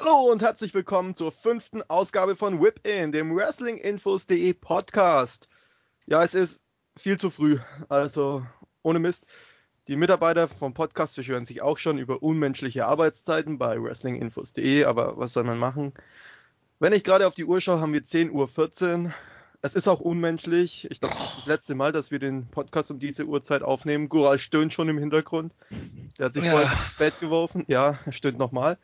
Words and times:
Hallo 0.00 0.30
und 0.30 0.42
herzlich 0.42 0.74
willkommen 0.74 1.16
zur 1.16 1.32
fünften 1.32 1.82
Ausgabe 1.88 2.36
von 2.36 2.62
Whip 2.62 2.86
In, 2.86 3.10
dem 3.10 3.34
Wrestlinginfos.de 3.34 4.52
Podcast. 4.52 5.48
Ja, 6.06 6.22
es 6.22 6.34
ist 6.34 6.62
viel 6.96 7.18
zu 7.18 7.30
früh, 7.30 7.58
also 7.88 8.46
ohne 8.82 9.00
Mist. 9.00 9.26
Die 9.88 9.96
Mitarbeiter 9.96 10.46
vom 10.46 10.72
Podcast 10.72 11.16
beschweren 11.16 11.46
sich 11.46 11.62
auch 11.62 11.78
schon 11.78 11.98
über 11.98 12.22
unmenschliche 12.22 12.86
Arbeitszeiten 12.86 13.58
bei 13.58 13.82
Wrestlinginfos.de, 13.82 14.84
aber 14.84 15.18
was 15.18 15.32
soll 15.32 15.42
man 15.42 15.58
machen? 15.58 15.92
Wenn 16.78 16.92
ich 16.92 17.02
gerade 17.02 17.26
auf 17.26 17.34
die 17.34 17.44
Uhr 17.44 17.60
schaue, 17.60 17.80
haben 17.80 17.92
wir 17.92 18.02
10.14 18.02 19.06
Uhr. 19.06 19.12
Es 19.62 19.74
ist 19.74 19.88
auch 19.88 19.98
unmenschlich. 19.98 20.88
Ich 20.92 21.00
glaube, 21.00 21.16
das 21.18 21.30
ist 21.30 21.38
das 21.38 21.46
letzte 21.46 21.74
Mal, 21.74 21.90
dass 21.90 22.12
wir 22.12 22.20
den 22.20 22.46
Podcast 22.46 22.92
um 22.92 23.00
diese 23.00 23.24
Uhrzeit 23.24 23.62
aufnehmen. 23.62 24.08
Gural 24.08 24.38
stöhnt 24.38 24.72
schon 24.72 24.88
im 24.88 24.98
Hintergrund. 24.98 25.52
Der 26.18 26.26
hat 26.26 26.34
sich 26.34 26.44
ja. 26.44 26.52
vorher 26.52 26.84
ins 26.84 26.94
Bett 26.94 27.18
geworfen. 27.18 27.64
Ja, 27.66 27.98
er 28.06 28.12
stöhnt 28.12 28.38
nochmal. 28.38 28.78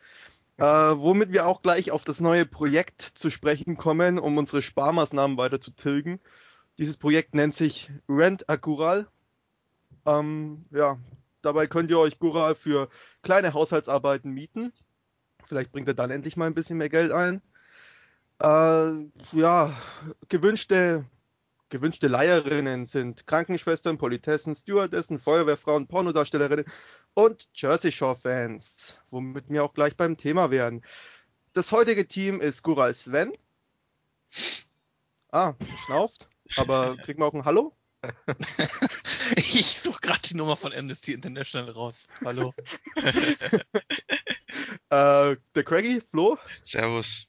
Äh, 0.56 0.64
womit 0.64 1.32
wir 1.32 1.46
auch 1.46 1.62
gleich 1.62 1.90
auf 1.90 2.04
das 2.04 2.20
neue 2.20 2.46
Projekt 2.46 3.02
zu 3.02 3.30
sprechen 3.30 3.76
kommen, 3.76 4.18
um 4.18 4.38
unsere 4.38 4.62
Sparmaßnahmen 4.62 5.36
weiter 5.36 5.60
zu 5.60 5.72
tilgen. 5.72 6.20
Dieses 6.78 6.96
Projekt 6.96 7.34
nennt 7.34 7.54
sich 7.54 7.90
Rent 8.08 8.48
a 8.48 8.56
Gural. 8.56 9.08
Ähm, 10.06 10.64
ja, 10.70 10.98
dabei 11.42 11.66
könnt 11.66 11.90
ihr 11.90 11.98
euch 11.98 12.18
Gural 12.20 12.54
für 12.54 12.88
kleine 13.22 13.52
Haushaltsarbeiten 13.52 14.30
mieten. 14.30 14.72
Vielleicht 15.44 15.72
bringt 15.72 15.88
er 15.88 15.94
dann 15.94 16.10
endlich 16.10 16.36
mal 16.36 16.46
ein 16.46 16.54
bisschen 16.54 16.78
mehr 16.78 16.88
Geld 16.88 17.12
ein. 17.12 17.42
Äh, 18.40 19.08
ja, 19.32 19.76
gewünschte, 20.28 21.04
gewünschte 21.68 22.08
Leiherinnen 22.08 22.86
sind 22.86 23.26
Krankenschwestern, 23.26 23.98
Politessen, 23.98 24.54
Stewardessen, 24.54 25.18
Feuerwehrfrauen, 25.18 25.88
Pornodarstellerinnen 25.88 26.64
und 27.14 27.48
Jersey 27.54 27.92
Shore 27.92 28.16
Fans, 28.16 28.98
womit 29.10 29.48
wir 29.48 29.64
auch 29.64 29.72
gleich 29.74 29.96
beim 29.96 30.16
Thema 30.16 30.50
wären. 30.50 30.82
Das 31.52 31.72
heutige 31.72 32.06
Team 32.06 32.40
ist 32.40 32.62
Gural 32.62 32.92
Sven. 32.92 33.32
Ah, 35.30 35.54
schnauft. 35.84 36.28
Aber 36.56 36.96
kriegen 36.96 37.20
wir 37.20 37.26
auch 37.26 37.34
ein 37.34 37.44
Hallo? 37.44 37.76
ich 39.36 39.80
suche 39.80 40.00
gerade 40.00 40.20
die 40.28 40.34
Nummer 40.34 40.56
von 40.56 40.74
Amnesty 40.74 41.12
International 41.12 41.70
raus. 41.70 41.94
Hallo. 42.24 42.52
äh, 44.90 45.36
der 45.54 45.64
Craigie, 45.64 46.02
Flo. 46.10 46.36
Servus. 46.62 47.26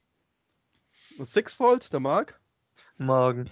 Und 1.17 1.27
Sixfold, 1.27 1.94
der 1.94 2.02
Marc. 2.02 2.39
Morgen 2.97 3.49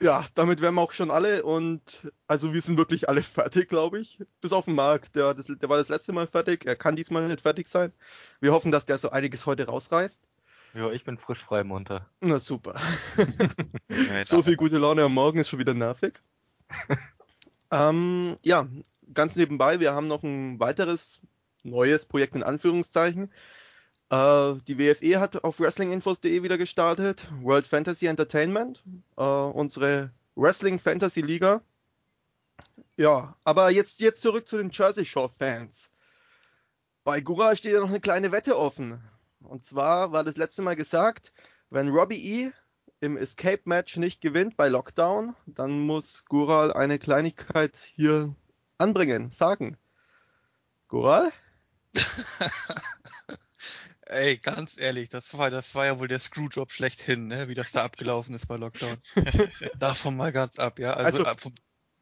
ja, 0.00 0.24
damit 0.34 0.60
wären 0.60 0.74
wir 0.74 0.82
auch 0.82 0.92
schon 0.92 1.10
alle 1.10 1.42
und 1.42 2.10
also 2.26 2.52
wir 2.52 2.60
sind 2.60 2.78
wirklich 2.78 3.08
alle 3.08 3.22
fertig, 3.22 3.68
glaube 3.68 4.00
ich. 4.00 4.20
Bis 4.40 4.52
auf 4.52 4.66
den 4.66 4.74
Marc, 4.74 5.12
der, 5.12 5.34
das, 5.34 5.46
der 5.46 5.68
war 5.68 5.78
das 5.78 5.88
letzte 5.88 6.12
Mal 6.12 6.26
fertig, 6.26 6.64
er 6.66 6.76
kann 6.76 6.96
diesmal 6.96 7.26
nicht 7.26 7.40
fertig 7.40 7.68
sein. 7.68 7.92
Wir 8.40 8.52
hoffen, 8.52 8.70
dass 8.70 8.86
der 8.86 8.98
so 8.98 9.10
einiges 9.10 9.46
heute 9.46 9.66
rausreißt. 9.66 10.22
Ja, 10.74 10.90
ich 10.92 11.04
bin 11.04 11.18
frisch 11.18 11.42
frei 11.44 11.64
munter. 11.64 12.08
Na 12.20 12.38
super. 12.38 12.78
so 14.24 14.42
viel 14.42 14.56
gute 14.56 14.78
Laune 14.78 15.02
am 15.02 15.14
Morgen 15.14 15.38
ist 15.38 15.48
schon 15.48 15.58
wieder 15.58 15.74
nervig. 15.74 16.20
ähm, 17.72 18.36
ja, 18.42 18.68
ganz 19.14 19.36
nebenbei, 19.36 19.80
wir 19.80 19.94
haben 19.94 20.06
noch 20.06 20.22
ein 20.22 20.60
weiteres 20.60 21.20
neues 21.62 22.06
Projekt 22.06 22.34
in 22.34 22.42
Anführungszeichen. 22.42 23.32
Uh, 24.10 24.58
die 24.66 24.78
WFE 24.78 25.20
hat 25.20 25.44
auf 25.44 25.60
WrestlingInfos.de 25.60 26.42
wieder 26.42 26.56
gestartet. 26.56 27.26
World 27.42 27.66
Fantasy 27.66 28.06
Entertainment. 28.06 28.82
Uh, 29.18 29.50
unsere 29.52 30.10
Wrestling 30.34 30.78
Fantasy 30.78 31.20
Liga. 31.20 31.60
Ja, 32.96 33.36
aber 33.44 33.70
jetzt, 33.70 34.00
jetzt 34.00 34.22
zurück 34.22 34.48
zu 34.48 34.56
den 34.56 34.70
Jersey 34.70 35.04
Shore 35.04 35.28
Fans. 35.28 35.90
Bei 37.04 37.20
Gura 37.20 37.54
steht 37.54 37.74
ja 37.74 37.80
noch 37.80 37.90
eine 37.90 38.00
kleine 38.00 38.32
Wette 38.32 38.58
offen. 38.58 39.00
Und 39.40 39.64
zwar 39.64 40.10
war 40.12 40.24
das 40.24 40.36
letzte 40.36 40.62
Mal 40.62 40.74
gesagt, 40.74 41.32
wenn 41.70 41.88
Robbie 41.88 42.44
E 42.44 42.52
im 43.00 43.16
Escape 43.16 43.62
Match 43.66 43.96
nicht 43.98 44.20
gewinnt 44.20 44.56
bei 44.56 44.68
Lockdown, 44.68 45.36
dann 45.46 45.80
muss 45.80 46.24
Gural 46.24 46.72
eine 46.72 46.98
Kleinigkeit 46.98 47.76
hier 47.76 48.34
anbringen, 48.78 49.30
sagen. 49.30 49.76
Gural? 50.88 51.30
Ey, 54.08 54.38
ganz 54.38 54.78
ehrlich, 54.78 55.10
das 55.10 55.36
war, 55.36 55.50
das 55.50 55.74
war 55.74 55.84
ja 55.84 55.98
wohl 55.98 56.08
der 56.08 56.18
Screwjob 56.18 56.72
schlechthin, 56.72 57.26
ne? 57.26 57.48
wie 57.48 57.54
das 57.54 57.72
da 57.72 57.84
abgelaufen 57.84 58.34
ist 58.34 58.48
bei 58.48 58.56
Lockdown. 58.56 58.96
Davon 59.78 60.16
mal 60.16 60.32
ganz 60.32 60.58
ab, 60.58 60.78
ja. 60.78 60.94
Also, 60.94 61.24
also 61.24 61.38
vom, 61.38 61.54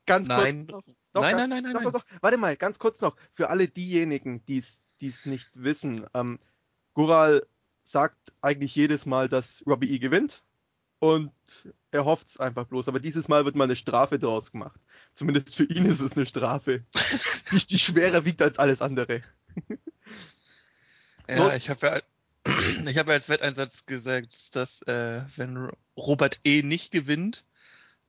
ganz 0.07 0.29
nein. 0.29 0.55
kurz 0.55 0.69
noch. 0.69 0.95
Doch, 1.13 1.23
nein, 1.23 1.37
nein, 1.37 1.49
nein, 1.51 1.63
nein, 1.65 1.73
doch, 1.73 1.81
nein. 1.83 1.93
Doch, 1.93 2.05
doch, 2.05 2.21
Warte 2.21 2.37
mal, 2.37 2.57
ganz 2.57 2.79
kurz 2.79 3.01
noch. 3.01 3.17
Für 3.33 3.51
alle 3.51 3.67
diejenigen, 3.67 4.45
die 4.47 4.59
es 4.59 5.27
nicht 5.27 5.51
wissen. 5.61 6.07
Ähm, 6.15 6.39
Gural 6.95 7.45
sagt 7.83 8.33
eigentlich 8.41 8.77
jedes 8.77 9.05
Mal, 9.05 9.29
dass 9.29 9.65
Robbie 9.67 9.91
E 9.91 9.99
gewinnt. 9.99 10.45
Und 11.01 11.33
er 11.91 12.05
hofft 12.05 12.29
es 12.29 12.39
einfach 12.39 12.67
bloß. 12.67 12.87
Aber 12.87 13.01
dieses 13.01 13.27
Mal 13.27 13.45
wird 13.45 13.57
mal 13.57 13.65
eine 13.65 13.77
Strafe 13.77 14.21
draus 14.21 14.53
gemacht. 14.53 14.81
Zumindest 15.13 15.57
für 15.57 15.65
ihn 15.65 15.87
ist 15.87 16.01
es 16.01 16.17
eine 16.17 16.27
Strafe, 16.27 16.85
die, 17.51 17.67
die 17.67 17.79
schwerer 17.79 18.25
wiegt 18.25 18.43
als 18.43 18.59
alles 18.59 18.81
andere. 18.81 19.23
Ja, 21.29 21.37
Los. 21.37 21.55
ich 21.55 21.71
habe 21.71 21.87
ja, 21.87 22.01
ich 22.87 22.99
habe 22.99 23.11
ja 23.11 23.17
als 23.17 23.29
Wetteinsatz 23.29 23.87
gesagt, 23.87 24.55
dass 24.55 24.83
äh, 24.83 25.23
wenn 25.37 25.71
Robert 25.97 26.41
E. 26.45 26.63
nicht 26.63 26.91
gewinnt, 26.91 27.45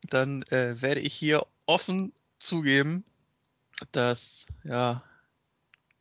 dann 0.04 0.44
äh, 0.44 0.82
werde 0.82 1.02
ich 1.02 1.14
hier 1.14 1.46
offen 1.66 2.14
zugeben, 2.40 3.04
dass 3.92 4.46
ja 4.64 5.04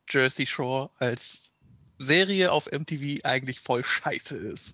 Jersey 0.08 0.46
Shore 0.46 0.90
als 0.98 1.50
Serie 1.98 2.52
auf 2.52 2.70
MTV 2.70 3.24
eigentlich 3.24 3.60
voll 3.60 3.84
scheiße 3.84 4.36
ist. 4.36 4.72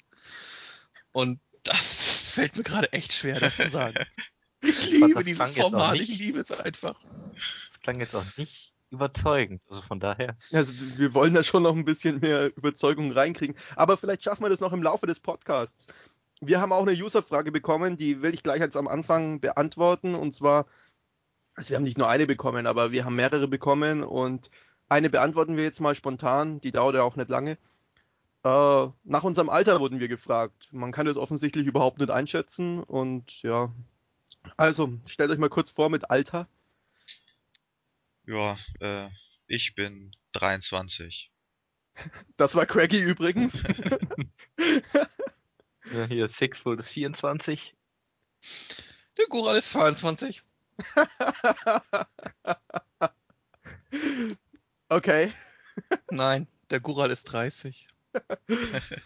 Und 1.12 1.40
das 1.62 2.28
fällt 2.32 2.56
mir 2.56 2.64
gerade 2.64 2.92
echt 2.92 3.12
schwer, 3.12 3.40
das 3.40 3.56
zu 3.56 3.70
sagen. 3.70 4.04
Ich 4.64 4.90
liebe 4.92 5.24
dieses 5.24 5.54
Format, 5.54 5.96
ich 5.96 6.18
liebe 6.18 6.38
es 6.38 6.52
einfach. 6.52 6.96
Das 7.68 7.80
klang 7.80 7.98
jetzt 7.98 8.14
auch 8.14 8.24
nicht 8.36 8.72
überzeugend. 8.92 9.62
Also 9.68 9.80
von 9.82 9.98
daher. 9.98 10.36
Also 10.52 10.74
wir 10.96 11.14
wollen 11.14 11.34
da 11.34 11.42
schon 11.42 11.62
noch 11.62 11.74
ein 11.74 11.84
bisschen 11.84 12.20
mehr 12.20 12.56
Überzeugung 12.56 13.10
reinkriegen. 13.10 13.56
Aber 13.74 13.96
vielleicht 13.96 14.22
schaffen 14.22 14.44
wir 14.44 14.50
das 14.50 14.60
noch 14.60 14.72
im 14.72 14.82
Laufe 14.82 15.06
des 15.06 15.20
Podcasts. 15.20 15.88
Wir 16.40 16.60
haben 16.60 16.72
auch 16.72 16.86
eine 16.86 16.92
User-Frage 16.92 17.52
bekommen, 17.52 17.96
die 17.96 18.20
will 18.20 18.34
ich 18.34 18.42
gleich 18.42 18.60
als 18.60 18.76
am 18.76 18.88
Anfang 18.88 19.40
beantworten. 19.40 20.14
Und 20.14 20.34
zwar, 20.34 20.66
also 21.54 21.70
wir 21.70 21.76
haben 21.76 21.84
nicht 21.84 21.98
nur 21.98 22.08
eine 22.08 22.26
bekommen, 22.26 22.66
aber 22.66 22.92
wir 22.92 23.04
haben 23.04 23.16
mehrere 23.16 23.48
bekommen 23.48 24.02
und 24.02 24.50
eine 24.88 25.08
beantworten 25.08 25.56
wir 25.56 25.64
jetzt 25.64 25.80
mal 25.80 25.94
spontan. 25.94 26.60
Die 26.60 26.72
dauert 26.72 26.94
ja 26.94 27.02
auch 27.02 27.16
nicht 27.16 27.30
lange. 27.30 27.58
Äh, 28.44 28.88
nach 29.04 29.22
unserem 29.22 29.48
Alter 29.48 29.80
wurden 29.80 30.00
wir 30.00 30.08
gefragt. 30.08 30.68
Man 30.72 30.92
kann 30.92 31.06
das 31.06 31.16
offensichtlich 31.16 31.66
überhaupt 31.66 31.98
nicht 31.98 32.10
einschätzen 32.10 32.82
und 32.82 33.42
ja. 33.42 33.72
Also, 34.56 34.92
stellt 35.06 35.30
euch 35.30 35.38
mal 35.38 35.48
kurz 35.48 35.70
vor 35.70 35.88
mit 35.88 36.10
Alter. 36.10 36.48
Ja, 38.26 38.58
äh, 38.80 39.08
ich 39.46 39.74
bin 39.74 40.14
23. 40.32 41.30
Das 42.38 42.54
war 42.54 42.64
Craggy 42.64 43.00
übrigens. 43.00 43.62
ja, 45.92 46.04
hier 46.08 46.26
Sixfold 46.26 46.80
ist 46.80 46.88
24. 46.88 47.74
Der 49.18 49.26
Gural 49.26 49.58
ist 49.58 49.72
22. 49.72 50.42
okay. 54.88 55.34
Nein, 56.10 56.48
der 56.70 56.80
Gural 56.80 57.10
ist 57.10 57.24
30. 57.24 57.88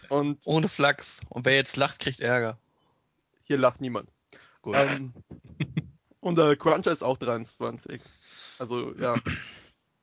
Und 0.07 0.39
ohne 0.45 0.69
Flachs. 0.69 1.19
Und 1.29 1.45
wer 1.45 1.55
jetzt 1.55 1.75
lacht, 1.75 1.99
kriegt 1.99 2.21
Ärger. 2.21 2.57
Hier 3.43 3.57
lacht 3.57 3.81
niemand. 3.81 4.09
Gut. 4.61 4.77
Ähm, 4.77 5.13
und 6.21 6.37
der 6.37 6.55
Cruncher 6.55 6.91
ist 6.91 7.03
auch 7.03 7.17
23. 7.17 8.01
Also 8.59 8.95
ja. 8.95 9.15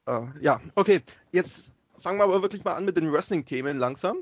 äh, 0.06 0.20
ja, 0.40 0.60
okay. 0.74 1.02
Jetzt 1.32 1.72
fangen 1.98 2.18
wir 2.18 2.24
aber 2.24 2.42
wirklich 2.42 2.64
mal 2.64 2.74
an 2.74 2.84
mit 2.84 2.96
den 2.96 3.12
Wrestling-Themen 3.12 3.78
langsam. 3.78 4.18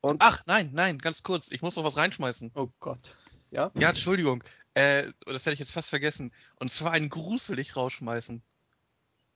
Und 0.00 0.20
Ach, 0.20 0.42
nein, 0.46 0.70
nein, 0.72 0.98
ganz 0.98 1.22
kurz. 1.22 1.50
Ich 1.50 1.62
muss 1.62 1.76
noch 1.76 1.84
was 1.84 1.96
reinschmeißen. 1.96 2.50
Oh 2.54 2.68
Gott. 2.80 3.16
Ja? 3.50 3.70
Ja, 3.74 3.90
Entschuldigung. 3.90 4.42
Äh, 4.74 5.12
das 5.26 5.44
hätte 5.44 5.52
ich 5.52 5.60
jetzt 5.60 5.72
fast 5.72 5.88
vergessen. 5.88 6.32
Und 6.56 6.72
zwar 6.72 6.92
einen 6.92 7.08
Gruß 7.08 7.48
will 7.50 7.58
ich 7.58 7.76
rausschmeißen. 7.76 8.42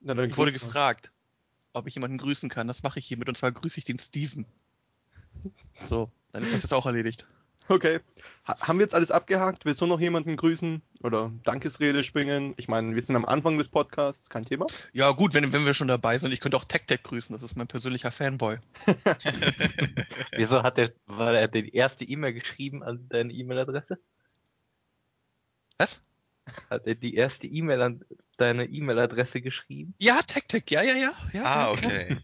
Na, 0.00 0.22
ich 0.22 0.36
wurde 0.36 0.52
gefragt, 0.52 1.12
ob 1.72 1.86
ich 1.86 1.94
jemanden 1.94 2.18
grüßen 2.18 2.48
kann. 2.48 2.66
Das 2.66 2.82
mache 2.82 2.98
ich 2.98 3.06
hiermit. 3.06 3.28
Und 3.28 3.36
zwar 3.36 3.52
grüße 3.52 3.78
ich 3.78 3.84
den 3.84 3.98
Steven. 3.98 4.46
So, 5.84 6.10
dann 6.32 6.42
ist 6.42 6.54
das 6.54 6.62
jetzt 6.62 6.74
auch 6.74 6.86
erledigt. 6.86 7.26
Okay. 7.68 8.00
Ha 8.46 8.56
haben 8.60 8.78
wir 8.78 8.84
jetzt 8.84 8.94
alles 8.94 9.10
abgehakt? 9.10 9.64
Willst 9.64 9.80
du 9.80 9.86
noch 9.86 10.00
jemanden 10.00 10.36
grüßen 10.36 10.82
oder 11.02 11.32
Dankesrede 11.42 12.04
springen? 12.04 12.54
Ich 12.56 12.68
meine, 12.68 12.94
wir 12.94 13.02
sind 13.02 13.16
am 13.16 13.24
Anfang 13.24 13.58
des 13.58 13.68
Podcasts, 13.68 14.30
kein 14.30 14.44
Thema. 14.44 14.66
Ja, 14.92 15.10
gut, 15.10 15.34
wenn, 15.34 15.52
wenn 15.52 15.66
wir 15.66 15.74
schon 15.74 15.88
dabei 15.88 16.18
sind. 16.18 16.32
Ich 16.32 16.40
könnte 16.40 16.56
auch 16.56 16.64
TechTech 16.64 17.02
grüßen, 17.02 17.34
das 17.34 17.42
ist 17.42 17.56
mein 17.56 17.66
persönlicher 17.66 18.12
Fanboy. 18.12 18.58
Wieso 20.36 20.62
hat 20.62 20.76
der, 20.76 20.92
war 21.06 21.34
er 21.34 21.48
die 21.48 21.74
erste 21.74 22.04
E-Mail 22.04 22.34
geschrieben 22.34 22.82
an 22.82 23.08
deine 23.08 23.32
E-Mail-Adresse? 23.32 23.98
Was? 25.78 26.00
Hat 26.70 26.86
er 26.86 26.94
die 26.94 27.14
erste 27.14 27.48
E-Mail 27.48 27.82
an 27.82 28.04
deine 28.36 28.66
E-Mail-Adresse 28.66 29.42
geschrieben? 29.42 29.94
Ja, 29.98 30.22
TechTech, 30.22 30.64
ja, 30.68 30.82
ja, 30.82 30.94
ja. 30.94 31.14
ja 31.32 31.44
ah, 31.44 31.72
okay. 31.72 32.18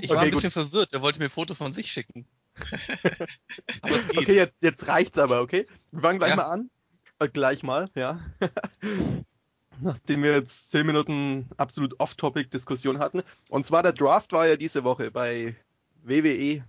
Ich 0.00 0.10
Okay, 0.10 0.14
war 0.14 0.22
ein 0.22 0.30
gut. 0.30 0.42
bisschen 0.42 0.50
verwirrt, 0.50 0.92
er 0.92 1.02
wollte 1.02 1.20
mir 1.20 1.30
Fotos 1.30 1.56
von 1.56 1.72
sich 1.72 1.90
schicken. 1.90 2.26
Okay, 4.16 4.34
jetzt, 4.34 4.62
jetzt 4.62 4.88
reicht's 4.88 5.18
aber, 5.18 5.40
okay? 5.40 5.66
Wir 5.90 6.00
fangen 6.02 6.18
gleich 6.18 6.30
Ja. 6.30 6.36
mal 6.36 6.46
an. 6.46 6.70
Äh, 7.18 7.28
gleich 7.28 7.62
mal, 7.62 7.86
ja. 7.94 8.20
Nachdem 9.80 10.22
wir 10.22 10.32
jetzt 10.32 10.70
10 10.72 10.86
Minuten 10.86 11.48
absolut 11.56 11.98
off-topic-Diskussion 12.00 12.98
hatten. 12.98 13.22
Und 13.50 13.64
zwar 13.66 13.82
der 13.82 13.92
Draft 13.92 14.32
war 14.32 14.46
ja 14.46 14.56
diese 14.56 14.84
Woche 14.84 15.10
bei 15.10 15.54
WWE. 16.02 16.64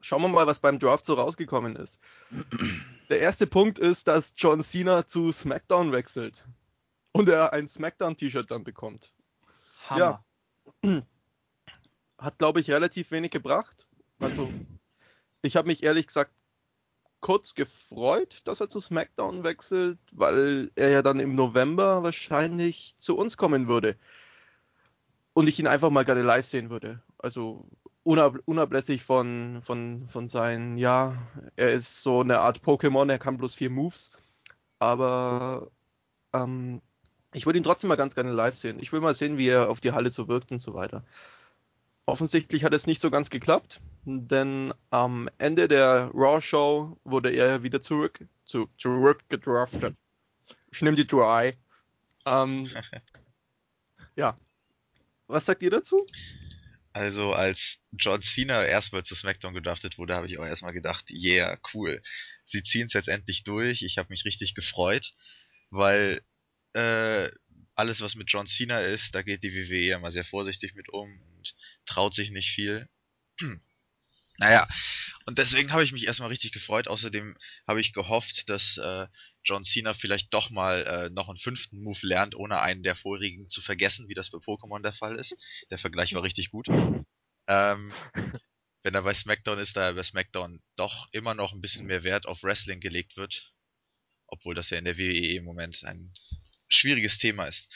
Schauen 0.00 0.22
wir 0.22 0.28
mal, 0.28 0.46
was 0.46 0.58
beim 0.58 0.78
Draft 0.78 1.06
so 1.06 1.14
rausgekommen 1.14 1.76
ist. 1.76 2.00
Der 3.10 3.20
erste 3.20 3.46
Punkt 3.46 3.78
ist, 3.78 4.08
dass 4.08 4.34
John 4.36 4.62
Cena 4.62 5.06
zu 5.06 5.30
SmackDown 5.30 5.92
wechselt. 5.92 6.44
Und 7.12 7.28
er 7.28 7.52
ein 7.52 7.68
SmackDown-T-Shirt 7.68 8.50
dann 8.50 8.64
bekommt. 8.64 9.12
Hammer. 9.88 10.24
Hat, 12.18 12.38
glaube 12.38 12.60
ich, 12.60 12.70
relativ 12.70 13.10
wenig 13.10 13.30
gebracht. 13.30 13.83
Also, 14.18 14.50
ich 15.42 15.56
habe 15.56 15.68
mich 15.68 15.82
ehrlich 15.82 16.06
gesagt 16.06 16.32
kurz 17.20 17.54
gefreut, 17.54 18.40
dass 18.44 18.60
er 18.60 18.68
zu 18.68 18.80
SmackDown 18.80 19.44
wechselt, 19.44 19.98
weil 20.12 20.70
er 20.74 20.90
ja 20.90 21.02
dann 21.02 21.20
im 21.20 21.34
November 21.34 22.02
wahrscheinlich 22.02 22.96
zu 22.98 23.16
uns 23.16 23.36
kommen 23.38 23.66
würde. 23.66 23.96
Und 25.32 25.48
ich 25.48 25.58
ihn 25.58 25.66
einfach 25.66 25.90
mal 25.90 26.04
gerne 26.04 26.22
live 26.22 26.46
sehen 26.46 26.70
würde. 26.70 27.02
Also 27.18 27.66
unab 28.02 28.38
unablässig 28.44 29.02
von, 29.02 29.60
von, 29.62 30.06
von 30.08 30.28
seinen, 30.28 30.76
ja, 30.76 31.16
er 31.56 31.72
ist 31.72 32.02
so 32.02 32.20
eine 32.20 32.40
Art 32.40 32.60
Pokémon, 32.62 33.10
er 33.10 33.18
kann 33.18 33.38
bloß 33.38 33.54
vier 33.54 33.70
Moves. 33.70 34.10
Aber 34.78 35.70
ähm, 36.34 36.82
ich 37.32 37.46
würde 37.46 37.58
ihn 37.58 37.64
trotzdem 37.64 37.88
mal 37.88 37.96
ganz 37.96 38.14
gerne 38.14 38.32
live 38.32 38.54
sehen. 38.54 38.78
Ich 38.80 38.92
will 38.92 39.00
mal 39.00 39.14
sehen, 39.14 39.38
wie 39.38 39.48
er 39.48 39.70
auf 39.70 39.80
die 39.80 39.92
Halle 39.92 40.10
so 40.10 40.28
wirkt 40.28 40.52
und 40.52 40.60
so 40.60 40.74
weiter. 40.74 41.04
Offensichtlich 42.06 42.64
hat 42.64 42.74
es 42.74 42.86
nicht 42.86 43.00
so 43.00 43.10
ganz 43.10 43.30
geklappt, 43.30 43.80
denn 44.04 44.74
am 44.90 45.30
Ende 45.38 45.68
der 45.68 46.10
Raw-Show 46.12 46.98
wurde 47.04 47.30
er 47.30 47.62
wieder 47.62 47.80
zurück, 47.80 48.26
zu, 48.44 48.68
zurück 48.76 49.24
gedraftet. 49.30 49.96
Ich 50.70 50.82
nehme 50.82 50.96
die 50.96 51.06
Dry. 51.06 51.54
Ähm, 52.26 52.70
ja. 54.16 54.38
Was 55.26 55.46
sagt 55.46 55.62
ihr 55.62 55.70
dazu? 55.70 56.06
Also 56.92 57.32
als 57.32 57.78
John 57.92 58.22
Cena 58.22 58.64
erstmal 58.64 59.02
zu 59.02 59.14
SmackDown 59.14 59.54
gedraftet 59.54 59.98
wurde, 59.98 60.14
habe 60.14 60.26
ich 60.26 60.38
auch 60.38 60.44
erstmal 60.44 60.74
gedacht, 60.74 61.10
yeah, 61.10 61.58
cool. 61.72 62.02
Sie 62.44 62.62
ziehen 62.62 62.86
es 62.86 62.92
jetzt 62.92 63.08
endlich 63.08 63.42
durch. 63.44 63.82
Ich 63.82 63.98
habe 63.98 64.10
mich 64.10 64.24
richtig 64.24 64.54
gefreut, 64.54 65.14
weil 65.70 66.22
äh, 66.74 67.30
alles, 67.74 68.00
was 68.00 68.14
mit 68.14 68.30
John 68.30 68.46
Cena 68.46 68.80
ist, 68.80 69.14
da 69.14 69.22
geht 69.22 69.42
die 69.42 69.52
WWE 69.52 69.86
ja 69.86 69.98
mal 69.98 70.12
sehr 70.12 70.24
vorsichtig 70.24 70.74
mit 70.74 70.88
um 70.88 71.20
und 71.20 71.54
traut 71.86 72.14
sich 72.14 72.30
nicht 72.30 72.50
viel. 72.50 72.88
Naja, 74.38 74.66
und 75.26 75.38
deswegen 75.38 75.72
habe 75.72 75.84
ich 75.84 75.92
mich 75.92 76.06
erstmal 76.06 76.28
richtig 76.28 76.52
gefreut. 76.52 76.88
Außerdem 76.88 77.36
habe 77.68 77.80
ich 77.80 77.92
gehofft, 77.92 78.48
dass 78.48 78.76
äh, 78.78 79.06
John 79.44 79.62
Cena 79.62 79.94
vielleicht 79.94 80.34
doch 80.34 80.50
mal 80.50 80.82
äh, 80.84 81.10
noch 81.10 81.28
einen 81.28 81.38
fünften 81.38 81.80
Move 81.82 82.00
lernt, 82.02 82.34
ohne 82.34 82.60
einen 82.60 82.82
der 82.82 82.96
vorigen 82.96 83.48
zu 83.48 83.62
vergessen, 83.62 84.08
wie 84.08 84.14
das 84.14 84.30
bei 84.30 84.38
Pokémon 84.38 84.82
der 84.82 84.92
Fall 84.92 85.16
ist. 85.16 85.36
Der 85.70 85.78
Vergleich 85.78 86.14
war 86.14 86.24
richtig 86.24 86.50
gut. 86.50 86.66
Ähm, 87.46 87.92
wenn 88.82 88.94
er 88.94 89.02
bei 89.02 89.14
SmackDown 89.14 89.58
ist, 89.58 89.76
da 89.76 89.92
bei 89.92 90.02
SmackDown 90.02 90.60
doch 90.76 91.08
immer 91.12 91.34
noch 91.34 91.52
ein 91.52 91.60
bisschen 91.60 91.86
mehr 91.86 92.02
Wert 92.02 92.26
auf 92.26 92.42
Wrestling 92.42 92.80
gelegt 92.80 93.16
wird. 93.16 93.52
Obwohl 94.26 94.54
das 94.54 94.70
ja 94.70 94.78
in 94.78 94.84
der 94.84 94.98
WWE 94.98 95.36
im 95.36 95.44
Moment 95.44 95.84
ein 95.84 96.12
schwieriges 96.76 97.18
Thema 97.18 97.44
ist. 97.46 97.68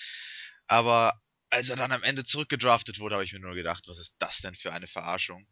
Aber 0.67 1.21
als 1.50 1.69
er 1.71 1.77
dann 1.77 1.93
am 1.93 2.03
Ende 2.03 2.25
zurückgedraftet 2.25 2.99
wurde, 2.99 3.15
habe 3.15 3.25
ich 3.25 3.33
mir 3.33 3.41
nur 3.41 3.55
gedacht, 3.55 3.85
was 3.89 3.99
ist 3.99 4.15
das 4.19 4.39
denn 4.39 4.55
für 4.55 4.73
eine 4.73 4.87
Verarschung? 4.87 5.47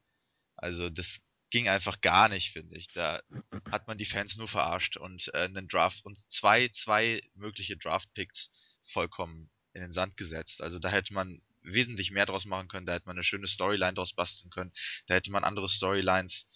Also 0.57 0.91
das 0.91 1.21
ging 1.51 1.69
einfach 1.69 2.01
gar 2.01 2.29
nicht, 2.29 2.53
finde 2.53 2.77
ich. 2.77 2.89
Da 2.93 3.23
hat 3.71 3.87
man 3.87 3.99
die 3.99 4.05
Fans 4.07 4.37
nur 4.37 4.49
verarscht 4.49 4.97
und 4.97 5.29
äh, 5.33 5.45
einen 5.45 5.69
Draft 5.69 6.05
und 6.05 6.19
zwei, 6.31 6.69
zwei 6.69 7.23
mögliche 7.35 7.77
Draft-Picks 7.77 8.51
vollkommen 8.93 9.51
in 9.73 9.81
den 9.81 9.93
Sand 9.93 10.17
gesetzt. 10.17 10.61
Also 10.61 10.79
da 10.79 10.89
hätte 10.91 11.15
man 11.15 11.41
wesentlich 11.63 12.11
mehr 12.11 12.27
draus 12.27 12.45
machen 12.45 12.69
können, 12.69 12.87
da 12.87 12.95
hätte 12.95 13.07
man 13.07 13.17
eine 13.17 13.25
schöne 13.25 13.49
Storyline 13.49 13.95
draus 13.95 14.13
basteln 14.15 14.51
können, 14.51 14.73
da 15.07 15.15
hätte 15.15 15.31
man 15.31 15.45
andere 15.45 15.69
Storylines 15.69 16.47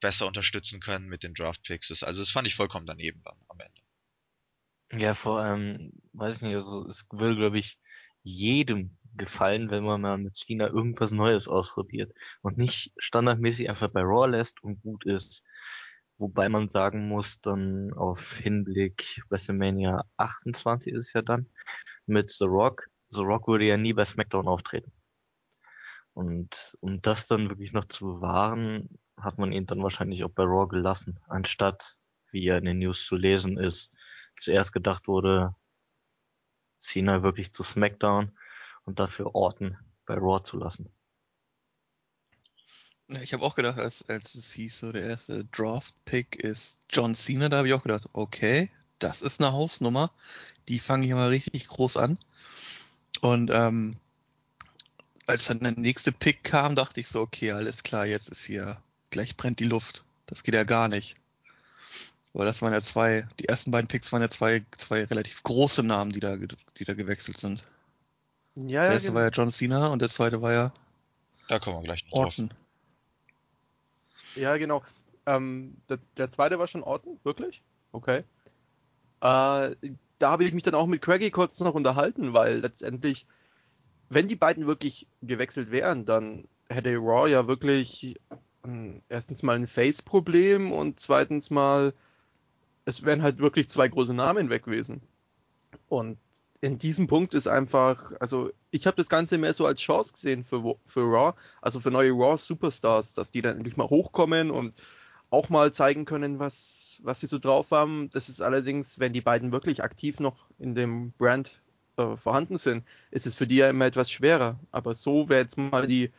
besser 0.00 0.26
unterstützen 0.26 0.80
können 0.80 1.06
mit 1.08 1.22
den 1.22 1.34
Draft-Picks. 1.34 1.88
Das- 1.88 2.02
Also 2.02 2.20
das 2.20 2.30
fand 2.30 2.46
ich 2.46 2.54
vollkommen 2.54 2.86
daneben 2.86 3.22
dann 3.24 3.38
am 3.48 3.60
Ende. 3.60 3.77
Ja, 4.92 5.14
vor 5.14 5.40
allem, 5.40 5.92
weiß 6.12 6.36
ich 6.36 6.42
nicht, 6.42 6.54
also 6.54 6.86
es 6.88 7.06
will, 7.12 7.36
glaube 7.36 7.58
ich, 7.58 7.78
jedem 8.22 8.96
gefallen, 9.16 9.70
wenn 9.70 9.84
man 9.84 10.00
mal 10.00 10.18
mit 10.18 10.36
Cena 10.36 10.68
irgendwas 10.68 11.10
Neues 11.10 11.48
ausprobiert 11.48 12.12
und 12.42 12.56
nicht 12.58 12.92
standardmäßig 12.98 13.68
einfach 13.68 13.88
bei 13.90 14.00
Raw 14.02 14.26
lässt 14.28 14.62
und 14.62 14.80
gut 14.82 15.04
ist. 15.04 15.42
Wobei 16.16 16.48
man 16.48 16.68
sagen 16.68 17.08
muss, 17.08 17.40
dann 17.40 17.92
auf 17.94 18.32
Hinblick 18.38 19.22
WrestleMania 19.28 20.04
28 20.16 20.92
ist 20.94 21.08
es 21.08 21.12
ja 21.12 21.22
dann 21.22 21.46
mit 22.06 22.30
The 22.30 22.44
Rock. 22.44 22.88
The 23.10 23.22
Rock 23.22 23.46
würde 23.48 23.66
ja 23.66 23.76
nie 23.76 23.92
bei 23.92 24.04
SmackDown 24.04 24.48
auftreten. 24.48 24.92
Und 26.14 26.76
um 26.80 27.00
das 27.02 27.26
dann 27.28 27.50
wirklich 27.50 27.72
noch 27.72 27.84
zu 27.84 28.06
bewahren, 28.06 28.98
hat 29.16 29.38
man 29.38 29.52
ihn 29.52 29.66
dann 29.66 29.82
wahrscheinlich 29.82 30.24
auch 30.24 30.30
bei 30.30 30.42
Raw 30.44 30.66
gelassen, 30.66 31.20
anstatt, 31.28 31.96
wie 32.32 32.44
ja 32.44 32.56
in 32.58 32.64
den 32.64 32.78
News 32.78 33.06
zu 33.06 33.16
lesen 33.16 33.58
ist, 33.58 33.92
zuerst 34.38 34.72
gedacht 34.72 35.08
wurde, 35.08 35.54
Cena 36.78 37.22
wirklich 37.22 37.52
zu 37.52 37.62
SmackDown 37.62 38.32
und 38.84 38.98
dafür 39.00 39.34
Orton 39.34 39.76
bei 40.06 40.14
Raw 40.14 40.42
zu 40.42 40.56
lassen. 40.56 40.90
Ich 43.08 43.32
habe 43.32 43.42
auch 43.42 43.54
gedacht, 43.54 43.78
als, 43.78 44.06
als 44.08 44.34
es 44.34 44.52
hieß, 44.52 44.80
so 44.80 44.92
der 44.92 45.02
erste 45.02 45.44
Draft-Pick 45.46 46.36
ist 46.36 46.76
John 46.90 47.14
Cena, 47.14 47.48
da 47.48 47.58
habe 47.58 47.68
ich 47.68 47.74
auch 47.74 47.82
gedacht, 47.82 48.08
okay, 48.12 48.70
das 48.98 49.22
ist 49.22 49.40
eine 49.40 49.52
Hausnummer. 49.52 50.12
Die 50.68 50.78
fangen 50.78 51.04
hier 51.04 51.14
mal 51.14 51.28
richtig 51.28 51.68
groß 51.68 51.96
an. 51.96 52.18
Und 53.22 53.50
ähm, 53.50 53.96
als 55.26 55.46
dann 55.46 55.60
der 55.60 55.72
nächste 55.72 56.12
Pick 56.12 56.44
kam, 56.44 56.74
dachte 56.74 57.00
ich 57.00 57.08
so, 57.08 57.20
okay, 57.20 57.52
alles 57.52 57.82
klar, 57.82 58.06
jetzt 58.06 58.28
ist 58.28 58.44
hier, 58.44 58.82
gleich 59.10 59.36
brennt 59.36 59.60
die 59.60 59.64
Luft. 59.64 60.04
Das 60.26 60.42
geht 60.42 60.54
ja 60.54 60.64
gar 60.64 60.88
nicht. 60.88 61.16
Weil 62.34 62.46
das 62.46 62.62
waren 62.62 62.72
ja 62.72 62.82
zwei, 62.82 63.26
die 63.40 63.46
ersten 63.46 63.70
beiden 63.70 63.88
Picks 63.88 64.12
waren 64.12 64.22
ja 64.22 64.30
zwei, 64.30 64.64
zwei 64.76 65.04
relativ 65.04 65.42
große 65.42 65.82
Namen, 65.82 66.12
die 66.12 66.20
da, 66.20 66.36
die 66.36 66.84
da 66.84 66.94
gewechselt 66.94 67.38
sind. 67.38 67.64
Ja, 68.54 68.82
Der 68.82 68.88
ja, 68.88 68.92
erste 68.92 69.14
war 69.14 69.22
ja 69.22 69.30
John 69.30 69.50
Cena 69.50 69.88
und 69.88 70.00
der 70.02 70.08
zweite 70.08 70.42
war 70.42 70.52
ja 70.52 70.72
Da 71.48 71.58
kommen 71.58 71.78
wir 71.78 71.82
gleich 71.82 72.04
noch 72.04 72.12
drauf. 72.12 72.24
Orton. 72.26 72.54
Ja, 74.34 74.56
genau. 74.56 74.82
Ähm, 75.26 75.76
der, 75.88 75.98
der 76.16 76.28
zweite 76.28 76.58
war 76.58 76.66
schon 76.66 76.82
Orton, 76.82 77.18
wirklich? 77.22 77.62
Okay. 77.92 78.24
Äh, 79.20 79.74
da 80.18 80.30
habe 80.30 80.44
ich 80.44 80.52
mich 80.52 80.62
dann 80.62 80.74
auch 80.74 80.86
mit 80.86 81.02
Craigie 81.02 81.30
kurz 81.30 81.58
noch 81.60 81.74
unterhalten, 81.74 82.32
weil 82.34 82.58
letztendlich, 82.58 83.26
wenn 84.08 84.28
die 84.28 84.36
beiden 84.36 84.66
wirklich 84.66 85.06
gewechselt 85.22 85.70
wären, 85.70 86.04
dann 86.04 86.46
hätte 86.68 86.96
Raw 86.96 87.28
ja 87.28 87.46
wirklich 87.46 88.16
ähm, 88.64 89.02
erstens 89.08 89.42
mal 89.42 89.56
ein 89.56 89.66
Face-Problem 89.66 90.72
und 90.72 91.00
zweitens 91.00 91.50
mal, 91.50 91.94
es 92.88 93.04
wären 93.04 93.22
halt 93.22 93.38
wirklich 93.38 93.68
zwei 93.68 93.86
große 93.86 94.14
Namen 94.14 94.48
weg 94.48 94.64
gewesen. 94.64 95.02
Und 95.88 96.16
in 96.62 96.78
diesem 96.78 97.06
Punkt 97.06 97.34
ist 97.34 97.46
einfach, 97.46 98.12
also 98.18 98.50
ich 98.70 98.86
habe 98.86 98.96
das 98.96 99.10
Ganze 99.10 99.36
mehr 99.36 99.52
so 99.52 99.66
als 99.66 99.82
Chance 99.82 100.14
gesehen 100.14 100.42
für, 100.42 100.74
für 100.86 101.02
Raw, 101.02 101.34
also 101.60 101.80
für 101.80 101.90
neue 101.90 102.12
Raw 102.12 102.38
Superstars, 102.38 103.12
dass 103.12 103.30
die 103.30 103.42
dann 103.42 103.58
endlich 103.58 103.76
mal 103.76 103.90
hochkommen 103.90 104.50
und 104.50 104.72
auch 105.28 105.50
mal 105.50 105.70
zeigen 105.70 106.06
können, 106.06 106.38
was, 106.38 107.00
was 107.02 107.20
sie 107.20 107.26
so 107.26 107.38
drauf 107.38 107.72
haben. 107.72 108.08
Das 108.14 108.30
ist 108.30 108.40
allerdings, 108.40 108.98
wenn 108.98 109.12
die 109.12 109.20
beiden 109.20 109.52
wirklich 109.52 109.84
aktiv 109.84 110.18
noch 110.18 110.46
in 110.58 110.74
dem 110.74 111.12
Brand 111.12 111.60
äh, 111.98 112.16
vorhanden 112.16 112.56
sind, 112.56 112.84
ist 113.10 113.26
es 113.26 113.34
für 113.34 113.46
die 113.46 113.56
ja 113.56 113.68
immer 113.68 113.84
etwas 113.84 114.10
schwerer. 114.10 114.58
Aber 114.70 114.94
so 114.94 115.28
wäre 115.28 115.42
jetzt 115.42 115.58
mal 115.58 115.86
die, 115.86 116.10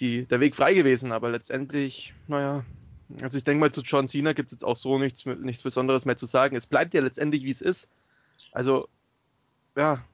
die, 0.00 0.24
der 0.24 0.40
Weg 0.40 0.56
frei 0.56 0.74
gewesen. 0.74 1.12
Aber 1.12 1.30
letztendlich, 1.30 2.14
naja, 2.26 2.64
also 3.22 3.38
ich 3.38 3.44
denke 3.44 3.60
mal, 3.60 3.72
zu 3.72 3.82
John 3.82 4.06
Cena 4.06 4.32
gibt 4.32 4.48
es 4.48 4.52
jetzt 4.52 4.64
auch 4.64 4.76
so 4.76 4.98
nichts, 4.98 5.24
nichts 5.24 5.62
Besonderes 5.62 6.04
mehr 6.04 6.16
zu 6.16 6.26
sagen. 6.26 6.56
Es 6.56 6.66
bleibt 6.66 6.94
ja 6.94 7.00
letztendlich, 7.00 7.44
wie 7.44 7.50
es 7.50 7.60
ist. 7.60 7.88
Also, 8.52 8.88
ja, 9.76 10.04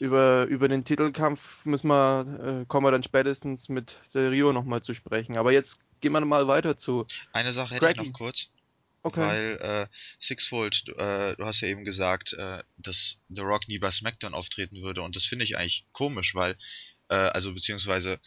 über, 0.00 0.46
über 0.46 0.68
den 0.68 0.84
Titelkampf 0.84 1.64
müssen 1.64 1.88
wir, 1.88 2.62
äh, 2.62 2.66
kommen 2.66 2.86
wir 2.86 2.90
dann 2.90 3.02
spätestens 3.02 3.68
mit 3.68 3.98
der 4.14 4.30
Rio 4.30 4.52
nochmal 4.52 4.82
zu 4.82 4.94
sprechen. 4.94 5.36
Aber 5.36 5.52
jetzt 5.52 5.80
gehen 6.00 6.12
wir 6.12 6.20
mal 6.24 6.46
weiter 6.48 6.76
zu. 6.76 7.06
Eine 7.32 7.52
Sache 7.52 7.74
hätte 7.74 7.86
ich 7.86 7.96
noch 7.96 8.02
Crackies. 8.04 8.18
kurz. 8.18 8.48
Okay. 9.02 9.20
Weil 9.20 9.58
äh, 9.60 9.86
Sixfold, 10.18 10.82
du, 10.86 10.92
äh, 10.92 11.36
du 11.36 11.44
hast 11.44 11.60
ja 11.60 11.68
eben 11.68 11.84
gesagt, 11.84 12.32
äh, 12.32 12.62
dass 12.76 13.18
The 13.28 13.42
Rock 13.42 13.68
nie 13.68 13.78
bei 13.78 13.92
SmackDown 13.92 14.34
auftreten 14.34 14.82
würde 14.82 15.02
und 15.02 15.14
das 15.14 15.24
finde 15.24 15.44
ich 15.44 15.56
eigentlich 15.56 15.84
komisch, 15.92 16.34
weil, 16.34 16.56
äh, 17.08 17.14
also 17.14 17.54
beziehungsweise 17.54 18.18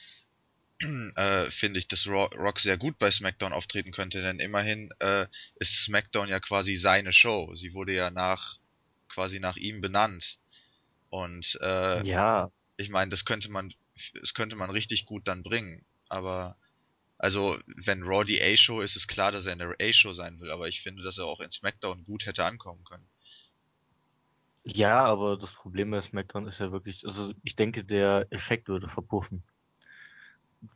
äh, 1.16 1.52
finde 1.52 1.80
ich, 1.80 1.88
dass 1.88 2.08
Ro 2.08 2.26
Rock 2.38 2.60
sehr 2.60 2.78
gut 2.78 2.98
bei 3.00 3.12
SmackDown 3.12 3.54
auftreten 3.54 3.92
könnte, 3.92 4.22
denn 4.22 4.40
immerhin 4.40 4.92
äh, 5.00 5.28
ist 5.56 5.84
SmackDown 5.84 6.30
ja 6.30 6.40
quasi 6.40 6.76
seine 6.76 7.14
Show. 7.14 7.54
Sie 7.56 7.74
wurde 7.74 7.94
ja 7.94 8.12
nach 8.12 8.58
quasi 9.10 9.40
nach 9.40 9.58
ihm 9.58 9.82
benannt 9.82 10.40
und 11.10 11.58
äh, 11.62 12.04
Ja, 12.04 12.52
ich 12.78 12.90
meine, 12.90 13.12
das 13.12 13.26
könnte 13.26 13.50
man 13.50 13.74
das 14.14 14.34
könnte 14.34 14.56
man 14.56 14.70
richtig 14.70 15.06
gut 15.06 15.28
dann 15.28 15.44
bringen. 15.44 15.86
Aber 16.10 16.58
also, 17.18 17.58
wenn 17.86 18.04
Raw 18.04 18.26
die 18.26 18.42
A-Show 18.42 18.82
ist, 18.82 18.96
ist 18.96 19.08
klar, 19.08 19.32
dass 19.32 19.46
er 19.46 19.54
in 19.54 19.60
der 19.60 19.76
A-Show 19.82 20.14
sein 20.14 20.40
will, 20.40 20.52
aber 20.52 20.68
ich 20.70 20.82
finde, 20.82 21.04
dass 21.04 21.18
er 21.18 21.26
auch 21.26 21.42
in 21.42 21.52
SmackDown 21.52 22.06
gut 22.06 22.26
hätte 22.26 22.46
ankommen 22.46 22.84
können. 22.86 23.10
Ja, 24.66 25.04
aber 25.06 25.38
das 25.38 25.54
Problem 25.54 25.92
bei 25.92 26.00
SmackDown 26.02 26.48
ist 26.48 26.60
ja 26.60 26.72
wirklich, 26.72 27.06
also 27.06 27.34
ich 27.44 27.56
denke, 27.58 27.84
der 27.84 28.28
Effekt 28.32 28.68
würde 28.70 28.88
verpuffen. 28.88 29.44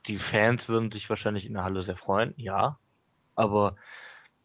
Die 0.08 0.18
Fans 0.18 0.70
würden 0.70 0.92
sich 0.92 1.10
wahrscheinlich 1.10 1.46
in 1.46 1.54
der 1.54 1.64
Halle 1.64 1.82
sehr 1.82 1.98
freuen, 1.98 2.34
ja. 2.38 2.80
Aber 3.36 3.76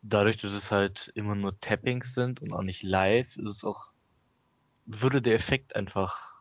dadurch, 0.02 0.36
dass 0.38 0.52
es 0.52 0.72
halt 0.72 1.12
immer 1.14 1.34
nur 1.34 1.58
Tappings 1.60 2.14
sind 2.14 2.40
und 2.40 2.52
auch 2.52 2.62
nicht 2.62 2.82
live, 2.82 3.36
ist 3.36 3.56
es 3.56 3.64
auch, 3.64 3.86
würde 4.86 5.22
der 5.22 5.34
Effekt 5.34 5.76
einfach 5.76 6.34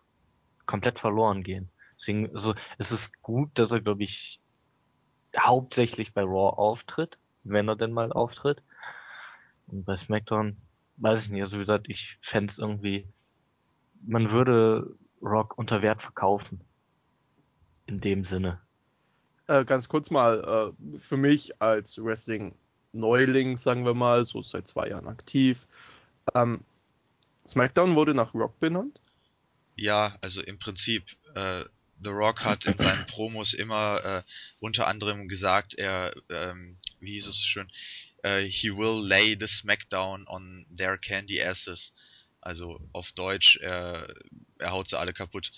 komplett 0.65 0.99
verloren 0.99 1.43
gehen. 1.43 1.69
Deswegen, 1.99 2.31
also 2.31 2.53
es 2.77 2.91
ist 2.91 3.21
gut, 3.21 3.49
dass 3.55 3.71
er, 3.71 3.81
glaube 3.81 4.03
ich, 4.03 4.39
hauptsächlich 5.37 6.13
bei 6.13 6.21
Raw 6.21 6.57
auftritt, 6.57 7.17
wenn 7.43 7.67
er 7.67 7.75
denn 7.75 7.91
mal 7.91 8.11
auftritt. 8.11 8.61
Und 9.67 9.85
bei 9.85 9.95
SmackDown, 9.95 10.57
weiß 10.97 11.23
ich 11.23 11.29
nicht, 11.29 11.41
also 11.41 11.55
wie 11.55 11.61
gesagt, 11.61 11.89
ich 11.89 12.17
fände 12.21 12.51
es 12.51 12.57
irgendwie, 12.57 13.07
man 14.05 14.31
würde 14.31 14.95
Rock 15.21 15.57
unter 15.57 15.81
Wert 15.81 16.01
verkaufen. 16.01 16.61
In 17.85 17.99
dem 17.99 18.23
Sinne. 18.23 18.61
Äh, 19.47 19.65
ganz 19.65 19.87
kurz 19.87 20.09
mal, 20.09 20.73
äh, 20.83 20.97
für 20.97 21.17
mich 21.17 21.61
als 21.61 21.97
Wrestling-Neuling, 21.97 23.57
sagen 23.57 23.85
wir 23.85 23.93
mal, 23.93 24.25
so 24.25 24.41
seit 24.41 24.67
zwei 24.67 24.89
Jahren 24.89 25.07
aktiv, 25.07 25.67
ähm, 26.35 26.61
SmackDown 27.47 27.95
wurde 27.95 28.13
nach 28.13 28.33
Rock 28.33 28.59
benannt. 28.59 28.99
Ja, 29.75 30.17
also 30.21 30.41
im 30.41 30.59
Prinzip, 30.59 31.03
äh, 31.33 31.63
The 32.03 32.09
Rock 32.09 32.43
hat 32.43 32.65
in 32.65 32.77
seinen 32.77 33.05
Promos 33.07 33.53
immer 33.53 34.03
äh, 34.03 34.23
unter 34.59 34.87
anderem 34.87 35.27
gesagt, 35.27 35.73
er, 35.75 36.13
ähm, 36.29 36.77
wie 36.99 37.13
hieß 37.13 37.27
es 37.27 37.37
schön, 37.37 37.71
äh, 38.23 38.41
he 38.41 38.69
will 38.69 39.03
lay 39.07 39.37
the 39.39 39.47
smackdown 39.47 40.27
on 40.27 40.65
their 40.75 40.97
candy 40.97 41.41
asses. 41.41 41.93
Also 42.41 42.79
auf 42.93 43.11
Deutsch, 43.13 43.57
er, 43.57 44.13
er 44.59 44.71
haut 44.71 44.89
sie 44.89 44.99
alle 44.99 45.13
kaputt. 45.13 45.51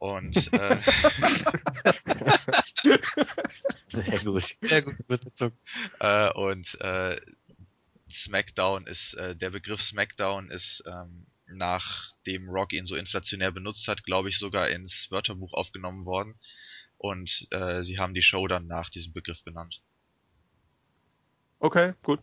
Und 0.00 0.34
äh, 0.54 0.76
Sehr 3.90 4.18
gut. 4.24 4.56
Sehr 4.62 4.82
gut 4.82 4.96
äh, 6.00 6.32
und 6.32 6.80
äh, 6.80 7.20
Smackdown 8.10 8.86
ist, 8.86 9.14
äh, 9.14 9.36
der 9.36 9.50
Begriff 9.50 9.82
Smackdown 9.82 10.50
ist 10.50 10.82
ähm, 10.86 11.26
nachdem 11.52 12.48
Rock 12.48 12.72
ihn 12.72 12.86
so 12.86 12.96
inflationär 12.96 13.52
benutzt 13.52 13.86
hat, 13.88 14.04
glaube 14.04 14.30
ich, 14.30 14.38
sogar 14.38 14.70
ins 14.70 15.08
Wörterbuch 15.10 15.52
aufgenommen 15.52 16.06
worden. 16.06 16.34
Und 16.96 17.46
äh, 17.50 17.82
sie 17.82 17.98
haben 17.98 18.14
die 18.14 18.22
Show 18.22 18.46
dann 18.48 18.66
nach 18.66 18.88
diesem 18.88 19.12
Begriff 19.12 19.42
benannt. 19.44 19.82
Okay, 21.58 21.92
gut. 22.02 22.20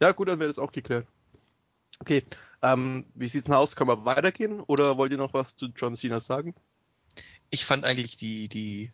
Ja, 0.00 0.12
gut, 0.12 0.28
dann 0.28 0.38
wäre 0.38 0.48
das 0.48 0.58
auch 0.58 0.70
geklärt. 0.70 1.06
Okay, 1.98 2.24
ähm, 2.62 3.06
wie 3.14 3.26
sieht's 3.26 3.46
denn 3.46 3.54
aus? 3.54 3.74
Können 3.74 3.90
wir 3.90 4.04
weitergehen 4.04 4.60
oder 4.60 4.96
wollt 4.98 5.10
ihr 5.10 5.18
noch 5.18 5.34
was 5.34 5.56
zu 5.56 5.66
John 5.74 5.96
Cena 5.96 6.20
sagen? 6.20 6.54
Ich 7.50 7.64
fand 7.64 7.84
eigentlich 7.84 8.16
die, 8.16 8.48
die, 8.48 8.92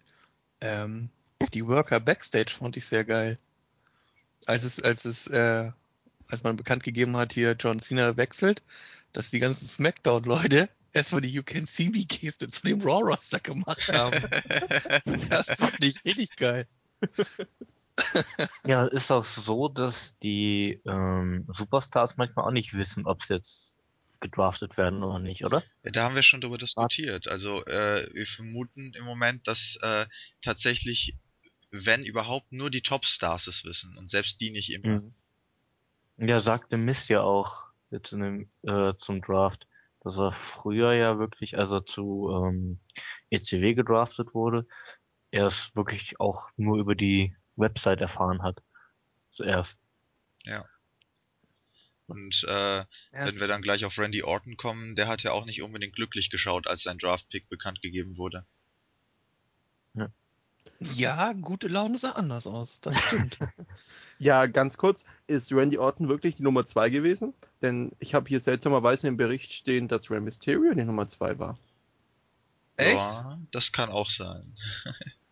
ähm, 0.60 1.10
die 1.52 1.66
Worker 1.66 2.00
Backstage 2.00 2.54
fand 2.58 2.76
ich 2.76 2.86
sehr 2.86 3.04
geil. 3.04 3.38
Als 4.46 4.64
es, 4.64 4.82
als 4.82 5.04
es, 5.04 5.26
äh, 5.26 5.70
als 6.28 6.42
man 6.42 6.56
bekannt 6.56 6.82
gegeben 6.82 7.16
hat, 7.16 7.32
hier 7.32 7.56
John 7.58 7.80
Cena 7.80 8.16
wechselt, 8.16 8.62
dass 9.12 9.30
die 9.30 9.40
ganzen 9.40 9.68
Smackdown-Leute 9.68 10.68
erstmal 10.92 11.20
die 11.20 11.30
You 11.30 11.42
Can 11.42 11.66
See 11.66 11.88
Me 11.88 12.04
Geste 12.04 12.48
zu 12.48 12.62
dem 12.62 12.80
Raw-Roster 12.80 13.40
gemacht 13.40 13.88
haben. 13.88 14.28
das 15.30 15.46
fand 15.56 15.82
ich 15.82 16.04
richtig 16.04 16.36
geil. 16.36 16.66
Ja, 18.66 18.86
ist 18.86 19.10
auch 19.10 19.24
so, 19.24 19.68
dass 19.68 20.18
die 20.18 20.80
ähm, 20.86 21.46
Superstars 21.52 22.16
manchmal 22.16 22.46
auch 22.46 22.50
nicht 22.50 22.74
wissen, 22.74 23.06
ob 23.06 23.22
sie 23.22 23.34
jetzt 23.34 23.74
gedraftet 24.24 24.78
werden 24.78 25.02
oder 25.02 25.18
nicht, 25.18 25.44
oder? 25.44 25.62
Ja, 25.84 25.90
da 25.92 26.04
haben 26.04 26.14
wir 26.14 26.22
schon 26.22 26.40
drüber 26.40 26.56
diskutiert. 26.56 27.28
Also 27.28 27.62
äh, 27.66 28.08
wir 28.12 28.26
vermuten 28.26 28.94
im 28.94 29.04
Moment, 29.04 29.46
dass 29.46 29.76
äh, 29.82 30.06
tatsächlich, 30.42 31.14
wenn 31.70 32.02
überhaupt, 32.02 32.50
nur 32.50 32.70
die 32.70 32.80
Topstars 32.80 33.46
es 33.46 33.64
wissen 33.64 33.96
und 33.98 34.08
selbst 34.08 34.40
die 34.40 34.50
nicht 34.50 34.72
immer. 34.72 35.02
Mhm. 35.02 35.14
Ja, 36.16 36.40
sagte 36.40 36.78
Mist 36.78 37.10
ja 37.10 37.20
auch 37.20 37.66
jetzt 37.90 38.12
in 38.12 38.20
dem, 38.20 38.50
äh, 38.62 38.94
zum 38.94 39.20
Draft, 39.20 39.66
dass 40.00 40.18
er 40.18 40.32
früher 40.32 40.94
ja 40.94 41.18
wirklich, 41.18 41.58
als 41.58 41.70
er 41.70 41.84
zu 41.84 42.30
ähm, 42.30 42.80
ECW 43.30 43.74
gedraftet 43.74 44.32
wurde, 44.32 44.66
er 45.30 45.46
es 45.46 45.70
wirklich 45.74 46.18
auch 46.18 46.50
nur 46.56 46.78
über 46.78 46.94
die 46.94 47.36
Website 47.56 48.00
erfahren 48.00 48.42
hat. 48.42 48.62
Zuerst. 49.28 49.80
Und 52.06 52.44
äh, 52.46 52.84
wenn 53.12 53.40
wir 53.40 53.48
dann 53.48 53.62
gleich 53.62 53.84
auf 53.84 53.98
Randy 53.98 54.22
Orton 54.22 54.56
kommen, 54.56 54.94
der 54.94 55.08
hat 55.08 55.22
ja 55.22 55.32
auch 55.32 55.46
nicht 55.46 55.62
unbedingt 55.62 55.94
glücklich 55.94 56.30
geschaut, 56.30 56.66
als 56.66 56.82
sein 56.82 56.98
Draft-Pick 56.98 57.48
bekannt 57.48 57.80
gegeben 57.82 58.16
wurde. 58.16 58.44
Ja, 60.80 61.32
gute 61.32 61.68
Laune 61.68 61.98
sah 61.98 62.12
anders 62.12 62.46
aus, 62.46 62.80
das 62.80 62.98
stimmt. 62.98 63.38
Ja, 64.20 64.46
ganz 64.46 64.78
kurz, 64.78 65.04
ist 65.26 65.52
Randy 65.52 65.76
Orton 65.76 66.08
wirklich 66.08 66.36
die 66.36 66.44
Nummer 66.44 66.64
2 66.64 66.88
gewesen? 66.88 67.34
Denn 67.62 67.90
ich 67.98 68.14
habe 68.14 68.28
hier 68.28 68.38
seltsamerweise 68.38 69.08
im 69.08 69.16
Bericht 69.16 69.52
stehen, 69.52 69.88
dass 69.88 70.08
Rey 70.08 70.20
Mysterio 70.20 70.72
die 70.72 70.84
Nummer 70.84 71.08
2 71.08 71.40
war. 71.40 71.58
Echt? 72.76 72.94
Ja, 72.94 73.38
das 73.50 73.72
kann 73.72 73.90
auch 73.90 74.08
sein. 74.08 74.54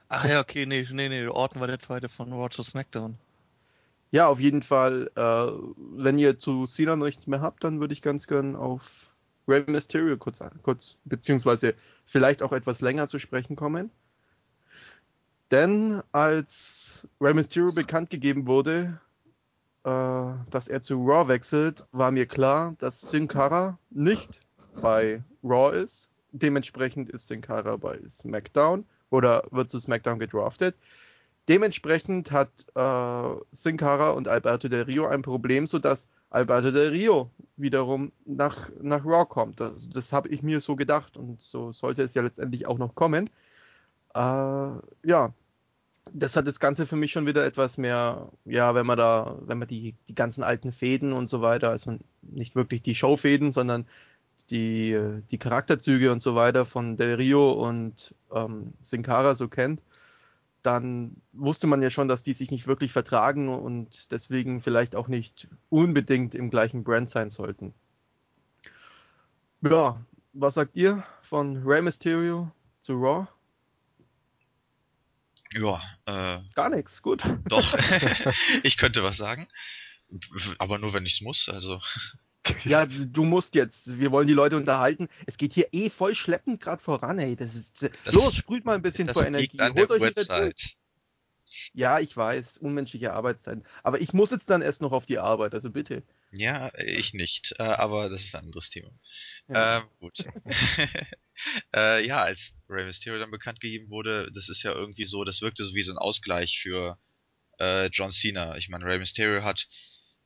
Ach 0.09 0.25
ja, 0.25 0.41
okay, 0.41 0.67
nee, 0.67 0.87
nee, 0.91 1.09
nee, 1.09 1.27
Orton 1.29 1.61
war 1.61 1.69
der 1.69 1.79
zweite 1.79 2.09
von 2.09 2.33
Raw 2.33 2.49
to 2.49 2.65
SmackDown. 2.65 3.17
Ja, 4.13 4.29
auf 4.29 4.41
jeden 4.41 4.63
Fall, 4.63 5.11
äh, 5.17 5.47
wenn 5.97 6.19
ihr 6.19 6.39
zu 6.39 6.67
Cena 6.67 6.97
nichts 6.97 7.27
mehr 7.27 7.41
habt, 7.41 7.65
dann 7.65 7.81
würde 7.81 7.95
ich 7.95 8.03
ganz 8.03 8.27
gern 8.27 8.57
auf 8.57 9.11
Rey 9.49 9.65
Mysterio 9.67 10.19
kurz, 10.19 10.41
kurz, 10.63 10.99
beziehungsweise 11.07 11.75
vielleicht 12.05 12.43
auch 12.43 12.53
etwas 12.53 12.83
länger 12.83 13.09
zu 13.09 13.19
sprechen 13.19 13.57
kommen. 13.57 13.91
Denn 15.51 16.03
als 16.13 17.09
Rey 17.23 17.33
Mysterio 17.33 17.73
bekannt 17.73 18.11
gegeben 18.11 18.47
wurde, 18.47 19.01
äh, 19.85 20.31
dass 20.51 20.69
er 20.69 20.83
zu 20.83 21.03
Raw 21.07 21.29
wechselt, 21.29 21.87
war 21.93 22.11
mir 22.11 22.27
klar, 22.27 22.75
dass 22.79 23.01
Sin 23.01 23.29
Cara 23.29 23.79
nicht 23.89 24.41
bei 24.83 25.25
Raw 25.43 25.75
ist. 25.75 26.11
Dementsprechend 26.33 27.09
ist 27.09 27.29
Sin 27.29 27.41
Cara 27.41 27.77
bei 27.79 27.99
SmackDown 28.07 28.85
oder 29.09 29.45
wird 29.51 29.71
zu 29.71 29.79
SmackDown 29.79 30.19
gedraftet. 30.19 30.77
Dementsprechend 31.49 32.31
hat 32.31 32.51
äh, 32.75 33.41
Sin 33.51 33.77
Cara 33.77 34.11
und 34.11 34.29
Alberto 34.29 34.69
Del 34.69 34.83
Rio 34.83 35.07
ein 35.07 35.23
Problem, 35.23 35.67
sodass 35.67 36.09
Alberto 36.31 36.71
Del 36.71 36.91
Rio 36.91 37.31
wiederum 37.57 38.13
nach, 38.25 38.71
nach 38.81 39.05
Raw 39.05 39.27
kommt. 39.27 39.61
Das, 39.61 39.89
das 39.89 40.13
habe 40.13 40.29
ich 40.29 40.43
mir 40.43 40.61
so 40.61 40.77
gedacht 40.77 41.17
und 41.17 41.41
so 41.41 41.73
sollte 41.73 42.03
es 42.03 42.15
ja 42.15 42.23
letztendlich 42.23 42.67
auch 42.67 42.79
noch 42.79 42.95
kommen. 42.95 43.29
Äh, 44.15 44.19
ja, 44.19 45.35
das 46.13 46.37
hat 46.37 46.47
das 46.47 46.61
Ganze 46.61 46.87
für 46.87 46.97
mich 46.97 47.13
schon 47.13 47.27
wieder 47.27 47.45
etwas 47.45 47.79
mehr, 47.79 48.29
ja, 48.45 48.75
wenn 48.75 48.87
man 48.87 48.99
da, 48.99 49.39
wenn 49.43 49.59
man 49.59 49.69
die, 49.69 49.95
die 50.09 50.15
ganzen 50.15 50.43
alten 50.43 50.73
Fäden 50.73 51.13
und 51.13 51.29
so 51.29 51.43
weiter, 51.43 51.71
also 51.71 51.99
nicht 52.23 52.55
wirklich 52.55 52.83
die 52.83 52.95
Showfäden, 52.95 53.53
sondern 53.53 53.87
die, 54.51 54.99
die 55.31 55.39
Charakterzüge 55.39 56.13
und 56.13 56.21
so 56.21 56.35
weiter 56.35 56.67
von 56.67 56.97
Del 56.97 57.15
Rio 57.15 57.53
und 57.53 58.15
ähm, 58.33 58.75
Sin 58.83 59.03
Cara 59.03 59.35
so 59.35 59.49
kennt, 59.49 59.81
dann 60.63 61.17
wusste 61.33 61.67
man 61.67 61.83
ja 61.83 61.91
schon, 61.91 62.09
dass 62.09 62.23
die 62.23 62.33
sich 62.33 62.51
nicht 62.51 62.67
wirklich 62.67 62.93
vertragen 62.93 63.49
und 63.49 64.11
deswegen 64.13 64.61
vielleicht 64.61 64.95
auch 64.97 65.09
nicht 65.09 65.49
unbedingt 65.69 66.35
im 66.35 66.51
gleichen 66.51 66.85
Brand 66.85 67.11
sein 67.11 67.31
sollten. 67.31 67.75
Ja, 69.61 70.05
was 70.33 70.55
sagt 70.55 70.77
ihr 70.77 71.05
von 71.21 71.63
Rey 71.67 71.83
Mysterio 71.83 72.51
zu 72.81 72.95
Raw? 72.95 73.27
Ja, 75.53 75.81
äh, 76.07 76.41
Gar 76.55 76.71
nichts, 76.71 77.03
gut. 77.03 77.23
doch. 77.45 77.75
ich 78.63 78.77
könnte 78.77 79.03
was 79.03 79.17
sagen. 79.17 79.47
Aber 80.59 80.79
nur 80.79 80.93
wenn 80.93 81.07
ich 81.07 81.15
es 81.15 81.21
muss, 81.21 81.49
also. 81.49 81.81
Ja, 82.65 82.87
du 82.87 83.25
musst 83.25 83.55
jetzt. 83.55 84.01
Wir 84.01 84.11
wollen 84.11 84.27
die 84.27 84.33
Leute 84.33 84.57
unterhalten. 84.57 85.09
Es 85.27 85.37
geht 85.37 85.53
hier 85.53 85.69
eh 85.73 85.91
voll 85.91 86.15
schleppend 86.15 86.61
gerade 86.61 86.83
voran, 86.83 87.19
ey. 87.19 87.37
Das 87.37 87.55
ist. 87.55 87.83
Das 87.83 88.15
los, 88.15 88.35
sprüht 88.35 88.65
mal 88.65 88.75
ein 88.75 88.83
bisschen 88.83 89.09
vor 89.09 89.25
Energie. 89.25 89.61
an 89.61 89.75
der 89.75 89.83
Holt 89.83 89.91
euch 89.93 90.03
Red 90.03 90.15
Bull. 90.15 90.27
Website. 90.27 90.77
Ja, 91.75 92.01
ich 92.01 92.17
weiß, 92.17 92.59
unmenschliche 92.59 93.13
Arbeitszeiten. 93.13 93.65
Aber 93.83 94.01
ich 94.01 94.13
muss 94.13 94.31
jetzt 94.31 94.49
dann 94.51 94.63
erst 94.63 94.81
noch 94.81 94.93
auf 94.93 95.07
die 95.07 95.19
Arbeit, 95.19 95.55
also 95.55 95.71
bitte. 95.71 96.03
Ja, 96.31 96.73
ich 96.79 97.13
nicht, 97.13 97.55
äh, 97.59 97.63
aber 97.63 98.09
das 98.09 98.25
ist 98.25 98.35
ein 98.35 98.45
anderes 98.45 98.71
Thema. 98.71 98.91
Ja. 99.49 99.79
Ähm, 99.79 99.85
gut. 100.01 100.25
äh, 101.75 102.07
ja, 102.07 102.23
als 102.23 102.53
Rey 102.69 102.85
Mysterio 102.85 103.19
dann 103.19 103.31
bekannt 103.31 103.61
gegeben 103.61 103.91
wurde, 103.91 104.31
das 104.33 104.49
ist 104.49 104.63
ja 104.63 104.73
irgendwie 104.73 105.05
so, 105.05 105.25
das 105.25 105.43
wirkte 105.43 105.65
so 105.65 105.75
wie 105.75 105.83
so 105.83 105.93
ein 105.93 105.99
Ausgleich 105.99 106.59
für 106.59 106.99
äh, 107.59 107.89
John 107.89 108.13
Cena. 108.13 108.57
Ich 108.57 108.69
meine, 108.69 108.87
Rey 108.87 108.99
Mysterio 108.99 109.43
hat 109.43 109.69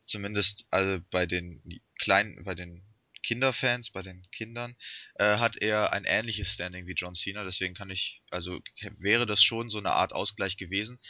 zumindest 0.07 0.67
also 0.71 1.03
bei 1.11 1.27
den 1.27 1.63
kleinen, 1.99 2.45
bei 2.45 2.55
den 2.55 2.83
Kinderfans, 3.23 3.91
bei 3.91 4.03
den 4.03 4.25
Kindern, 4.31 4.77
äh, 5.17 5.39
hat 5.39 5.57
er 5.57 5.93
ein 5.93 6.05
ähnliches 6.05 6.49
Standing 6.49 6.87
wie 6.87 6.95
John 6.95 7.15
Cena. 7.15 7.45
Deswegen 7.45 7.75
kann 7.75 7.91
ich, 7.91 8.23
also 8.31 8.61
wäre 8.99 9.27
das 9.27 9.43
schon 9.43 9.69
so 9.69 9.79
eine 9.79 9.91
Art 9.93 10.13
Ausgleich 10.13 10.57
gewesen. 10.57 11.01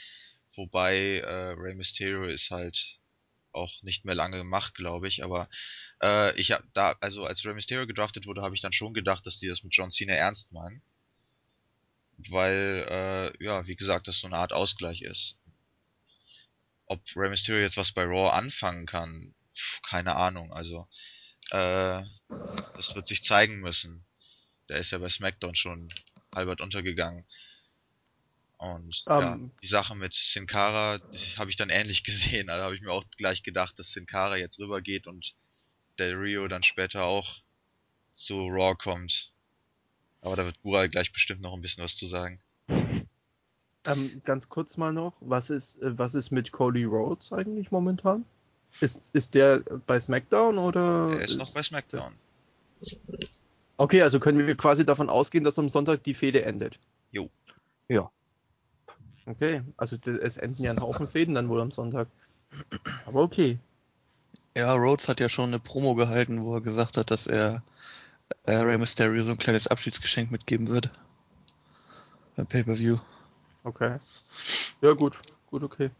Wobei 0.55 1.19
äh, 1.19 1.53
Rey 1.53 1.75
Mysterio 1.75 2.25
ist 2.25 2.51
halt 2.51 2.99
auch 3.53 3.83
nicht 3.83 4.05
mehr 4.05 4.15
lange 4.15 4.39
gemacht, 4.39 4.75
glaube 4.75 5.09
ich. 5.09 5.23
Aber 5.23 5.49
äh, 6.03 6.35
ich 6.41 6.53
habe 6.53 6.67
da, 6.73 6.97
also 7.01 7.25
als 7.25 7.45
Rey 7.45 7.55
Mysterio 7.55 7.87
gedraftet 7.87 8.27
wurde, 8.27 8.43
habe 8.43 8.55
ich 8.55 8.63
dann 8.63 8.73
schon 8.73 8.95
gedacht, 8.95 9.27
dass 9.27 9.39
die 9.39 9.49
das 9.49 9.63
mit 9.63 9.75
John 9.75 9.91
Cena 9.91 10.15
ernst 10.15 10.51
meinen. 10.53 10.83
Weil, 12.31 12.87
äh, 12.89 13.45
ja, 13.45 13.67
wie 13.67 13.77
gesagt, 13.77 14.09
das 14.09 14.21
so 14.21 14.27
eine 14.27 14.37
Art 14.37 14.55
Ausgleich 14.55 15.03
ist. 15.03 15.37
Ob 16.87 17.01
Rey 17.17 17.29
Mysterio 17.29 17.63
jetzt 17.63 17.77
was 17.77 17.93
bei 17.93 18.05
Raw 18.05 18.31
anfangen 18.31 18.87
kann, 18.87 19.35
pf, 19.55 19.83
keine 19.83 20.17
Ahnung. 20.17 20.53
Also, 20.53 20.87
äh, 21.51 22.03
das 22.77 22.95
wird 22.95 23.07
sich 23.07 23.23
zeigen 23.23 23.61
müssen. 23.61 24.05
Der 24.69 24.79
ist 24.79 24.91
ja 24.91 24.99
bei 24.99 25.09
SmackDown 25.09 25.55
schon 25.55 25.93
halbert 26.35 26.61
untergegangen. 26.61 27.25
Und 28.59 29.05
ja, 29.07 29.35
Ähm. 29.35 29.51
die 29.63 29.67
Sache 29.67 29.95
mit 29.95 30.15
Sin 30.15 30.47
Cara, 30.47 30.99
die 30.99 31.37
habe 31.37 31.51
ich 31.51 31.57
dann 31.57 31.71
ähnlich 31.71 32.05
gesehen. 32.05 32.49
Also 32.51 32.65
habe 32.65 32.75
ich 32.75 32.81
mir 32.81 32.93
auch 32.93 33.05
gleich 33.17 33.43
gedacht, 33.43 33.79
dass 33.79 33.93
Sin 33.93 34.07
Cara 34.07 34.37
jetzt 34.37 34.59
rübergeht 34.59 35.07
und 35.07 35.35
Del 35.99 36.15
Rio 36.15 36.49
dann 36.49 36.63
später 36.63 37.05
auch 37.05 37.41
zu 38.13 38.47
Raw 38.49 38.75
kommt. 38.77 39.33
Aber 40.21 40.37
da 40.37 40.45
wird 40.45 40.61
Bural 40.63 40.89
gleich 40.89 41.13
bestimmt 41.13 41.41
noch 41.41 41.55
ein 41.55 41.63
bisschen 41.63 41.85
was 41.85 41.97
zu 41.97 42.07
sagen. 42.07 42.41
Ähm, 43.87 44.21
ganz 44.25 44.49
kurz 44.49 44.77
mal 44.77 44.93
noch, 44.93 45.15
was 45.21 45.51
ist, 45.51 45.81
äh, 45.83 45.97
was 45.99 46.15
ist 46.15 46.31
mit 46.31 46.53
Cody 46.53 46.85
Rhodes 46.85 47.33
eigentlich 47.33 47.71
momentan? 47.71 48.25
Ist, 48.81 49.11
ist 49.15 49.35
der 49.35 49.63
bei 49.87 50.01
SmackDown 50.01 50.59
oder? 50.59 51.11
Er 51.13 51.25
ist 51.25 51.39
noch 51.39 51.53
bei 51.53 51.63
SmackDown. 51.63 52.13
Okay, 53.79 54.03
also 54.03 54.21
können 54.21 54.47
wir 54.47 54.57
quasi 54.57 54.85
davon 54.85 55.09
ausgehen, 55.09 55.45
dass 55.45 55.59
am 55.59 55.69
Sonntag 55.69 56.03
die 56.03 56.15
Fehde 56.15 56.45
endet. 56.45 56.79
Jo. 57.11 57.31
Ja. 57.89 58.11
Okay, 59.27 59.63
also 59.77 59.97
es 59.97 60.37
enden 60.37 60.63
ja 60.63 60.71
ein 60.71 60.81
Haufen 60.81 61.09
Fäden 61.09 61.35
dann 61.35 61.49
wohl 61.49 61.61
am 61.61 61.71
Sonntag. 61.71 62.09
Aber 63.07 63.23
okay. 63.23 63.59
Ja, 64.57 64.75
Rhodes 64.75 65.09
hat 65.09 65.21
ja 65.21 65.29
schon 65.29 65.51
eine 65.51 65.59
Promo 65.59 65.95
gehalten, 65.95 66.43
wo 66.43 66.55
er 66.55 66.61
gesagt 66.61 66.97
hat, 66.97 67.11
dass 67.11 67.27
er 67.27 67.63
äh, 68.45 68.55
Rey 68.55 68.79
Mysterio 68.79 69.23
so 69.23 69.31
ein 69.31 69.39
kleines 69.39 69.67
Abschiedsgeschenk 69.67 70.31
mitgeben 70.31 70.69
wird. 70.69 70.91
Beim 72.37 72.47
Pay-Per-View. 72.47 72.99
Okay. 73.67 73.99
Ja, 74.81 74.93
gut. 74.93 75.19
Gut, 75.51 75.65
okay. 75.65 75.91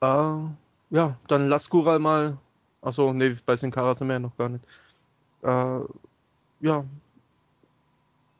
Äh, 0.00 0.44
ja, 0.90 1.16
dann 1.28 1.48
lass 1.48 1.70
Gural 1.70 2.00
mal. 2.00 2.36
Achso, 2.82 3.12
nee, 3.12 3.36
bei 3.46 3.56
Sin 3.56 3.70
Cara 3.70 3.94
sind 3.94 4.08
wir 4.08 4.14
ja 4.14 4.18
noch 4.18 4.36
gar 4.36 4.48
nicht. 4.48 4.64
Äh, 5.42 5.80
ja. 6.60 6.84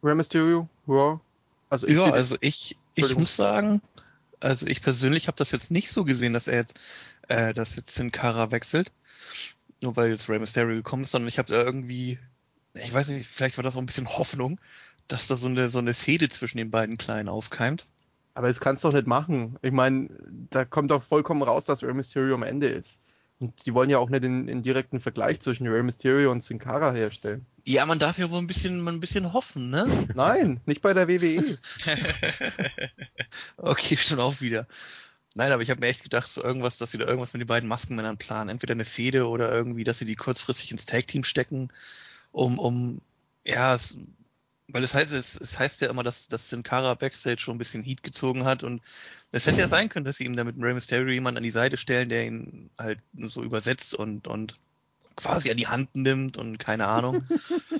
Rey 0.02 0.14
Mysterio, 0.16 0.68
Raw. 0.88 1.20
Also 1.68 1.86
ich 1.86 1.96
ja, 1.96 2.10
also 2.10 2.36
ich, 2.40 2.76
ich 2.96 3.16
muss 3.16 3.36
sagen, 3.36 3.82
also 4.40 4.66
ich 4.66 4.82
persönlich 4.82 5.28
habe 5.28 5.36
das 5.36 5.52
jetzt 5.52 5.70
nicht 5.70 5.92
so 5.92 6.04
gesehen, 6.04 6.32
dass 6.32 6.48
er 6.48 6.56
jetzt, 6.56 6.80
äh, 7.28 7.54
dass 7.54 7.76
jetzt 7.76 7.94
Sin 7.94 8.10
Cara 8.10 8.50
wechselt. 8.50 8.90
Nur 9.80 9.94
weil 9.94 10.10
jetzt 10.10 10.28
Rey 10.28 10.40
Mysterio 10.40 10.74
gekommen 10.74 11.04
ist, 11.04 11.12
sondern 11.12 11.28
ich 11.28 11.38
habe 11.38 11.52
da 11.52 11.62
irgendwie, 11.62 12.18
ich 12.74 12.92
weiß 12.92 13.08
nicht, 13.08 13.28
vielleicht 13.28 13.58
war 13.58 13.62
das 13.62 13.76
auch 13.76 13.80
ein 13.80 13.86
bisschen 13.86 14.08
Hoffnung, 14.08 14.58
dass 15.06 15.28
da 15.28 15.36
so 15.36 15.46
eine, 15.46 15.68
so 15.68 15.78
eine 15.78 15.94
Fehde 15.94 16.28
zwischen 16.28 16.58
den 16.58 16.72
beiden 16.72 16.98
Kleinen 16.98 17.28
aufkeimt. 17.28 17.86
Aber 18.40 18.48
das 18.48 18.58
kannst 18.58 18.82
du 18.82 18.88
doch 18.88 18.94
nicht 18.94 19.06
machen. 19.06 19.58
Ich 19.60 19.70
meine, 19.70 20.08
da 20.48 20.64
kommt 20.64 20.90
doch 20.90 21.02
vollkommen 21.02 21.42
raus, 21.42 21.66
dass 21.66 21.82
Rey 21.82 21.92
Mysterio 21.92 22.34
am 22.36 22.42
Ende 22.42 22.68
ist. 22.68 23.02
Und 23.38 23.66
die 23.66 23.74
wollen 23.74 23.90
ja 23.90 23.98
auch 23.98 24.08
nicht 24.08 24.24
den, 24.24 24.46
den 24.46 24.62
direkten 24.62 24.98
Vergleich 24.98 25.42
zwischen 25.42 25.66
Rey 25.66 25.82
Mysterio 25.82 26.32
und 26.32 26.42
Sin 26.42 26.58
Cara 26.58 26.90
herstellen. 26.92 27.44
Ja, 27.66 27.84
man 27.84 27.98
darf 27.98 28.16
ja 28.16 28.30
wohl 28.30 28.38
ein 28.38 28.46
bisschen, 28.46 28.80
mal 28.80 28.94
ein 28.94 29.00
bisschen 29.00 29.34
hoffen, 29.34 29.68
ne? 29.68 30.08
Nein, 30.14 30.62
nicht 30.64 30.80
bei 30.80 30.94
der. 30.94 31.06
WWE. 31.06 31.58
Okay, 33.58 33.98
schon 33.98 34.20
auch 34.20 34.40
wieder. 34.40 34.66
Nein, 35.34 35.52
aber 35.52 35.62
ich 35.62 35.68
habe 35.68 35.80
mir 35.80 35.88
echt 35.88 36.02
gedacht, 36.02 36.30
so 36.30 36.42
irgendwas, 36.42 36.78
dass 36.78 36.92
sie 36.92 36.98
da 36.98 37.04
irgendwas 37.04 37.34
mit 37.34 37.40
den 37.40 37.46
beiden 37.46 37.68
Maskenmännern 37.68 38.16
planen. 38.16 38.48
Entweder 38.48 38.72
eine 38.72 38.86
Fehde 38.86 39.28
oder 39.28 39.52
irgendwie, 39.52 39.84
dass 39.84 39.98
sie 39.98 40.06
die 40.06 40.16
kurzfristig 40.16 40.72
ins 40.72 40.86
Tag-Team 40.86 41.24
stecken, 41.24 41.68
um, 42.32 42.58
um, 42.58 43.02
ja, 43.44 43.74
es, 43.74 43.98
weil 44.72 44.84
es 44.84 44.94
heißt, 44.94 45.12
es, 45.12 45.36
es 45.36 45.58
heißt 45.58 45.80
ja 45.80 45.88
immer, 45.88 46.02
dass, 46.02 46.28
dass 46.28 46.48
Sin 46.48 46.62
Cara 46.62 46.94
Backstage 46.94 47.40
schon 47.40 47.56
ein 47.56 47.58
bisschen 47.58 47.82
Heat 47.82 48.02
gezogen 48.02 48.44
hat 48.44 48.62
und 48.62 48.82
es 49.32 49.46
hätte 49.46 49.60
ja 49.60 49.68
sein 49.68 49.88
können, 49.88 50.04
dass 50.04 50.16
sie 50.16 50.24
ihm 50.24 50.36
da 50.36 50.44
mit 50.44 50.56
Rey 50.58 50.74
Mysterio 50.74 51.12
jemanden 51.12 51.38
an 51.38 51.44
die 51.44 51.50
Seite 51.50 51.76
stellen, 51.76 52.08
der 52.08 52.26
ihn 52.26 52.70
halt 52.78 52.98
so 53.14 53.42
übersetzt 53.42 53.94
und, 53.94 54.26
und 54.26 54.56
quasi 55.16 55.50
an 55.50 55.56
die 55.56 55.66
Hand 55.68 55.94
nimmt 55.94 56.36
und 56.36 56.58
keine 56.58 56.86
Ahnung. 56.86 57.26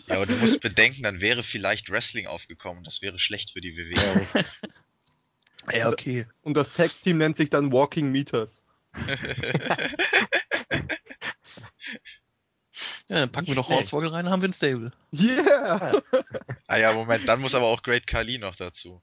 Ja, 0.07 0.17
aber 0.17 0.27
du 0.27 0.35
musst 0.39 0.61
bedenken, 0.61 1.05
dann 1.05 1.21
wäre 1.21 1.45
vielleicht 1.45 1.89
Wrestling 1.89 2.27
aufgekommen. 2.27 2.83
Das 2.83 3.01
wäre 3.01 3.21
schlecht 3.21 3.53
für 3.53 3.61
die. 3.61 3.77
WWE. 3.77 4.45
ja, 5.73 5.89
okay. 5.89 6.27
Und 6.43 6.55
das 6.55 6.73
Tag-Team 6.73 7.19
nennt 7.19 7.37
sich 7.37 7.49
dann 7.49 7.71
Walking 7.71 8.11
Meters. 8.11 8.65
Ja, 13.09 13.17
dann 13.17 13.33
packen 13.33 13.49
wir 13.49 13.55
noch 13.55 13.67
Schnell. 13.67 13.79
Hornswoggle 13.79 14.13
rein, 14.13 14.31
haben 14.31 14.43
wir 14.43 14.49
ein 14.49 14.53
Stable. 14.53 14.93
Yeah! 15.13 16.03
ah 16.67 16.79
ja, 16.79 16.93
Moment, 16.93 17.29
dann 17.29 17.41
muss 17.41 17.55
aber 17.55 17.67
auch 17.67 17.83
Great 17.83 18.07
Khali 18.07 18.39
noch 18.39 18.57
dazu. 18.57 19.03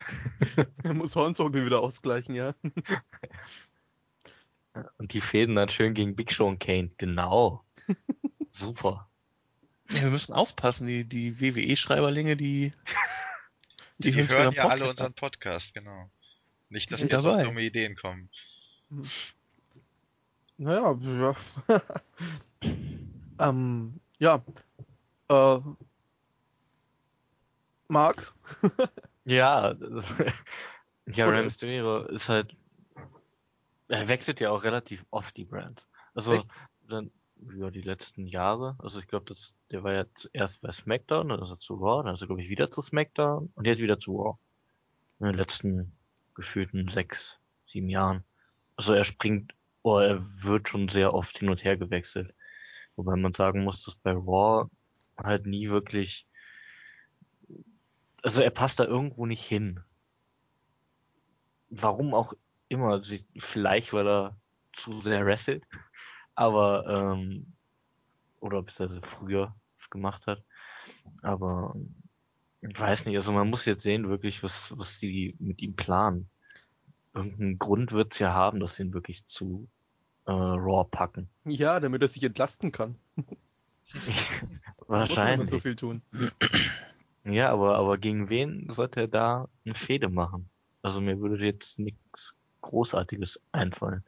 Er 0.82 0.94
muss 0.94 1.14
Hornswoggle 1.14 1.64
wieder 1.64 1.80
ausgleichen, 1.80 2.34
ja. 2.34 2.54
Und 4.98 5.12
die 5.12 5.20
Fäden 5.20 5.54
dann 5.54 5.68
schön 5.68 5.94
gegen 5.94 6.16
Big 6.16 6.32
Show 6.32 6.48
und 6.48 6.58
Kane. 6.58 6.90
Genau. 6.96 7.64
Super. 8.50 9.08
Ja, 9.90 10.02
wir 10.02 10.10
müssen 10.10 10.32
aufpassen, 10.32 10.86
die, 10.86 11.04
die 11.04 11.40
WWE-Schreiberlinge, 11.40 12.36
die, 12.36 12.72
Die, 13.98 14.14
hören's 14.14 14.32
hören 14.32 14.54
ja 14.54 14.68
alle 14.68 14.88
unseren 14.88 15.14
Podcast, 15.14 15.74
genau. 15.74 16.10
Nicht, 16.70 16.90
dass 16.90 17.00
Die 17.00 17.08
die 17.08 17.14
jetzt 17.14 17.24
auf 17.24 17.42
dumme 17.42 17.62
Ideen 17.62 17.94
kommen. 17.94 18.30
Naja, 20.62 20.96
ja. 21.02 21.82
ähm, 23.40 24.00
ja. 24.18 24.40
Äh, 25.28 25.58
Marc? 27.88 28.32
Ja, 29.24 29.72
ja, 31.06 31.28
Oder- 31.28 31.36
Rey 31.38 31.44
Mysterio 31.44 32.02
ist 32.06 32.28
halt, 32.28 32.56
er 33.88 34.08
wechselt 34.08 34.40
ja 34.40 34.50
auch 34.50 34.64
relativ 34.64 35.06
oft 35.12 35.36
die 35.36 35.44
Brands. 35.44 35.88
Also, 36.12 36.32
Echt? 36.34 36.48
dann, 36.88 37.12
ja, 37.56 37.70
die 37.70 37.82
letzten 37.82 38.26
Jahre, 38.26 38.74
also 38.80 38.98
ich 38.98 39.06
glaube, 39.06 39.32
der 39.70 39.84
war 39.84 39.92
ja 39.92 40.06
zuerst 40.14 40.60
bei 40.60 40.72
SmackDown, 40.72 41.28
dann 41.28 41.40
ist 41.40 41.50
er 41.50 41.58
zu 41.60 41.74
Raw, 41.74 42.02
dann 42.02 42.14
ist 42.14 42.22
er, 42.22 42.26
glaube 42.26 42.42
ich, 42.42 42.48
wieder 42.48 42.68
zu 42.68 42.82
SmackDown 42.82 43.52
und 43.54 43.64
jetzt 43.64 43.78
wieder 43.80 43.96
zu 43.96 44.16
Raw. 44.16 44.38
In 45.20 45.26
den 45.26 45.36
letzten 45.36 45.92
gefühlten 46.34 46.88
sechs, 46.88 47.38
sieben 47.64 47.88
Jahren. 47.88 48.24
Also 48.74 48.92
er 48.94 49.04
springt, 49.04 49.54
oder 49.82 50.06
er 50.08 50.20
wird 50.42 50.68
schon 50.68 50.88
sehr 50.88 51.14
oft 51.14 51.38
hin 51.38 51.48
und 51.48 51.64
her 51.64 51.76
gewechselt. 51.76 52.34
Wobei 52.96 53.16
man 53.16 53.32
sagen 53.32 53.64
muss, 53.64 53.84
dass 53.84 53.96
bei 53.96 54.12
Raw 54.12 54.68
halt 55.16 55.46
nie 55.46 55.70
wirklich, 55.70 56.26
also 58.22 58.42
er 58.42 58.50
passt 58.50 58.80
da 58.80 58.84
irgendwo 58.84 59.26
nicht 59.26 59.44
hin. 59.44 59.80
Warum 61.70 62.14
auch 62.14 62.34
immer, 62.68 63.00
vielleicht 63.38 63.92
weil 63.92 64.08
er 64.08 64.36
zu 64.72 65.00
sehr 65.00 65.24
wrestelt, 65.26 65.64
aber 66.34 66.86
ähm, 66.86 67.52
oder 68.40 68.62
beziehungsweise 68.62 69.02
früher 69.02 69.54
es 69.76 69.90
gemacht 69.90 70.26
hat. 70.26 70.42
Aber 71.22 71.74
ich 72.60 72.78
weiß 72.78 73.06
nicht, 73.06 73.16
also 73.16 73.32
man 73.32 73.50
muss 73.50 73.64
jetzt 73.64 73.82
sehen, 73.82 74.08
wirklich, 74.08 74.42
was, 74.42 74.72
was 74.76 74.98
die 74.98 75.36
mit 75.38 75.62
ihm 75.62 75.74
planen. 75.74 76.28
Irgendeinen 77.14 77.56
Grund 77.56 77.92
wird's 77.92 78.18
ja 78.18 78.32
haben, 78.32 78.60
dass 78.60 78.76
sie 78.76 78.84
ihn 78.84 78.94
wirklich 78.94 79.26
zu 79.26 79.68
äh, 80.26 80.32
Raw 80.32 80.88
packen. 80.90 81.28
Ja, 81.44 81.80
damit 81.80 82.02
er 82.02 82.08
sich 82.08 82.22
entlasten 82.22 82.72
kann. 82.72 82.96
Muss 83.16 83.26
Wahrscheinlich. 84.88 85.50
so 85.50 85.58
viel 85.58 85.76
tun. 85.76 86.02
Ja, 87.24 87.50
aber, 87.50 87.76
aber 87.76 87.98
gegen 87.98 88.30
wen 88.30 88.66
sollte 88.72 89.02
er 89.02 89.06
da 89.06 89.48
eine 89.64 89.74
Fehde 89.74 90.08
machen? 90.08 90.50
Also 90.82 91.00
mir 91.00 91.20
würde 91.20 91.44
jetzt 91.44 91.78
nichts 91.78 92.36
Großartiges 92.62 93.40
einfallen. 93.52 94.02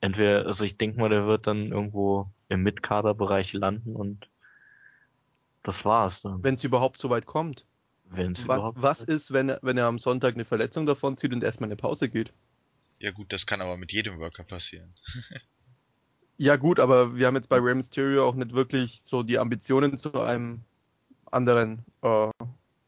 Entweder, 0.00 0.46
also 0.46 0.64
ich 0.64 0.76
denke 0.76 0.98
mal, 0.98 1.08
der 1.08 1.26
wird 1.26 1.46
dann 1.46 1.70
irgendwo 1.70 2.28
im 2.48 2.62
Mitkaderbereich 2.62 3.52
landen 3.52 3.94
und 3.94 4.28
das 5.62 5.84
war's 5.84 6.22
dann. 6.22 6.42
Wenn 6.42 6.54
es 6.54 6.64
überhaupt 6.64 6.98
so 6.98 7.10
weit 7.10 7.26
kommt. 7.26 7.64
Wenn 8.10 8.32
es 8.32 8.46
Wa 8.46 8.56
überhaupt. 8.56 8.80
was 8.80 9.00
ist, 9.02 9.32
wenn 9.32 9.48
er, 9.50 9.58
wenn 9.62 9.76
er 9.78 9.86
am 9.86 9.98
Sonntag 9.98 10.34
eine 10.34 10.44
Verletzung 10.44 10.86
davon 10.86 11.16
zieht 11.16 11.32
und 11.32 11.42
erstmal 11.42 11.68
eine 11.68 11.76
Pause 11.76 12.08
geht? 12.08 12.32
Ja 12.98 13.10
gut, 13.10 13.32
das 13.32 13.46
kann 13.46 13.60
aber 13.60 13.76
mit 13.76 13.92
jedem 13.92 14.18
Worker 14.18 14.44
passieren. 14.44 14.94
Ja, 16.38 16.56
gut, 16.56 16.80
aber 16.80 17.16
wir 17.16 17.26
haben 17.26 17.36
jetzt 17.36 17.48
bei 17.48 17.56
Rey 17.56 17.74
Mysterio 17.74 18.28
auch 18.28 18.34
nicht 18.34 18.52
wirklich 18.52 19.00
so 19.04 19.22
die 19.22 19.38
Ambitionen 19.38 19.96
zu 19.96 20.20
einem 20.20 20.60
anderen, 21.30 21.82
äh, 22.02 22.28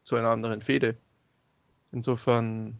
zu 0.03 0.15
einer 0.15 0.29
anderen 0.29 0.61
Fehde. 0.61 0.95
Insofern, 1.91 2.77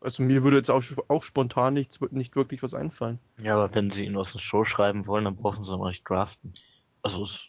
also 0.00 0.22
mir 0.22 0.44
würde 0.44 0.58
jetzt 0.58 0.70
auch, 0.70 0.84
auch 1.08 1.24
spontan 1.24 1.74
nichts, 1.74 2.00
nicht 2.12 2.36
wirklich 2.36 2.62
was 2.62 2.72
einfallen. 2.72 3.18
Ja, 3.42 3.56
aber 3.56 3.74
wenn 3.74 3.90
sie 3.90 4.04
ihn 4.04 4.16
aus 4.16 4.30
dem 4.30 4.38
Show 4.38 4.64
schreiben 4.64 5.08
wollen, 5.08 5.24
dann 5.24 5.34
brauchen 5.34 5.64
sie 5.64 5.72
noch 5.76 5.88
nicht 5.88 6.08
draften. 6.08 6.54
Also 7.02 7.24
es, 7.24 7.48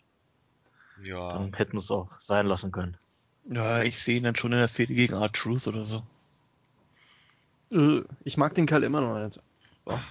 Ja, 1.03 1.33
dann 1.33 1.53
hätten 1.53 1.77
es 1.77 1.91
auch 1.91 2.19
sein 2.19 2.47
lassen 2.47 2.71
können. 2.71 2.97
Ja, 3.51 3.81
ich 3.81 3.97
sehe 3.99 4.17
ihn 4.17 4.23
dann 4.23 4.35
schon 4.35 4.51
in 4.51 4.59
der 4.59 4.67
Fehde 4.69 4.93
gegen 4.93 5.13
R-Truth 5.15 5.67
oder 5.67 5.81
so. 5.81 6.03
Äh, 7.71 8.03
Ich 8.23 8.37
mag 8.37 8.53
den 8.55 8.65
Kerl 8.65 8.83
immer 8.83 9.01
noch 9.01 9.17
nicht. 9.23 9.39
Boah. 9.85 10.01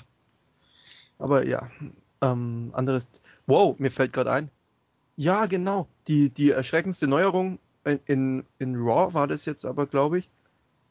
Aber 1.19 1.47
ja, 1.47 1.71
ähm, 2.21 2.71
anderes. 2.75 3.09
Wow, 3.47 3.79
mir 3.79 3.91
fällt 3.91 4.13
gerade 4.13 4.33
ein. 4.33 4.51
Ja, 5.17 5.47
genau. 5.47 5.89
Die, 6.07 6.31
die 6.31 6.51
erschreckendste 6.51 7.07
Neuerung 7.07 7.59
in, 7.85 8.01
in, 8.07 8.47
in 8.59 8.77
Raw 8.77 9.15
war 9.15 9.27
das 9.27 9.45
jetzt 9.45 9.65
aber, 9.65 9.87
glaube 9.87 10.19
ich. 10.21 10.29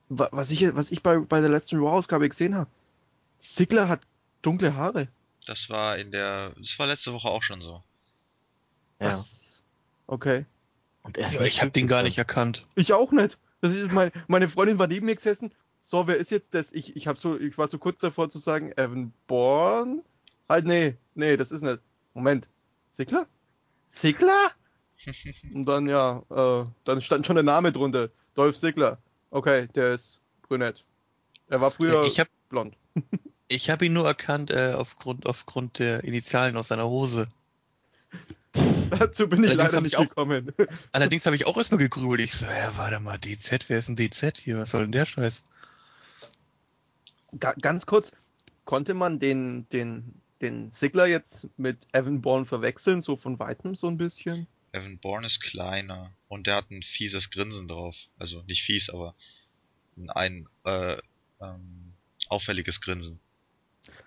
Wa- 0.10 0.29
Was 0.31 0.51
ich, 0.51 0.73
was 0.75 0.91
ich 0.91 1.03
bei, 1.03 1.17
bei 1.19 1.39
der 1.41 1.49
letzten 1.49 1.77
Raw-Ausgabe 1.79 2.27
gesehen 2.29 2.55
habe. 2.55 2.69
Sigler 3.39 3.88
hat 3.89 4.01
dunkle 4.41 4.75
Haare. 4.75 5.07
das 5.45 5.69
war 5.69 5.97
in 5.97 6.12
der, 6.12 6.53
das 6.57 6.77
war 6.79 6.88
letzte 6.88 7.13
Woche 7.13 7.27
auch 7.29 7.43
schon 7.43 7.62
so. 7.62 7.83
Ja. 8.99 9.07
Was? 9.07 9.53
Okay. 10.07 10.45
Und 11.08 11.17
er 11.17 11.28
ist 11.28 11.34
Ja, 11.34 11.41
nicht 11.41 11.54
ich 11.54 11.62
habe 11.62 11.72
den 11.72 11.88
gar 11.88 12.04
nicht 12.04 12.17
erkannt. 12.17 12.67
Ich 12.76 12.93
auch 12.93 13.12
nicht. 13.12 13.39
Das 13.62 13.74
ist 13.74 13.91
mein, 13.91 14.12
meine 14.28 14.48
Freundin 14.48 14.78
war 14.78 14.88
neben 14.88 15.06
mir 15.08 15.15
gesessen. 15.15 15.52
So, 15.82 16.06
wer 16.08 16.17
ist 16.17 16.30
jetzt 16.32 16.54
das? 16.54 16.72
Ich, 16.74 16.96
ich, 16.96 17.08
hab 17.08 17.17
so, 17.17 17.39
ich 17.39 17.58
war 17.58 17.67
so 17.67 17.78
kurz 17.80 18.02
davor 18.02 18.30
zu 18.30 18.39
sagen, 18.39 18.72
Evan 18.76 19.13
Bourne? 19.26 20.04
Halt, 20.50 20.65
nee, 20.65 20.96
nee, 21.15 21.38
das 21.38 21.52
ist 21.52 21.62
nicht. 21.62 21.80
Moment. 22.13 22.50
Sigler? 22.89 23.26
Sigler? 23.89 24.52
Und 25.54 25.65
dann, 25.65 25.88
ja, 25.88 26.24
äh, 26.30 26.65
dann 26.84 27.02
stand 27.02 27.26
schon 27.26 27.36
der 27.36 27.43
Name 27.43 27.72
drunter. 27.72 28.10
Dolph 28.36 28.58
Sigler. 28.58 28.98
Okay, 29.32 29.67
der 29.76 29.93
ist 29.93 30.20
brünett. 30.48 30.84
Er 31.48 31.62
war 31.62 31.72
früher 31.72 32.04
Ich 32.06 32.20
habe 32.20 32.30
blond. 32.50 32.76
ich 33.48 33.70
hab 33.70 33.82
ihn 33.82 33.93
nur 33.93 34.06
erkannt 34.06 34.52
äh, 34.52 34.74
aufgrund, 34.74 35.26
aufgrund 35.26 35.80
der 35.80 36.04
Initialen 36.04 36.58
aus 36.58 36.67
seiner 36.67 36.88
Hose. 36.88 37.28
Dazu 39.00 39.28
bin 39.28 39.43
ich 39.43 39.50
Allerdings 39.52 39.71
leider 39.71 39.82
nicht 39.82 39.93
ich 39.93 39.97
auch- 39.97 40.10
gekommen. 40.10 40.52
Allerdings 40.91 41.26
habe 41.26 41.36
ich 41.36 41.45
auch 41.45 41.58
erstmal 41.58 41.80
gegrübelt. 41.80 42.21
Ich 42.21 42.34
so, 42.34 42.45
ja, 42.45 42.76
warte 42.78 43.00
mal, 43.00 43.17
DZ, 43.17 43.67
wer 43.69 43.80
ist 43.80 43.89
ein 43.89 43.95
DZ 43.95 44.38
hier? 44.38 44.60
Was 44.60 44.71
soll 44.71 44.84
denn 44.84 44.91
der 44.91 45.06
Scheiß? 45.06 45.43
Ga 47.39 47.54
ganz 47.60 47.86
kurz, 47.86 48.12
konnte 48.65 48.93
man 48.93 49.19
den, 49.19 49.67
den, 49.69 50.21
den 50.41 50.71
Sigler 50.71 51.08
jetzt 51.08 51.47
mit 51.58 51.78
Evan 51.91 52.21
Bourne 52.21 52.45
verwechseln, 52.45 53.02
so 53.02 53.15
von 53.15 53.38
weitem 53.39 53.76
so 53.76 53.88
ein 53.88 53.97
bisschen? 53.97 54.47
Evan 54.71 54.97
Bourne 55.00 55.28
ist 55.28 55.41
kleiner 55.41 56.12
und 56.28 56.47
der 56.47 56.56
hat 56.56 56.71
ein 56.71 56.84
fieses 56.84 57.30
Grinsen 57.32 57.67
drauf. 57.67 57.95
Also 58.17 58.43
nicht 58.43 58.63
fies, 58.63 58.89
aber 58.89 59.15
ein, 59.97 60.10
ein 60.12 60.47
äh, 60.65 60.97
ähm, 61.41 61.93
auffälliges 62.30 62.82
Grinsen. 62.82 63.19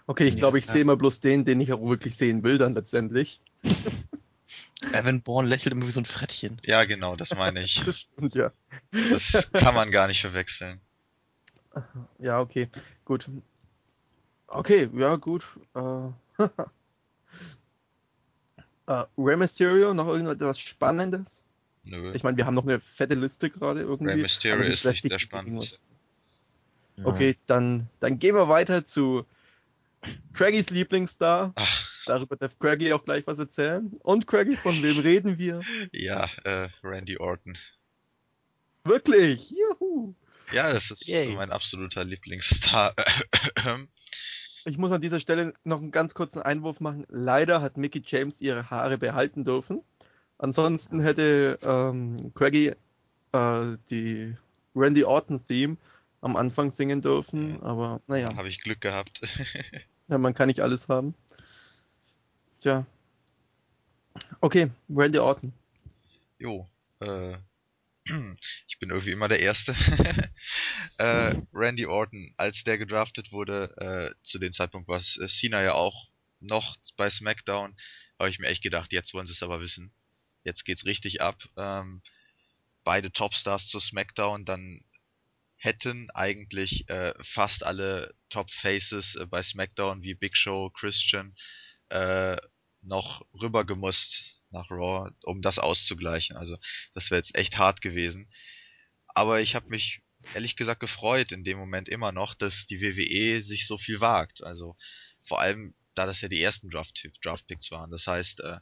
Okay, 0.07 0.25
ich 0.25 0.35
Ja. 0.35 0.39
glaube, 0.41 0.59
ich 0.59 0.67
sehe 0.67 0.83
immer 0.83 0.97
bloß 0.97 1.21
den, 1.21 1.45
den 1.45 1.61
ich 1.61 1.73
auch 1.73 1.83
wirklich 1.83 2.17
sehen 2.17 2.43
will, 2.43 2.59
dann 2.59 2.75
letztendlich. 2.75 3.41
Evan 4.93 5.23
Bourne 5.23 5.49
lächelt 5.49 5.73
immer 5.75 5.87
wie 5.87 5.91
so 5.91 6.01
ein 6.01 6.05
Frettchen. 6.07 6.61
Ja, 6.65 6.85
genau, 6.85 7.17
das 7.17 7.35
meine 7.35 7.63
ich. 7.63 7.83
Das 7.87 8.01
stimmt, 8.01 8.35
ja. 8.35 8.53
Das 8.93 9.49
kann 9.53 9.75
man 9.75 9.91
gar 9.91 10.07
nicht 10.09 10.21
verwechseln. 10.21 10.81
Ja, 12.19 12.41
okay, 12.41 12.69
gut. 13.05 13.29
Okay, 14.49 14.91
ja, 14.95 15.15
gut. 15.17 15.45
Äh, 15.77 16.09
äh, 18.87 19.05
Rey 19.17 19.37
Mysterio, 19.37 19.95
noch 19.95 20.09
irgendetwas 20.09 20.59
Spannendes? 20.59 21.43
Nö. 21.85 22.13
Ich 22.15 22.23
meine, 22.25 22.37
wir 22.37 22.47
haben 22.47 22.55
noch 22.55 22.65
eine 22.65 22.81
fette 22.81 23.15
Liste 23.15 23.51
gerade 23.51 23.81
irgendwie. 23.81 24.13
Rey 24.13 24.23
Mysterio 24.23 24.65
ist 24.65 24.85
nicht 24.85 25.03
sehr 25.09 25.19
spannend. 25.19 25.49
irgendwas- 25.55 25.81
Ja. 26.97 27.07
Okay, 27.07 27.37
dann, 27.47 27.89
dann 28.01 28.19
gehen 28.19 28.35
wir 28.35 28.49
weiter 28.49 28.85
zu 28.85 29.25
Craggys 30.35 30.71
Lieblingsstar. 30.71 31.53
Ach, 31.55 31.90
Darüber 32.11 32.35
darf 32.35 32.59
Craggy 32.59 32.93
auch 32.93 33.05
gleich 33.05 33.25
was 33.29 33.39
erzählen. 33.39 33.93
Und 34.01 34.27
Craggy, 34.27 34.57
von 34.57 34.83
wem 34.83 34.99
reden 35.01 35.39
wir? 35.39 35.61
ja, 35.93 36.29
äh, 36.43 36.69
Randy 36.83 37.17
Orton. 37.19 37.57
Wirklich? 38.83 39.51
Juhu! 39.51 40.15
Ja, 40.53 40.73
das 40.73 40.91
ist 40.91 41.07
Yay. 41.07 41.33
mein 41.37 41.53
absoluter 41.53 42.03
Lieblingsstar. 42.05 42.97
Ich 44.65 44.77
muss 44.77 44.91
an 44.91 45.01
dieser 45.01 45.21
Stelle 45.21 45.55
noch 45.63 45.79
einen 45.79 45.93
ganz 45.93 46.15
kurzen 46.15 46.43
Einwurf 46.43 46.81
machen. 46.81 47.07
Leider 47.09 47.63
hat 47.63 47.77
Mickey 47.77 48.03
James 48.05 48.41
ihre 48.41 48.69
Haare 48.71 48.99
behalten 48.99 49.45
dürfen. 49.45 49.83
Ansonsten 50.39 50.99
hätte 51.01 51.61
ähm, 51.63 52.33
Craigie 52.35 52.73
äh, 53.33 53.77
die 53.89 54.35
Randy 54.75 55.05
Orton 55.05 55.45
Theme 55.45 55.77
am 56.23 56.35
Anfang 56.35 56.73
singen 56.73 57.03
dürfen, 57.03 57.63
aber 57.63 58.01
naja, 58.09 58.35
Habe 58.35 58.49
ich 58.49 58.61
Glück 58.61 58.81
gehabt. 58.81 59.21
ja, 60.09 60.19
man 60.19 60.35
kann 60.35 60.49
nicht 60.49 60.61
alles 60.61 60.89
haben. 60.89 61.15
Tja. 62.61 62.87
Okay, 64.43 64.71
Randy 64.91 65.19
Orton. 65.19 65.55
Jo, 66.39 66.69
äh, 67.01 67.37
ich 68.69 68.79
bin 68.79 68.91
irgendwie 68.91 69.13
immer 69.13 69.29
der 69.29 69.41
Erste. 69.41 69.75
äh, 70.99 71.35
Randy 71.55 71.87
Orton, 71.87 72.35
als 72.37 72.63
der 72.65 72.77
gedraftet 72.77 73.33
wurde, 73.33 73.75
äh, 73.79 74.27
zu 74.27 74.39
dem 74.39 74.53
Zeitpunkt 74.53 74.89
war 74.89 74.99
es, 74.99 75.17
äh, 75.17 75.27
Cena 75.27 75.63
ja 75.63 75.73
auch 75.73 76.09
noch 76.41 76.77
bei 76.99 77.09
SmackDown, 77.09 77.75
habe 78.19 78.29
ich 78.29 78.39
mir 78.39 78.49
echt 78.49 78.63
gedacht, 78.63 78.93
jetzt 78.93 79.15
wollen 79.15 79.27
sie 79.27 79.33
es 79.33 79.43
aber 79.43 79.61
wissen. 79.63 79.91
Jetzt 80.45 80.67
geht's 80.67 80.85
richtig 80.85 81.23
ab. 81.23 81.43
Ähm, 81.57 82.03
beide 82.85 83.11
Topstars 83.11 83.69
zu 83.69 83.81
SmackDown, 83.81 84.45
dann 84.45 84.85
hätten 85.57 86.11
eigentlich 86.11 86.87
äh, 86.91 87.15
fast 87.25 87.65
alle 87.65 88.15
Top 88.29 88.51
Faces 88.51 89.15
äh, 89.15 89.25
bei 89.25 89.43
SmackDown 89.43 90.03
wie 90.03 90.13
Big 90.13 90.37
Show, 90.37 90.69
Christian 90.69 91.35
äh, 91.91 92.37
noch 92.83 93.27
rübergemusst 93.35 94.35
nach 94.51 94.71
Raw, 94.71 95.11
um 95.23 95.43
das 95.43 95.59
auszugleichen. 95.59 96.37
Also 96.37 96.57
das 96.95 97.11
wäre 97.11 97.21
jetzt 97.21 97.35
echt 97.35 97.59
hart 97.59 97.81
gewesen. 97.81 98.29
Aber 99.09 99.41
ich 99.41 99.55
habe 99.55 99.69
mich 99.69 100.03
ehrlich 100.35 100.57
gesagt 100.57 100.81
gefreut 100.81 101.33
in 101.33 101.45
dem 101.45 101.59
Moment 101.59 101.89
immer 101.89 102.13
noch, 102.13 102.35
dass 102.35 102.67
die 102.67 102.81
WWE 102.81 103.43
sich 103.43 103.67
so 103.67 103.79
viel 103.79 104.01
wagt. 104.01 104.43
Also 104.43 104.77
vor 105.23 105.41
allem, 105.41 105.75
da 105.95 106.07
das 106.07 106.21
ja 106.21 106.29
die 106.29 106.43
ersten 106.43 106.71
Draft 106.71 107.03
Draftpicks 107.23 107.71
waren. 107.71 107.91
Das 107.91 108.07
heißt, 108.07 108.41
äh, 108.41 108.59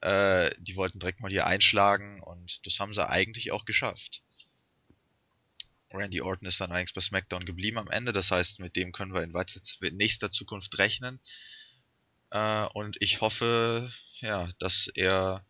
äh, 0.00 0.54
die 0.58 0.76
wollten 0.76 0.98
direkt 0.98 1.20
mal 1.20 1.30
hier 1.30 1.46
einschlagen 1.46 2.20
und 2.22 2.60
das 2.66 2.78
haben 2.78 2.94
sie 2.94 3.08
eigentlich 3.08 3.52
auch 3.52 3.64
geschafft. 3.64 4.22
Randy 5.92 6.22
Orton 6.22 6.48
ist 6.48 6.60
dann 6.60 6.72
eigentlich 6.72 6.94
bei 6.94 7.00
SmackDown 7.02 7.44
geblieben 7.44 7.78
am 7.78 7.90
Ende. 7.90 8.12
Das 8.12 8.30
heißt, 8.30 8.60
mit 8.60 8.76
dem 8.76 8.92
können 8.92 9.14
wir 9.14 9.22
in 9.22 9.34
weiter, 9.34 9.60
in 9.82 9.96
nächster 9.96 10.30
Zukunft 10.30 10.76
rechnen. 10.78 11.20
Äh, 12.32 12.66
und 12.72 12.96
ich 13.00 13.20
hoffe, 13.20 13.90
ja, 14.20 14.48
dass 14.58 14.90
er 14.94 15.44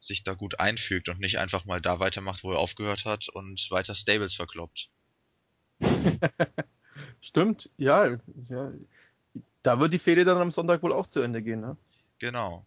sich 0.00 0.24
da 0.24 0.32
gut 0.32 0.58
einfügt 0.58 1.10
und 1.10 1.20
nicht 1.20 1.38
einfach 1.38 1.66
mal 1.66 1.80
da 1.80 2.00
weitermacht, 2.00 2.42
wo 2.42 2.52
er 2.52 2.58
aufgehört 2.58 3.04
hat 3.04 3.28
und 3.28 3.68
weiter 3.70 3.94
Stables 3.94 4.34
verkloppt. 4.34 4.88
Stimmt, 7.20 7.68
ja, 7.76 8.18
ja. 8.48 8.72
Da 9.62 9.78
wird 9.78 9.92
die 9.92 9.98
Fehde 9.98 10.24
dann 10.24 10.38
am 10.38 10.50
Sonntag 10.50 10.82
wohl 10.82 10.94
auch 10.94 11.06
zu 11.06 11.20
Ende 11.20 11.42
gehen, 11.42 11.60
ne? 11.60 11.76
Genau. 12.18 12.64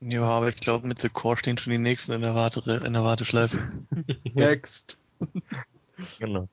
Ja, 0.00 0.24
aber 0.24 0.50
ich 0.50 0.56
glaube, 0.56 0.86
mit 0.86 1.00
The 1.00 1.08
Core 1.08 1.38
stehen 1.38 1.56
schon 1.56 1.70
die 1.70 1.78
nächsten 1.78 2.12
in 2.12 2.20
der, 2.20 2.34
Warte, 2.34 2.60
in 2.84 2.92
der 2.92 3.04
Warteschleife. 3.04 3.58
Next. 4.34 4.98
Genau. 6.18 6.46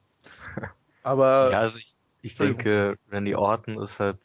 Aber 1.03 1.51
Ja, 1.51 1.59
also 1.59 1.79
ich, 1.79 1.93
ich 2.21 2.35
denke, 2.35 2.97
Randy 3.09 3.35
Orton 3.35 3.81
ist 3.81 3.99
halt, 3.99 4.19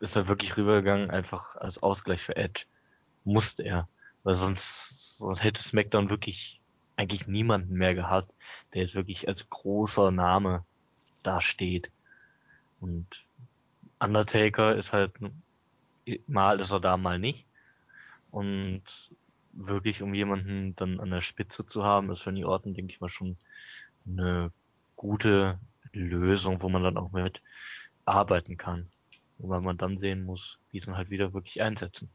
ist 0.00 0.16
halt 0.16 0.28
wirklich 0.28 0.56
rübergegangen, 0.56 1.10
einfach 1.10 1.56
als 1.56 1.82
Ausgleich 1.82 2.22
für 2.22 2.36
Edge. 2.36 2.64
Musste 3.24 3.62
er. 3.62 3.88
Weil 4.22 4.34
sonst, 4.34 5.18
sonst 5.18 5.42
hätte 5.42 5.62
SmackDown 5.62 6.10
wirklich 6.10 6.60
eigentlich 6.96 7.26
niemanden 7.26 7.74
mehr 7.74 7.94
gehabt, 7.94 8.32
der 8.74 8.82
jetzt 8.82 8.94
wirklich 8.94 9.28
als 9.28 9.48
großer 9.48 10.10
Name 10.10 10.64
dasteht. 11.22 11.90
Und 12.80 13.06
Undertaker 13.98 14.74
ist 14.76 14.92
halt, 14.92 15.12
mal 16.26 16.60
ist 16.60 16.70
er 16.70 16.80
da, 16.80 16.96
mal 16.96 17.18
nicht. 17.18 17.46
Und 18.30 18.82
wirklich, 19.52 20.02
um 20.02 20.14
jemanden 20.14 20.76
dann 20.76 21.00
an 21.00 21.10
der 21.10 21.20
Spitze 21.20 21.66
zu 21.66 21.84
haben, 21.84 22.10
ist 22.10 22.26
Randy 22.26 22.44
Orton, 22.44 22.74
denke 22.74 22.92
ich 22.92 23.00
mal, 23.00 23.08
schon 23.08 23.36
eine 24.06 24.52
gute 24.96 25.58
Lösung, 25.92 26.62
wo 26.62 26.68
man 26.68 26.82
dann 26.82 26.96
auch 26.96 27.12
mit 27.12 27.42
arbeiten 28.04 28.56
kann. 28.56 28.88
Wobei 29.42 29.60
man 29.60 29.78
dann 29.78 29.98
sehen 29.98 30.24
muss, 30.24 30.58
wie 30.70 30.80
sie 30.80 30.90
ihn 30.90 30.96
halt 30.96 31.10
wieder 31.10 31.32
wirklich 31.32 31.62
einsetzen. 31.62 32.08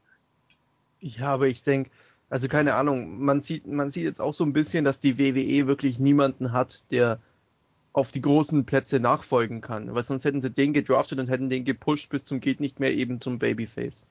Ja, 1.00 1.26
aber 1.26 1.48
ich 1.48 1.62
denke, 1.62 1.90
also 2.30 2.48
keine 2.48 2.74
Ahnung, 2.74 3.22
man 3.24 3.40
sieht, 3.40 3.66
man 3.66 3.90
sieht 3.90 4.04
jetzt 4.04 4.20
auch 4.20 4.34
so 4.34 4.44
ein 4.44 4.52
bisschen, 4.52 4.84
dass 4.84 5.00
die 5.00 5.18
WWE 5.18 5.66
wirklich 5.66 5.98
niemanden 5.98 6.52
hat, 6.52 6.84
der 6.90 7.20
auf 7.92 8.12
die 8.12 8.20
großen 8.20 8.66
Plätze 8.66 9.00
nachfolgen 9.00 9.60
kann. 9.60 9.94
Weil 9.94 10.02
sonst 10.02 10.24
hätten 10.24 10.42
sie 10.42 10.50
den 10.50 10.72
gedraftet 10.72 11.18
und 11.18 11.28
hätten 11.28 11.48
den 11.48 11.64
gepusht 11.64 12.10
bis 12.10 12.24
zum 12.24 12.40
geht 12.40 12.60
nicht 12.60 12.78
mehr 12.78 12.92
eben 12.94 13.20
zum 13.20 13.38
Babyface. 13.38 14.06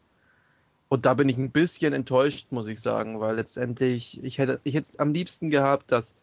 Und 0.88 1.06
da 1.06 1.14
bin 1.14 1.30
ich 1.30 1.38
ein 1.38 1.52
bisschen 1.52 1.94
enttäuscht, 1.94 2.48
muss 2.52 2.68
ich 2.68 2.80
sagen, 2.80 3.20
weil 3.20 3.36
letztendlich, 3.36 4.24
ich 4.24 4.38
hätte, 4.38 4.60
ich 4.64 4.76
hätte 4.76 4.94
am 4.98 5.14
liebsten 5.14 5.50
gehabt, 5.50 5.92
dass, 5.92 6.16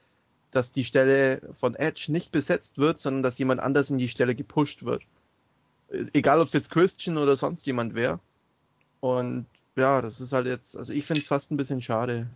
dass 0.50 0.72
die 0.72 0.85
Stelle 0.85 1.40
von 1.55 1.74
Edge 1.74 2.07
nicht 2.11 2.33
besetzt 2.33 2.78
wird, 2.78 2.98
sondern 2.98 3.22
dass 3.22 3.38
jemand 3.38 3.61
anders 3.61 3.90
in 3.90 3.98
die 3.98 4.09
Stelle 4.09 4.35
gepusht 4.35 4.85
wird. 4.85 5.02
Egal, 6.12 6.40
ob 6.40 6.46
es 6.46 6.52
jetzt 6.52 6.70
Christian 6.70 7.18
oder 7.18 7.37
sonst 7.37 7.66
jemand 7.66 7.94
wäre. 7.94 8.18
Und 9.00 9.46
ja, 9.76 10.00
das 10.02 10.20
ist 10.20 10.33
halt 10.33 10.46
jetzt, 10.46 10.76
also 10.76 10.92
ich 10.92 11.05
finde 11.05 11.22
es 11.22 11.28
fast 11.28 11.50
ein 11.50 11.57
bisschen 11.57 11.83
schade. 11.83 12.28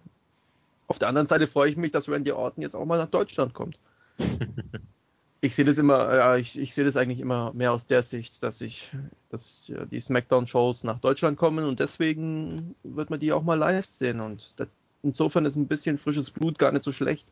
Auf 0.89 0.99
der 0.99 1.09
anderen 1.09 1.27
Seite 1.27 1.47
freue 1.47 1.71
ich 1.71 1.77
mich, 1.77 1.91
dass 1.91 2.09
Randy 2.09 2.33
Orton 2.33 2.63
jetzt 2.63 2.75
auch 2.75 2.85
mal 2.85 2.99
nach 2.99 3.11
Deutschland 3.11 3.55
kommt. 3.55 3.79
ich 5.41 5.55
sehe 5.55 5.65
das 5.65 5.79
immer, 5.79 6.15
ja, 6.15 6.37
ich, 6.37 6.59
ich 6.59 6.75
sehe 6.75 6.85
das 6.85 6.97
eigentlich 6.97 7.21
immer 7.21 7.53
mehr 7.53 7.73
aus 7.73 7.87
der 7.87 8.03
Sicht, 8.03 8.43
dass 8.43 8.61
ich, 8.61 8.93
dass 9.31 9.69
ja, 9.69 9.85
die 9.85 10.01
Smackdown-Shows 10.01 10.85
nach 10.85 10.99
Deutschland 10.99 11.39
kommen 11.39 11.65
und 11.65 11.81
deswegen 11.81 12.75
wird 12.83 13.11
man 13.11 13.21
die 13.21 13.33
auch 13.33 13.43
mal 13.43 13.55
live 13.55 13.87
sehen 13.87 14.21
und 14.21 14.59
das, 14.59 14.69
insofern 15.03 15.45
ist 15.45 15.57
ein 15.57 15.69
bisschen 15.69 15.99
frisches 15.99 16.31
Blut 16.31 16.59
gar 16.59 16.73
nicht 16.73 16.85
so 16.85 16.93
schlecht. 16.93 17.27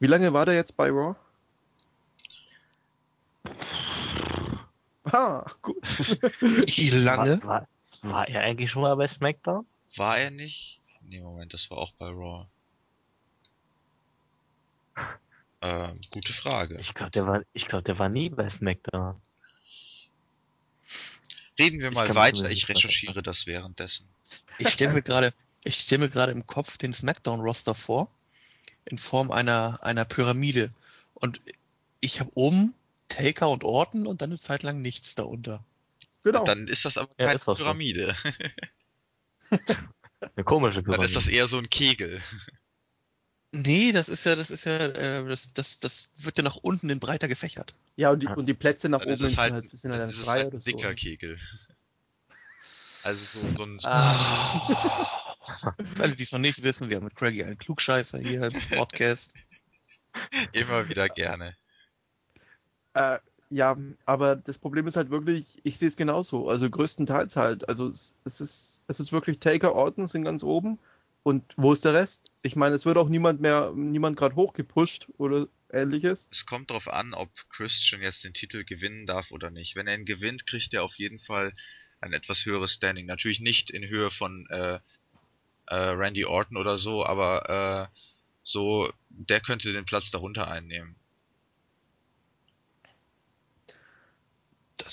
Wie 0.00 0.06
lange 0.06 0.32
war 0.32 0.46
der 0.46 0.54
jetzt 0.54 0.76
bei 0.76 0.90
Raw? 0.90 1.16
Ah, 5.14 5.46
gut. 5.62 5.76
Wie 6.40 6.90
lange? 6.90 7.40
War, 7.44 7.68
war, 8.02 8.12
war 8.12 8.28
er 8.28 8.40
eigentlich 8.40 8.68
schon 8.68 8.82
mal 8.82 8.96
bei 8.96 9.06
SmackDown? 9.06 9.64
War 9.96 10.18
er 10.18 10.32
nicht? 10.32 10.80
Nee, 11.02 11.20
Moment, 11.20 11.54
das 11.54 11.70
war 11.70 11.78
auch 11.78 11.92
bei 11.92 12.08
Raw. 12.08 12.46
Ähm, 15.60 16.00
gute 16.10 16.32
Frage. 16.32 16.78
Ich 16.80 16.94
glaube, 16.94 17.12
der 17.12 17.26
war, 17.28 17.42
ich 17.52 17.68
glaube, 17.68 17.84
der 17.84 17.98
war 17.98 18.08
nie 18.08 18.28
bei 18.28 18.48
SmackDown. 18.50 19.20
Reden 21.60 21.78
wir 21.78 21.90
Ich 21.90 21.94
mal 21.94 22.08
mich 22.08 22.16
weiter, 22.16 22.50
ich 22.50 22.68
recherchiere 22.68 23.22
das 23.22 23.46
währenddessen. 23.46 24.08
Ich 24.58 24.70
stelle 24.70 24.94
mir 24.94 25.02
gerade, 25.02 25.32
ich 25.62 25.76
stelle 25.76 26.00
mir 26.00 26.10
gerade 26.10 26.32
im 26.32 26.44
Kopf 26.46 26.76
den 26.76 26.92
Smackdown-Roster 26.92 27.76
vor, 27.76 28.10
in 28.84 28.98
Form 28.98 29.30
einer, 29.30 29.78
einer 29.82 30.04
Pyramide. 30.04 30.70
Und 31.14 31.40
ich 32.00 32.18
habe 32.18 32.32
oben 32.34 32.74
Taker 33.14 33.48
und 33.50 33.64
Orton 33.64 34.06
und 34.06 34.22
dann 34.22 34.30
eine 34.30 34.40
Zeit 34.40 34.62
lang 34.62 34.82
nichts 34.82 35.14
darunter. 35.14 35.64
Genau. 36.22 36.44
Dann 36.44 36.66
ist 36.68 36.84
das 36.84 36.96
aber 36.96 37.10
Ja, 37.18 37.26
keine 37.26 37.38
auch 37.40 37.44
so. 37.44 37.54
Pyramide. 37.54 38.16
Eine 39.50 40.44
komische 40.44 40.76
Dann 40.76 40.84
Pyramide. 40.84 41.06
ist 41.06 41.16
das 41.16 41.28
eher 41.28 41.46
so 41.46 41.58
ein 41.58 41.68
Kegel. 41.68 42.22
Nee, 43.52 43.92
das 43.92 44.08
ist 44.08 44.24
ja, 44.24 44.34
das 44.34 44.50
ist 44.50 44.64
ja, 44.64 44.76
äh, 44.86 45.28
das, 45.28 45.48
das, 45.54 45.78
das 45.78 46.08
wird 46.16 46.38
ja 46.38 46.42
nach 46.42 46.56
unten 46.56 46.90
in 46.90 46.98
breiter 46.98 47.28
gefächert. 47.28 47.74
Ja, 47.96 48.10
und 48.10 48.20
die, 48.20 48.26
und 48.26 48.46
die 48.46 48.54
Plätze 48.54 48.88
nach 48.88 49.00
Dann 49.00 49.08
oben 49.08 49.14
ist 49.14 49.20
es 49.20 49.30
sind 49.32 49.38
halt, 49.40 49.52
halt, 49.52 49.70
sind 49.70 49.92
halt 49.92 50.00
dann 50.00 50.08
dann 50.08 50.10
ist 50.10 50.18
es 50.18 50.24
frei 50.24 50.38
halt 50.38 50.46
oder 50.48 50.56
ein 50.56 50.60
so. 50.60 50.70
dicker 50.70 50.94
Kegel. 50.94 51.38
Also 53.02 53.22
so, 53.24 53.46
so 53.56 53.62
ein 53.64 53.78
Ah. 53.84 55.36
Für 55.94 56.02
alle, 56.02 56.16
die 56.16 56.22
es 56.22 56.32
noch 56.32 56.38
nicht 56.38 56.62
wissen, 56.62 56.88
wir 56.88 56.96
haben 56.96 57.04
mit 57.04 57.14
Craigie 57.16 57.44
einen 57.44 57.58
Klugscheißer 57.58 58.18
hier 58.18 58.44
im 58.44 58.60
Podcast. 58.76 59.34
immer 60.52 60.88
wieder 60.88 61.08
gerne. 61.10 61.54
Äh, 62.94 63.18
ja, 63.50 63.76
aber 64.04 64.36
das 64.36 64.58
Problem 64.58 64.86
ist 64.86 64.96
halt 64.96 65.10
wirklich, 65.10 65.60
ich 65.62 65.78
sehe 65.78 65.88
es 65.88 65.96
genauso. 65.96 66.48
Also 66.48 66.68
größtenteils 66.68 67.36
halt. 67.36 67.68
Also 67.68 67.88
es, 67.88 68.14
es 68.24 68.40
ist, 68.40 68.82
es 68.88 69.00
ist 69.00 69.12
wirklich 69.12 69.38
Taker, 69.38 69.74
Orton 69.74 70.06
sind 70.06 70.24
ganz 70.24 70.42
oben. 70.42 70.78
Und 71.22 71.44
wo 71.56 71.72
ist 71.72 71.84
der 71.84 71.94
Rest? 71.94 72.32
Ich 72.42 72.56
meine, 72.56 72.74
es 72.74 72.84
wird 72.84 72.98
auch 72.98 73.08
niemand 73.08 73.40
mehr, 73.40 73.72
niemand 73.74 74.16
gerade 74.16 74.34
hochgepusht 74.34 75.08
oder 75.16 75.46
ähnliches. 75.72 76.28
Es 76.30 76.46
kommt 76.46 76.70
darauf 76.70 76.88
an, 76.88 77.14
ob 77.14 77.30
Christian 77.48 78.02
jetzt 78.02 78.24
den 78.24 78.34
Titel 78.34 78.64
gewinnen 78.64 79.06
darf 79.06 79.30
oder 79.30 79.50
nicht. 79.50 79.74
Wenn 79.74 79.86
er 79.86 79.96
ihn 79.96 80.04
gewinnt, 80.04 80.46
kriegt 80.46 80.74
er 80.74 80.82
auf 80.82 80.94
jeden 80.96 81.18
Fall 81.18 81.54
ein 82.00 82.12
etwas 82.12 82.44
höheres 82.44 82.72
Standing. 82.72 83.06
Natürlich 83.06 83.40
nicht 83.40 83.70
in 83.70 83.88
Höhe 83.88 84.10
von 84.10 84.46
äh, 84.50 84.78
äh, 85.66 85.74
Randy 85.74 86.26
Orton 86.26 86.58
oder 86.58 86.76
so, 86.76 87.06
aber 87.06 87.90
äh, 87.90 87.98
so, 88.42 88.92
der 89.08 89.40
könnte 89.40 89.72
den 89.72 89.86
Platz 89.86 90.10
darunter 90.10 90.48
einnehmen. 90.48 90.96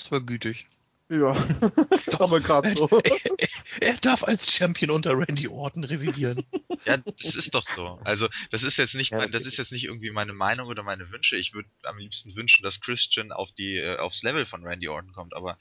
Das 0.02 0.10
war 0.10 0.20
gütig. 0.20 0.66
Ja, 1.08 1.30
aber 2.18 2.40
gerade 2.40 2.70
so. 2.70 2.88
Er 3.80 3.96
darf 3.98 4.24
als 4.24 4.50
Champion 4.50 4.90
unter 4.90 5.12
Randy 5.16 5.48
Orton 5.48 5.84
residieren. 5.84 6.44
Ja, 6.84 6.96
das 6.96 7.36
ist 7.36 7.54
doch 7.54 7.64
so. 7.64 8.00
Also, 8.02 8.28
das 8.50 8.64
ist 8.64 8.76
jetzt 8.76 8.96
nicht, 8.96 9.12
mein, 9.12 9.30
das 9.30 9.46
ist 9.46 9.56
jetzt 9.56 9.70
nicht 9.70 9.84
irgendwie 9.84 10.10
meine 10.10 10.32
Meinung 10.32 10.66
oder 10.66 10.82
meine 10.82 11.08
Wünsche. 11.12 11.36
Ich 11.36 11.54
würde 11.54 11.68
am 11.84 11.96
liebsten 11.96 12.34
wünschen, 12.34 12.64
dass 12.64 12.80
Christian 12.80 13.30
auf 13.30 13.52
die, 13.52 13.76
äh, 13.76 13.98
aufs 13.98 14.24
Level 14.24 14.46
von 14.46 14.64
Randy 14.64 14.88
Orton 14.88 15.12
kommt, 15.12 15.32
aber 15.36 15.58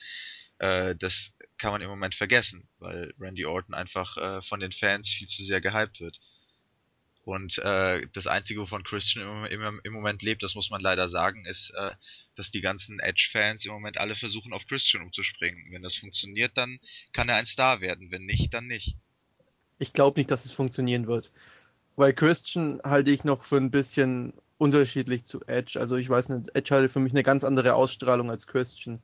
äh, 0.58 0.96
das 0.96 1.34
kann 1.60 1.74
man 1.74 1.84
im 1.84 1.92
Moment 1.92 2.16
vergessen, 2.16 2.68
weil 2.80 3.14
Randy 3.20 3.46
Orton 3.46 3.76
einfach 3.76 4.18
äh, 4.18 4.42
von 4.42 4.60
den 4.60 4.72
Fans 4.72 5.10
viel 5.10 5.28
zu 5.28 5.44
sehr 5.44 5.62
gehypt 5.62 6.00
wird. 6.00 6.18
Und 7.24 7.60
äh, 7.60 8.08
das 8.14 8.26
Einzige, 8.26 8.62
wovon 8.62 8.84
Christian 8.84 9.46
im, 9.46 9.62
im, 9.62 9.82
im 9.84 9.94
Moment 9.94 10.24
lebt, 10.24 10.42
das 10.42 10.56
muss 10.56 10.72
man 10.72 10.82
leider 10.82 11.08
sagen, 11.08 11.46
ist, 11.46 11.72
äh, 11.76 11.92
dass 12.36 12.50
die 12.50 12.62
ganzen 12.62 13.00
Edge-Fans 13.00 13.64
im 13.66 13.72
Moment 13.72 14.00
alle 14.00 14.16
versuchen, 14.16 14.54
auf 14.54 14.66
Christian 14.66 15.04
umzuspringen. 15.04 15.72
Wenn 15.72 15.84
das 15.84 15.96
funktioniert, 15.96 16.58
dann 16.58 16.80
kann 17.14 17.30
er 17.30 17.36
ein 17.36 17.46
Star 17.46 17.80
werden. 17.80 18.12
Wenn 18.12 18.26
nicht, 18.26 18.54
dann 18.54 18.66
nicht. 18.66 18.96
Ich 19.78 19.94
glaube 19.94 20.20
nicht, 20.20 20.32
dass 20.32 20.46
es 20.46 20.52
funktionieren 20.52 21.08
wird. 21.08 21.32
Weil 21.96 22.14
Christian 22.14 22.82
halte 22.84 23.12
ich 23.12 23.24
noch 23.24 23.44
für 23.44 23.58
ein 23.58 23.72
bisschen 23.72 24.34
unterschiedlich 24.58 25.24
zu 25.24 25.42
Edge. 25.46 25.80
Also 25.80 25.98
ich 25.98 26.10
weiß 26.10 26.30
nicht, 26.30 26.56
Edge 26.56 26.74
hatte 26.74 26.90
für 26.90 27.00
mich 27.00 27.14
eine 27.14 27.24
ganz 27.24 27.44
andere 27.44 27.76
Ausstrahlung 27.76 28.32
als 28.32 28.48
Christian. 28.48 29.02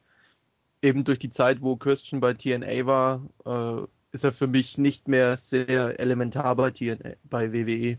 Eben 0.82 1.04
durch 1.04 1.20
die 1.20 1.30
Zeit, 1.30 1.62
wo 1.62 1.76
Christian 1.76 2.22
bei 2.22 2.34
TNA 2.34 2.86
war, 2.86 3.30
äh, 3.46 3.88
ist 4.12 4.24
er 4.24 4.32
für 4.32 4.48
mich 4.48 4.78
nicht 4.78 5.08
mehr 5.08 5.38
sehr 5.38 6.00
elementar 6.00 6.56
bei, 6.56 6.72
TNA, 6.72 7.16
bei 7.24 7.54
WWE. 7.54 7.98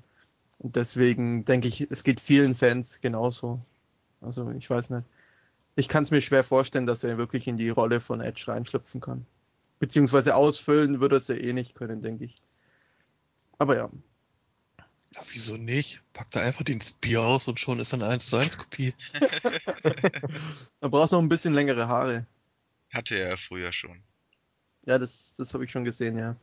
Und 0.59 0.77
deswegen 0.77 1.45
denke 1.45 1.69
ich, 1.69 1.81
es 1.91 2.05
geht 2.05 2.21
vielen 2.21 2.55
Fans 2.55 3.01
genauso. 3.01 3.61
Also 4.21 4.51
ich 4.51 4.69
weiß 4.69 4.91
nicht. 4.91 5.05
Ich 5.77 5.89
kann 5.89 6.03
es 6.03 6.11
mir 6.11 6.21
schwer 6.21 6.43
vorstellen, 6.43 6.87
dass 6.87 7.05
er 7.05 7.19
wirklich 7.19 7.47
in 7.47 7.57
die 7.57 7.69
Rolle 7.69 8.01
von 8.01 8.21
Edge 8.21 8.45
reinschlüpfen 8.49 9.01
kann. 9.01 9.27
Beziehungsweise 9.79 10.35
ausfüllen 10.35 11.01
würde 11.01 11.17
er 11.17 11.19
es 11.19 11.29
ja 11.29 11.37
eh 11.37 11.53
nicht 11.53 11.77
können, 11.77 12.03
denke 12.03 12.25
ich. 12.25 12.35
Aber 13.59 13.77
ja. 13.77 13.89
Ja, 15.15 15.23
wieso 15.33 15.57
nicht? 15.57 16.03
Packt 16.13 16.35
er 16.35 16.43
einfach 16.43 16.65
den 16.65 16.81
Spear 16.81 17.25
aus 17.25 17.47
und 17.47 17.61
schon 17.61 17.79
ist 17.79 17.93
er 17.93 18.03
eine 18.03 18.09
1 18.09 18.27
zu 18.27 18.37
1 18.37 18.59
Kopie. 18.59 18.95
Man 20.81 20.91
braucht 20.91 21.13
noch 21.13 21.21
ein 21.21 21.29
bisschen 21.29 21.55
längere 21.55 21.87
Haare. 21.87 22.27
Hatte 22.93 23.15
er 23.15 23.31
ja 23.31 23.37
früher 23.37 23.73
schon. 23.73 24.03
Ja, 24.85 24.99
das, 24.99 25.35
das 25.37 25.55
habe 25.55 25.65
ich 25.65 25.71
schon 25.71 25.85
gesehen, 25.85 26.19
ja. 26.19 26.37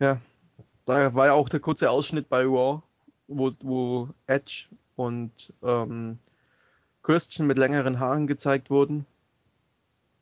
Ja. 0.00 0.20
Da 0.84 1.14
war 1.14 1.26
ja 1.26 1.32
auch 1.34 1.48
der 1.48 1.60
kurze 1.60 1.90
Ausschnitt 1.90 2.28
bei 2.28 2.42
Raw, 2.42 2.82
wo, 3.28 3.50
wo 3.60 4.08
Edge 4.26 4.68
und 4.96 5.52
ähm, 5.62 6.18
Christian 7.02 7.46
mit 7.46 7.58
längeren 7.58 7.98
Haaren 7.98 8.26
gezeigt 8.26 8.70
wurden. 8.70 9.06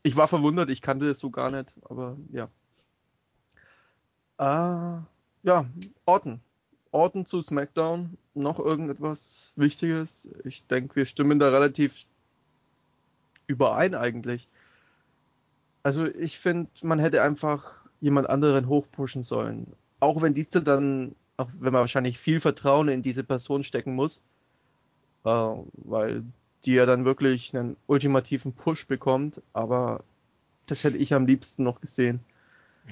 Ich 0.03 0.17
war 0.17 0.29
verwundert, 0.29 0.71
ich 0.71 0.81
kannte 0.81 1.07
das 1.09 1.19
so 1.19 1.31
gar 1.31 1.51
nicht, 1.51 1.73
aber 1.83 2.17
ja. 2.33 2.49
Äh, 4.39 5.03
ja, 5.43 5.67
Orton. 6.07 6.41
Orton 6.93 7.27
zu 7.27 7.43
SmackDown. 7.43 8.17
Noch 8.35 8.59
irgendetwas 8.59 9.53
Wichtiges? 9.57 10.29
Ich 10.45 10.67
denke, 10.67 10.97
wir 10.97 11.07
stimmen 11.07 11.39
da 11.39 11.49
relativ 11.51 12.07
überein 13.47 13.95
eigentlich. 13.95 14.49
Also 15.83 16.07
ich 16.07 16.39
finde, 16.39 16.71
man 16.83 16.99
hätte 16.99 17.23
einfach 17.23 17.81
jemand 18.01 18.29
anderen 18.29 18.69
hochpushen 18.69 19.23
sollen. 19.23 19.67
Auch 19.99 20.23
wenn 20.23 20.35
diese 20.35 20.63
dann, 20.63 21.15
auch 21.41 21.49
wenn 21.59 21.73
man 21.73 21.81
wahrscheinlich 21.81 22.19
viel 22.19 22.39
Vertrauen 22.41 22.89
in 22.89 23.03
diese 23.03 23.25
Person 23.25 23.65
stecken 23.65 23.95
muss, 23.95 24.23
äh, 25.25 25.31
weil 25.31 26.25
die 26.65 26.75
ja 26.75 26.87
dann 26.87 27.05
wirklich 27.05 27.57
einen 27.57 27.77
ultimativen 27.87 28.53
Push 28.53 28.87
bekommt, 28.87 29.41
aber 29.53 30.05
das 30.67 30.85
hätte 30.85 30.99
ich 30.99 31.15
am 31.15 31.27
liebsten 31.27 31.65
noch 31.65 31.81
gesehen. 31.81 32.21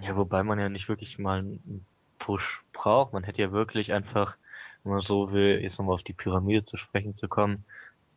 Ja, 0.00 0.16
wobei 0.16 0.42
man 0.42 0.58
ja 0.58 0.68
nicht 0.68 0.88
wirklich 0.88 1.18
mal 1.18 1.40
einen 1.40 1.84
Push 2.18 2.64
braucht. 2.72 3.12
Man 3.12 3.24
hätte 3.24 3.42
ja 3.42 3.52
wirklich 3.52 3.92
einfach, 3.92 4.36
wenn 4.82 4.92
man 4.92 5.00
so 5.00 5.32
will, 5.32 5.60
jetzt 5.60 5.78
nochmal 5.78 5.94
auf 5.94 6.02
die 6.02 6.14
Pyramide 6.14 6.64
zu 6.64 6.76
sprechen 6.76 7.12
zu 7.14 7.28
kommen, 7.28 7.64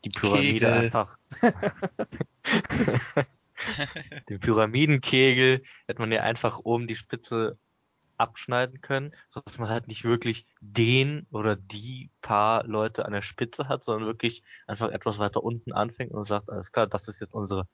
die 0.05 0.09
Pyramide 0.09 0.65
Kegel. 0.65 0.73
einfach. 0.73 1.17
Den 4.29 4.39
Pyramidenkegel 4.39 5.61
hätte 5.87 6.01
man 6.01 6.11
ja 6.11 6.21
einfach 6.21 6.59
oben 6.63 6.87
die 6.87 6.95
Spitze 6.95 7.57
abschneiden 8.21 8.81
können, 8.81 9.11
sodass 9.27 9.57
man 9.57 9.69
halt 9.69 9.87
nicht 9.87 10.03
wirklich 10.03 10.45
den 10.61 11.25
oder 11.31 11.55
die 11.55 12.11
paar 12.21 12.63
Leute 12.65 13.05
an 13.05 13.13
der 13.13 13.21
Spitze 13.21 13.67
hat, 13.67 13.83
sondern 13.83 14.07
wirklich 14.07 14.43
einfach 14.67 14.89
etwas 14.89 15.19
weiter 15.19 15.43
unten 15.43 15.73
anfängt 15.73 16.11
und 16.11 16.27
sagt, 16.27 16.49
alles 16.49 16.71
klar, 16.71 16.87
das 16.87 17.07
ist 17.07 17.19
jetzt 17.19 17.33
unsere 17.33 17.67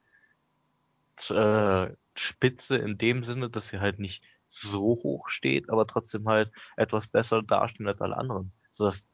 äh, 1.30 1.94
Spitze 2.16 2.78
in 2.78 2.98
dem 2.98 3.24
Sinne, 3.24 3.50
dass 3.50 3.68
sie 3.68 3.80
halt 3.80 4.00
nicht 4.00 4.24
so 4.48 5.00
hoch 5.04 5.28
steht, 5.30 5.70
aber 5.70 5.86
trotzdem 5.86 6.28
halt 6.28 6.52
etwas 6.78 7.08
besser 7.08 7.44
dastehen 7.44 7.88
als 7.88 8.02
alle 8.02 8.18
anderen, 8.18 8.54
sodass 8.72 9.06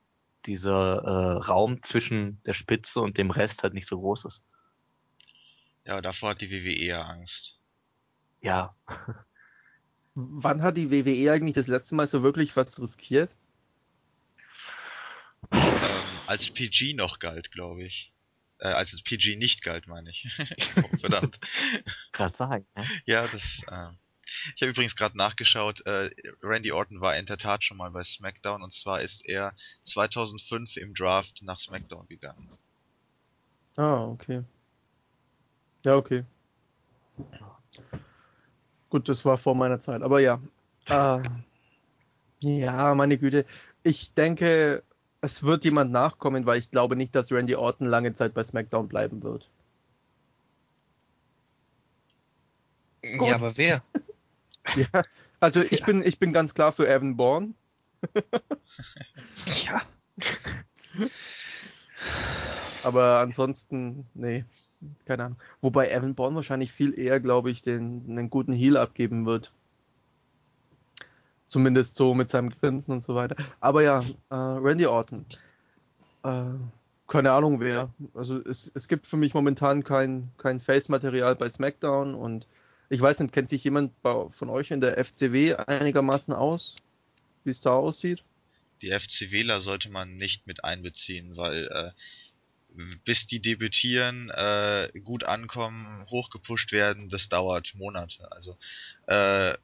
dieser 0.45 1.03
äh, 1.03 1.37
Raum 1.45 1.81
zwischen 1.81 2.41
der 2.43 2.53
Spitze 2.53 2.99
und 3.01 3.17
dem 3.17 3.31
Rest 3.31 3.63
halt 3.63 3.73
nicht 3.73 3.87
so 3.87 3.99
groß 3.99 4.25
ist. 4.25 4.43
Ja, 5.85 6.01
davor 6.01 6.31
hat 6.31 6.41
die 6.41 6.51
WWE 6.51 6.85
ja 6.85 7.01
Angst. 7.01 7.59
Ja, 8.41 8.75
Wann 10.15 10.61
hat 10.61 10.77
die 10.77 10.91
WWE 10.91 11.31
eigentlich 11.31 11.55
das 11.55 11.67
letzte 11.67 11.95
Mal 11.95 12.07
so 12.07 12.21
wirklich 12.21 12.55
was 12.55 12.79
riskiert? 12.79 13.31
Ähm, 15.51 15.61
als 16.27 16.49
PG 16.49 16.93
noch 16.93 17.19
galt, 17.19 17.51
glaube 17.51 17.83
ich. 17.83 18.13
Äh, 18.59 18.67
als 18.67 18.93
es 18.93 19.01
PG 19.01 19.35
nicht 19.37 19.63
galt, 19.63 19.87
meine 19.87 20.09
ich. 20.11 20.27
oh, 20.77 20.97
verdammt. 20.99 21.39
gerade 22.11 22.33
sagen. 22.35 22.65
Ne? 22.75 22.85
Ja, 23.05 23.27
das, 23.27 23.61
äh, 23.67 23.89
Ich 24.55 24.61
habe 24.61 24.71
übrigens 24.71 24.95
gerade 24.95 25.17
nachgeschaut, 25.17 25.85
äh, 25.85 26.09
Randy 26.41 26.71
Orton 26.71 27.01
war 27.01 27.17
in 27.17 27.25
der 27.25 27.37
Tat 27.37 27.63
schon 27.63 27.77
mal 27.77 27.91
bei 27.91 28.03
SmackDown 28.03 28.61
und 28.61 28.73
zwar 28.73 29.01
ist 29.01 29.25
er 29.25 29.55
2005 29.83 30.77
im 30.77 30.93
Draft 30.93 31.41
nach 31.41 31.59
SmackDown 31.59 32.07
gegangen. 32.07 32.57
Ah, 33.75 34.05
okay. 34.05 34.43
Ja, 35.83 35.95
okay. 35.95 36.23
Gut, 38.93 39.09
das 39.09 39.25
war 39.25 39.39
vor 39.39 39.55
meiner 39.55 39.79
Zeit, 39.79 40.03
aber 40.03 40.19
ja. 40.19 40.39
Äh, 40.87 41.19
ja, 42.43 42.93
meine 42.93 43.17
Güte. 43.17 43.43
Ich 43.81 44.13
denke, 44.13 44.83
es 45.21 45.41
wird 45.41 45.63
jemand 45.63 45.91
nachkommen, 45.91 46.45
weil 46.45 46.59
ich 46.59 46.69
glaube 46.69 46.95
nicht, 46.95 47.15
dass 47.15 47.31
Randy 47.31 47.55
Orton 47.55 47.87
lange 47.87 48.13
Zeit 48.13 48.35
bei 48.35 48.43
SmackDown 48.43 48.87
bleiben 48.87 49.23
wird. 49.23 49.49
Gut. 53.17 53.29
Ja, 53.29 53.33
aber 53.35 53.57
wer? 53.57 53.81
Ja, 54.75 55.03
also 55.39 55.61
ich 55.63 55.79
Ja. 55.79 55.85
bin 55.87 56.03
ich 56.03 56.19
bin 56.19 56.31
ganz 56.31 56.53
klar 56.53 56.71
für 56.71 56.87
Evan 56.87 57.17
Bourne. 57.17 57.55
Ja. 59.65 59.81
Aber 62.83 63.19
ansonsten, 63.21 64.05
nee, 64.13 64.45
keine 65.05 65.25
Ahnung. 65.25 65.39
Wobei 65.61 65.89
Evan 65.89 66.15
Bourne 66.15 66.35
wahrscheinlich 66.35 66.71
viel 66.71 66.97
eher, 66.97 67.19
glaube 67.19 67.51
ich, 67.51 67.61
den 67.61 68.03
einen 68.09 68.29
guten 68.29 68.53
Heal 68.53 68.77
abgeben 68.77 69.25
wird. 69.25 69.51
Zumindest 71.47 71.95
so 71.95 72.15
mit 72.15 72.29
seinem 72.29 72.49
Grinsen 72.49 72.93
und 72.93 73.03
so 73.03 73.15
weiter. 73.15 73.35
Aber 73.59 73.83
ja, 73.83 74.01
äh, 74.29 74.35
Randy 74.35 74.85
Orton. 74.85 75.25
Äh, 76.23 76.45
keine 77.07 77.31
Ahnung 77.31 77.59
wer. 77.59 77.93
Also 78.13 78.37
es, 78.37 78.71
es 78.73 78.87
gibt 78.87 79.05
für 79.05 79.17
mich 79.17 79.33
momentan 79.33 79.83
kein, 79.83 80.31
kein 80.37 80.59
Face-Material 80.59 81.35
bei 81.35 81.49
SmackDown 81.49 82.15
und 82.15 82.47
ich 82.89 83.01
weiß 83.01 83.19
nicht, 83.19 83.33
kennt 83.33 83.49
sich 83.49 83.63
jemand 83.63 84.01
bei, 84.01 84.27
von 84.29 84.49
euch 84.49 84.71
in 84.71 84.81
der 84.81 85.03
FCW 85.03 85.55
einigermaßen 85.55 86.33
aus, 86.33 86.77
wie 87.43 87.51
es 87.51 87.61
da 87.61 87.73
aussieht? 87.73 88.23
Die 88.81 88.91
FCWler 88.91 89.59
sollte 89.61 89.89
man 89.89 90.17
nicht 90.17 90.47
mit 90.47 90.63
einbeziehen, 90.63 91.37
weil 91.37 91.67
äh, 91.71 91.91
bis 93.05 93.27
die 93.27 93.41
debütieren, 93.41 94.29
äh, 94.31 94.89
gut 95.03 95.23
ankommen, 95.23 96.05
hochgepusht 96.09 96.71
werden, 96.71 97.09
das 97.09 97.29
dauert 97.29 97.73
Monate. 97.75 98.31
Also 98.31 98.57
äh, 99.07 99.55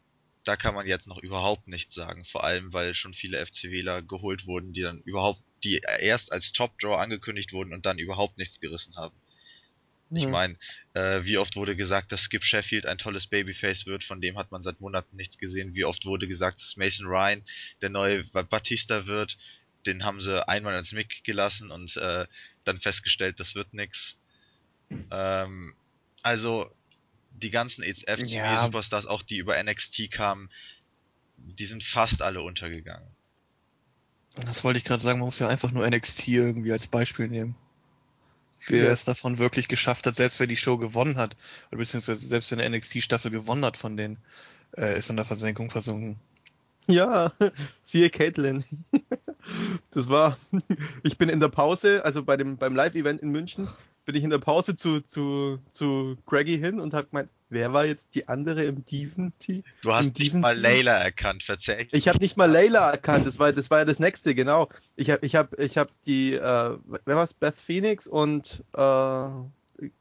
da 0.43 0.55
kann 0.57 0.73
man 0.75 0.87
jetzt 0.87 1.07
noch 1.07 1.19
überhaupt 1.19 1.67
nichts 1.67 1.93
sagen, 1.93 2.25
vor 2.25 2.43
allem 2.43 2.73
weil 2.73 2.93
schon 2.93 3.13
viele 3.13 3.37
FCWler 3.39 4.01
geholt 4.01 4.45
wurden, 4.45 4.73
die 4.73 4.81
dann 4.81 5.01
überhaupt, 5.01 5.41
die 5.63 5.81
erst 5.99 6.31
als 6.31 6.51
Top 6.53 6.77
Draw 6.79 6.95
angekündigt 6.97 7.51
wurden 7.53 7.73
und 7.73 7.85
dann 7.85 7.99
überhaupt 7.99 8.37
nichts 8.37 8.59
gerissen 8.59 8.95
haben. 8.95 9.15
Ich 10.13 10.25
Hm. 10.25 10.31
meine, 10.31 10.57
äh, 10.93 11.23
wie 11.23 11.37
oft 11.37 11.55
wurde 11.55 11.75
gesagt, 11.75 12.11
dass 12.11 12.21
Skip 12.21 12.43
Sheffield 12.43 12.85
ein 12.85 12.97
tolles 12.97 13.27
Babyface 13.27 13.85
wird, 13.85 14.03
von 14.03 14.21
dem 14.21 14.37
hat 14.37 14.51
man 14.51 14.63
seit 14.63 14.79
Monaten 14.81 15.15
nichts 15.15 15.37
gesehen. 15.37 15.73
Wie 15.75 15.85
oft 15.85 16.05
wurde 16.05 16.27
gesagt, 16.27 16.59
dass 16.59 16.77
Mason 16.77 17.05
Ryan 17.05 17.43
der 17.81 17.89
neue 17.89 18.23
Ba- 18.25 18.43
Batista 18.43 19.05
wird. 19.05 19.37
Den 19.85 20.03
haben 20.03 20.21
sie 20.21 20.45
einmal 20.47 20.73
als 20.73 20.91
Mick 20.91 21.23
gelassen 21.23 21.71
und 21.71 21.95
äh, 21.97 22.25
dann 22.69 22.79
festgestellt, 22.79 23.39
das 23.39 23.55
wird 23.55 23.73
nix. 23.73 24.17
Ähm, 25.11 25.73
also 26.21 26.69
die 27.31 27.49
ganzen 27.49 27.83
Ja. 27.83 27.89
FCW-Superstars, 28.15 29.05
auch 29.05 29.23
die 29.23 29.37
über 29.37 29.61
NXT 29.61 30.11
kamen, 30.11 30.49
die 31.37 31.65
sind 31.65 31.83
fast 31.83 32.21
alle 32.21 32.41
untergegangen. 32.41 33.07
Das 34.35 34.63
wollte 34.63 34.79
ich 34.79 34.85
gerade 34.85 35.03
sagen, 35.03 35.19
man 35.19 35.27
muss 35.27 35.39
ja 35.39 35.47
einfach 35.47 35.71
nur 35.71 35.89
NXT 35.89 36.27
irgendwie 36.27 36.71
als 36.71 36.87
Beispiel 36.87 37.27
nehmen. 37.27 37.55
Wer 38.67 38.85
Ja. 38.85 38.91
es 38.91 39.05
davon 39.05 39.37
wirklich 39.37 39.67
geschafft 39.67 40.05
hat, 40.05 40.15
selbst 40.15 40.39
wer 40.39 40.47
die 40.47 40.57
Show 40.57 40.77
gewonnen 40.77 41.17
hat, 41.17 41.35
oder 41.69 41.77
beziehungsweise 41.79 42.25
selbst 42.25 42.51
wenn 42.51 42.59
eine 42.59 42.77
NXT-Staffel 42.77 43.31
gewonnen 43.31 43.65
hat 43.65 43.77
von 43.77 43.97
denen, 43.97 44.17
äh, 44.77 44.97
ist 44.99 45.09
in 45.09 45.15
der 45.15 45.25
Versenkung 45.25 45.71
versunken. 45.71 46.19
Ja, 46.87 47.31
siehe 47.83 48.09
Caitlin. 48.09 48.63
Das 49.91 50.09
war, 50.09 50.37
ich 51.03 51.17
bin 51.17 51.29
in 51.29 51.39
der 51.39 51.47
Pause, 51.47 52.05
also 52.05 52.23
bei 52.23 52.37
dem, 52.37 52.57
beim 52.57 52.75
Live-Event 52.75 53.21
in 53.21 53.29
München, 53.29 53.67
bin 54.05 54.15
ich 54.15 54.23
in 54.23 54.29
der 54.29 54.37
Pause 54.37 54.75
zu, 54.75 55.01
zu, 55.01 55.59
zu 55.69 56.17
Craigie 56.27 56.57
hin 56.57 56.79
und 56.79 56.93
habe 56.93 57.07
gemeint, 57.07 57.29
wer 57.49 57.73
war 57.73 57.85
jetzt 57.85 58.15
die 58.15 58.27
andere 58.27 58.63
im 58.65 58.85
Diven-Team? 58.85 59.63
Du 59.81 59.93
hast 59.93 60.17
nicht 60.19 60.33
mal? 60.33 60.57
Layla 60.57 60.93
erkannt, 60.93 61.43
verzeih. 61.43 61.87
Ich 61.91 62.07
habe 62.07 62.19
nicht 62.19 62.37
mal 62.37 62.49
Layla 62.49 62.91
erkannt, 62.91 63.25
das 63.25 63.39
war, 63.39 63.51
das 63.53 63.71
war 63.71 63.79
ja 63.79 63.85
das 63.85 63.99
nächste, 63.99 64.35
genau. 64.35 64.69
Ich 64.95 65.09
habe 65.09 65.25
ich 65.25 65.35
hab, 65.35 65.59
ich 65.59 65.77
hab 65.77 65.89
die, 66.03 66.33
äh, 66.33 66.39
wer 66.39 67.15
war's, 67.15 67.33
Beth 67.33 67.55
Phoenix 67.55 68.07
und 68.07 68.63
äh, 68.73 69.29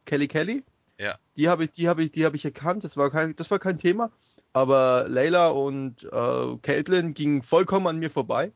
Kelly 0.04 0.28
Kelly? 0.28 0.64
Ja. 0.98 1.16
Die 1.36 1.48
habe 1.48 1.64
ich, 1.64 1.72
die 1.72 1.88
habe 1.88 2.02
ich, 2.02 2.10
die 2.10 2.24
habe 2.24 2.36
ich 2.36 2.44
erkannt, 2.44 2.84
das 2.84 2.96
war 2.96 3.10
kein, 3.10 3.36
das 3.36 3.50
war 3.50 3.58
kein 3.58 3.78
Thema. 3.78 4.10
Aber 4.52 5.06
Layla 5.08 5.48
und 5.48 6.04
äh, 6.04 6.56
Caitlin 6.62 7.14
gingen 7.14 7.42
vollkommen 7.42 7.86
an 7.86 7.98
mir 7.98 8.10
vorbei. 8.10 8.52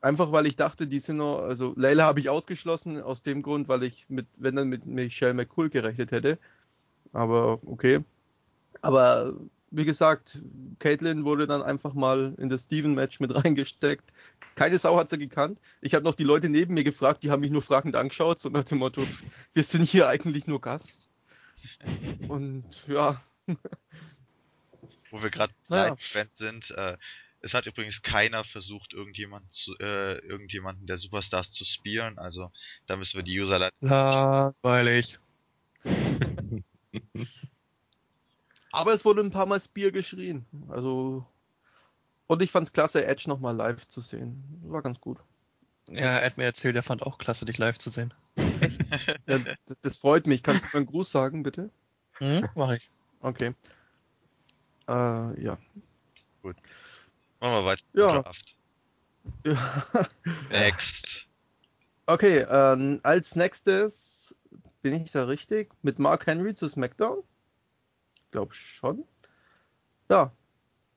Einfach 0.00 0.32
weil 0.32 0.46
ich 0.46 0.56
dachte, 0.56 0.86
die 0.86 1.00
sind 1.00 1.16
noch, 1.16 1.38
also 1.38 1.72
Layla 1.76 2.04
habe 2.04 2.20
ich 2.20 2.28
ausgeschlossen, 2.28 3.00
aus 3.00 3.22
dem 3.22 3.42
Grund, 3.42 3.68
weil 3.68 3.82
ich 3.84 4.06
mit, 4.08 4.26
wenn 4.36 4.56
dann 4.56 4.68
mit 4.68 4.86
Michelle 4.86 5.34
McCool 5.34 5.70
gerechnet 5.70 6.12
hätte. 6.12 6.38
Aber 7.12 7.58
okay. 7.64 8.04
Aber 8.82 9.34
wie 9.76 9.84
gesagt, 9.84 10.40
Caitlin 10.78 11.24
wurde 11.24 11.46
dann 11.46 11.62
einfach 11.62 11.94
mal 11.94 12.34
in 12.38 12.48
das 12.48 12.64
Steven-Match 12.64 13.20
mit 13.20 13.34
reingesteckt. 13.44 14.12
Keine 14.54 14.78
Sau 14.78 14.96
hat 14.96 15.10
sie 15.10 15.18
gekannt. 15.18 15.60
Ich 15.80 15.94
habe 15.94 16.04
noch 16.04 16.14
die 16.14 16.24
Leute 16.24 16.48
neben 16.48 16.74
mir 16.74 16.84
gefragt, 16.84 17.22
die 17.22 17.30
haben 17.30 17.40
mich 17.40 17.50
nur 17.50 17.62
fragend 17.62 17.96
angeschaut, 17.96 18.38
so 18.38 18.48
nach 18.50 18.64
dem 18.64 18.78
Motto, 18.78 19.02
wir 19.52 19.64
sind 19.64 19.84
hier 19.84 20.08
eigentlich 20.08 20.46
nur 20.46 20.60
Gast. 20.60 21.08
Und 22.28 22.64
ja, 22.86 23.20
Wo 25.14 25.22
wir 25.22 25.30
gerade 25.30 25.54
Event 25.70 26.36
sind, 26.36 26.72
äh, 26.72 26.96
es 27.40 27.54
hat 27.54 27.66
übrigens 27.66 28.02
keiner 28.02 28.42
versucht, 28.42 28.92
irgendjemand 28.92 29.48
zu, 29.52 29.72
äh, 29.78 30.18
irgendjemanden 30.26 30.88
der 30.88 30.98
Superstars 30.98 31.52
zu 31.52 31.64
spielen, 31.64 32.18
also 32.18 32.50
da 32.86 32.96
müssen 32.96 33.18
wir 33.18 33.22
die 33.22 33.40
User 33.40 33.60
leider. 33.60 33.72
Langweilig. 33.80 35.20
aber 38.72 38.92
es 38.92 39.04
wurde 39.04 39.20
ein 39.20 39.30
paar 39.30 39.46
Mal 39.46 39.60
Spear 39.60 39.92
geschrien. 39.92 40.46
Also, 40.68 41.24
und 42.26 42.42
ich 42.42 42.50
fand's 42.50 42.72
klasse, 42.72 43.06
Edge 43.06 43.28
nochmal 43.28 43.54
live 43.54 43.86
zu 43.86 44.00
sehen. 44.00 44.42
War 44.64 44.82
ganz 44.82 45.00
gut. 45.00 45.20
Ja, 45.90 46.18
er 46.18 46.26
hat 46.26 46.38
mir 46.38 46.44
erzählt, 46.44 46.74
er 46.74 46.82
fand 46.82 47.04
auch 47.04 47.18
klasse, 47.18 47.44
dich 47.44 47.58
live 47.58 47.78
zu 47.78 47.90
sehen. 47.90 48.12
Ja, 49.28 49.38
das, 49.66 49.80
das 49.80 49.96
freut 49.96 50.26
mich. 50.26 50.42
Kannst 50.42 50.64
du 50.64 50.68
mir 50.72 50.78
einen 50.78 50.86
Gruß 50.86 51.08
sagen, 51.08 51.44
bitte? 51.44 51.70
Hm? 52.14 52.48
Mach 52.56 52.72
ich. 52.72 52.90
Okay. 53.20 53.54
Äh, 54.88 55.42
ja. 55.42 55.58
Machen 56.42 56.56
wir 57.40 57.64
weiter. 57.64 57.84
Ja. 57.92 58.22
Draft. 58.22 58.56
ja. 59.44 60.08
Next. 60.50 61.28
Okay, 62.06 62.46
ähm, 62.50 63.00
als 63.02 63.34
nächstes 63.34 64.34
bin 64.82 64.94
ich 64.94 65.12
da 65.12 65.24
richtig 65.24 65.70
mit 65.82 65.98
Mark 65.98 66.26
Henry 66.26 66.54
zu 66.54 66.68
SmackDown? 66.68 67.22
Glaub 68.30 68.52
schon. 68.52 69.04
Ja, 70.10 70.32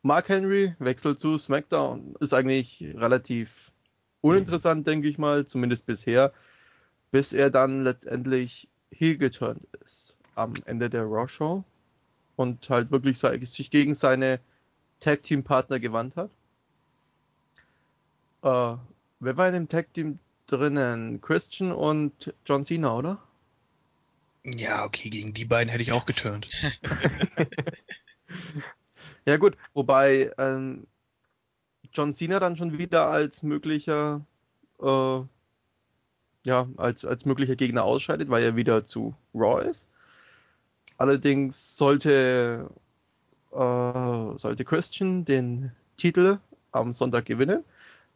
Mark 0.01 0.27
Henry 0.27 0.75
wechselt 0.79 1.19
zu 1.19 1.37
SmackDown. 1.37 2.15
Ist 2.19 2.33
eigentlich 2.33 2.81
relativ 2.95 3.71
uninteressant, 4.21 4.85
denke 4.85 5.07
ich 5.07 5.17
mal, 5.17 5.45
zumindest 5.45 5.85
bisher, 5.85 6.33
bis 7.11 7.31
er 7.31 7.49
dann 7.49 7.81
letztendlich 7.81 8.67
heel 8.91 9.17
geturnt 9.17 9.65
ist 9.85 10.15
am 10.35 10.53
Ende 10.65 10.89
der 10.89 11.03
Raw 11.03 11.27
Show 11.27 11.63
und 12.37 12.69
halt 12.69 12.91
wirklich 12.91 13.19
sich 13.19 13.69
gegen 13.69 13.95
seine 13.95 14.39
Tag 15.01 15.23
Team 15.23 15.43
Partner 15.43 15.79
gewandt 15.79 16.15
hat. 16.15 16.29
Äh, 18.43 18.77
wer 19.19 19.37
war 19.37 19.47
in 19.47 19.53
dem 19.53 19.67
Tag 19.67 19.93
Team 19.93 20.19
drinnen? 20.45 21.19
Christian 21.19 21.73
und 21.73 22.33
John 22.45 22.63
Cena, 22.63 22.95
oder? 22.95 23.21
Ja, 24.45 24.85
okay, 24.85 25.09
gegen 25.09 25.33
die 25.33 25.43
beiden 25.43 25.69
hätte 25.69 25.83
ich 25.83 25.91
auch 25.91 26.05
geturnt. 26.05 26.47
Ja 29.25 29.35
gut, 29.35 29.57
wobei 29.73 30.31
ähm, 30.37 30.87
John 31.91 32.13
Cena 32.13 32.39
dann 32.39 32.55
schon 32.55 32.77
wieder 32.77 33.09
als 33.09 33.43
möglicher 33.43 34.25
äh, 34.81 35.19
ja, 36.47 36.67
als, 36.77 37.03
als 37.03 37.25
möglicher 37.25 37.57
Gegner 37.57 37.83
ausscheidet, 37.83 38.29
weil 38.29 38.41
er 38.41 38.55
wieder 38.55 38.85
zu 38.85 39.13
Raw 39.35 39.61
ist. 39.61 39.89
Allerdings 40.97 41.77
sollte, 41.77 42.69
äh, 43.51 43.57
sollte 44.37 44.65
Christian 44.65 45.25
den 45.25 45.71
Titel 45.95 46.39
am 46.71 46.93
Sonntag 46.93 47.25
gewinnen, 47.25 47.63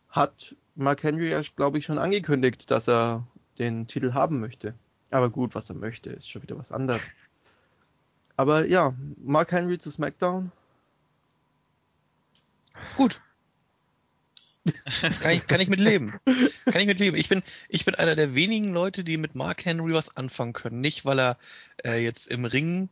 hat 0.10 0.56
Mark 0.76 1.04
Henry 1.04 1.36
glaube 1.56 1.78
ich, 1.78 1.86
schon 1.86 1.98
angekündigt, 1.98 2.72
dass 2.72 2.88
er 2.88 3.26
den 3.60 3.88
Titel 3.88 4.14
haben 4.14 4.40
möchte. 4.40 4.74
Aber 5.12 5.30
gut, 5.30 5.56
was 5.56 5.70
er 5.70 5.76
möchte, 5.76 6.10
ist 6.10 6.30
schon 6.30 6.42
wieder 6.42 6.58
was 6.58 6.72
anderes. 6.72 7.10
Aber 8.38 8.66
ja, 8.66 8.94
Mark 9.18 9.52
Henry 9.52 9.78
zu 9.78 9.92
SmackDown. 9.92 10.52
Gut. 12.98 13.22
Kann 15.22 15.32
ich, 15.32 15.48
kann 15.48 15.60
ich 15.60 15.70
mit 15.70 15.80
leben. 15.80 16.20
Kann 16.66 16.82
ich 16.82 16.86
mit 16.86 17.00
leben. 17.00 17.18
Ich 17.18 17.30
bin, 17.30 17.42
ich 17.68 17.84
bin 17.84 17.96
einer 17.96 18.16
der 18.16 18.36
wenigen 18.36 18.72
Leute, 18.74 19.04
die 19.04 19.18
mit 19.18 19.34
Mark 19.34 19.66
Henry 19.66 19.94
was 19.94 20.16
anfangen 20.16 20.54
können. 20.54 20.82
Nicht, 20.82 21.04
weil 21.04 21.20
er 21.20 21.38
äh, 21.84 22.04
jetzt 22.04 22.28
im 22.28 22.46
Ring 22.46 22.90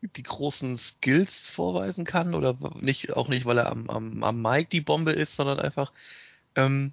die 0.00 0.22
großen 0.22 0.78
Skills 0.78 1.48
vorweisen 1.48 2.04
kann 2.04 2.34
oder 2.34 2.56
nicht, 2.80 3.12
auch 3.12 3.28
nicht, 3.28 3.44
weil 3.44 3.58
er 3.58 3.70
am, 3.70 3.88
am, 3.90 4.24
am 4.24 4.42
Mic 4.42 4.70
die 4.70 4.80
Bombe 4.80 5.12
ist, 5.12 5.36
sondern 5.36 5.60
einfach, 5.60 5.92
ähm, 6.56 6.92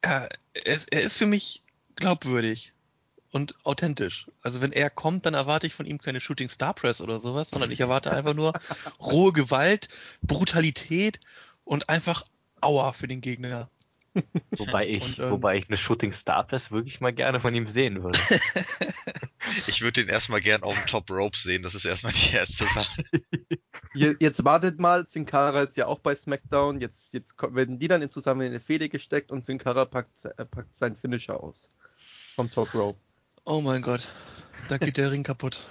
er, 0.00 0.28
er, 0.54 0.78
er 0.90 1.00
ist 1.00 1.16
für 1.16 1.26
mich 1.26 1.62
glaubwürdig 1.96 2.72
und 3.30 3.54
authentisch. 3.64 4.26
Also 4.42 4.60
wenn 4.60 4.72
er 4.72 4.90
kommt, 4.90 5.26
dann 5.26 5.34
erwarte 5.34 5.66
ich 5.66 5.74
von 5.74 5.86
ihm 5.86 5.98
keine 5.98 6.20
Shooting 6.20 6.50
Star 6.50 6.74
Press 6.74 7.00
oder 7.00 7.20
sowas, 7.20 7.50
sondern 7.50 7.70
ich 7.70 7.80
erwarte 7.80 8.10
einfach 8.10 8.34
nur 8.34 8.52
rohe 9.00 9.32
Gewalt, 9.32 9.88
Brutalität 10.22 11.20
und 11.64 11.88
einfach 11.88 12.24
Aua 12.60 12.92
für 12.92 13.08
den 13.08 13.20
Gegner. 13.20 13.68
Wobei 14.56 14.88
ich, 14.88 15.02
Und, 15.02 15.18
ähm, 15.24 15.30
wobei 15.30 15.56
ich 15.56 15.68
eine 15.68 15.76
Shooting 15.76 16.12
Star 16.12 16.44
Press 16.44 16.72
wirklich 16.72 17.00
mal 17.00 17.12
gerne 17.12 17.38
von 17.40 17.54
ihm 17.54 17.66
sehen 17.66 18.02
würde. 18.02 18.18
Ich 19.66 19.80
würde 19.80 20.02
den 20.04 20.08
erstmal 20.08 20.40
gern 20.40 20.62
auf 20.62 20.74
dem 20.74 20.86
Top 20.86 21.10
Rope 21.10 21.36
sehen, 21.36 21.62
das 21.62 21.74
ist 21.74 21.84
erstmal 21.84 22.12
die 22.12 22.30
erste 22.32 22.66
Sache. 22.72 23.02
Je- 23.94 24.14
Jetzt 24.20 24.44
wartet 24.44 24.78
mal, 24.78 25.08
Sin 25.08 25.26
Cara 25.26 25.62
ist 25.62 25.76
ja 25.76 25.86
auch 25.86 25.98
bei 25.98 26.14
SmackDown. 26.14 26.80
Jetzt, 26.80 27.14
jetzt 27.14 27.34
werden 27.42 27.78
die 27.78 27.88
dann 27.88 28.00
in 28.02 28.10
zusammen 28.10 28.42
in 28.42 28.48
eine 28.48 28.60
Fehde 28.60 28.88
gesteckt 28.88 29.32
und 29.32 29.44
Sin 29.44 29.58
Cara 29.58 29.86
packt, 29.86 30.24
äh, 30.36 30.44
packt 30.44 30.76
seinen 30.76 30.94
Finisher 30.96 31.42
aus. 31.42 31.70
Vom 32.36 32.50
Top 32.50 32.72
Rope. 32.74 32.98
Oh 33.44 33.60
mein 33.60 33.82
Gott, 33.82 34.08
da 34.68 34.78
geht 34.78 34.98
der 34.98 35.10
Ring 35.10 35.22
kaputt. 35.24 35.66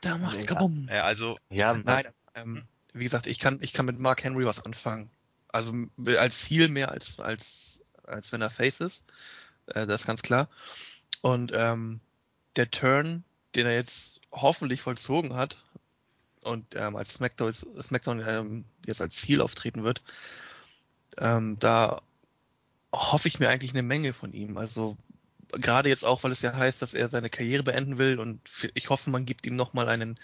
Da 0.00 0.18
macht's 0.18 0.38
Ja. 0.40 0.46
kabum. 0.46 0.88
Ja, 0.90 1.02
also, 1.04 1.38
Ja, 1.50 1.74
Nein, 1.74 2.06
ähm, 2.34 2.64
wie 2.92 3.04
gesagt, 3.04 3.26
ich 3.26 3.38
kann, 3.38 3.58
ich 3.60 3.72
kann 3.72 3.86
mit 3.86 3.98
Mark 3.98 4.22
Henry 4.22 4.44
was 4.44 4.64
anfangen. 4.64 5.10
Also 5.48 5.74
als 6.16 6.48
Heel 6.48 6.68
mehr 6.68 6.90
als, 6.90 7.18
als, 7.18 7.80
als 8.04 8.32
wenn 8.32 8.42
er 8.42 8.50
Face 8.50 8.80
ist. 8.80 9.04
Äh, 9.66 9.86
das 9.86 10.02
ist 10.02 10.06
ganz 10.06 10.22
klar. 10.22 10.48
Und 11.20 11.52
ähm, 11.54 12.00
der 12.56 12.70
Turn, 12.70 13.24
den 13.54 13.66
er 13.66 13.74
jetzt 13.74 14.20
hoffentlich 14.30 14.80
vollzogen 14.80 15.34
hat 15.34 15.56
und 16.42 16.74
ähm, 16.74 16.96
als 16.96 17.14
SmackDown, 17.14 17.52
SmackDown 17.54 18.22
ähm, 18.26 18.64
jetzt 18.86 19.00
als 19.00 19.16
Heel 19.22 19.40
auftreten 19.40 19.84
wird, 19.84 20.02
ähm, 21.18 21.58
da 21.58 22.02
hoffe 22.92 23.28
ich 23.28 23.38
mir 23.38 23.48
eigentlich 23.48 23.72
eine 23.72 23.82
Menge 23.82 24.12
von 24.12 24.32
ihm. 24.32 24.56
Also 24.56 24.96
gerade 25.48 25.88
jetzt 25.88 26.04
auch, 26.04 26.22
weil 26.22 26.32
es 26.32 26.42
ja 26.42 26.54
heißt, 26.54 26.82
dass 26.82 26.94
er 26.94 27.08
seine 27.08 27.30
Karriere 27.30 27.62
beenden 27.62 27.98
will 27.98 28.18
und 28.18 28.40
ich 28.74 28.90
hoffe, 28.90 29.10
man 29.10 29.26
gibt 29.26 29.46
ihm 29.46 29.54
nochmal 29.54 29.88
einen, 29.88 30.18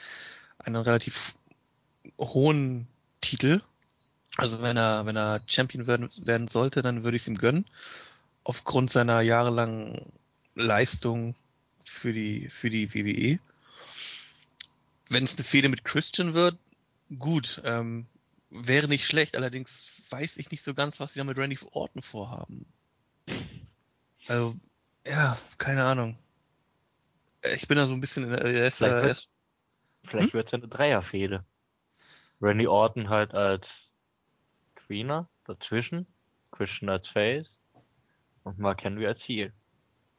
einen 0.59 0.77
relativ 0.77 1.35
hohen 2.19 2.87
Titel. 3.21 3.61
Also 4.37 4.63
wenn 4.63 4.77
er, 4.77 5.05
wenn 5.07 5.17
er 5.17 5.41
Champion 5.47 5.87
werden, 5.87 6.11
werden 6.19 6.49
sollte, 6.49 6.83
dann 6.83 7.03
würde 7.05 7.17
ich 7.17 7.23
es 7.23 7.29
ihm 7.29 7.39
gönnen. 7.39 7.65
Aufgrund 8.45 8.91
seiner 8.91 9.21
jahrelangen 9.21 10.13
Leistung 10.55 11.35
für 11.85 12.13
die, 12.13 12.49
für 12.49 12.71
die 12.71 12.93
WWE. 12.95 13.39
Wenn 15.11 15.25
es 15.25 15.35
eine 15.37 15.45
Fehde 15.45 15.69
mit 15.69 15.85
Christian 15.85 16.35
wird, 16.35 16.57
gut, 17.19 17.61
ähm, 17.65 18.07
wäre 18.51 18.89
nicht 18.89 19.07
schlecht. 19.07 19.37
Allerdings 19.37 19.87
weiß 20.11 20.37
ich 20.37 20.51
nicht 20.51 20.63
so 20.63 20.75
ganz, 20.75 21.01
was 21.01 21.13
sie 21.13 21.19
da 21.19 21.25
mit 21.25 21.37
Randy 21.39 21.59
Orton 21.73 22.03
vorhaben. 22.03 22.67
Also, 24.27 24.55
ja, 25.07 25.39
keine 25.57 25.85
Ahnung. 25.85 26.17
Ich 27.55 27.69
bin 27.69 27.77
da 27.79 27.87
so 27.87 27.95
ein 27.95 28.01
bisschen 28.01 28.25
in 28.25 28.31
der, 28.31 28.43
er 28.43 28.69
ist, 28.69 28.77
Vielleicht 28.77 28.97
äh, 29.05 29.07
wird- 29.09 29.29
vielleicht 30.05 30.35
wird 30.35 30.47
es 30.47 30.53
ja 30.53 30.59
eine 30.59 30.69
Dreierfehde. 30.69 31.45
Randy 32.41 32.66
Orton 32.66 33.09
halt 33.09 33.34
als 33.34 33.93
Tweener 34.74 35.28
dazwischen, 35.45 36.07
Christian 36.53 36.89
als 36.89 37.09
Face 37.09 37.59
und 38.45 38.59
Mark 38.59 38.84
Henry 38.84 39.07
als 39.07 39.22
Heel. 39.22 39.53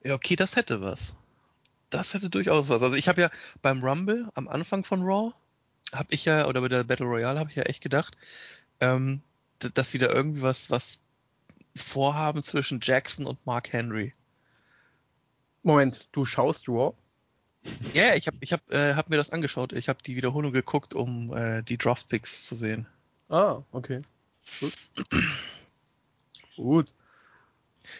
Ja, 0.04 0.16
okay, 0.16 0.36
das 0.36 0.56
hätte 0.56 0.82
was. 0.82 1.16
Das 1.90 2.14
hätte 2.14 2.30
durchaus 2.30 2.70
was. 2.70 2.82
Also 2.82 2.96
ich 2.96 3.08
habe 3.08 3.22
ja 3.22 3.32
beim 3.62 3.84
Rumble 3.84 4.30
am 4.36 4.48
Anfang 4.48 4.84
von 4.84 5.02
Raw, 5.02 5.34
habe 5.92 6.14
ich 6.14 6.26
ja, 6.26 6.48
oder 6.48 6.62
bei 6.62 6.68
der 6.68 6.84
Battle 6.84 7.06
Royale 7.06 7.40
habe 7.40 7.50
ich 7.50 7.56
ja 7.56 7.64
echt 7.64 7.82
gedacht, 7.82 8.16
ähm, 8.80 9.22
dass 9.60 9.92
sie 9.92 9.98
da 9.98 10.08
irgendwie 10.08 10.42
was, 10.42 10.70
was 10.70 11.00
vorhaben 11.76 12.44
zwischen 12.44 12.80
Jackson 12.82 13.26
und 13.26 13.46
Mark 13.46 13.74
Henry. 13.74 14.14
Moment, 15.64 16.08
du 16.12 16.26
schaust 16.26 16.70
Raw? 16.70 16.94
Ja, 17.94 18.08
ja, 18.08 18.16
ich 18.16 18.28
habe 18.28 18.38
ich 18.42 18.54
hab, 18.54 18.72
äh, 18.72 18.94
hab 18.96 19.10
mir 19.10 19.18
das 19.18 19.32
angeschaut. 19.32 19.74
Ich 19.74 19.90
habe 19.90 20.02
die 20.04 20.16
Wiederholung 20.16 20.52
geguckt, 20.54 20.94
um 20.94 21.36
äh, 21.36 21.62
die 21.64 21.78
Draftpicks 21.78 22.46
zu 22.46 22.56
sehen. 22.56 22.88
Ah, 23.30 23.62
okay. 23.72 24.02
Gut. 24.60 24.74
Gut. 26.56 26.94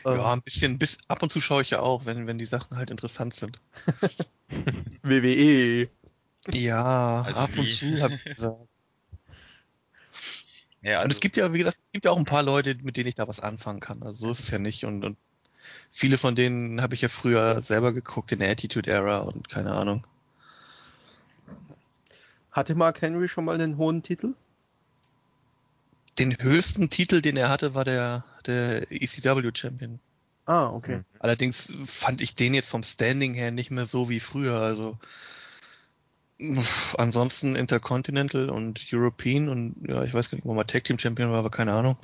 Ja, 0.06 0.12
Ähm, 0.14 0.22
ein 0.22 0.42
bisschen, 0.42 0.78
bis 0.78 0.98
ab 1.08 1.24
und 1.24 1.32
zu 1.32 1.42
schaue 1.42 1.62
ich 1.62 1.72
ja 1.72 1.80
auch, 1.82 2.06
wenn, 2.06 2.28
wenn 2.28 2.38
die 2.38 2.46
Sachen 2.46 2.78
halt 2.78 2.90
interessant 2.92 3.34
sind. 3.34 3.60
WWE. 5.04 5.90
Ja, 6.54 7.24
Also 7.24 7.40
ab 7.40 7.50
und 7.58 7.66
nie. 7.66 7.76
zu 7.76 8.02
habe 8.02 8.14
ich 8.16 8.24
gesagt. 8.24 8.70
ja, 10.82 11.02
Und 11.04 11.04
also 11.04 11.16
es 11.16 11.20
gibt 11.20 11.38
ja, 11.38 11.54
wie 11.54 11.58
gesagt, 11.60 11.78
es 11.78 11.92
gibt 11.92 12.06
ja 12.06 12.12
auch 12.12 12.18
ein 12.18 12.26
paar 12.26 12.44
Leute, 12.44 12.76
mit 12.76 12.98
denen 12.98 13.08
ich 13.10 13.16
da 13.16 13.28
was 13.28 13.40
anfangen 13.40 13.80
kann. 13.80 14.04
Also 14.04 14.26
so 14.28 14.32
ist 14.32 14.40
es 14.42 14.50
ja 14.50 14.60
nicht. 14.60 14.86
Und, 14.86 15.04
und 15.04 15.18
viele 15.92 16.18
von 16.18 16.36
denen 16.36 16.82
habe 16.82 16.96
ich 16.96 17.02
ja 17.02 17.10
früher 17.10 17.62
selber 17.64 17.94
geguckt 17.94 18.32
in 18.32 18.40
der 18.40 18.52
Attitude 18.52 18.90
Era 18.90 19.18
und 19.18 19.50
keine 19.50 19.74
Ahnung. 19.74 20.06
Hatte 22.52 22.76
Mark 22.76 23.02
Henry 23.02 23.30
schon 23.30 23.46
mal 23.46 23.56
einen 23.56 23.78
hohen 23.78 24.04
Titel? 24.04 24.34
Den 26.18 26.36
höchsten 26.40 26.90
Titel, 26.90 27.22
den 27.22 27.38
er 27.38 27.50
hatte, 27.50 27.74
war 27.74 27.86
der, 27.86 28.26
der 28.46 28.92
ECW 28.92 29.52
Champion. 29.54 30.00
Ah, 30.46 30.68
okay. 30.68 30.98
Mhm. 30.98 31.06
Allerdings 31.20 31.72
fand 31.86 32.22
ich 32.22 32.36
den 32.36 32.54
jetzt 32.54 32.70
vom 32.70 32.84
Standing 32.84 33.34
her 33.34 33.52
nicht 33.52 33.72
mehr 33.72 33.86
so 33.86 34.10
wie 34.10 34.20
früher. 34.20 34.60
Also 34.60 34.98
ansonsten 36.98 37.56
Intercontinental 37.56 38.50
und 38.50 38.86
European 38.92 39.50
und 39.50 39.76
ja, 39.88 40.04
ich 40.04 40.14
weiß 40.14 40.30
gar 40.30 40.38
nicht, 40.38 40.46
wo 40.46 40.54
mal 40.54 40.64
Tag 40.64 40.86
Team 40.86 40.98
Champion 40.98 41.32
war, 41.32 41.40
aber 41.40 41.52
keine 41.52 41.74
Ahnung. 41.74 41.98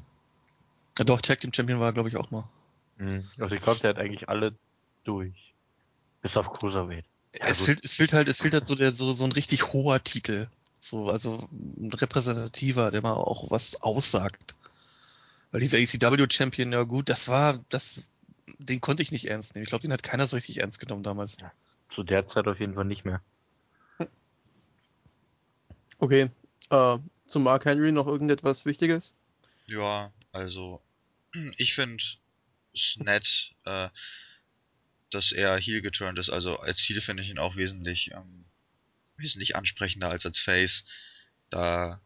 Doch, 0.96 1.22
Tag 1.22 1.40
Team 1.40 1.54
Champion 1.54 1.80
war, 1.80 1.94
glaube 1.94 2.10
ich, 2.10 2.18
auch 2.18 2.32
mal. 2.32 2.48
Mhm. 2.98 3.30
Also 3.39 3.56
ich 3.56 3.62
glaube, 3.62 3.80
der 3.80 3.91
hat 3.91 3.98
eigentlich 3.98 4.30
alle 4.30 4.56
durch. 5.04 5.54
Bis 6.22 6.38
auf 6.38 6.52
Cruiserweight. 6.52 7.06
Ja, 7.39 7.48
es, 7.48 7.62
fehlt, 7.62 7.84
es 7.84 7.93
fehlt 7.93 8.14
halt, 8.14 8.28
es 8.28 8.39
fehlt 8.39 8.54
halt 8.54 8.66
so, 8.66 8.76
der, 8.76 8.93
so, 8.93 9.14
so 9.14 9.24
ein 9.26 9.32
richtig 9.32 9.74
hoher 9.74 10.04
Titel. 10.04 10.48
So, 10.80 11.10
also 11.10 11.48
ein 11.52 11.91
repräsentativer, 11.93 12.91
der 12.91 13.02
mal 13.02 13.14
auch 13.14 13.50
was 13.52 13.82
aussagt. 13.82 14.56
Weil 15.52 15.62
dieser 15.62 15.80
ECW 15.80 16.26
Champion, 16.30 16.72
ja 16.72 16.84
gut, 16.84 17.10
das 17.10 17.28
war, 17.28 17.64
das, 17.70 18.00
den 18.58 18.82
konnte 18.82 19.04
ich 19.04 19.12
nicht 19.12 19.30
ernst 19.30 19.56
nehmen. 19.56 19.64
Ich 19.64 19.70
glaube, 19.70 19.82
den 19.82 19.93
hat 19.93 20.04
keiner 20.04 20.28
so 20.28 20.36
richtig 20.36 20.62
ernst 20.62 20.80
genommen 20.80 21.04
damals. 21.04 21.36
Zu 21.89 22.04
der 22.04 22.26
Zeit 22.28 22.48
auf 22.48 22.60
jeden 22.60 22.76
Fall 22.76 22.86
nicht 22.86 23.06
mehr. 23.06 23.22
Okay. 25.98 26.30
Äh, 26.70 26.98
zu 27.26 27.39
Mark 27.39 27.64
Henry 27.64 27.91
noch 27.91 28.06
irgendetwas 28.06 28.66
Wichtiges? 28.66 29.16
Ja, 29.66 30.12
also 30.32 30.82
ich 31.58 31.74
finde 31.74 32.04
es 32.76 32.97
nett, 32.97 33.53
äh, 33.65 33.89
dass 35.11 35.32
er 35.32 35.57
Heel 35.57 35.82
geturnt 35.82 36.19
ist. 36.19 36.30
Also 36.30 36.57
als 36.57 36.80
Heel 36.80 37.01
finde 37.01 37.23
ich 37.23 37.30
ihn 37.30 37.39
auch 37.39 37.55
wesentlich, 37.55 38.11
ähm, 38.13 38.45
wesentlich 39.17 39.55
ansprechender 39.55 40.09
als 40.09 40.26
als 40.26 40.39
Face. 40.39 40.84
Da 41.49 42.01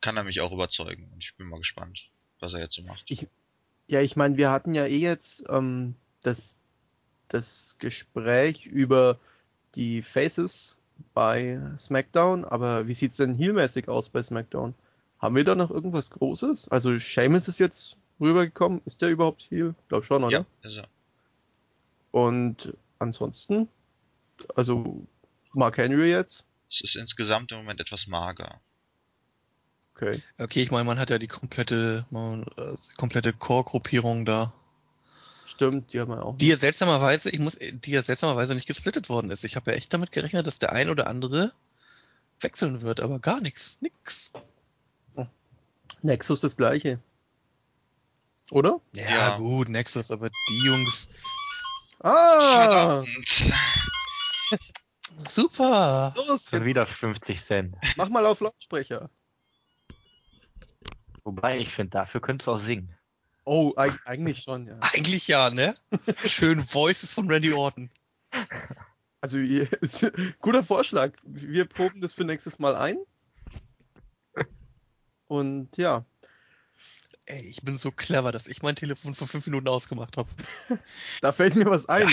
kann 0.00 0.16
er 0.16 0.24
mich 0.24 0.40
auch 0.40 0.52
überzeugen 0.52 1.10
und 1.12 1.22
ich 1.22 1.34
bin 1.36 1.46
mal 1.48 1.58
gespannt, 1.58 2.10
was 2.40 2.54
er 2.54 2.60
jetzt 2.60 2.74
so 2.74 2.82
macht. 2.82 3.10
Ich- 3.10 3.26
Ja, 3.88 4.00
ich 4.00 4.16
meine, 4.16 4.36
wir 4.36 4.50
hatten 4.50 4.74
ja 4.74 4.86
eh 4.86 4.98
jetzt 4.98 5.44
ähm, 5.48 5.94
das, 6.22 6.58
das 7.28 7.76
Gespräch 7.78 8.66
über 8.66 9.18
die 9.74 10.02
Faces 10.02 10.76
bei 11.14 11.60
SmackDown, 11.78 12.44
aber 12.44 12.88
wie 12.88 12.94
sieht's 12.94 13.16
denn 13.18 13.34
heelmäßig 13.34 13.88
aus 13.88 14.08
bei 14.08 14.22
SmackDown? 14.22 14.74
Haben 15.20 15.36
wir 15.36 15.44
da 15.44 15.54
noch 15.54 15.70
irgendwas 15.70 16.10
Großes? 16.10 16.68
Also 16.68 16.98
Sheamus 16.98 17.48
ist 17.48 17.58
jetzt 17.58 17.96
rübergekommen. 18.20 18.80
Ist 18.84 19.02
der 19.02 19.10
überhaupt 19.10 19.42
Heel? 19.50 19.74
Glaub 19.88 20.04
schon, 20.04 20.24
oder? 20.24 20.32
ja, 20.32 20.68
ist 20.68 20.76
er. 20.76 20.88
Und 22.10 22.74
ansonsten, 22.98 23.68
also 24.54 25.06
Mark 25.52 25.78
Henry 25.78 26.10
jetzt? 26.10 26.46
Es 26.68 26.80
ist 26.82 26.96
insgesamt 26.96 27.52
im 27.52 27.58
Moment 27.58 27.80
etwas 27.80 28.06
mager. 28.06 28.60
Okay. 29.94 30.22
Okay, 30.38 30.62
ich 30.62 30.70
meine, 30.70 30.84
man 30.84 30.98
hat 30.98 31.10
ja 31.10 31.18
die 31.18 31.26
komplette, 31.26 32.06
man, 32.10 32.44
äh, 32.56 32.76
komplette 32.96 33.32
Core-Gruppierung 33.32 34.24
da. 34.24 34.52
Stimmt, 35.44 35.92
die 35.92 36.00
haben 36.00 36.10
wir 36.12 36.24
auch. 36.24 36.36
Die 36.36 36.48
ja 36.48 36.58
seltsamerweise, 36.58 37.30
ich 37.30 37.40
muss, 37.40 37.58
die 37.58 37.90
ja 37.90 38.02
seltsamerweise 38.02 38.54
nicht 38.54 38.66
gesplittet 38.66 39.08
worden 39.08 39.30
ist. 39.30 39.44
Ich 39.44 39.56
habe 39.56 39.70
ja 39.70 39.76
echt 39.76 39.92
damit 39.92 40.12
gerechnet, 40.12 40.46
dass 40.46 40.58
der 40.58 40.72
ein 40.72 40.90
oder 40.90 41.08
andere 41.08 41.52
wechseln 42.40 42.82
wird, 42.82 43.00
aber 43.00 43.18
gar 43.18 43.40
nichts. 43.40 43.78
Nix. 43.80 44.30
Nexus 46.02 46.40
das 46.40 46.56
gleiche. 46.56 47.00
Oder? 48.50 48.80
Ja, 48.92 49.10
Ja. 49.10 49.36
gut, 49.38 49.68
Nexus, 49.68 50.10
aber 50.10 50.30
die 50.50 50.58
Jungs. 50.64 51.08
Ah! 52.00 53.02
Verdammt! 53.04 53.52
Super! 55.28 56.14
Los, 56.16 56.48
Schon 56.48 56.64
wieder 56.64 56.86
50 56.86 57.42
Cent. 57.44 57.76
mach 57.96 58.08
mal 58.08 58.24
auf 58.24 58.40
Lautsprecher. 58.40 59.10
Wobei, 61.24 61.58
ich 61.58 61.70
finde, 61.70 61.90
dafür 61.90 62.20
könntest 62.20 62.46
du 62.46 62.52
auch 62.52 62.58
singen. 62.58 62.94
Oh, 63.44 63.72
eig 63.76 63.98
eigentlich 64.04 64.42
schon, 64.42 64.66
ja. 64.66 64.78
Eigentlich 64.80 65.26
ja, 65.26 65.50
ne? 65.50 65.74
Schön 66.26 66.64
Voices 66.72 67.12
von 67.12 67.30
Randy 67.30 67.52
Orton. 67.52 67.90
Also, 69.20 69.38
guter 70.40 70.62
Vorschlag. 70.62 71.12
Wir 71.24 71.64
proben 71.64 72.00
das 72.00 72.12
für 72.12 72.24
nächstes 72.24 72.58
Mal 72.58 72.76
ein. 72.76 72.98
Und 75.26 75.76
ja, 75.76 76.04
Ey, 77.30 77.42
ich 77.42 77.60
bin 77.60 77.76
so 77.76 77.90
clever, 77.90 78.32
dass 78.32 78.46
ich 78.46 78.62
mein 78.62 78.74
Telefon 78.74 79.14
vor 79.14 79.28
fünf 79.28 79.44
Minuten 79.44 79.68
ausgemacht 79.68 80.16
habe. 80.16 80.30
da 81.20 81.30
fällt 81.30 81.56
mir 81.56 81.66
was 81.66 81.86
ein. 81.86 82.08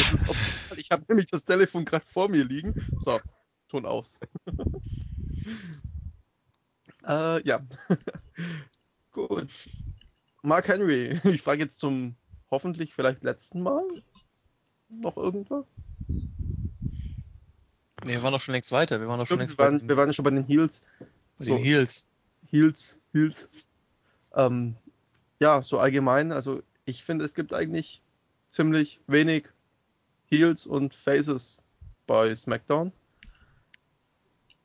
Ich 0.76 0.91
habe 0.91 1.05
nämlich 1.07 1.28
das 1.28 1.45
Telefon 1.45 1.86
gerade 1.86 2.05
vor 2.05 2.28
mir 2.28 2.43
liegen. 2.43 2.76
So, 2.99 3.22
Ton 3.70 3.86
aus. 3.86 4.20
äh, 7.07 7.47
ja. 7.47 7.66
Gut. 9.13 9.49
Mark 10.41 10.68
Henry, 10.68 11.18
ich 11.24 11.41
frage 11.41 11.63
jetzt 11.63 11.80
zum 11.80 12.18
hoffentlich 12.51 12.93
vielleicht 12.93 13.24
letzten 13.24 13.63
Mal 13.63 13.86
noch 14.89 15.16
irgendwas. 15.16 15.88
Nee, 18.03 18.16
wir 18.16 18.24
waren 18.24 18.34
doch 18.34 18.41
schon 18.41 18.51
längst 18.51 18.74
weiter. 18.74 18.99
Wir 18.99 19.07
waren 19.07 19.22
doch 19.22 19.28
schon 19.28 19.38
längst 19.38 19.53
wir, 19.53 19.57
bei 19.57 19.63
waren, 19.63 19.80
den, 19.80 19.88
wir 19.88 19.95
waren 19.95 20.13
schon 20.13 20.26
bei 20.26 20.32
den 20.32 20.43
Heels. 20.43 20.82
bei 21.39 21.45
so. 21.45 21.55
den 21.55 21.63
Heels. 21.63 22.05
Heels, 22.51 22.97
Heels. 23.13 23.47
Ähm, 24.34 24.76
ja, 25.40 25.62
so 25.62 25.80
allgemein, 25.80 26.32
also 26.32 26.62
ich 26.86 27.04
finde, 27.04 27.26
es 27.26 27.36
gibt 27.36 27.54
eigentlich 27.54 28.02
ziemlich 28.50 29.00
wenig 29.08 29.50
Heels 30.28 30.66
und 30.66 30.94
Faces 30.94 31.58
bei 32.08 32.34
SmackDown. 32.36 32.92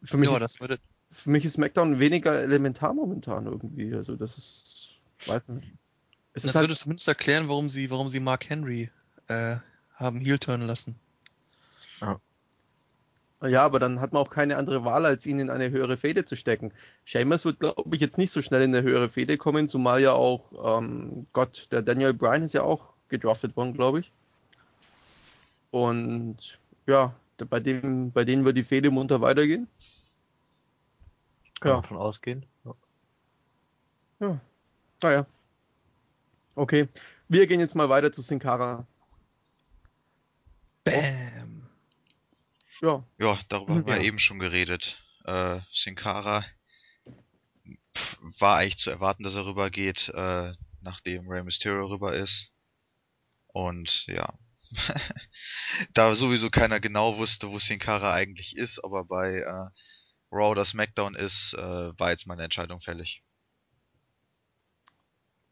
Für 0.02 0.16
mich, 0.16 0.28
Ja, 0.28 0.36
ist, 0.36 0.42
das 0.42 0.60
würde, 0.60 0.78
für 1.10 1.30
mich 1.30 1.44
ist 1.44 1.54
SmackDown 1.54 1.98
weniger 1.98 2.40
elementar 2.40 2.94
momentan 2.94 3.46
irgendwie. 3.46 3.94
Also 3.94 4.16
das 4.16 4.38
ist, 4.38 4.94
weiß 5.26 5.50
nicht. 5.50 5.72
Es 6.32 6.42
das 6.42 6.50
ist 6.50 6.54
halt, 6.54 6.68
würde 6.68 6.76
zumindest 6.76 7.08
erklären, 7.08 7.48
warum 7.48 7.70
sie, 7.70 7.90
warum 7.90 8.08
sie 8.08 8.20
Mark 8.20 8.48
Henry 8.48 8.90
äh, 9.26 9.56
haben 9.94 10.20
Heel 10.20 10.38
turnen 10.38 10.66
lassen. 10.66 10.98
ja, 12.00 12.20
aber 13.40 13.78
dann 13.78 14.00
hat 14.00 14.12
man 14.12 14.22
auch 14.22 14.30
keine 14.30 14.56
andere 14.56 14.84
Wahl, 14.84 15.06
als 15.06 15.24
ihn 15.26 15.38
in 15.38 15.48
eine 15.50 15.70
höhere 15.70 15.96
Fehde 15.96 16.24
zu 16.24 16.36
stecken. 16.36 16.72
Sheamus 17.04 17.44
wird, 17.46 17.60
glaube 17.60 17.94
ich, 17.96 18.00
jetzt 18.00 18.18
nicht 18.18 18.30
so 18.32 18.42
schnell 18.42 18.62
in 18.62 18.74
eine 18.74 18.86
höhere 18.86 19.08
Fehde 19.08 19.38
kommen, 19.38 19.66
zumal 19.68 20.00
ja 20.02 20.12
auch, 20.12 20.78
ähm, 20.78 21.26
Gott, 21.32 21.68
der 21.72 21.82
Daniel 21.82 22.12
Bryan 22.12 22.42
ist 22.42 22.52
ja 22.52 22.62
auch 22.62 22.92
gedraftet 23.08 23.56
worden, 23.56 23.72
glaube 23.72 24.00
ich. 24.00 24.12
Und 25.70 26.58
ja, 26.86 27.14
bei 27.48 27.60
dem, 27.60 28.12
bei 28.12 28.24
denen 28.24 28.44
wird 28.44 28.56
die 28.56 28.64
Fehde 28.64 28.90
munter 28.90 29.20
weitergehen. 29.20 29.68
Kann 31.60 31.70
Ja. 31.70 31.76
man 31.76 31.84
von 31.84 31.96
ausgehen. 31.96 32.44
Ja. 34.20 34.38
Naja. 35.02 35.26
Okay. 36.54 36.88
Wir 37.28 37.46
gehen 37.46 37.60
jetzt 37.60 37.74
mal 37.74 37.88
weiter 37.88 38.12
zu 38.12 38.20
Sin 38.20 38.38
Cara. 38.38 38.86
Bam! 40.84 41.39
Ja, 42.82 43.04
Ja, 43.18 43.38
darüber 43.48 43.74
haben 43.76 43.86
wir 43.86 43.96
Ja. 43.96 44.02
eben 44.02 44.18
schon 44.18 44.38
geredet. 44.40 45.02
Äh, 45.24 45.60
Sin 45.72 45.94
Cara 45.94 46.44
pff, 47.96 48.16
war 48.40 48.56
eigentlich 48.58 48.78
zu 48.78 48.90
erwarten, 48.90 49.22
dass 49.22 49.34
er 49.34 49.46
rübergeht, 49.46 50.08
äh, 50.14 50.52
nachdem 50.80 51.28
Rey 51.28 51.42
Mysterio 51.42 51.86
rüber 51.86 52.14
ist. 52.14 52.50
Und 53.48 54.06
ja. 54.06 54.34
da 55.94 56.14
sowieso 56.14 56.50
keiner 56.50 56.80
genau 56.80 57.16
wusste, 57.18 57.50
wo 57.50 57.58
Sin 57.58 57.78
Cara 57.78 58.12
eigentlich 58.12 58.56
ist, 58.56 58.82
aber 58.84 59.04
bei 59.04 59.38
äh, 59.40 59.70
Raw 60.32 60.50
oder 60.52 60.64
SmackDown 60.64 61.14
ist, 61.16 61.54
äh, 61.54 61.98
war 61.98 62.10
jetzt 62.10 62.26
meine 62.26 62.44
Entscheidung 62.44 62.80
fällig. 62.80 63.22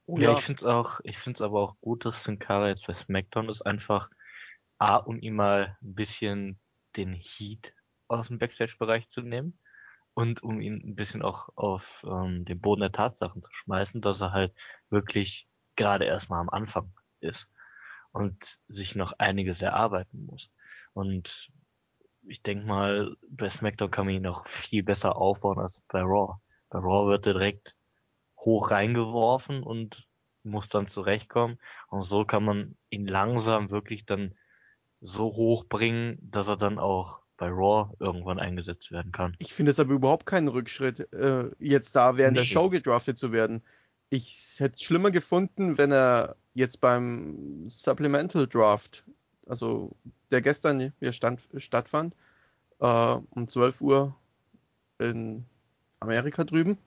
oh 0.07 0.19
Ja, 0.19 0.33
ja. 0.33 0.39
ich 0.39 0.45
find's 0.45 0.65
auch, 0.65 1.01
ich 1.05 1.19
find's 1.19 1.41
aber 1.43 1.61
auch 1.63 1.77
gut, 1.81 2.05
dass 2.05 2.25
Sin 2.25 2.39
Cara 2.39 2.69
jetzt 2.69 2.87
bei 2.87 2.95
SmackDown 2.95 3.49
ist, 3.49 3.63
einfach 3.63 4.11
A, 4.79 4.97
um 4.97 5.19
ihm 5.21 5.35
mal 5.37 5.77
ein 5.83 5.95
bisschen 5.95 6.61
den 6.97 7.13
Heat 7.15 7.75
aus 8.09 8.29
dem 8.29 8.39
Backstage-Bereich 8.39 9.09
zu 9.09 9.23
nehmen 9.23 9.59
und 10.15 10.43
um 10.43 10.61
ihn 10.61 10.83
ein 10.85 10.97
bisschen 10.97 11.23
auch 11.23 11.49
auf 11.55 12.05
ähm, 12.09 12.45
den 12.45 12.61
Boden 12.61 12.81
der 12.81 12.93
Tatsachen 12.93 13.43
zu 13.43 13.53
schmeißen, 13.53 14.01
dass 14.01 14.21
er 14.21 14.33
halt 14.33 14.55
wirklich 14.91 15.49
gerade 15.77 16.07
erstmal 16.07 16.41
am 16.41 16.49
Anfang 16.49 16.93
ist 17.21 17.49
und 18.13 18.59
sich 18.69 18.95
noch 18.95 19.13
einiges 19.19 19.63
erarbeiten 19.63 20.27
muss. 20.27 20.51
Und 20.93 21.53
ich 22.27 22.43
denke 22.43 22.67
mal, 22.67 23.17
bei 23.31 23.49
SmackDown 23.49 23.91
kann 23.91 24.07
man 24.07 24.17
ihn 24.17 24.23
noch 24.23 24.47
viel 24.47 24.83
besser 24.83 25.17
aufbauen 25.17 25.59
als 25.59 25.83
bei 25.89 26.01
Raw. 26.01 26.41
Bei 26.69 26.79
Raw 26.79 27.09
wird 27.09 27.27
er 27.27 27.35
direkt 27.35 27.77
hoch 28.41 28.71
reingeworfen 28.71 29.63
und 29.63 30.09
muss 30.43 30.69
dann 30.69 30.87
zurechtkommen. 30.87 31.59
Und 31.89 32.03
so 32.03 32.25
kann 32.25 32.45
man 32.45 32.77
ihn 32.91 33.07
langsam 33.07 33.71
wirklich 33.71 34.05
dann 34.05 34.35
so 35.01 35.25
hoch 35.37 35.65
bringen, 35.65 36.19
dass 36.21 36.49
er 36.49 36.57
dann 36.57 36.79
auch 36.79 37.21
bei 37.37 37.49
Raw 37.49 37.95
irgendwann 38.01 38.39
eingesetzt 38.41 38.91
werden 38.91 39.13
kann. 39.13 39.37
Ich 39.39 39.53
finde 39.55 39.71
es 39.71 39.79
aber 39.79 39.95
überhaupt 39.95 40.27
keinen 40.27 40.49
Rückschritt, 40.49 41.13
äh, 41.13 41.51
jetzt 41.61 41.95
da 41.95 42.17
während 42.17 42.37
der 42.37 42.45
Nee. 42.45 42.51
Show 42.51 42.69
gedraftet 42.69 43.17
zu 43.17 43.31
werden. 43.33 43.63
Ich 44.11 44.57
hätte 44.59 44.75
es 44.77 44.83
schlimmer 44.83 45.11
gefunden, 45.11 45.79
wenn 45.79 45.93
er 45.93 46.37
jetzt 46.55 46.81
beim 46.81 47.65
Supplemental 47.69 48.47
Draft, 48.49 49.05
also 49.47 49.95
der 50.31 50.43
gestern 50.43 50.93
hier 50.99 51.13
stand, 51.13 51.49
stattfand, 51.57 52.15
äh, 52.81 52.87
um 53.31 53.47
12 53.47 53.81
Uhr 53.83 54.17
in 54.99 55.45
Amerika 56.01 56.43
drüben, 56.45 56.79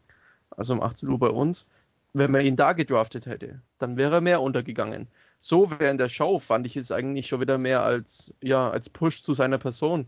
also 0.49 0.73
um 0.73 0.81
18 0.81 1.07
Uhr 1.09 1.19
bei 1.19 1.29
uns, 1.29 1.65
wenn 2.13 2.31
man 2.31 2.41
ihn 2.45 2.57
da 2.57 2.73
gedraftet 2.73 3.25
hätte, 3.25 3.61
dann 3.77 3.95
wäre 3.95 4.15
er 4.15 4.21
mehr 4.21 4.41
untergegangen. 4.41 5.07
So 5.43 5.71
während 5.79 5.99
der 5.99 6.07
Show 6.07 6.37
fand 6.37 6.67
ich 6.67 6.77
es 6.77 6.91
eigentlich 6.91 7.27
schon 7.27 7.41
wieder 7.41 7.57
mehr 7.57 7.81
als, 7.81 8.31
ja, 8.43 8.69
als 8.69 8.91
Push 8.91 9.23
zu 9.23 9.33
seiner 9.33 9.57
Person, 9.57 10.07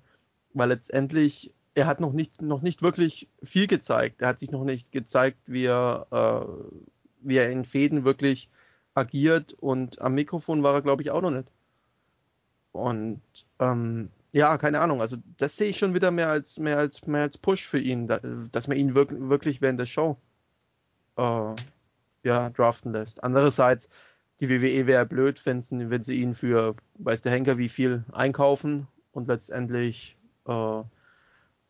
weil 0.54 0.70
letztendlich 0.70 1.52
er 1.74 1.88
hat 1.88 2.00
noch 2.00 2.14
nicht, 2.14 2.44
noch 2.44 2.62
nicht 2.62 2.84
wirklich 2.84 3.28
viel 3.42 3.66
gezeigt. 3.66 4.22
Er 4.22 4.28
hat 4.28 4.40
sich 4.40 4.52
noch 4.52 4.64
nicht 4.64 4.92
gezeigt, 4.92 5.40
wie 5.48 5.66
er, 5.66 6.06
äh, 6.12 6.76
wie 7.22 7.38
er 7.38 7.50
in 7.50 7.66
Fäden 7.66 8.06
wirklich 8.06 8.48
agiert 8.94 9.54
und 9.54 10.00
am 10.04 10.14
Mikrofon 10.14 10.62
war 10.62 10.76
er, 10.76 10.84
glaube 10.84 11.02
ich, 11.02 11.10
auch 11.10 11.22
noch 11.22 11.32
nicht. 11.32 11.50
Und 12.72 13.22
ähm, 13.58 14.10
ja, 14.34 14.60
keine 14.60 14.82
Ahnung. 14.82 15.02
Also 15.02 15.18
das 15.38 15.58
sehe 15.58 15.70
ich 15.70 15.80
schon 15.80 15.96
wieder 15.96 16.12
mehr 16.12 16.30
als 16.30 16.60
mehr 16.60 16.78
als 16.78 17.08
mehr 17.08 17.24
als 17.24 17.40
Push 17.40 17.66
für 17.66 17.80
ihn, 17.80 18.08
da, 18.08 18.20
dass 18.52 18.68
man 18.68 18.78
ihn 18.78 18.94
wirklich, 18.94 19.20
wirklich 19.20 19.62
während 19.62 19.80
der 19.80 19.88
Show 19.88 20.16
äh, 21.18 21.56
ja 22.22 22.52
draften 22.52 22.92
lässt. 22.92 23.24
Andererseits 23.24 23.90
die 24.48 24.50
WWE 24.50 24.88
wäre 24.88 25.06
blöd, 25.06 25.46
wenn 25.46 25.62
sie, 25.62 25.90
wenn 25.90 26.04
sie 26.04 26.22
ihn 26.22 26.36
für 26.36 26.76
weiß 26.96 27.22
der 27.22 27.32
Henker 27.32 27.58
wie 27.58 27.70
viel 27.70 28.04
einkaufen 28.12 28.88
und 29.12 29.28
letztendlich 29.28 30.18
äh, 30.46 30.82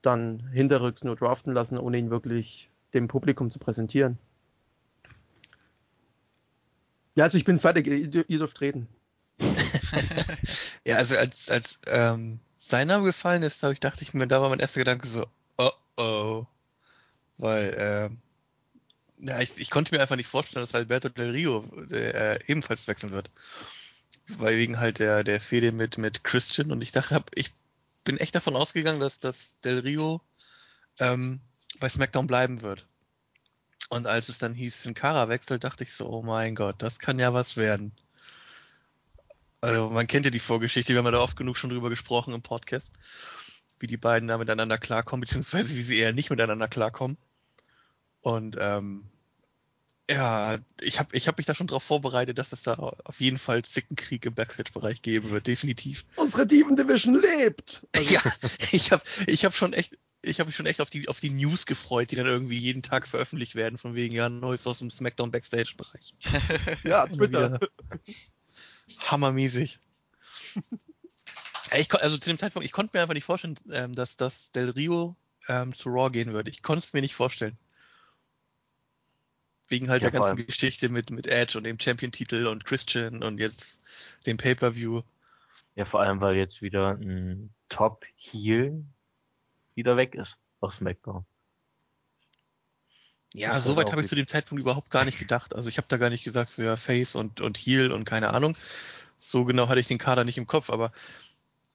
dann 0.01 0.47
hinterrücks 0.51 1.03
nur 1.03 1.15
draften 1.15 1.53
lassen, 1.53 1.77
ohne 1.77 1.97
ihn 1.97 2.09
wirklich 2.09 2.69
dem 2.93 3.07
Publikum 3.07 3.49
zu 3.49 3.59
präsentieren. 3.59 4.17
Ja, 7.15 7.25
also 7.25 7.37
ich 7.37 7.45
bin 7.45 7.59
fertig, 7.59 7.87
ihr, 7.87 8.27
ihr 8.27 8.37
dürft 8.37 8.61
reden. 8.61 8.87
Ja, 10.85 10.97
also 10.97 11.15
als, 11.15 11.49
als 11.49 11.79
ähm, 11.87 12.39
sein 12.59 12.89
Name 12.89 13.05
gefallen 13.05 13.41
ist, 13.41 13.63
ich, 13.63 13.79
dachte 13.79 14.01
ich 14.03 14.13
mir, 14.13 14.27
da 14.27 14.41
war 14.41 14.49
mein 14.49 14.59
erster 14.59 14.81
Gedanke 14.81 15.07
so, 15.07 15.25
oh 15.57 15.71
oh. 15.95 16.45
Weil, 17.37 17.75
ähm, 17.77 18.17
ja, 19.25 19.39
ich, 19.39 19.51
ich 19.57 19.69
konnte 19.69 19.95
mir 19.95 20.01
einfach 20.01 20.15
nicht 20.15 20.27
vorstellen, 20.27 20.65
dass 20.65 20.75
Alberto 20.75 21.09
Del 21.09 21.31
Rio 21.31 21.65
äh, 21.91 22.39
ebenfalls 22.47 22.87
wechseln 22.87 23.11
wird. 23.11 23.29
Weil 24.27 24.57
wegen 24.57 24.79
halt 24.79 24.99
der, 24.99 25.23
der 25.23 25.41
Fehde 25.41 25.71
mit, 25.71 25.97
mit 25.97 26.23
Christian 26.23 26.71
und 26.71 26.83
ich 26.83 26.91
dachte, 26.91 27.15
hab, 27.15 27.31
ich 27.35 27.53
bin 28.03 28.17
echt 28.17 28.35
davon 28.35 28.55
ausgegangen, 28.55 28.99
dass, 28.99 29.19
dass 29.19 29.35
Del 29.63 29.79
Rio 29.79 30.21
ähm, 30.99 31.39
bei 31.79 31.89
SmackDown 31.89 32.27
bleiben 32.27 32.61
wird. 32.61 32.85
Und 33.89 34.07
als 34.07 34.29
es 34.29 34.37
dann 34.37 34.53
hieß, 34.53 34.83
Sin 34.83 34.93
Cara 34.93 35.29
wechselt, 35.29 35.63
dachte 35.63 35.83
ich 35.83 35.93
so, 35.93 36.07
oh 36.07 36.21
mein 36.21 36.55
Gott, 36.55 36.81
das 36.81 36.99
kann 36.99 37.19
ja 37.19 37.33
was 37.33 37.57
werden. 37.57 37.93
Also 39.61 39.89
man 39.89 40.07
kennt 40.07 40.25
ja 40.25 40.31
die 40.31 40.39
Vorgeschichte, 40.39 40.93
wir 40.93 40.97
haben 40.99 41.05
ja 41.05 41.11
da 41.11 41.19
oft 41.19 41.37
genug 41.37 41.57
schon 41.57 41.69
drüber 41.69 41.89
gesprochen 41.89 42.33
im 42.33 42.41
Podcast, 42.41 42.91
wie 43.79 43.87
die 43.87 43.97
beiden 43.97 44.27
da 44.27 44.37
miteinander 44.37 44.77
klarkommen, 44.77 45.21
beziehungsweise 45.21 45.75
wie 45.75 45.81
sie 45.81 45.99
eher 45.99 46.11
nicht 46.11 46.29
miteinander 46.29 46.67
klarkommen. 46.67 47.17
Und 48.23 48.55
ähm, 48.59 49.03
ja, 50.09 50.57
ich 50.81 50.99
habe 50.99 51.15
ich 51.15 51.27
hab 51.27 51.37
mich 51.37 51.45
da 51.45 51.53
schon 51.53 51.67
darauf 51.67 51.83
vorbereitet, 51.83 52.37
dass 52.37 52.51
es 52.51 52.63
da 52.63 52.73
auf 52.73 53.19
jeden 53.19 53.37
Fall 53.37 53.63
Zickenkrieg 53.63 54.25
im 54.25 54.33
Backstage-Bereich 54.33 55.01
geben 55.01 55.29
wird, 55.29 55.45
definitiv. 55.47 56.05
Unsere 56.15 56.47
Demon 56.47 56.75
Division 56.75 57.21
lebt! 57.21 57.85
Also, 57.93 58.13
Ja, 58.13 58.21
ich 58.71 58.91
habe 58.91 59.03
ich 59.27 59.45
hab 59.45 59.55
schon 59.55 59.73
echt, 59.73 59.97
ich 60.21 60.39
habe 60.39 60.47
mich 60.47 60.55
schon 60.55 60.65
echt 60.65 60.81
auf 60.81 60.89
die, 60.89 61.07
auf 61.09 61.19
die 61.19 61.29
News 61.29 61.65
gefreut, 61.65 62.11
die 62.11 62.15
dann 62.15 62.25
irgendwie 62.25 62.57
jeden 62.57 62.81
Tag 62.81 63.07
veröffentlicht 63.07 63.55
werden, 63.55 63.77
von 63.77 63.93
wegen, 63.93 64.15
ja, 64.15 64.29
Neues 64.29 64.65
aus 64.67 64.79
dem 64.79 64.89
SmackDown 64.89 65.31
Backstage-Bereich. 65.31 66.15
ja, 66.83 67.05
Twitter. 67.07 67.59
Hammermäßig. 68.99 69.79
Ich, 71.75 71.93
also 71.93 72.17
zu 72.17 72.29
dem 72.29 72.39
Zeitpunkt, 72.39 72.65
ich 72.65 72.71
konnte 72.71 72.95
mir 72.95 73.01
einfach 73.01 73.13
nicht 73.15 73.25
vorstellen, 73.25 73.59
ähm, 73.71 73.95
dass 73.95 74.15
das 74.15 74.51
Del 74.51 74.69
Rio 74.69 75.15
ähm, 75.47 75.75
zu 75.75 75.89
Raw 75.89 76.09
gehen 76.09 76.33
würde. 76.33 76.51
Ich 76.51 76.61
konnte 76.61 76.85
es 76.85 76.93
mir 76.93 77.01
nicht 77.01 77.15
vorstellen. 77.15 77.57
Wegen 79.73 79.89
halt 79.89 80.03
Ja, 80.03 80.11
der 80.11 80.21
ganzen 80.21 80.45
Geschichte 80.45 80.87
mit, 80.87 81.09
mit 81.09 81.25
Edge 81.25 81.57
und 81.57 81.63
dem 81.63 81.79
Champion-Titel 81.79 82.45
und 82.45 82.63
Christian 82.63 83.23
und 83.23 83.39
jetzt 83.39 83.79
dem 84.27 84.37
Pay-Per-View. 84.37 85.01
Ja, 85.73 85.85
vor 85.85 86.01
allem, 86.01 86.21
weil 86.21 86.35
jetzt 86.35 86.61
wieder 86.61 86.91
ein 86.91 87.49
Top-Heel 87.69 88.85
wieder 89.73 89.97
weg 89.97 90.13
ist 90.13 90.37
aus 90.59 90.77
SmackDown. 90.77 91.25
Ja, 93.33 93.49
Das 93.49 93.61
ist 93.61 93.63
soweit 93.63 93.77
halt 93.77 93.87
auch 93.87 93.91
habe 93.93 94.01
ich 94.03 94.09
zu 94.09 94.15
dem 94.15 94.27
Zeitpunkt 94.27 94.61
überhaupt 94.61 94.91
gar 94.91 95.05
nicht 95.05 95.17
gedacht. 95.17 95.55
Also 95.55 95.69
ich 95.69 95.77
habe 95.77 95.87
da 95.87 95.97
gar 95.97 96.11
nicht 96.11 96.23
gesagt, 96.23 96.51
so 96.51 96.61
ja, 96.61 96.75
Face 96.75 97.15
und, 97.15 97.41
und 97.41 97.57
Heel 97.57 97.91
und 97.91 98.05
keine 98.05 98.31
Ahnung. 98.31 98.55
So 99.17 99.43
genau 99.43 99.69
hatte 99.69 99.79
ich 99.79 99.87
den 99.87 99.97
Kader 99.97 100.23
nicht 100.23 100.37
im 100.37 100.45
Kopf, 100.45 100.69
aber 100.69 100.91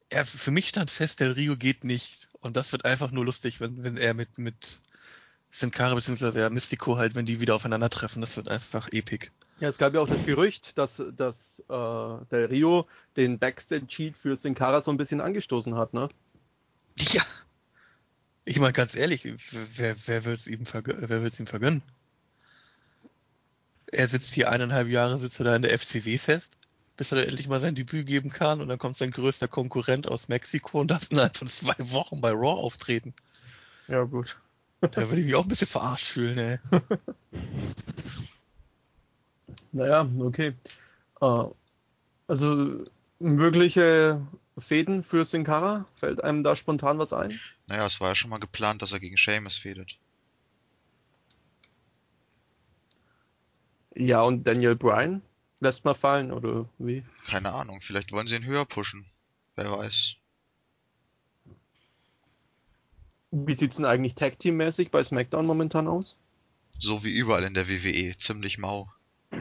er, 0.08 0.24
für 0.24 0.52
mich 0.52 0.68
stand 0.68 0.92
fest, 0.92 1.18
Del 1.18 1.32
Rio 1.32 1.56
geht 1.56 1.82
nicht. 1.82 2.28
Und 2.38 2.56
das 2.56 2.70
wird 2.70 2.84
einfach 2.84 3.10
nur 3.10 3.24
lustig, 3.24 3.58
wenn, 3.58 3.82
wenn 3.82 3.96
er 3.96 4.14
mit, 4.14 4.38
mit 4.38 4.80
Sin 5.50 5.70
Cara 5.70 5.94
bzw. 5.94 6.32
der 6.32 6.50
Mystico 6.50 6.98
halt, 6.98 7.14
wenn 7.14 7.26
die 7.26 7.40
wieder 7.40 7.54
aufeinandertreffen. 7.54 8.20
Das 8.20 8.36
wird 8.36 8.48
einfach 8.48 8.88
epic. 8.92 9.30
Ja, 9.60 9.68
es 9.68 9.78
gab 9.78 9.94
ja 9.94 10.00
auch 10.00 10.08
das 10.08 10.24
Gerücht, 10.24 10.78
dass, 10.78 11.02
dass 11.16 11.60
äh, 11.68 12.24
Del 12.30 12.46
Rio 12.46 12.86
den 13.16 13.38
Backstage-Cheat 13.38 14.16
für 14.16 14.36
Sin 14.36 14.54
Cara 14.54 14.82
so 14.82 14.90
ein 14.92 14.96
bisschen 14.96 15.20
angestoßen 15.20 15.74
hat, 15.74 15.94
ne? 15.94 16.08
Ja. 16.96 17.22
Ich 18.44 18.60
meine 18.60 18.72
ganz 18.72 18.94
ehrlich, 18.94 19.24
wer, 19.76 19.96
wer 20.06 20.24
will 20.24 20.34
es 20.34 20.46
ihm, 20.46 20.64
vergö 20.64 20.92
ihm 20.92 21.46
vergönnen? 21.46 21.82
Er 23.90 24.08
sitzt 24.08 24.32
hier 24.32 24.50
eineinhalb 24.50 24.88
Jahre, 24.88 25.18
sitzt 25.18 25.40
er 25.40 25.44
da 25.44 25.56
in 25.56 25.62
der 25.62 25.76
FCW 25.76 26.18
fest, 26.18 26.52
bis 26.96 27.10
er 27.10 27.18
dann 27.18 27.28
endlich 27.28 27.48
mal 27.48 27.60
sein 27.60 27.74
Debüt 27.74 28.06
geben 28.06 28.30
kann 28.30 28.60
und 28.60 28.68
dann 28.68 28.78
kommt 28.78 28.96
sein 28.96 29.10
größter 29.10 29.48
Konkurrent 29.48 30.06
aus 30.06 30.28
Mexiko 30.28 30.80
und 30.80 30.90
darf 30.90 31.10
innerhalb 31.10 31.36
von 31.36 31.48
zwei 31.48 31.74
Wochen 31.90 32.20
bei 32.20 32.30
Raw 32.30 32.60
auftreten. 32.60 33.12
Ja, 33.88 34.04
gut. 34.04 34.38
Da 34.80 35.08
würde 35.08 35.20
ich 35.20 35.26
mich 35.26 35.34
auch 35.34 35.42
ein 35.42 35.48
bisschen 35.48 35.66
verarscht 35.66 36.06
fühlen, 36.06 36.38
ey. 36.38 36.58
Naja, 39.72 40.08
okay. 40.20 40.54
Äh, 41.20 41.44
also 42.26 42.84
mögliche 43.18 44.26
Fäden 44.56 45.02
für 45.02 45.24
Sin 45.24 45.44
Cara? 45.44 45.86
Fällt 45.94 46.22
einem 46.24 46.42
da 46.42 46.56
spontan 46.56 46.98
was 46.98 47.12
ein? 47.12 47.38
Naja, 47.66 47.86
es 47.86 48.00
war 48.00 48.10
ja 48.10 48.14
schon 48.14 48.30
mal 48.30 48.38
geplant, 48.38 48.82
dass 48.82 48.92
er 48.92 49.00
gegen 49.00 49.16
Sheamus 49.16 49.56
fädet. 49.56 49.98
Ja, 53.94 54.22
und 54.22 54.46
Daniel 54.46 54.76
Bryan? 54.76 55.22
Lässt 55.60 55.84
mal 55.84 55.94
fallen, 55.94 56.30
oder 56.30 56.68
wie? 56.78 57.04
Keine 57.26 57.52
Ahnung, 57.52 57.80
vielleicht 57.80 58.12
wollen 58.12 58.28
sie 58.28 58.36
ihn 58.36 58.44
höher 58.44 58.64
pushen. 58.64 59.06
Wer 59.56 59.72
weiß. 59.72 60.14
Wie 63.30 63.54
sieht's 63.54 63.76
denn 63.76 63.84
eigentlich 63.84 64.14
Tag-Team-mäßig 64.14 64.90
bei 64.90 65.02
SmackDown 65.02 65.46
momentan 65.46 65.86
aus? 65.86 66.16
So 66.78 67.04
wie 67.04 67.14
überall 67.14 67.44
in 67.44 67.54
der 67.54 67.68
WWE, 67.68 68.16
ziemlich 68.16 68.58
mau. 68.58 68.88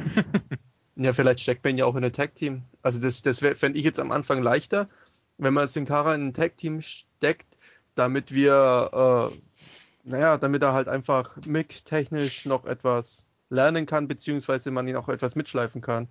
Ja, 1.00 1.14
vielleicht 1.14 1.42
steckt 1.42 1.64
man 1.64 1.78
ja 1.78 1.86
auch 1.86 1.96
in 1.96 2.04
ein 2.04 2.12
Tag-Team. 2.12 2.64
Also 2.82 3.00
das, 3.00 3.22
das 3.22 3.38
fände 3.38 3.78
ich 3.78 3.86
jetzt 3.86 4.00
am 4.00 4.12
Anfang 4.12 4.42
leichter, 4.42 4.90
wenn 5.38 5.54
man 5.54 5.68
Sin 5.68 5.86
Cara 5.86 6.16
in 6.16 6.30
ein 6.30 6.34
Tag-Team 6.34 6.82
steckt, 6.82 7.46
damit 7.94 8.34
wir, 8.34 9.32
äh, 9.32 10.10
naja, 10.10 10.38
damit 10.38 10.64
er 10.64 10.74
halt 10.74 10.88
einfach 10.88 11.38
Mic-technisch 11.46 12.46
noch 12.48 12.66
etwas 12.66 13.28
lernen 13.50 13.86
kann, 13.86 14.08
beziehungsweise 14.08 14.72
man 14.72 14.88
ihn 14.88 14.96
auch 14.96 15.08
etwas 15.08 15.36
mitschleifen 15.36 15.82
kann. 15.82 16.08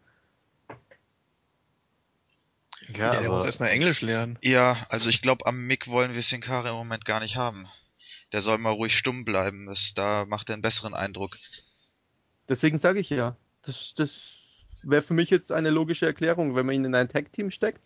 Ja, 2.95 3.19
der 3.19 3.31
muss 3.31 3.45
aber 3.45 3.47
erstmal 3.47 3.71
Englisch 3.71 4.01
lernen. 4.03 4.39
Ja, 4.43 4.87
also 4.89 5.09
ich 5.09 5.21
glaube, 5.23 5.47
am 5.47 5.67
Mick 5.67 5.89
wollen 5.89 6.15
wir 6.15 6.23
Sin 6.23 6.41
Cara 6.41 6.71
im 6.71 6.77
Moment 6.77 7.05
gar 7.05 7.21
nicht 7.21 7.37
haben. 7.37 7.67
Der 8.33 8.43
soll 8.43 8.59
mal 8.59 8.71
ruhig 8.71 8.97
stumm 8.97 9.25
bleiben, 9.25 9.67
das, 9.67 9.93
da 9.95 10.25
macht 10.27 10.49
er 10.51 10.55
einen 10.55 10.63
besseren 10.63 10.95
Eindruck. 10.95 11.37
Deswegen 12.49 12.79
sage 12.79 13.01
ich 13.01 13.11
ja, 13.11 13.37
das, 13.63 13.95
das 13.95 14.37
wäre 14.83 15.03
für 15.03 15.15
mich 15.15 15.31
jetzt 15.31 15.53
eine 15.53 15.71
logische 15.71 16.07
Erklärung, 16.07 16.55
wenn 16.55 16.67
man 16.67 16.75
ihn 16.75 16.85
in 16.85 16.95
ein 16.95 17.09
Tag-Team 17.09 17.51
steckt 17.51 17.81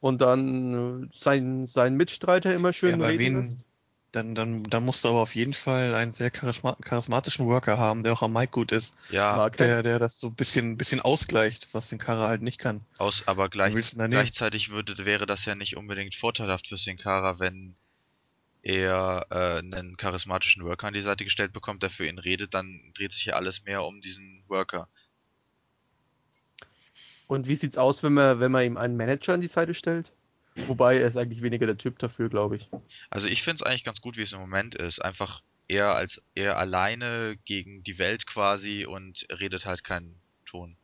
und 0.00 0.20
dann 0.20 1.04
äh, 1.04 1.08
sein, 1.12 1.66
seinen 1.66 1.96
Mitstreiter 1.96 2.54
immer 2.54 2.72
schön 2.72 2.92
Ja, 2.92 2.96
bei 2.98 3.10
reden 3.10 3.18
wen, 3.18 3.34
lässt. 3.36 3.58
Dann, 4.18 4.34
dann, 4.34 4.62
dann 4.64 4.84
musst 4.84 5.04
du 5.04 5.08
aber 5.08 5.20
auf 5.20 5.34
jeden 5.34 5.54
Fall 5.54 5.94
einen 5.94 6.12
sehr 6.12 6.30
charisma 6.34 6.76
charismatischen 6.82 7.46
Worker 7.46 7.78
haben, 7.78 8.02
der 8.02 8.12
auch 8.12 8.22
am 8.22 8.32
Mic 8.32 8.50
gut 8.50 8.72
ist. 8.72 8.94
Ja, 9.10 9.48
Der, 9.50 9.82
der 9.82 9.98
das 9.98 10.18
so 10.18 10.28
ein 10.28 10.34
bisschen, 10.34 10.76
bisschen 10.76 11.00
ausgleicht, 11.00 11.68
was 11.72 11.88
den 11.88 11.98
Kara 11.98 12.28
halt 12.28 12.42
nicht 12.42 12.58
kann. 12.58 12.80
aus, 12.98 13.22
aber 13.26 13.48
gleich, 13.48 13.72
gleichzeitig 13.72 14.70
würde, 14.70 15.04
wäre 15.04 15.26
das 15.26 15.44
ja 15.44 15.54
nicht 15.54 15.76
unbedingt 15.76 16.14
vorteilhaft 16.14 16.68
für 16.68 16.76
Sin 16.76 16.96
Cara, 16.96 17.38
wenn 17.38 17.74
er 18.62 19.26
äh, 19.30 19.58
einen 19.58 19.96
charismatischen 19.96 20.64
Worker 20.64 20.88
an 20.88 20.94
die 20.94 21.02
Seite 21.02 21.24
gestellt 21.24 21.52
bekommt, 21.52 21.82
der 21.82 21.90
für 21.90 22.06
ihn 22.06 22.18
redet, 22.18 22.54
dann 22.54 22.92
dreht 22.96 23.12
sich 23.12 23.26
ja 23.26 23.34
alles 23.34 23.64
mehr 23.64 23.84
um 23.84 24.00
diesen 24.00 24.42
Worker. 24.48 24.88
Und 27.28 27.46
wie 27.46 27.54
sieht's 27.56 27.78
aus, 27.78 28.02
wenn 28.02 28.14
man, 28.14 28.40
wenn 28.40 28.50
man 28.50 28.64
ihm 28.64 28.76
einen 28.76 28.96
Manager 28.96 29.34
an 29.34 29.40
die 29.40 29.46
Seite 29.48 29.74
stellt? 29.74 30.12
Wobei 30.66 30.98
er 30.98 31.06
ist 31.06 31.16
eigentlich 31.16 31.42
weniger 31.42 31.66
der 31.66 31.78
Typ 31.78 31.98
dafür, 31.98 32.28
glaube 32.28 32.56
ich. 32.56 32.68
Also 33.10 33.26
ich 33.26 33.42
finde 33.42 33.56
es 33.56 33.62
eigentlich 33.62 33.84
ganz 33.84 34.00
gut, 34.00 34.16
wie 34.16 34.22
es 34.22 34.32
im 34.32 34.40
Moment 34.40 34.74
ist. 34.74 34.98
Einfach 35.00 35.42
er 35.68 35.94
als 35.94 36.22
er 36.34 36.58
alleine 36.58 37.38
gegen 37.44 37.82
die 37.84 37.98
Welt 37.98 38.26
quasi 38.26 38.86
und 38.86 39.26
redet 39.30 39.66
halt 39.66 39.84
keinen 39.84 40.20
Ton. 40.46 40.76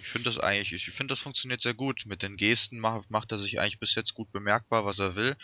Ich 0.00 0.08
finde 0.08 0.28
das 0.28 0.38
eigentlich, 0.38 0.72
ich 0.72 0.84
finde 0.90 1.12
das 1.12 1.20
funktioniert 1.20 1.62
sehr 1.62 1.74
gut. 1.74 2.04
Mit 2.04 2.22
den 2.22 2.36
Gesten 2.36 2.78
macht, 2.78 3.10
macht 3.10 3.32
er 3.32 3.38
sich 3.38 3.58
eigentlich 3.58 3.78
bis 3.78 3.94
jetzt 3.94 4.14
gut 4.14 4.30
bemerkbar, 4.32 4.84
was 4.84 4.98
er 4.98 5.14
will. 5.14 5.36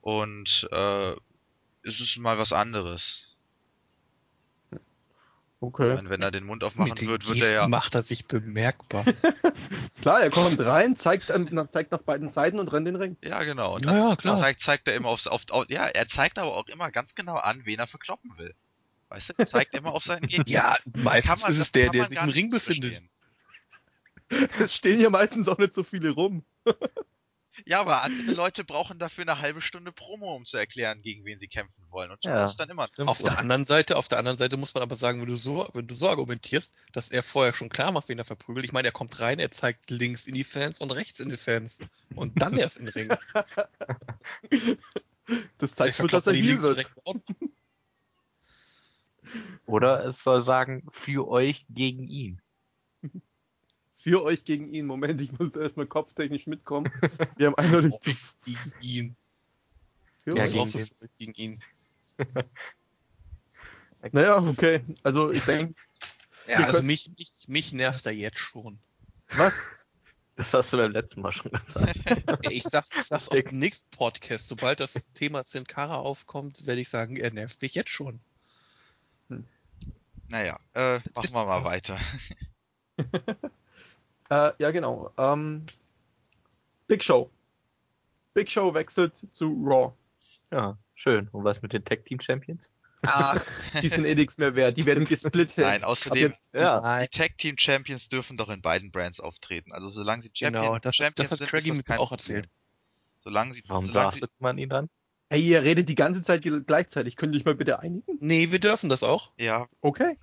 Und 0.00 0.66
äh, 0.72 1.12
es 1.82 2.00
ist 2.00 2.16
mal 2.16 2.38
was 2.38 2.52
anderes. 2.52 3.25
Okay. 5.58 5.94
meine, 5.94 6.10
wenn 6.10 6.20
er 6.20 6.30
den 6.30 6.44
Mund 6.44 6.62
aufmachen 6.64 6.90
Mit 6.90 7.00
wird, 7.06 7.26
wird 7.26 7.38
Gesten 7.38 7.54
er 7.54 7.62
ja. 7.62 7.68
macht 7.68 7.94
er 7.94 8.02
sich 8.02 8.26
bemerkbar. 8.26 9.04
Klar, 10.02 10.20
er 10.20 10.30
kommt 10.30 10.60
rein, 10.60 10.96
zeigt, 10.96 11.30
ähm, 11.30 11.48
zeigt 11.70 11.92
nach 11.92 12.02
beiden 12.02 12.28
Seiten 12.28 12.58
und 12.60 12.70
rennt 12.72 12.86
den 12.86 12.96
Ring. 12.96 13.16
Ja, 13.24 13.42
genau. 13.42 13.74
Und 13.76 13.84
Ja, 13.86 13.92
dann 13.92 14.08
ja, 14.10 14.16
klar. 14.16 14.36
Zeigt, 14.36 14.60
zeigt 14.60 14.86
er 14.86 14.94
immer 14.94 15.08
aufs, 15.08 15.26
auf, 15.26 15.42
auf, 15.50 15.64
ja, 15.70 15.86
er 15.86 16.06
zeigt 16.08 16.38
aber 16.38 16.54
auch 16.54 16.66
immer 16.68 16.90
ganz 16.90 17.14
genau 17.14 17.36
an, 17.36 17.62
wen 17.64 17.78
er 17.78 17.86
verkloppen 17.86 18.36
will. 18.36 18.54
Weißt 19.08 19.30
du, 19.30 19.34
er 19.38 19.46
zeigt 19.46 19.74
immer 19.74 19.92
auf 19.92 20.04
seinen 20.04 20.26
Gegner. 20.26 20.44
ja, 20.46 20.76
meistens 20.94 21.24
Kann 21.30 21.40
man- 21.40 21.50
ist 21.52 21.58
es 21.58 21.72
der, 21.72 21.88
der 21.90 22.08
sich 22.08 22.18
im 22.20 22.28
Ring 22.28 22.50
befindet. 22.50 23.02
Es 24.58 24.74
stehen 24.74 24.98
hier 24.98 25.10
meistens 25.10 25.46
auch 25.48 25.56
nicht 25.58 25.72
so 25.72 25.84
viele 25.84 26.10
rum. 26.10 26.44
Ja, 27.64 27.80
aber 27.80 28.02
andere 28.02 28.32
Leute 28.32 28.64
brauchen 28.64 28.98
dafür 28.98 29.22
eine 29.22 29.40
halbe 29.40 29.60
Stunde 29.62 29.92
Promo, 29.92 30.34
um 30.34 30.44
zu 30.44 30.56
erklären, 30.56 31.02
gegen 31.02 31.24
wen 31.24 31.38
sie 31.38 31.48
kämpfen 31.48 31.84
wollen. 31.90 32.10
Und 32.10 32.22
so 32.22 32.28
Ja. 32.28 32.44
ist 32.44 32.56
dann 32.56 32.68
immer. 32.68 32.86
Stimmt 32.88 33.08
Auf 33.08 33.18
der 33.18 33.38
anderen 33.38 33.64
Seite, 33.64 33.96
auf 33.96 34.08
der 34.08 34.18
anderen 34.18 34.36
Seite 34.36 34.56
muss 34.56 34.74
man 34.74 34.82
aber 34.82 34.96
sagen, 34.96 35.20
wenn 35.20 35.28
du 35.28 35.36
so, 35.36 35.68
wenn 35.72 35.86
du 35.86 35.94
so 35.94 36.08
argumentierst, 36.08 36.72
dass 36.92 37.10
er 37.10 37.22
vorher 37.22 37.54
schon 37.54 37.68
klar 37.68 37.92
macht, 37.92 38.08
wen 38.08 38.18
er 38.18 38.24
verprügelt. 38.24 38.64
Ich 38.64 38.72
meine, 38.72 38.88
er 38.88 38.92
kommt 38.92 39.18
rein, 39.20 39.38
er 39.38 39.50
zeigt 39.50 39.90
links 39.90 40.26
in 40.26 40.34
die 40.34 40.44
Fans 40.44 40.80
und 40.80 40.90
rechts 40.90 41.20
in 41.20 41.30
die 41.30 41.36
Fans. 41.36 41.78
Und 42.14 42.40
dann 42.40 42.58
erst 42.58 42.78
in 42.78 42.86
den 42.86 42.94
Ring. 42.94 43.16
Das 45.58 45.74
zeigt 45.74 45.98
wohl, 46.00 46.08
dass 46.08 46.28
er 46.28 46.34
hier 46.34 46.62
wird. 46.62 46.88
Oder 49.66 50.04
es 50.04 50.22
soll 50.22 50.40
sagen, 50.40 50.86
für 50.90 51.26
euch 51.28 51.66
gegen 51.68 52.06
ihn. 52.06 52.40
Für 53.98 54.22
euch 54.22 54.44
gegen 54.44 54.68
ihn. 54.72 54.86
Moment, 54.86 55.20
ich 55.22 55.32
muss 55.38 55.56
erstmal 55.56 55.86
kopftechnisch 55.86 56.46
mitkommen. 56.46 56.92
Wir 57.36 57.46
haben 57.46 57.54
eindeutig 57.56 57.98
zu. 58.00 58.12
Gegen 58.44 58.72
ihn. 58.82 59.16
Für 60.22 60.36
Ja, 60.36 60.44
auch 60.44 60.66
gegen 60.66 60.68
so 60.68 61.06
gegen 61.18 61.34
ihn. 61.34 61.62
Naja, 64.12 64.38
okay. 64.38 64.84
Also 65.02 65.32
ich 65.32 65.42
denke, 65.44 65.74
Ja, 66.46 66.58
also 66.58 66.80
mich, 66.82 67.10
mich, 67.18 67.32
mich 67.48 67.72
nervt 67.72 68.06
er 68.06 68.12
jetzt 68.12 68.38
schon. 68.38 68.78
was? 69.30 69.72
Das 70.36 70.52
hast 70.52 70.72
du 70.72 70.76
beim 70.76 70.92
letzten 70.92 71.22
Mal 71.22 71.32
schon 71.32 71.50
gesagt. 71.50 71.98
Ich 72.50 72.62
sag's, 72.64 72.90
ich 72.94 73.06
sag's 73.06 73.30
auch 73.30 73.34
im 73.34 73.58
nächsten 73.58 73.90
Podcast. 73.90 74.46
Sobald 74.46 74.78
das 74.78 74.92
Thema 75.14 75.42
Sin 75.42 75.66
Cara 75.66 75.96
aufkommt, 75.96 76.66
werde 76.66 76.82
ich 76.82 76.90
sagen, 76.90 77.16
er 77.16 77.32
nervt 77.32 77.60
mich 77.62 77.74
jetzt 77.74 77.90
schon. 77.90 78.20
Naja, 80.28 80.60
äh, 80.74 81.00
machen 81.14 81.32
wir 81.32 81.46
mal 81.46 81.64
weiter. 81.64 81.98
Äh, 84.30 84.52
ja, 84.58 84.70
genau. 84.70 85.12
Ähm, 85.18 85.64
Big 86.88 87.02
Show. 87.04 87.30
Big 88.34 88.50
Show 88.50 88.74
wechselt 88.74 89.16
zu 89.32 89.46
Raw. 89.64 89.92
Ja, 90.50 90.76
schön. 90.94 91.28
Und 91.32 91.44
was 91.44 91.62
mit 91.62 91.72
den 91.72 91.84
Tag 91.84 92.04
Team 92.04 92.20
Champions? 92.20 92.70
Ach, 93.02 93.44
die 93.82 93.88
sind 93.88 94.04
eh 94.04 94.14
nichts 94.14 94.38
mehr 94.38 94.54
wert. 94.56 94.76
Die 94.76 94.84
werden 94.84 95.04
gesplittet. 95.04 95.58
Nein, 95.58 95.84
außerdem, 95.84 96.22
jetzt, 96.30 96.54
Ja. 96.54 97.00
die 97.00 97.08
Tag 97.08 97.38
Team 97.38 97.56
Champions 97.58 98.08
dürfen 98.08 98.36
doch 98.36 98.48
in 98.48 98.62
beiden 98.62 98.90
Brands 98.90 99.20
auftreten. 99.20 99.72
Also 99.72 99.88
solange 99.90 100.22
sie 100.22 100.30
Champion, 100.32 100.64
Genau, 100.64 100.78
das- 100.78 100.94
Champions 100.96 101.30
das 101.30 101.32
hat 101.32 101.38
sind, 101.40 101.48
Craigie 101.50 101.70
ist 101.70 101.76
mir 101.76 101.82
das 101.82 101.86
kein 101.88 101.98
auch 101.98 102.12
erzählt. 102.12 102.48
Solange 103.22 103.52
sie, 103.54 103.62
Warum 103.66 103.86
solange 103.86 104.12
sie, 104.12 104.20
draftet 104.20 104.40
man 104.40 104.58
ihn 104.58 104.68
dann? 104.68 104.88
Ey, 105.28 105.40
ihr 105.40 105.62
redet 105.62 105.88
die 105.88 105.94
ganze 105.96 106.22
Zeit 106.22 106.46
gleichzeitig. 106.66 107.16
Könnt 107.16 107.34
ihr 107.34 107.40
euch 107.40 107.44
mal 107.44 107.54
bitte 107.56 107.80
einigen? 107.80 108.18
Nee, 108.20 108.52
wir 108.52 108.60
dürfen 108.60 108.88
das 108.88 109.02
auch. 109.02 109.32
ja, 109.38 109.66
Okay. 109.80 110.16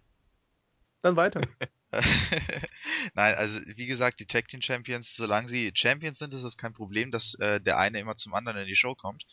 Dann 1.01 1.15
weiter. 1.17 1.41
Nein, 3.13 3.35
also 3.35 3.59
wie 3.75 3.85
gesagt, 3.85 4.19
die 4.19 4.25
Tag 4.25 4.47
Team 4.47 4.61
Champions, 4.61 5.15
solange 5.15 5.47
sie 5.47 5.71
Champions 5.73 6.19
sind, 6.19 6.33
ist 6.33 6.43
es 6.43 6.57
kein 6.57 6.73
Problem, 6.73 7.11
dass 7.11 7.35
äh, 7.35 7.59
der 7.61 7.77
eine 7.77 7.99
immer 7.99 8.17
zum 8.17 8.33
anderen 8.33 8.59
in 8.59 8.67
die 8.67 8.75
Show 8.75 8.95
kommt. 8.95 9.25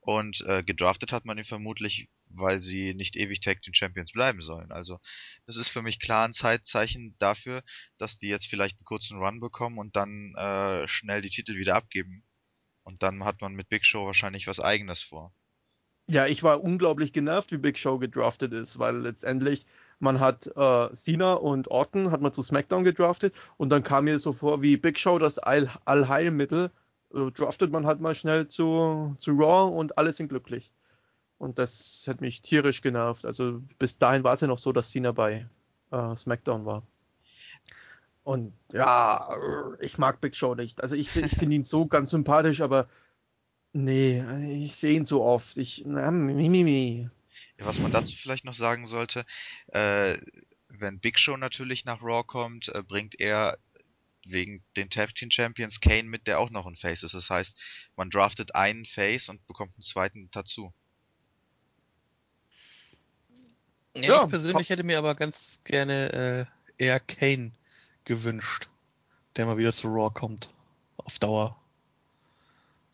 Und 0.00 0.40
äh, 0.46 0.62
gedraftet 0.62 1.12
hat 1.12 1.24
man 1.24 1.38
ihn 1.38 1.44
vermutlich 1.44 2.08
weil 2.30 2.60
sie 2.60 2.94
nicht 2.94 3.16
ewig 3.16 3.40
Tag 3.40 3.62
Team 3.62 3.74
Champions 3.74 4.12
bleiben 4.12 4.42
sollen. 4.42 4.70
Also 4.70 4.98
das 5.46 5.56
ist 5.56 5.68
für 5.68 5.82
mich 5.82 6.00
klar 6.00 6.26
ein 6.26 6.34
Zeitzeichen 6.34 7.14
dafür, 7.18 7.62
dass 7.98 8.18
die 8.18 8.28
jetzt 8.28 8.46
vielleicht 8.46 8.78
einen 8.78 8.84
kurzen 8.84 9.18
Run 9.18 9.40
bekommen 9.40 9.78
und 9.78 9.96
dann 9.96 10.34
äh, 10.36 10.86
schnell 10.88 11.22
die 11.22 11.30
Titel 11.30 11.56
wieder 11.56 11.76
abgeben. 11.76 12.24
Und 12.82 13.02
dann 13.02 13.24
hat 13.24 13.40
man 13.40 13.54
mit 13.54 13.68
Big 13.68 13.84
Show 13.84 14.06
wahrscheinlich 14.06 14.46
was 14.46 14.60
eigenes 14.60 15.02
vor. 15.02 15.32
Ja, 16.06 16.26
ich 16.26 16.42
war 16.42 16.62
unglaublich 16.62 17.12
genervt, 17.12 17.52
wie 17.52 17.58
Big 17.58 17.78
Show 17.78 17.98
gedraftet 17.98 18.54
ist, 18.54 18.78
weil 18.78 18.96
letztendlich 18.96 19.66
man 20.00 20.20
hat 20.20 20.46
äh, 20.56 20.92
Cena 20.92 21.34
und 21.34 21.68
Orton 21.68 22.10
hat 22.10 22.20
man 22.20 22.32
zu 22.32 22.42
SmackDown 22.42 22.84
gedraftet 22.84 23.34
und 23.56 23.70
dann 23.70 23.82
kam 23.82 24.04
mir 24.04 24.18
so 24.18 24.32
vor 24.32 24.62
wie 24.62 24.76
Big 24.76 24.98
Show 24.98 25.18
das 25.18 25.38
All 25.38 25.70
Allheilmittel. 25.84 26.70
Äh, 27.14 27.30
draftet 27.32 27.72
man 27.72 27.86
halt 27.86 28.00
mal 28.00 28.14
schnell 28.14 28.48
zu, 28.48 29.16
zu 29.18 29.32
Raw 29.32 29.74
und 29.76 29.98
alle 29.98 30.12
sind 30.12 30.28
glücklich. 30.28 30.70
Und 31.38 31.58
das 31.58 32.04
hat 32.08 32.20
mich 32.20 32.42
tierisch 32.42 32.80
genervt. 32.82 33.24
Also 33.24 33.62
bis 33.78 33.98
dahin 33.98 34.24
war 34.24 34.34
es 34.34 34.40
ja 34.40 34.46
noch 34.46 34.58
so, 34.58 34.72
dass 34.72 34.90
Cena 34.90 35.12
bei 35.12 35.48
äh, 35.90 36.16
SmackDown 36.16 36.64
war. 36.64 36.82
Und 38.24 38.52
ja, 38.72 39.30
ich 39.80 39.96
mag 39.96 40.20
Big 40.20 40.36
Show 40.36 40.54
nicht. 40.54 40.82
Also 40.82 40.96
ich, 40.96 41.16
ich 41.16 41.36
finde 41.36 41.56
ihn 41.56 41.64
so 41.64 41.86
ganz 41.86 42.10
sympathisch, 42.10 42.60
aber 42.60 42.86
nee, 43.72 44.22
ich 44.64 44.76
sehe 44.76 44.96
ihn 44.96 45.06
so 45.06 45.24
oft. 45.24 45.56
Ich, 45.56 45.84
na, 45.86 46.10
mimimi. 46.10 47.04
Ja, 47.04 47.10
was 47.66 47.78
man 47.78 47.92
dazu 47.92 48.16
vielleicht 48.16 48.44
noch 48.44 48.54
sagen 48.54 48.86
sollte, 48.86 49.24
äh, 49.68 50.16
wenn 50.68 51.00
Big 51.00 51.18
Show 51.18 51.36
natürlich 51.36 51.84
nach 51.84 52.02
Raw 52.02 52.22
kommt, 52.24 52.68
äh, 52.68 52.82
bringt 52.82 53.18
er 53.20 53.58
wegen 54.24 54.62
den 54.76 54.90
Tag 54.90 55.14
Team 55.14 55.30
Champions 55.30 55.80
Kane 55.80 56.04
mit, 56.04 56.26
der 56.26 56.38
auch 56.38 56.50
noch 56.50 56.66
ein 56.66 56.76
Face 56.76 57.02
ist. 57.02 57.14
Das 57.14 57.30
heißt, 57.30 57.56
man 57.96 58.10
draftet 58.10 58.54
einen 58.54 58.84
Face 58.84 59.28
und 59.28 59.46
bekommt 59.46 59.74
einen 59.74 59.82
zweiten 59.82 60.30
dazu. 60.30 60.72
Ja, 63.94 64.02
Ja, 64.02 64.24
ich 64.24 64.30
persönlich 64.30 64.68
hätte 64.68 64.84
mir 64.84 64.98
aber 64.98 65.14
ganz 65.14 65.60
gerne 65.64 66.48
äh, 66.78 66.84
eher 66.84 67.00
Kane 67.00 67.52
gewünscht, 68.04 68.68
der 69.36 69.46
mal 69.46 69.58
wieder 69.58 69.72
zu 69.72 69.88
Raw 69.88 70.12
kommt. 70.12 70.54
Auf 70.98 71.18
Dauer. 71.18 71.58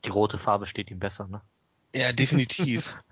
Die 0.05 0.11
rote 0.11 0.39
Farbe 0.39 0.67
steht 0.67 0.91
ihm 0.91 0.99
besser, 0.99 1.27
ne? 1.27 1.43
Ja, 1.95 2.13
definitiv. 2.13 2.97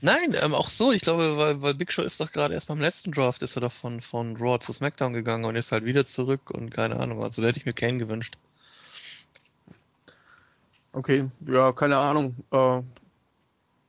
Nein, 0.00 0.34
ähm, 0.40 0.54
auch 0.54 0.68
so, 0.68 0.92
ich 0.92 1.02
glaube, 1.02 1.36
weil, 1.36 1.62
weil 1.62 1.74
Big 1.74 1.92
Show 1.92 2.02
ist 2.02 2.20
doch 2.20 2.32
gerade 2.32 2.54
erst 2.54 2.68
beim 2.68 2.80
letzten 2.80 3.12
Draft, 3.12 3.42
ist 3.42 3.56
er 3.56 3.60
doch 3.60 3.72
von, 3.72 4.00
von 4.00 4.36
Raw 4.36 4.58
zu 4.58 4.72
SmackDown 4.72 5.12
gegangen 5.12 5.44
und 5.44 5.56
jetzt 5.56 5.72
halt 5.72 5.84
wieder 5.84 6.06
zurück 6.06 6.50
und 6.50 6.70
keine 6.70 6.98
Ahnung, 6.98 7.22
also 7.22 7.42
da 7.42 7.48
hätte 7.48 7.58
ich 7.58 7.66
mir 7.66 7.74
Kane 7.74 7.98
gewünscht. 7.98 8.36
Okay, 10.92 11.30
ja, 11.46 11.72
keine 11.72 11.98
Ahnung. 11.98 12.34
Äh, 12.50 12.82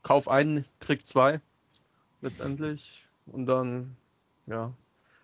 kauf 0.03 0.27
einen, 0.27 0.65
krieg 0.79 1.05
zwei. 1.05 1.39
Letztendlich. 2.21 3.05
Und 3.25 3.45
dann, 3.45 3.95
ja. 4.47 4.73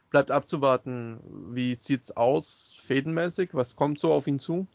Bleibt 0.10 0.32
abzuwarten, 0.32 1.20
wie 1.54 1.76
sieht's 1.76 2.16
aus, 2.16 2.80
fädenmäßig? 2.82 3.50
Was 3.54 3.76
kommt 3.76 4.00
so 4.00 4.14
auf 4.14 4.28
ihn 4.28 4.40
zu? 4.40 4.66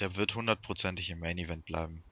Der 0.00 0.16
wird 0.16 0.34
hundertprozentig 0.34 1.10
im 1.10 1.20
Main 1.20 1.38
Event 1.38 1.64
bleiben. 1.64 2.02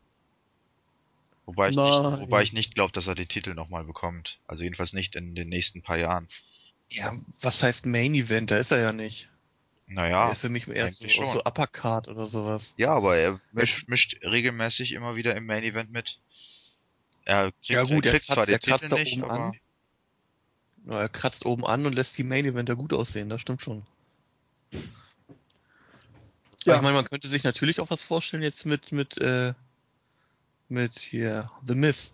Wobei 1.49 1.71
ich 1.71 1.77
Nein. 1.77 2.11
nicht, 2.11 2.21
wobei 2.21 2.43
ich 2.43 2.53
nicht 2.53 2.75
glaube, 2.75 2.93
dass 2.93 3.07
er 3.07 3.15
die 3.15 3.25
Titel 3.25 3.55
nochmal 3.55 3.83
bekommt. 3.83 4.39
Also 4.47 4.65
jedenfalls 4.65 4.93
nicht 4.93 5.17
in 5.17 5.35
den 5.35 5.49
nächsten 5.49 5.81
paar 5.81 5.97
Jahren. 5.97 6.29
Ja, 6.91 7.17
was 7.41 7.63
heißt 7.63 7.87
Main 7.87 8.15
Event? 8.15 8.51
Da 8.51 8.59
ist 8.59 8.71
er 8.71 8.81
ja 8.81 8.93
nicht. 8.93 9.31
Naja, 9.87 10.27
er 10.27 10.33
ist 10.33 10.43
für 10.43 10.51
mich 10.51 10.69
eher 10.69 10.91
so, 10.91 11.09
schon. 11.09 11.33
so 11.33 11.39
Uppercard 11.39 12.09
oder 12.09 12.27
sowas. 12.27 12.75
ja, 12.77 12.95
aber 12.95 13.17
er 13.17 13.41
mischt, 13.53 13.89
mischt 13.89 14.23
regelmäßig 14.27 14.93
immer 14.93 15.17
wieder 15.17 15.35
im 15.37 15.47
Main 15.47 15.65
Event 15.65 15.91
mit. 15.91 16.19
Er 17.25 17.45
kriegt, 17.45 17.71
Ja 17.71 17.83
gut, 17.85 18.05
er 18.05 18.13
er 18.13 18.19
kriegt 18.19 18.27
zwar 18.27 18.45
kratzt, 18.45 18.49
den 18.49 18.55
er 18.55 18.59
kratzt 18.59 18.83
Titel 18.83 18.95
nicht, 18.97 19.13
oben 19.15 19.25
aber 19.25 19.41
an. 19.45 19.53
Ja, 20.85 21.01
er 21.01 21.09
kratzt 21.09 21.47
oben 21.47 21.65
an 21.65 21.87
und 21.87 21.95
lässt 21.95 22.19
die 22.19 22.25
Main 22.25 22.45
Eventer 22.45 22.77
gut 22.77 22.93
aussehen, 22.93 23.31
das 23.31 23.41
stimmt 23.41 23.63
schon. 23.63 23.87
Ja. 24.71 24.81
Ja. 26.67 26.77
ich 26.77 26.83
meine, 26.83 26.95
man 26.95 27.07
könnte 27.07 27.29
sich 27.29 27.43
natürlich 27.43 27.81
auch 27.81 27.89
was 27.89 28.03
vorstellen 28.03 28.43
jetzt 28.43 28.67
mit, 28.67 28.93
mit, 28.93 29.17
äh, 29.17 29.55
mit 30.69 30.99
hier, 30.99 31.51
The 31.67 31.75
Miz. 31.75 32.13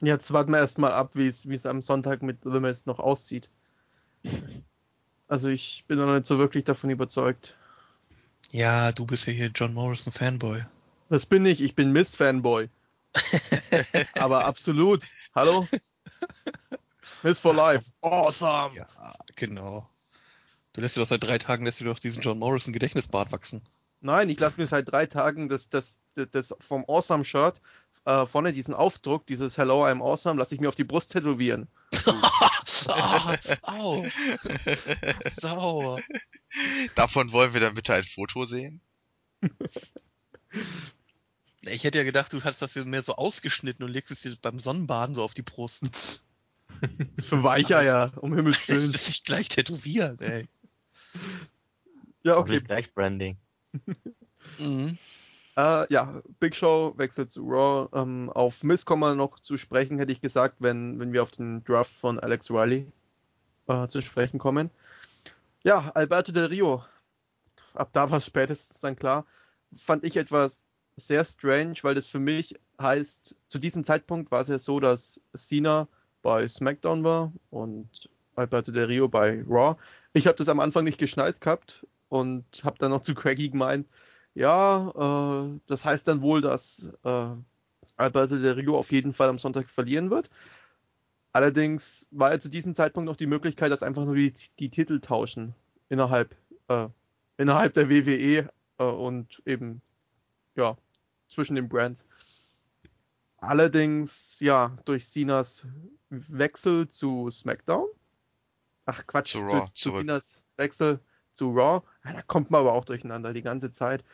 Jetzt 0.00 0.32
warten 0.32 0.52
wir 0.52 0.58
erstmal 0.58 0.92
ab, 0.92 1.10
wie 1.14 1.26
es 1.26 1.66
am 1.66 1.82
Sonntag 1.82 2.22
mit 2.22 2.38
The 2.44 2.60
Miz 2.60 2.86
noch 2.86 2.98
aussieht. 2.98 3.50
Also 5.30 5.50
ich 5.50 5.84
bin 5.86 5.98
noch 5.98 6.10
nicht 6.14 6.24
so 6.24 6.38
wirklich 6.38 6.64
davon 6.64 6.88
überzeugt. 6.88 7.54
Ja, 8.50 8.92
du 8.92 9.04
bist 9.04 9.26
ja 9.26 9.32
hier 9.34 9.50
John 9.54 9.74
Morrison 9.74 10.10
Fanboy. 10.10 10.64
Das 11.10 11.26
bin 11.26 11.44
ich, 11.44 11.60
ich 11.60 11.74
bin 11.74 11.92
Miss-Fanboy. 11.92 12.70
Aber 14.14 14.46
absolut. 14.46 15.06
Hallo? 15.34 15.66
Miss 17.22 17.38
for 17.38 17.54
Life. 17.54 17.90
Awesome. 18.00 18.74
Ja, 18.74 18.86
genau. 19.36 19.86
Du 20.72 20.80
lässt 20.80 20.96
dir 20.96 21.00
doch 21.00 21.08
seit 21.08 21.24
drei 21.24 21.36
Tagen 21.36 21.64
lässt 21.66 21.80
dir 21.80 21.84
doch 21.84 21.98
diesen 21.98 22.22
John 22.22 22.38
Morrison 22.38 22.72
Gedächtnisbart 22.72 23.30
wachsen. 23.32 23.60
Nein, 24.00 24.28
ich 24.28 24.38
lasse 24.38 24.60
mir 24.60 24.66
seit 24.66 24.90
drei 24.90 25.06
Tagen 25.06 25.48
das, 25.48 25.68
das, 25.68 26.00
das, 26.14 26.30
das 26.30 26.54
vom 26.60 26.84
Awesome 26.88 27.24
Shirt 27.24 27.60
äh, 28.04 28.26
vorne 28.26 28.52
diesen 28.52 28.74
Aufdruck, 28.74 29.26
dieses 29.26 29.58
Hello, 29.58 29.84
I'm 29.84 30.00
Awesome, 30.02 30.38
lasse 30.38 30.54
ich 30.54 30.60
mir 30.60 30.68
auf 30.68 30.74
die 30.74 30.84
Brust 30.84 31.12
tätowieren. 31.12 31.68
ah, 32.06 33.36
au. 33.62 34.06
Sauer. 35.40 36.00
davon 36.94 37.32
wollen 37.32 37.52
wir 37.52 37.60
dann 37.60 37.74
bitte 37.74 37.94
ein 37.94 38.04
Foto 38.04 38.44
sehen. 38.44 38.80
Ich 41.62 41.84
hätte 41.84 41.98
ja 41.98 42.04
gedacht, 42.04 42.32
du 42.32 42.42
hast 42.44 42.62
das 42.62 42.72
hier 42.72 42.84
mehr 42.84 43.02
so 43.02 43.16
ausgeschnitten 43.16 43.84
und 43.84 43.90
legst 43.90 44.10
es 44.10 44.22
dir 44.22 44.36
beim 44.40 44.58
Sonnenbaden 44.60 45.14
so 45.14 45.22
auf 45.22 45.34
die 45.34 45.42
Brust. 45.42 45.82
Das 46.80 47.24
ist 47.24 47.28
für 47.30 47.42
Weicheier, 47.42 48.12
um 48.16 48.34
Himmels 48.34 48.66
Das 48.66 48.68
Willen. 48.76 48.94
ist 48.94 49.08
nicht 49.08 49.24
gleich 49.24 49.48
tätowieren, 49.48 50.20
ey. 50.20 50.46
Ja, 52.22 52.36
Okay. 52.36 52.56
okay. 52.58 52.60
Gleich 52.60 52.94
Branding. 52.94 53.36
Mhm. 54.58 54.98
Äh, 55.56 55.92
ja, 55.92 56.22
Big 56.38 56.54
Show 56.54 56.94
wechselt 56.96 57.32
zu 57.32 57.42
Raw. 57.42 57.88
Ähm, 57.92 58.30
auf 58.30 58.62
Miss 58.62 58.86
kommen 58.86 59.16
noch 59.16 59.40
zu 59.40 59.56
sprechen, 59.56 59.98
hätte 59.98 60.12
ich 60.12 60.20
gesagt, 60.20 60.56
wenn, 60.60 61.00
wenn 61.00 61.12
wir 61.12 61.22
auf 61.22 61.32
den 61.32 61.64
Draft 61.64 61.90
von 61.90 62.20
Alex 62.20 62.48
Riley 62.50 62.86
äh, 63.66 63.88
zu 63.88 64.00
sprechen 64.00 64.38
kommen. 64.38 64.70
Ja, 65.64 65.90
Alberto 65.94 66.30
Del 66.30 66.46
Rio. 66.46 66.84
Ab 67.74 67.90
da 67.92 68.08
war 68.10 68.18
es 68.18 68.26
spätestens 68.26 68.80
dann 68.80 68.94
klar. 68.94 69.26
Fand 69.76 70.04
ich 70.04 70.16
etwas 70.16 70.64
sehr 70.96 71.24
strange, 71.24 71.74
weil 71.82 71.96
das 71.96 72.06
für 72.06 72.20
mich 72.20 72.54
heißt, 72.80 73.34
zu 73.48 73.58
diesem 73.58 73.82
Zeitpunkt 73.82 74.30
war 74.30 74.42
es 74.42 74.48
ja 74.48 74.60
so, 74.60 74.78
dass 74.78 75.20
Cena 75.36 75.88
bei 76.22 76.46
SmackDown 76.46 77.02
war 77.02 77.32
und 77.50 78.08
Alberto 78.36 78.70
Del 78.70 78.84
Rio 78.84 79.08
bei 79.08 79.42
Raw. 79.48 79.76
Ich 80.12 80.26
habe 80.26 80.36
das 80.36 80.48
am 80.48 80.60
Anfang 80.60 80.84
nicht 80.84 80.98
geschnallt 80.98 81.40
gehabt 81.40 81.84
und 82.08 82.44
habe 82.64 82.78
dann 82.78 82.90
noch 82.90 83.02
zu 83.02 83.14
Craigie 83.14 83.50
gemeint, 83.50 83.88
ja, 84.34 85.46
äh, 85.46 85.60
das 85.66 85.84
heißt 85.84 86.06
dann 86.08 86.22
wohl, 86.22 86.40
dass 86.40 86.90
äh, 87.04 87.30
Alberto 87.96 88.38
Del 88.38 88.52
Rio 88.52 88.78
auf 88.78 88.92
jeden 88.92 89.12
Fall 89.12 89.28
am 89.28 89.38
Sonntag 89.38 89.68
verlieren 89.68 90.10
wird. 90.10 90.30
Allerdings 91.32 92.06
war 92.10 92.32
ja 92.32 92.40
zu 92.40 92.48
diesem 92.48 92.74
Zeitpunkt 92.74 93.06
noch 93.06 93.16
die 93.16 93.26
Möglichkeit, 93.26 93.70
dass 93.70 93.82
einfach 93.82 94.04
nur 94.04 94.14
die, 94.14 94.32
die 94.58 94.70
Titel 94.70 95.00
tauschen 95.00 95.54
innerhalb, 95.88 96.34
äh, 96.68 96.88
innerhalb 97.36 97.74
der 97.74 97.90
WWE 97.90 98.50
äh, 98.78 98.84
und 98.84 99.42
eben 99.44 99.82
ja 100.56 100.76
zwischen 101.28 101.56
den 101.56 101.68
Brands. 101.68 102.08
Allerdings 103.36 104.40
ja 104.40 104.76
durch 104.84 105.06
Cenas 105.06 105.66
Wechsel 106.10 106.88
zu 106.88 107.30
SmackDown. 107.30 107.88
Ach 108.86 109.06
Quatsch, 109.06 109.32
Zu 109.32 109.40
Raw, 109.40 109.68
zu. 109.72 109.90
Cenas 109.90 110.42
Wechsel 110.56 111.00
zu 111.38 111.50
Raw. 111.52 111.82
Ja, 112.04 112.12
da 112.14 112.22
kommt 112.22 112.50
man 112.50 112.60
aber 112.62 112.72
auch 112.74 112.84
durcheinander 112.84 113.32
die 113.34 113.42
ganze 113.42 113.72
Zeit. 113.72 114.04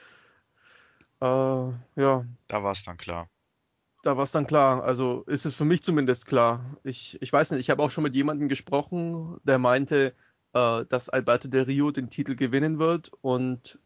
Äh, 1.20 1.26
ja, 1.26 2.24
Da 2.48 2.62
war 2.62 2.72
es 2.72 2.84
dann 2.84 2.96
klar. 2.96 3.28
da 4.02 4.16
war 4.16 4.24
es 4.24 4.32
dann 4.32 4.46
klar. 4.46 4.84
Also 4.84 5.22
ist 5.26 5.46
es 5.46 5.54
für 5.54 5.64
mich 5.64 5.82
zumindest 5.82 6.26
klar. 6.26 6.78
Ich, 6.84 7.20
ich 7.22 7.32
weiß 7.32 7.50
nicht, 7.52 7.60
ich 7.60 7.70
habe 7.70 7.82
auch 7.82 7.90
schon 7.90 8.04
mit 8.04 8.14
jemandem 8.14 8.48
gesprochen, 8.48 9.38
der 9.44 9.58
meinte, 9.58 10.14
äh, 10.52 10.84
dass 10.86 11.08
Alberto 11.08 11.48
Del 11.48 11.64
Rio 11.64 11.90
den 11.90 12.10
Titel 12.10 12.36
gewinnen 12.36 12.78
wird 12.78 13.10
und 13.22 13.78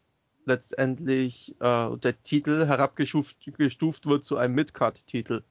letztendlich 0.47 1.55
äh, 1.61 1.97
der 1.99 2.22
Titel 2.22 2.66
herabgestuft 2.66 3.36
gestuft 3.57 4.07
wird 4.07 4.24
zu 4.24 4.36
einem 4.39 4.55
Midcard-Titel. 4.55 5.45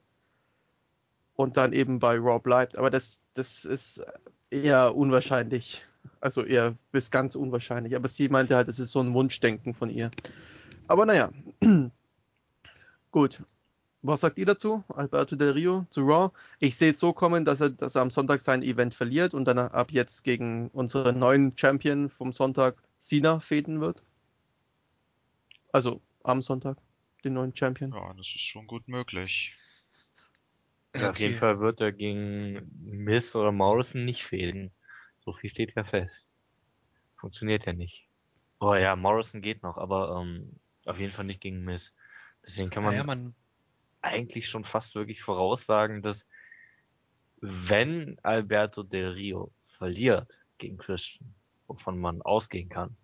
Und 1.35 1.55
dann 1.57 1.71
eben 1.73 1.99
bei 1.99 2.17
Raw 2.17 2.39
bleibt. 2.39 2.77
Aber 2.77 2.89
das, 2.89 3.21
das 3.33 3.63
ist 3.65 4.03
eher 4.49 4.95
unwahrscheinlich. 4.95 5.85
Also 6.20 6.43
eher 6.43 6.76
bis 6.91 7.12
ganz 7.12 7.36
unwahrscheinlich. 7.36 7.95
Aber 7.95 8.08
sie 8.08 8.30
meinte 8.30 8.56
halt, 8.56 8.68
das 8.68 8.80
ist 8.80 8.91
so 8.91 9.00
ein 9.00 9.14
Wunschdenken 9.14 9.74
von 9.74 9.89
ihr. 9.89 10.12
Aber 10.88 11.06
naja. 11.06 11.32
Gut. 13.12 13.43
Was 14.04 14.22
sagt 14.22 14.38
ihr 14.38 14.45
dazu? 14.45 14.84
Alberto 14.89 15.36
Del 15.36 15.52
Rio 15.52 15.86
zu 15.89 16.02
Raw? 16.02 16.32
Ich 16.60 16.76
sehe 16.76 16.91
es 16.91 17.00
so 17.00 17.14
kommen, 17.14 17.45
dass 17.45 17.62
er, 17.62 17.72
dass 17.72 17.95
er 17.95 18.04
am 18.04 18.12
Sonntag 18.12 18.39
sein 18.39 18.62
Event 18.62 18.93
verliert 18.93 19.34
und 19.34 19.45
dann 19.45 19.58
ab 19.58 19.91
jetzt 19.91 20.24
gegen 20.24 20.70
unseren 20.70 21.20
neuen 21.20 21.58
Champion 21.58 22.10
vom 22.10 22.32
Sonntag 22.32 22.82
Cena 23.00 23.39
fäden 23.39 23.82
wird. 23.82 24.04
Also 25.72 26.02
am 26.24 26.41
Sonntag, 26.41 26.78
den 27.24 27.34
neuen 27.34 27.56
Champion. 27.56 27.91
Ja, 27.91 28.14
das 28.14 28.28
ist 28.28 28.41
schon 28.41 28.68
gut 28.68 28.88
möglich. 28.88 29.56
Ja, 30.95 31.10
Auf 31.10 31.20
jeden 31.20 31.36
Fall 31.36 31.60
wird 31.60 31.82
er 31.82 31.91
gegen 31.91 32.72
Miss 32.82 33.36
oder 33.36 33.52
Morrison 33.52 34.06
nicht 34.06 34.24
fehlen. 34.24 34.72
So 35.28 35.34
viel 35.34 35.49
steht 35.49 35.75
ja 35.75 35.84
fest. 35.84 36.25
Funktioniert 37.17 37.65
ja 37.65 37.73
nicht. 37.73 38.07
Oh 38.61 38.75
ja, 38.75 38.95
Morrison 38.95 39.41
geht 39.41 39.61
noch, 39.61 39.78
aber 39.78 40.21
ähm, 40.21 40.57
auf 40.86 41.01
jeden 41.01 41.11
Fall 41.11 41.25
nicht 41.25 41.41
gegen 41.41 41.65
Miss. 41.65 41.93
Deswegen 42.45 42.69
kann 42.69 42.84
man, 42.84 42.93
Naja, 42.93 43.03
man, 43.03 43.36
eigentlich 44.01 44.47
schon 44.47 44.63
fast 44.63 44.95
wirklich 44.95 45.21
voraussagen, 45.21 46.01
dass 46.01 46.25
wenn 47.41 48.17
Alberto 48.23 48.84
Del 48.84 49.09
Rio 49.09 49.51
verliert 49.63 50.39
gegen 50.59 50.78
Christian, 50.78 51.36
wovon 51.67 51.99
man 51.99 52.21
ausgehen 52.21 52.69
kann, 52.69 52.95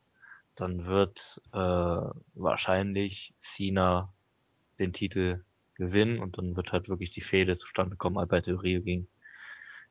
dann 0.55 0.85
wird 0.85 1.41
äh, 1.51 1.57
wahrscheinlich 2.35 3.33
Cena 3.35 4.13
den 4.79 4.93
Titel 4.93 5.43
gewinnen 5.73 6.19
und 6.19 6.37
dann 6.37 6.55
wird 6.55 6.71
halt 6.71 6.87
wirklich 6.87 7.11
die 7.11 7.19
Fehde 7.19 7.57
zustande 7.57 7.97
kommen, 7.97 8.17
Alberto 8.17 8.51
Del 8.51 8.61
Rio 8.61 8.81
gegen 8.81 9.09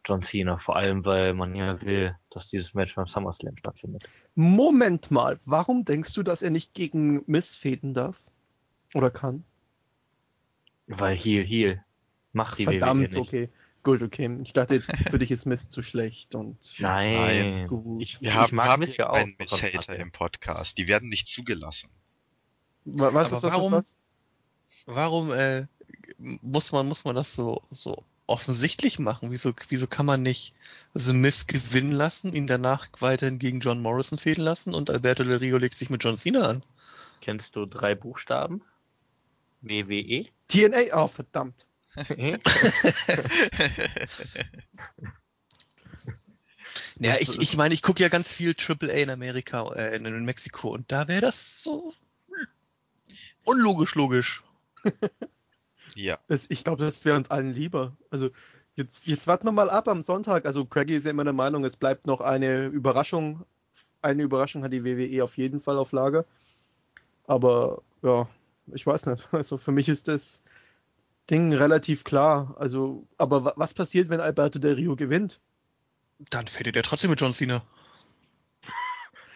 John 0.05 0.23
Cena, 0.23 0.57
vor 0.59 0.77
allem 0.77 1.05
weil 1.05 1.33
man 1.35 1.55
ja 1.55 1.81
will, 1.83 2.17
dass 2.31 2.49
dieses 2.49 2.75
Match 2.75 2.95
beim 2.97 3.07
SummerSlam 3.07 3.57
stattfindet. 3.57 4.09
Moment 4.35 5.11
mal, 5.11 5.39
warum 5.45 5.85
denkst 5.85 6.13
du, 6.15 6.23
dass 6.23 6.43
er 6.43 6.51
nicht 6.51 6.75
gegen 6.75 7.23
Miss 7.27 7.55
fäden 7.55 7.95
darf? 7.95 8.31
Oder 8.95 9.11
kann? 9.11 9.45
Weil 10.87 11.17
Heal, 11.17 11.45
Heal 11.45 11.85
macht 12.33 12.59
die 12.59 12.67
WWE 12.67 12.71
Verdammt, 12.79 13.01
nicht. 13.15 13.17
okay. 13.17 13.49
Gut, 13.85 14.03
okay. 14.03 14.39
Ich 14.45 14.53
dachte 14.53 14.75
jetzt, 14.75 14.93
für 15.09 15.19
dich 15.19 15.31
ist 15.31 15.45
Miss 15.45 15.69
zu 15.71 15.83
schlecht 15.83 16.35
und 16.35 16.57
Nein, 16.79 17.15
Nein. 17.15 17.67
gut. 17.69 18.01
ich, 18.03 18.21
Wir 18.21 18.29
ich 18.31 18.35
haben, 18.35 18.57
mag 18.57 18.69
haben 18.69 18.81
Miss 18.81 18.97
ja 18.97 19.11
auch. 19.11 19.15
einen 19.15 19.35
Miss-Hater 19.39 19.97
im 19.97 20.13
Podcast. 20.13 20.79
Die 20.79 20.87
werden 20.87 21.09
nicht 21.09 21.27
zugelassen. 21.29 21.91
Wa- 22.85 23.13
Was 23.15 23.29
Aber 23.29 23.37
ist 23.37 23.43
was, 23.43 23.53
warum- 23.53 23.73
was, 23.73 23.97
was? 24.87 24.95
warum 24.97 25.33
äh, 25.33 25.67
muss 26.19 26.71
man 26.73 26.87
muss 26.89 27.05
man 27.05 27.15
das 27.17 27.33
so 27.35 27.63
so 27.71 28.05
offensichtlich 28.27 28.99
machen? 28.99 29.31
Wieso 29.31 29.53
wieso 29.69 29.87
kann 29.87 30.07
man 30.07 30.23
nicht 30.23 30.55
The 30.95 31.13
Miz 31.13 31.47
gewinnen 31.47 31.93
lassen, 31.93 32.33
ihn 32.33 32.47
danach 32.47 32.89
weiterhin 33.01 33.39
gegen 33.39 33.61
John 33.61 33.81
Morrison 33.81 34.19
fehlen 34.19 34.43
lassen 34.43 34.75
und 34.75 34.91
Alberto 34.91 35.25
Del 35.25 35.39
Rio 35.39 35.59
legt 35.59 35.77
sich 35.77 35.91
mit 35.91 36.05
John 36.05 36.19
Cena 36.19 36.49
an? 36.49 36.63
Kennst 37.21 37.57
du 37.57 37.67
drei 37.67 37.95
Buchstaben? 37.95 38.63
WWE? 39.61 40.27
TNA? 40.49 40.95
Oh, 40.95 41.07
verdammt. 41.07 41.67
Ja, 46.99 47.17
ich, 47.19 47.39
ich 47.39 47.57
meine, 47.57 47.75
ich 47.75 47.83
gucke 47.83 48.03
ja 48.03 48.09
ganz 48.09 48.31
viel 48.31 48.55
AAA 48.57 48.95
in 48.95 49.11
Amerika, 49.11 49.73
äh, 49.73 49.97
in, 49.97 50.05
in 50.05 50.25
Mexiko 50.25 50.71
und 50.71 50.91
da 50.93 51.09
wäre 51.09 51.21
das 51.21 51.63
so 51.63 51.95
unlogisch 53.45 53.95
logisch. 53.95 54.43
ja. 55.95 56.19
Das, 56.29 56.47
ich 56.51 56.65
glaube, 56.65 56.85
das 56.85 57.05
wäre 57.05 57.17
uns 57.17 57.31
allen 57.31 57.53
lieber. 57.53 57.97
Also 58.11 58.31
jetzt, 58.75 59.07
jetzt 59.07 59.27
warten 59.27 59.47
wir 59.47 59.53
mal 59.53 59.71
ab 59.71 59.89
am 59.89 60.03
Sonntag. 60.03 60.47
Also 60.47 60.65
Craigie 60.67 60.95
ist 60.97 61.05
ja 61.05 61.11
immer 61.11 61.25
der 61.25 61.33
Meinung, 61.33 61.65
es 61.65 61.77
bleibt 61.77 62.07
noch 62.07 62.21
eine 62.21 62.67
Überraschung. 62.67 63.45
Eine 64.03 64.23
Überraschung 64.25 64.63
hat 64.65 64.73
die 64.73 64.85
WWE 64.85 65.23
auf 65.25 65.37
jeden 65.37 65.61
Fall 65.61 65.79
auf 65.79 65.93
Lager. 65.93 66.25
Aber 67.27 67.83
ja, 68.03 68.29
ich 68.73 68.87
weiß 68.87 69.07
nicht. 69.07 69.29
Also 69.33 69.59
für 69.59 69.73
mich 69.73 69.89
ist 69.89 70.09
das 70.09 70.43
Ding 71.31 71.53
relativ 71.53 72.05
klar. 72.05 72.55
Also, 72.59 73.07
aber 73.19 73.45
wa- 73.45 73.55
was 73.57 73.75
passiert, 73.75 74.09
wenn 74.09 74.21
Alberto 74.21 74.59
Del 74.59 74.75
Rio 74.75 74.97
gewinnt? 74.97 75.41
Dann 76.31 76.47
fährt 76.49 76.75
er 76.75 76.83
trotzdem 76.83 77.11
mit 77.11 77.21
John 77.21 77.35
Cena. 77.35 77.63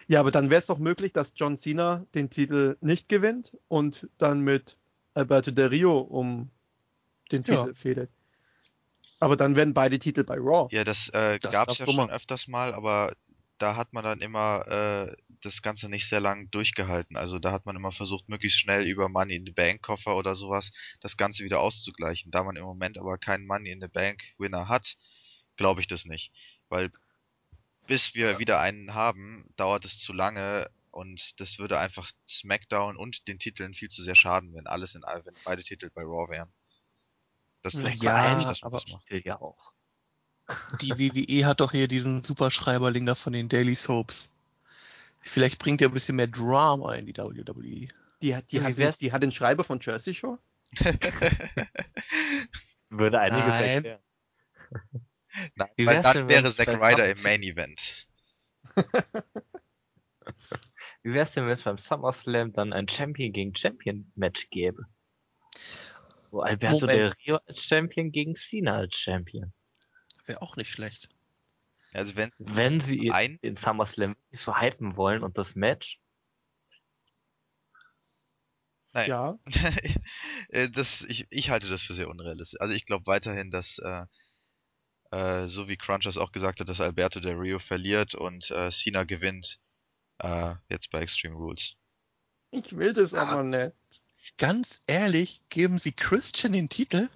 Ja, 0.07 0.21
aber 0.21 0.31
dann 0.31 0.49
wäre 0.49 0.59
es 0.59 0.67
doch 0.67 0.77
möglich, 0.79 1.11
dass 1.11 1.33
John 1.35 1.57
Cena 1.57 2.05
den 2.15 2.29
Titel 2.29 2.77
nicht 2.81 3.09
gewinnt 3.09 3.57
und 3.67 4.07
dann 4.17 4.39
mit 4.41 4.77
Alberto 5.17 5.51
Del 5.51 5.67
Rio 5.67 5.99
um 5.99 6.49
den 7.31 7.43
Ja. 7.43 7.63
Titel 7.65 7.73
fädelt. 7.73 8.09
Aber 9.19 9.35
dann 9.35 9.55
werden 9.55 9.73
beide 9.73 9.97
Titel 9.97 10.23
bei 10.23 10.35
Raw. 10.35 10.67
Ja, 10.75 10.83
das, 10.83 11.09
äh, 11.09 11.39
Das 11.39 11.51
gab's 11.51 11.77
darf 11.77 11.79
ja 11.79 11.85
schon 11.85 11.95
mal. 11.95 12.09
öfters 12.11 12.47
mal, 12.47 12.73
aber 12.73 13.15
da 13.57 13.75
hat 13.75 13.91
man 13.93 14.03
dann 14.03 14.21
immer 14.21 14.67
äh, 14.67 15.15
das 15.41 15.63
Ganze 15.63 15.89
nicht 15.89 16.07
sehr 16.07 16.19
lang 16.19 16.51
durchgehalten. 16.51 17.17
Also 17.17 17.39
da 17.39 17.51
hat 17.51 17.65
man 17.65 17.75
immer 17.75 17.91
versucht, 17.91 18.29
möglichst 18.29 18.59
schnell 18.59 18.85
über 18.85 19.09
Money 19.09 19.35
in 19.35 19.45
the 19.45 19.51
Bank 19.51 19.81
Koffer 19.81 20.15
oder 20.15 20.35
sowas 20.35 20.71
das 21.01 21.17
Ganze 21.17 21.43
wieder 21.43 21.59
auszugleichen. 21.59 22.29
Da 22.29 22.43
man 22.43 22.55
im 22.55 22.63
Moment 22.63 22.99
aber 22.99 23.17
keinen 23.17 23.47
Money 23.47 23.71
in 23.71 23.81
the 23.81 23.87
Bank 23.87 24.21
Winner 24.37 24.67
hat, 24.67 24.95
glaube 25.55 25.81
ich 25.81 25.87
das 25.87 26.05
nicht. 26.05 26.31
Weil 26.69 26.91
bis 27.87 28.13
wir 28.13 28.37
wieder 28.37 28.59
einen 28.59 28.93
haben, 28.93 29.45
dauert 29.55 29.85
es 29.85 29.99
zu 29.99 30.13
lange 30.13 30.69
und 30.97 31.39
das 31.39 31.59
würde 31.59 31.77
einfach 31.79 32.11
SmackDown 32.27 32.97
und 32.97 33.27
den 33.27 33.37
Titeln 33.39 33.73
viel 33.73 33.89
zu 33.89 34.03
sehr 34.03 34.15
schaden, 34.15 34.53
wenn 34.55 34.67
alles 34.67 34.95
in 34.95 35.03
all- 35.03 35.25
wenn 35.25 35.35
beide 35.45 35.63
Titel 35.63 35.89
bei 35.93 36.01
Raw 36.01 36.29
wären. 36.29 36.51
Das 37.61 37.73
ich 37.75 38.01
ja, 38.01 38.35
man 38.37 38.45
aber- 38.61 38.79
das 38.79 38.91
macht. 38.91 39.09
Ja 39.11 39.39
auch. 39.39 39.71
Die 40.81 40.91
WWE 40.97 41.45
hat 41.45 41.59
doch 41.59 41.71
hier 41.71 41.87
diesen 41.87 42.21
Superschreiberling 42.23 43.05
da 43.05 43.15
von 43.15 43.33
den 43.33 43.49
Daily 43.49 43.75
Soaps. 43.75 44.29
Vielleicht 45.21 45.59
bringt 45.59 45.81
er 45.81 45.89
ein 45.89 45.93
bisschen 45.93 46.15
mehr 46.15 46.27
Drama 46.27 46.95
in 46.95 47.05
die. 47.05 47.15
WWE. 47.17 47.87
Die, 48.21 48.35
hat- 48.35 48.51
die, 48.51 48.61
hat, 48.61 48.77
wär's- 48.77 48.97
die 48.97 49.11
hat 49.11 49.21
den 49.23 49.31
Schreiber 49.31 49.63
von 49.63 49.79
Jersey 49.81 50.15
Shore? 50.15 50.39
Würde 52.89 53.19
einiges 53.19 53.45
Nein. 53.45 53.63
erklären. 53.65 53.99
Nein, 55.55 55.69
Wie 55.75 55.85
weil 55.85 56.01
dann 56.01 56.27
wäre 56.29 56.51
Zack 56.51 56.67
Ryder 56.69 57.09
im 57.11 57.21
Main 57.21 57.43
Event. 57.43 58.07
Wie 61.07 61.13
wär's 61.13 61.31
denn, 61.31 61.45
wenn 61.45 61.53
es 61.53 61.63
beim 61.63 61.77
SummerSlam 61.77 62.51
dann 62.51 62.73
ein 62.73 62.89
Champion 62.89 63.31
gegen 63.31 63.55
Champion 63.55 64.11
Match 64.15 64.49
gäbe? 64.49 64.87
Wo 66.31 66.41
Alberto 66.41 66.81
Moment. 66.81 66.99
Del 66.99 67.13
Rio 67.25 67.37
als 67.47 67.63
Champion 67.63 68.11
gegen 68.11 68.35
Cena 68.35 68.75
als 68.75 68.97
Champion. 68.97 69.53
Wäre 70.25 70.41
auch 70.41 70.57
nicht 70.57 70.69
schlecht. 70.69 71.07
Also 71.93 72.17
wenn 72.17 72.33
Wenn 72.39 72.81
sie 72.81 73.09
ein 73.11 73.39
den 73.41 73.55
SummerSlam 73.55 74.17
so 74.31 74.59
hypen 74.59 74.97
wollen 74.97 75.23
und 75.23 75.37
das 75.37 75.55
Match, 75.55 76.01
Nein. 78.91 79.09
Ja. 79.09 79.39
Äh, 80.49 80.69
das, 80.69 81.05
ich, 81.07 81.25
ich 81.29 81.49
halte 81.49 81.69
das 81.69 81.83
für 81.83 81.93
sehr 81.93 82.09
unrealistisch. 82.09 82.59
Also 82.59 82.73
ich 82.73 82.85
glaube 82.85 83.05
weiterhin, 83.05 83.49
dass 83.49 83.79
äh, 83.79 84.05
äh, 85.11 85.47
so 85.47 85.69
wie 85.69 85.77
Crunch 85.77 86.03
das 86.03 86.17
auch 86.17 86.33
gesagt 86.33 86.59
hat, 86.59 86.67
dass 86.67 86.81
Alberto 86.81 87.21
Del 87.21 87.35
Rio 87.35 87.59
verliert 87.59 88.13
und 88.13 88.49
äh, 88.51 88.71
Cena 88.71 89.05
gewinnt. 89.05 89.59
Äh, 90.19 90.55
jetzt 90.69 90.89
bei 90.91 91.01
Extreme 91.01 91.35
Rules. 91.35 91.75
Ich 92.51 92.75
will 92.75 92.93
das 92.93 93.11
Ja. 93.11 93.23
aber 93.23 93.43
nicht. 93.43 93.73
Ganz 94.37 94.79
ehrlich, 94.87 95.41
geben 95.49 95.79
sie 95.79 95.91
Christian 95.91 96.53
den 96.53 96.69
Titel? 96.69 97.09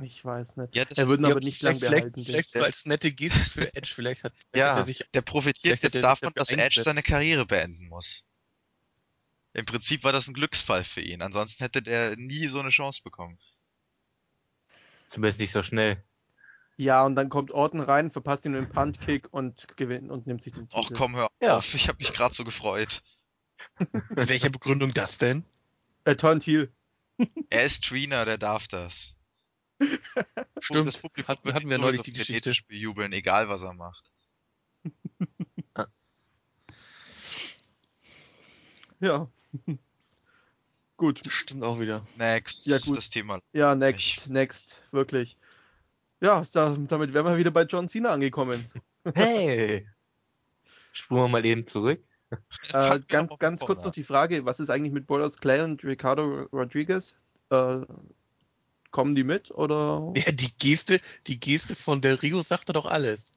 Ich 0.00 0.24
weiß 0.24 0.56
nicht. 0.56 0.74
Ja, 0.74 0.84
das 0.84 0.98
Er 0.98 1.06
würde 1.06 1.26
aber 1.26 1.40
nicht 1.40 1.62
lang 1.62 1.78
vielleicht, 1.78 1.92
behalten. 1.92 2.24
vielleicht, 2.24 2.50
vielleicht 2.50 2.52
so 2.52 2.64
als 2.64 2.84
nette 2.84 3.12
Geste 3.12 3.38
für 3.50 3.74
Edge. 3.74 3.92
Vielleicht 3.94 4.24
hat, 4.24 4.32
Ja. 4.54 4.70
hat 4.72 4.78
er 4.78 4.84
sich 4.86 5.04
der 5.14 5.22
profitiert 5.22 5.82
jetzt 5.82 5.94
davon, 5.94 6.32
dass 6.34 6.50
Edge 6.50 6.82
seine 6.84 7.02
Karriere 7.02 7.46
beenden 7.46 7.88
muss. 7.88 8.24
Im 9.52 9.66
Prinzip 9.66 10.02
war 10.02 10.10
das 10.12 10.26
ein 10.26 10.34
Glücksfall 10.34 10.82
für 10.82 11.00
ihn. 11.00 11.22
Ansonsten 11.22 11.62
hätte 11.62 11.80
der 11.80 12.16
nie 12.16 12.48
so 12.48 12.58
eine 12.58 12.70
Chance 12.70 13.02
bekommen. 13.04 13.38
zumindest 15.06 15.38
nicht 15.38 15.52
so 15.52 15.62
schnell. 15.62 16.02
Ja, 16.76 17.04
und 17.06 17.14
dann 17.14 17.28
kommt 17.28 17.50
Orton 17.52 17.80
rein, 17.80 18.10
verpasst 18.10 18.44
ihm 18.46 18.54
einen 18.54 18.68
Punt-Kick 18.68 19.32
und 19.32 19.76
gewinnt 19.76 20.10
und 20.10 20.26
nimmt 20.26 20.42
sich 20.42 20.52
den 20.54 20.64
Och 20.72 20.88
Titel. 20.88 20.94
komm, 20.98 21.14
hör 21.16 21.28
Ja. 21.40 21.58
auf. 21.58 21.72
Ich 21.74 21.86
habe 21.88 21.98
mich 21.98 22.12
gerade 22.12 22.34
so 22.34 22.44
gefreut. 22.44 23.02
Mit 24.10 24.28
welcher 24.28 24.50
Begründung 24.50 24.92
das 24.92 25.16
denn? 25.18 25.44
Er 26.04 26.16
turnt 26.16 26.44
heel. 26.46 26.72
Er 27.50 27.64
ist 27.64 27.84
Trina, 27.84 28.24
der 28.24 28.38
darf 28.38 28.66
das. 28.66 29.14
Stimmt. 30.60 30.88
Das 30.88 30.98
Publikum 30.98 31.28
Hatten- 31.28 31.44
wird 31.44 31.54
hatten 31.54 31.66
ihn 31.66 31.70
wir 31.70 31.78
neulich 31.78 32.02
die 32.02 32.12
Geschichte. 32.12 32.52
bejubeln, 32.68 33.12
egal 33.12 33.48
was 33.48 33.62
er 33.62 33.74
macht. 33.74 34.10
Ja. 39.00 39.28
gut. 40.96 41.20
Stimmt 41.28 41.62
auch 41.62 41.78
wieder. 41.78 42.06
Next, 42.16 42.64
Ja, 42.66 42.78
gut. 42.78 42.96
das 42.96 43.10
Thema. 43.10 43.40
Ja, 43.52 43.74
next, 43.74 44.30
next, 44.30 44.82
wirklich. 44.92 45.36
Ja, 46.24 46.42
da, 46.54 46.74
damit 46.88 47.12
wären 47.12 47.26
wir 47.26 47.36
wieder 47.36 47.50
bei 47.50 47.64
John 47.64 47.86
Cena 47.86 48.08
angekommen. 48.08 48.64
Hey! 49.14 49.86
Spuren 50.92 51.24
wir 51.24 51.28
mal 51.28 51.44
eben 51.44 51.66
zurück. 51.66 52.02
Äh, 52.72 53.00
ganz 53.08 53.30
ganz 53.38 53.60
kurz 53.60 53.84
noch 53.84 53.92
die 53.92 54.04
Frage, 54.04 54.46
was 54.46 54.58
ist 54.58 54.70
eigentlich 54.70 54.94
mit 54.94 55.06
Borders 55.06 55.36
Clay 55.36 55.60
und 55.60 55.84
Ricardo 55.84 56.48
Rodriguez? 56.50 57.14
Äh, 57.50 57.80
kommen 58.90 59.14
die 59.14 59.22
mit 59.22 59.50
oder? 59.50 60.14
Ja, 60.16 60.32
die 60.32 60.50
Geste, 60.58 60.98
die 61.26 61.38
Geste 61.38 61.76
von 61.76 62.00
Del 62.00 62.14
Rio 62.14 62.40
sagte 62.40 62.72
doch 62.72 62.86
alles. 62.86 63.34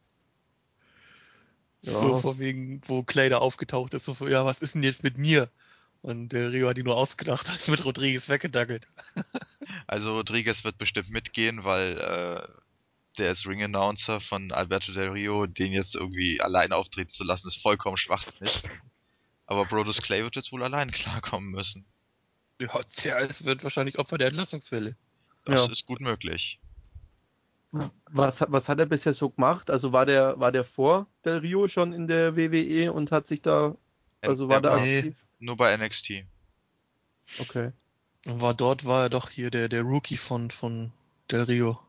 Ja. 1.82 1.92
So 1.92 2.20
von 2.20 2.40
wegen, 2.40 2.82
wo 2.88 3.04
Clay 3.04 3.28
da 3.28 3.40
aufgetaucht 3.40 3.96
ist, 3.96 4.06
so 4.06 4.14
von, 4.14 4.32
ja, 4.32 4.46
was 4.46 4.60
ist 4.60 4.76
denn 4.76 4.84
jetzt 4.84 5.04
mit 5.04 5.18
mir? 5.18 5.50
Und 6.04 6.30
Del 6.30 6.48
Rio 6.48 6.70
hat 6.70 6.78
ihn 6.78 6.86
nur 6.86 6.96
ausgedacht, 6.96 7.50
als 7.50 7.68
mit 7.68 7.84
Rodriguez 7.84 8.30
weggedackelt. 8.30 8.88
Also 9.88 10.16
Rodriguez 10.16 10.64
wird 10.64 10.78
bestimmt 10.78 11.10
mitgehen, 11.10 11.66
weil 11.66 11.98
äh, 11.98 12.48
der 13.18 13.32
ist 13.32 13.46
Ring 13.48 13.64
Announcer 13.64 14.22
von 14.22 14.52
Alberto 14.52 14.92
Del 14.94 15.10
Rio, 15.10 15.46
den 15.46 15.72
jetzt 15.74 15.96
irgendwie 15.96 16.40
allein 16.42 16.72
auftreten 16.72 17.10
zu 17.12 17.24
lassen, 17.24 17.48
ist 17.48 17.62
vollkommen 17.62 17.98
schwachsinnig. 17.98 18.64
Aber 19.46 19.66
Brodus 19.66 20.02
Clay 20.02 20.24
wird 20.24 20.36
jetzt 20.36 20.52
wohl 20.52 20.64
allein 20.64 20.92
klarkommen 20.92 21.52
müssen. 21.52 21.86
Ja, 22.60 22.82
tja, 22.96 23.20
es 23.20 23.44
wird 23.46 23.64
wahrscheinlich 23.64 24.00
Opfer 24.00 24.18
der 24.18 24.28
Entlassungswelle. 24.28 24.96
Das 25.46 25.66
Ja. 25.68 25.72
ist 25.72 25.86
gut 25.86 26.02
möglich. 26.02 26.60
Was, 28.12 28.42
hat- 28.42 28.52
was 28.52 28.70
hat 28.70 28.80
er 28.80 28.86
bisher 28.86 29.14
so 29.14 29.30
gemacht? 29.30 29.70
Also 29.70 29.92
war 29.92 30.06
der, 30.06 30.40
war 30.40 30.52
der 30.52 30.64
vor 30.64 31.06
Del 31.26 31.38
Rio 31.40 31.68
schon 31.68 31.94
in 31.94 32.08
der 32.08 32.36
WWE 32.36 32.92
und 32.92 33.12
hat 33.12 33.28
sich 33.28 33.42
da, 33.42 33.76
also 34.22 34.48
war 34.50 34.62
der 34.62 34.72
da 34.78 34.82
Nee. 34.82 34.98
aktiv? 35.00 35.26
Nur 35.40 35.58
bei 35.58 35.76
NXT. 35.76 36.26
Okay. 37.40 37.72
Und 38.26 38.42
war 38.42 38.54
dort 38.54 38.86
war 38.86 39.04
er 39.04 39.10
doch 39.10 39.30
hier 39.30 39.52
der, 39.52 39.70
der 39.70 39.82
Rookie 39.84 40.18
von, 40.18 40.50
von 40.50 40.92
Del 41.30 41.42
Rio. 41.44 41.80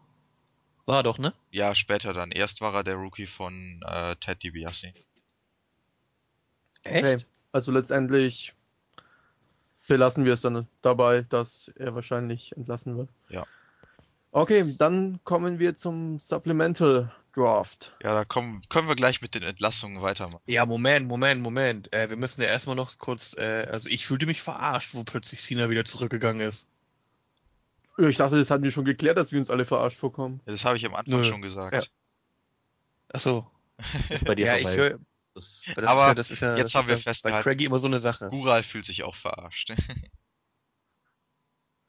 War 0.88 1.00
er 1.00 1.02
doch, 1.02 1.18
ne? 1.18 1.34
Ja, 1.50 1.74
später 1.74 2.14
dann. 2.14 2.30
Erst 2.32 2.62
war 2.62 2.74
er 2.74 2.82
der 2.82 2.94
Rookie 2.94 3.26
von 3.26 3.82
äh, 3.86 4.16
Ted 4.16 4.42
DiBiase. 4.42 4.94
Okay. 6.82 7.26
Also 7.52 7.72
letztendlich 7.72 8.54
belassen 9.86 10.24
wir 10.24 10.32
es 10.32 10.40
dann 10.40 10.66
dabei, 10.80 11.26
dass 11.28 11.68
er 11.76 11.94
wahrscheinlich 11.94 12.56
entlassen 12.56 12.96
wird. 12.96 13.10
Ja. 13.28 13.44
Okay, 14.30 14.74
dann 14.78 15.20
kommen 15.24 15.58
wir 15.58 15.76
zum 15.76 16.18
Supplemental 16.18 17.12
Draft. 17.34 17.94
Ja, 18.02 18.14
da 18.14 18.24
kommen, 18.24 18.62
können 18.70 18.88
wir 18.88 18.96
gleich 18.96 19.20
mit 19.20 19.34
den 19.34 19.42
Entlassungen 19.42 20.00
weitermachen. 20.00 20.42
Ja, 20.46 20.64
Moment, 20.64 21.06
Moment, 21.06 21.42
Moment. 21.42 21.92
Äh, 21.92 22.08
wir 22.08 22.16
müssen 22.16 22.40
ja 22.40 22.46
erstmal 22.46 22.76
noch 22.76 22.96
kurz, 22.96 23.36
äh, 23.36 23.68
also 23.70 23.88
ich 23.90 24.06
fühlte 24.06 24.24
mich 24.24 24.40
verarscht, 24.40 24.94
wo 24.94 25.04
plötzlich 25.04 25.42
Cena 25.42 25.68
wieder 25.68 25.84
zurückgegangen 25.84 26.48
ist. 26.48 26.66
Ich 27.98 28.16
dachte, 28.16 28.36
das 28.38 28.50
hatten 28.50 28.62
wir 28.62 28.70
schon 28.70 28.84
geklärt, 28.84 29.18
dass 29.18 29.32
wir 29.32 29.38
uns 29.40 29.50
alle 29.50 29.64
verarscht 29.66 29.98
vorkommen. 29.98 30.40
Ja, 30.46 30.52
Das 30.52 30.64
habe 30.64 30.76
ich 30.76 30.86
am 30.86 30.94
Anfang 30.94 31.20
Nö. 31.20 31.24
schon 31.24 31.42
gesagt. 31.42 31.74
Ja. 31.74 31.82
Achso. 33.12 33.50
Ist 34.10 34.24
bei 34.24 34.34
dir 34.34 34.46
Ja, 34.46 34.56
ich 34.56 34.62
vorbei. 34.62 34.76
höre, 34.76 34.98
Das 35.34 35.62
das 35.74 35.84
Aber 35.86 36.02
ist 36.02 36.08
ja, 36.08 36.14
das 36.14 36.30
ist 36.30 36.40
ja, 36.40 36.56
jetzt 36.56 36.64
das 36.66 36.74
haben 36.74 36.88
ist 36.88 37.04
wir 37.06 37.12
ja 37.12 37.18
bei. 37.36 37.42
Craigie 37.42 37.64
immer 37.66 37.78
so 37.78 37.86
eine 37.86 37.98
Sache. 38.00 38.28
Gural 38.28 38.62
fühlt 38.62 38.86
sich 38.86 39.02
auch 39.04 39.16
verarscht. 39.16 39.72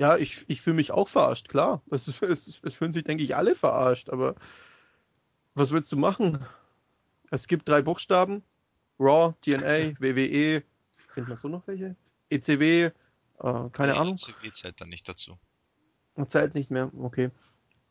Ja, 0.01 0.15
ich, 0.15 0.45
ich 0.49 0.61
fühle 0.61 0.77
mich 0.77 0.91
auch 0.91 1.09
verarscht, 1.09 1.49
klar. 1.49 1.81
Es, 1.91 2.07
ist- 2.07 2.21
es, 2.21 2.61
es 2.63 2.75
fühlen 2.75 2.93
sich, 2.93 3.03
denke 3.03 3.21
ich, 3.23 3.35
alle 3.35 3.53
verarscht, 3.53 4.09
aber 4.09 4.35
was 5.55 5.71
willst 5.71 5.91
du 5.91 5.97
machen? 5.97 6.39
Es 7.31 7.47
gibt 7.47 7.67
drei 7.67 7.81
Buchstaben. 7.81 8.43
Raw, 8.97 9.33
TNA, 9.41 9.99
WWE, 9.99 10.63
kennt 11.13 11.27
man 11.27 11.37
so 11.37 11.49
noch 11.49 11.67
welche? 11.67 11.95
ECW, 12.29 12.83
äh, 12.85 12.91
keine 13.71 13.91
Nee, 13.93 13.97
Ahnung. 13.97 14.15
ECW 14.15 14.51
zählt 14.53 14.79
dann 14.79 14.87
nicht 14.89 15.07
dazu. 15.07 15.37
Zählt 16.27 16.55
nicht 16.55 16.71
mehr, 16.71 16.91
okay. 16.99 17.29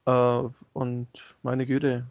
Äh, 0.06 0.42
und 0.72 1.08
meine 1.42 1.66
Güte. 1.66 2.06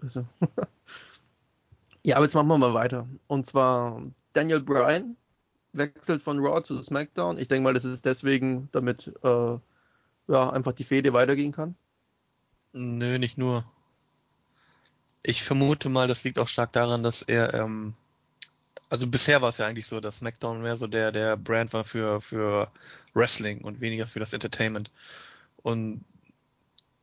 Also. 0.00 0.26
ja, 2.04 2.16
aber 2.16 2.24
jetzt 2.24 2.34
machen 2.34 2.48
wir 2.48 2.58
mal 2.58 2.74
weiter. 2.74 3.08
Und 3.26 3.46
zwar 3.46 4.02
Daniel 4.32 4.60
Bryan 4.60 5.16
wechselt 5.72 6.22
von 6.22 6.38
Raw 6.38 6.62
zu 6.62 6.82
SmackDown. 6.82 7.38
Ich 7.38 7.48
denke 7.48 7.64
mal, 7.64 7.74
das 7.74 7.84
ist 7.84 8.04
deswegen, 8.04 8.68
damit 8.72 9.12
äh, 9.22 9.58
ja, 10.28 10.50
einfach 10.50 10.72
die 10.72 10.84
Fehde 10.84 11.12
weitergehen 11.12 11.52
kann. 11.52 11.74
Nö, 12.72 13.18
nicht 13.18 13.38
nur. 13.38 13.64
Ich 15.22 15.42
vermute 15.42 15.88
mal, 15.88 16.08
das 16.08 16.24
liegt 16.24 16.38
auch 16.38 16.48
stark 16.48 16.72
daran, 16.72 17.02
dass 17.02 17.22
er, 17.22 17.52
ähm, 17.54 17.94
also 18.88 19.06
bisher 19.06 19.42
war 19.42 19.50
es 19.50 19.58
ja 19.58 19.66
eigentlich 19.66 19.86
so, 19.86 20.00
dass 20.00 20.18
SmackDown 20.18 20.62
mehr 20.62 20.76
so 20.76 20.86
der, 20.86 21.12
der 21.12 21.36
Brand 21.36 21.72
war 21.72 21.84
für, 21.84 22.20
für 22.20 22.70
Wrestling 23.12 23.60
und 23.62 23.80
weniger 23.80 24.06
für 24.06 24.20
das 24.20 24.32
Entertainment. 24.32 24.90
Und 25.62 26.04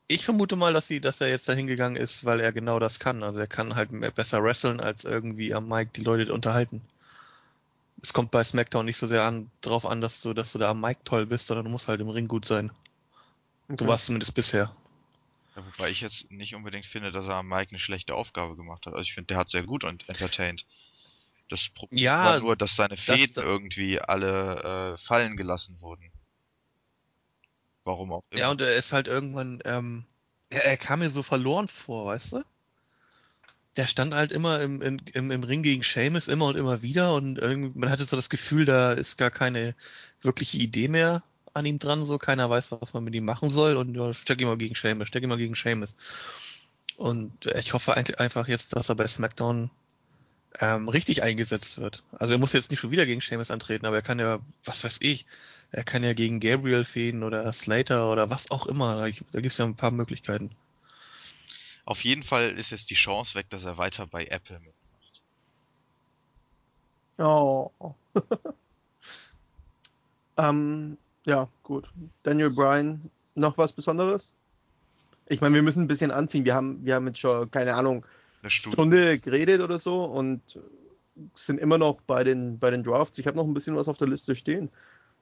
ich 0.07 0.23
vermute 0.23 0.55
mal, 0.55 0.73
dass 0.73 0.87
sie, 0.87 1.01
dass 1.01 1.21
er 1.21 1.29
jetzt 1.29 1.49
dahin 1.49 1.67
gegangen 1.67 1.95
ist, 1.95 2.23
weil 2.25 2.39
er 2.39 2.51
genau 2.53 2.79
das 2.79 2.99
kann. 2.99 3.23
Also 3.23 3.39
er 3.39 3.47
kann 3.47 3.75
halt 3.75 3.91
mehr- 3.91 4.11
besser 4.11 4.41
wresteln, 4.43 4.79
als 4.79 5.03
irgendwie 5.03 5.53
am 5.53 5.67
Mic 5.67 5.91
die 5.95 6.01
Leute 6.01 6.33
unterhalten. 6.33 6.81
Es 8.01 8.13
kommt 8.13 8.31
bei 8.31 8.43
SmackDown 8.43 8.85
nicht 8.85 8.97
so 8.97 9.07
sehr 9.07 9.23
an, 9.23 9.49
drauf 9.61 9.85
an, 9.85 10.01
dass 10.01 10.21
du, 10.21 10.33
dass 10.33 10.51
du 10.51 10.59
da 10.59 10.69
am 10.69 10.79
Mic 10.81 10.99
toll 11.03 11.25
bist, 11.25 11.47
sondern 11.47 11.65
du 11.65 11.71
musst 11.71 11.87
halt 11.87 11.99
im 11.99 12.09
Ring 12.09 12.27
gut 12.27 12.45
sein. 12.45 12.71
Okay. 13.67 13.77
So 13.83 13.87
war 13.87 13.95
es 13.95 14.05
zumindest 14.05 14.33
bisher. 14.33 14.73
Ja, 15.55 15.63
wobei 15.65 15.89
ich 15.89 16.01
jetzt 16.01 16.29
nicht 16.31 16.55
unbedingt 16.55 16.85
finde, 16.85 17.11
dass 17.11 17.25
er 17.25 17.35
am 17.35 17.47
Mike 17.49 17.71
eine 17.71 17.79
schlechte 17.79 18.13
Aufgabe 18.15 18.55
gemacht 18.55 18.85
hat. 18.85 18.93
Also 18.93 19.01
ich 19.03 19.13
finde, 19.13 19.27
der 19.29 19.37
hat 19.37 19.49
sehr 19.49 19.63
gut 19.63 19.83
und 19.83 20.07
entertained. 20.07 20.65
Das 21.49 21.69
Problem 21.69 21.99
Ja, 21.99 22.23
war 22.23 22.39
nur, 22.39 22.55
dass 22.55 22.75
seine 22.75 22.95
Fäden 22.97 23.33
das- 23.33 23.43
irgendwie 23.43 23.99
alle 23.99 24.93
äh, 24.93 25.05
fallen 25.05 25.35
gelassen 25.35 25.81
wurden. 25.81 26.11
Warum 27.87 28.11
auch 28.11 28.23
immer. 28.29 28.39
Ja, 28.39 28.51
und 28.51 28.59
er 28.59 28.75
ist 28.75 28.91
halt 28.91 29.07
irgendwann, 29.07 29.61
ähm, 29.63 30.03
er, 30.49 30.65
er 30.65 30.77
kam 30.77 30.99
mir 30.99 31.09
so 31.09 31.23
verloren 31.23 31.69
vor, 31.69 32.05
weißt 32.07 32.33
du? 32.33 32.43
Der 33.77 33.87
stand 33.87 34.13
halt 34.13 34.33
immer 34.33 34.59
im, 34.59 34.81
im, 34.81 35.31
im, 35.31 35.43
Ring 35.43 35.63
gegen 35.63 35.83
Seamus 35.83 36.27
immer 36.27 36.47
und 36.47 36.57
immer 36.57 36.81
wieder 36.81 37.13
und 37.13 37.39
man 37.75 37.89
hatte 37.89 38.05
so 38.05 38.15
das 38.15 38.29
Gefühl, 38.29 38.65
da 38.65 38.91
ist 38.91 39.17
gar 39.17 39.31
keine 39.31 39.73
wirkliche 40.21 40.57
Idee 40.57 40.87
mehr 40.89 41.23
an 41.53 41.65
ihm 41.65 41.79
dran, 41.79 42.05
so 42.05 42.17
keiner 42.17 42.49
weiß, 42.49 42.71
was 42.71 42.93
man 42.93 43.03
mit 43.03 43.15
ihm 43.15 43.23
machen 43.23 43.51
soll 43.51 43.77
und 43.77 43.95
ja, 43.95 44.13
steck 44.13 44.41
ihn 44.41 44.47
mal 44.47 44.57
gegen 44.57 44.75
Seamus, 44.75 45.07
steck 45.07 45.23
ihn 45.23 45.29
mal 45.29 45.37
gegen 45.37 45.55
Seamus. 45.55 45.95
Und 46.97 47.45
ich 47.45 47.73
hoffe 47.73 47.93
einfach 47.95 48.47
jetzt, 48.47 48.75
dass 48.75 48.89
er 48.89 48.95
bei 48.95 49.07
SmackDown 49.07 49.69
ähm, 50.59 50.89
richtig 50.89 51.23
eingesetzt 51.23 51.77
wird. 51.77 52.03
Also 52.11 52.33
er 52.33 52.39
muss 52.39 52.53
jetzt 52.53 52.71
nicht 52.71 52.79
schon 52.79 52.91
wieder 52.91 53.05
gegen 53.05 53.21
Seamus 53.21 53.51
antreten, 53.51 53.85
aber 53.85 53.97
er 53.97 54.01
kann 54.01 54.19
ja, 54.19 54.39
was 54.65 54.83
weiß 54.83 54.97
ich, 55.01 55.25
er 55.71 55.83
kann 55.83 56.03
ja 56.03 56.13
gegen 56.13 56.39
Gabriel 56.39 56.85
fäden 56.85 57.23
oder 57.23 57.51
Slater 57.53 58.11
oder 58.11 58.29
was 58.29 58.51
auch 58.51 58.67
immer. 58.67 58.95
Da, 58.95 59.09
da 59.31 59.41
gibt 59.41 59.51
es 59.51 59.57
ja 59.57 59.65
ein 59.65 59.75
paar 59.75 59.91
Möglichkeiten. 59.91 60.51
Auf 61.85 62.01
jeden 62.01 62.23
Fall 62.23 62.51
ist 62.51 62.71
jetzt 62.71 62.89
die 62.89 62.95
Chance 62.95 63.35
weg, 63.35 63.49
dass 63.49 63.63
er 63.63 63.77
weiter 63.77 64.07
bei 64.07 64.25
Apple 64.25 64.59
mitmacht. 64.59 64.73
Oh. 67.17 67.71
ähm, 70.37 70.97
ja, 71.25 71.47
gut. 71.63 71.89
Daniel 72.23 72.49
Bryan, 72.49 73.09
noch 73.35 73.57
was 73.57 73.73
Besonderes? 73.73 74.33
Ich 75.27 75.41
meine, 75.41 75.55
wir 75.55 75.63
müssen 75.63 75.83
ein 75.83 75.87
bisschen 75.87 76.11
anziehen. 76.11 76.45
Wir 76.45 76.55
haben, 76.55 76.85
wir 76.85 76.95
haben 76.95 77.07
jetzt 77.07 77.19
schon, 77.19 77.49
keine 77.51 77.75
Ahnung, 77.75 78.05
Eine 78.41 78.49
Stunde. 78.49 78.75
Stunde 78.75 79.19
geredet 79.19 79.61
oder 79.61 79.79
so 79.79 80.05
und 80.05 80.41
sind 81.35 81.59
immer 81.59 81.77
noch 81.77 82.01
bei 82.01 82.23
den, 82.23 82.59
bei 82.59 82.71
den 82.71 82.83
Drafts. 82.83 83.17
Ich 83.17 83.27
habe 83.27 83.37
noch 83.37 83.45
ein 83.45 83.53
bisschen 83.53 83.75
was 83.75 83.87
auf 83.87 83.97
der 83.97 84.07
Liste 84.07 84.35
stehen. 84.35 84.69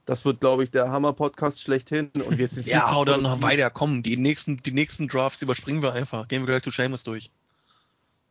Das 0.05 0.23
wird, 0.23 0.39
glaube 0.39 0.63
ich, 0.63 0.71
der 0.71 0.89
Hammer-Podcast 0.89 1.61
schlechthin. 1.61 2.11
Und 2.13 2.37
wir 2.37 2.47
sind 2.47 2.63
viel 2.65 2.73
Ja, 2.73 2.91
hau 2.91 3.05
dann 3.05 3.23
weiter, 3.41 3.69
komm, 3.69 4.03
die 4.03 4.17
nächsten, 4.17 4.57
die 4.57 4.71
nächsten 4.71 5.07
Drafts 5.07 5.41
überspringen 5.41 5.81
wir 5.81 5.93
einfach. 5.93 6.27
Gehen 6.27 6.43
wir 6.43 6.47
gleich 6.47 6.63
zu 6.63 6.71
Seamus 6.71 7.03
durch. 7.03 7.31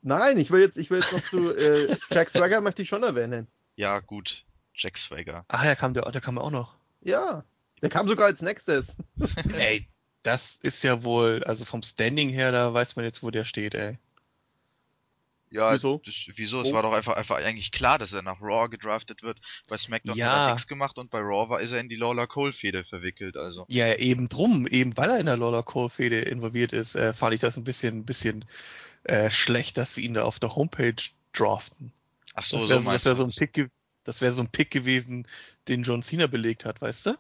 Nein, 0.03 0.39
ich 0.39 0.51
will 0.51 0.61
jetzt, 0.61 0.77
ich 0.77 0.91
will 0.91 1.01
jetzt 1.01 1.13
noch 1.13 1.23
zu 1.23 1.57
äh, 1.57 1.97
Jack 2.11 2.31
Swagger 2.31 2.61
möchte 2.61 2.83
ich 2.83 2.89
schon 2.89 3.03
erwähnen. 3.03 3.49
Ja, 3.77 4.01
gut. 4.01 4.45
Jack 4.75 4.99
Swagger. 4.99 5.45
Ach 5.49 5.65
ja, 5.65 5.75
kam 5.75 5.95
der, 5.95 6.03
der 6.11 6.21
kam 6.21 6.39
auch 6.39 6.51
noch. 6.51 6.75
Ja, 7.01 7.45
der 7.81 7.89
kam 7.89 8.07
sogar 8.07 8.27
als 8.27 8.43
nächstes. 8.43 8.99
ey, 9.59 9.89
das 10.23 10.59
ist 10.63 10.83
ja 10.85 11.05
wohl, 11.05 11.43
also 11.45 11.65
vom 11.65 11.83
Standing 11.83 12.29
her, 12.29 12.53
da 12.53 12.73
weiß 12.73 12.97
man 12.97 13.05
jetzt, 13.05 13.23
wo 13.23 13.31
der 13.31 13.45
steht, 13.45 13.75
ey. 13.75 13.99
Ja, 15.55 15.73
Wieso? 15.73 16.01
Das, 16.05 16.15
wieso? 16.35 16.61
Es 16.63 16.71
Oh. 16.71 16.75
war 16.75 16.83
doch 16.83 16.93
einfach, 16.93 17.15
einfach 17.15 17.37
eigentlich 17.37 17.71
klar, 17.71 17.97
dass 17.99 18.13
er 18.13 18.23
nach 18.23 18.41
Raw 18.41 18.69
gedraftet 18.69 19.23
wird. 19.23 19.39
Bei 19.69 19.77
SmackDown 19.79 20.17
Ja. 20.17 20.27
hat 20.27 20.49
er 20.49 20.53
nichts 20.55 20.67
gemacht 20.67 20.99
und 20.99 21.11
bei 21.11 21.21
Raw 21.21 21.49
war, 21.49 21.61
ist 21.61 21.71
er 21.71 21.79
in 21.79 21.89
die 21.89 21.95
Lola 21.97 22.27
Cole-Fehde 22.27 22.85
verwickelt. 22.85 23.37
Also, 23.37 23.65
Ja, 23.69 23.95
eben 23.95 24.29
drum, 24.29 24.67
eben 24.67 24.97
weil 24.97 25.11
er 25.11 25.21
in 25.21 25.27
der 25.27 25.37
Lola 25.37 25.63
Cole-Fehde 25.63 26.21
involviert 26.23 26.73
ist, 26.73 26.97
äh, 26.97 27.13
fand 27.15 27.35
ich 27.35 27.41
das 27.41 27.57
ein 27.57 27.63
bisschen, 27.65 27.99
ein 27.99 28.05
bisschen 28.05 28.45
äh, 29.05 29.31
schlecht, 29.31 29.77
dass 29.79 29.95
sie 29.95 30.05
ihn 30.05 30.15
da 30.15 30.25
auf 30.25 30.41
der 30.41 30.57
Homepage 30.57 30.97
draften. 31.33 31.93
ach 32.35 32.45
so, 32.45 32.67
das 32.67 32.69
wäre 32.69 32.83
so, 32.83 32.91
das 32.91 33.05
wär 33.05 33.15
so 33.15 33.25
ein. 33.25 33.31
Pick, 33.31 33.71
das 34.03 34.21
wäre 34.21 34.33
so 34.33 34.43
ein 34.43 34.49
Pick 34.51 34.71
gewesen, 34.73 35.27
den 35.69 35.83
John 35.85 36.03
Cena 36.03 36.27
belegt 36.27 36.65
hat, 36.65 36.81
weißt 36.81 37.07
du? 37.07 37.19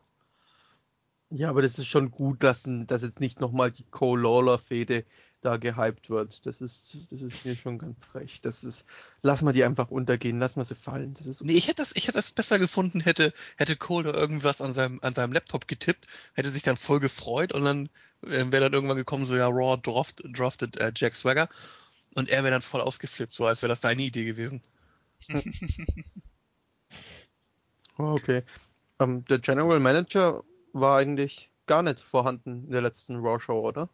Ja, 1.31 1.51
aber 1.51 1.63
das 1.63 1.79
ist 1.79 1.87
schon 1.87 2.11
gut, 2.11 2.43
dass, 2.43 2.65
dass 2.67 3.03
jetzt 3.03 3.21
nicht 3.21 3.41
nochmal 3.41 3.71
die 3.73 3.85
Cole 3.91 4.23
Lawler-Fehde 4.23 5.05
da 5.45 5.59
gehypt 5.59 6.09
wird. 6.09 6.47
Das 6.47 6.61
ist, 6.61 6.97
das 7.11 7.21
ist 7.21 7.45
mir 7.45 7.55
schon 7.55 7.79
ganz 7.79 8.15
recht. 8.15 8.45
Das 8.45 8.65
ist, 8.65 8.87
lass 9.23 9.43
mal 9.43 9.53
die 9.53 9.65
einfach 9.65 9.91
untergehen, 9.91 10.39
lass 10.39 10.57
mal 10.57 10.65
sie 10.65 10.75
fallen. 10.75 11.15
Das 11.15 11.27
ist 11.27 11.45
Nee, 11.45 11.53
ich 11.53 11.69
hätte 11.69 11.83
das, 11.83 11.93
ich 11.95 12.05
hätte 12.09 12.17
das 12.17 12.31
besser 12.31 12.59
gefunden, 12.59 13.01
hätte, 13.01 13.35
hätte 13.57 13.77
Cole 13.77 14.11
da 14.13 14.19
irgendwas 14.19 14.61
an 14.61 14.75
seinem, 14.75 15.01
an 15.03 15.15
seinem 15.15 15.33
Laptop 15.33 15.69
getippt, 15.69 16.07
hätte 16.35 16.51
sich 16.51 16.63
dann 16.63 16.77
voll 16.77 17.01
gefreut 17.01 17.53
und 17.53 17.65
dann 17.65 17.91
äh, 18.23 18.51
wäre 18.51 18.65
dann 18.65 18.73
irgendwann 18.73 18.97
gekommen, 18.97 19.27
so 19.27 19.37
ja, 19.37 19.49
Raw 19.49 19.77
draft, 19.77 20.23
drafted 20.25 20.79
äh, 20.79 20.93
Jack 20.95 21.15
Swagger 21.15 21.49
und 22.15 22.31
er 22.31 22.43
wäre 22.43 22.53
dann 22.53 22.63
voll 22.63 22.81
ausgeflippt, 22.81 23.35
so 23.35 23.45
als 23.45 23.61
wäre 23.61 23.71
das 23.71 23.83
seine 23.83 24.03
Idee 24.03 24.25
gewesen. 24.25 24.63
Oh, 27.99 28.05
okay. 28.15 28.43
Ähm, 28.99 29.25
der 29.27 29.41
General 29.41 29.81
Manager 29.81 30.43
war 30.73 30.99
eigentlich 30.99 31.51
gar 31.67 31.83
nicht 31.83 32.01
vorhanden 32.01 32.65
in 32.65 32.71
der 32.71 32.83
letzten 32.83 33.17
Raw-Show, 33.17 33.61
oder? 33.61 33.89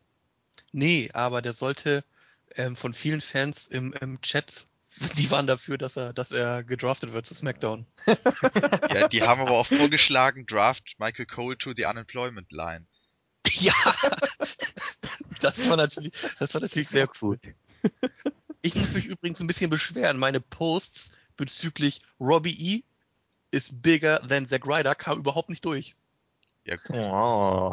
Nee, 0.73 1.11
aber 1.13 1.43
der 1.43 1.53
sollte 1.53 2.05
ähm, 2.57 2.77
von 2.77 2.95
vielen 2.95 3.21
Fans 3.21 3.67
im, 3.69 3.93
im 3.95 4.21
Chat, 4.21 4.67
die 5.17 5.31
waren 5.31 5.47
dafür, 5.47 5.79
dass 5.79 5.97
er, 5.97 6.13
dass 6.13 6.31
er 6.33 6.63
gedraftet 6.63 7.13
wird 7.13 7.27
zu 7.27 7.35
SmackDown. 7.35 7.87
Ja, 8.93 9.09
die 9.09 9.23
haben 9.23 9.41
aber 9.41 9.53
auch 9.53 9.67
vorgeschlagen, 9.67 10.47
Draft 10.47 10.97
Michael 10.99 11.27
Cole 11.27 11.57
to 11.57 11.73
the 11.77 11.85
Unemployment 11.85 12.51
Line. 12.53 12.87
Ja, 13.53 13.75
das 15.41 15.69
war 15.69 15.77
natürlich, 15.77 16.13
das 16.39 16.53
war 16.55 16.61
natürlich 16.61 16.89
sehr 16.89 17.09
cool. 17.21 17.39
Ich 18.63 18.75
muss 18.75 18.93
mich 18.93 19.07
übrigens 19.07 19.41
ein 19.41 19.47
bisschen 19.47 19.71
beschweren. 19.71 20.19
Meine 20.19 20.41
Posts 20.41 21.11
bezüglich 21.37 22.01
Robbie 22.21 22.53
E 22.53 22.83
is 23.51 23.71
bigger 23.73 24.21
than 24.29 24.49
Zack 24.49 24.67
Ryder 24.67 24.95
kam 24.95 25.19
überhaupt 25.19 25.49
nicht 25.49 25.65
durch. 25.65 25.95
Ja, 26.65 26.77
gut. 26.77 26.97
Oh. 26.97 27.71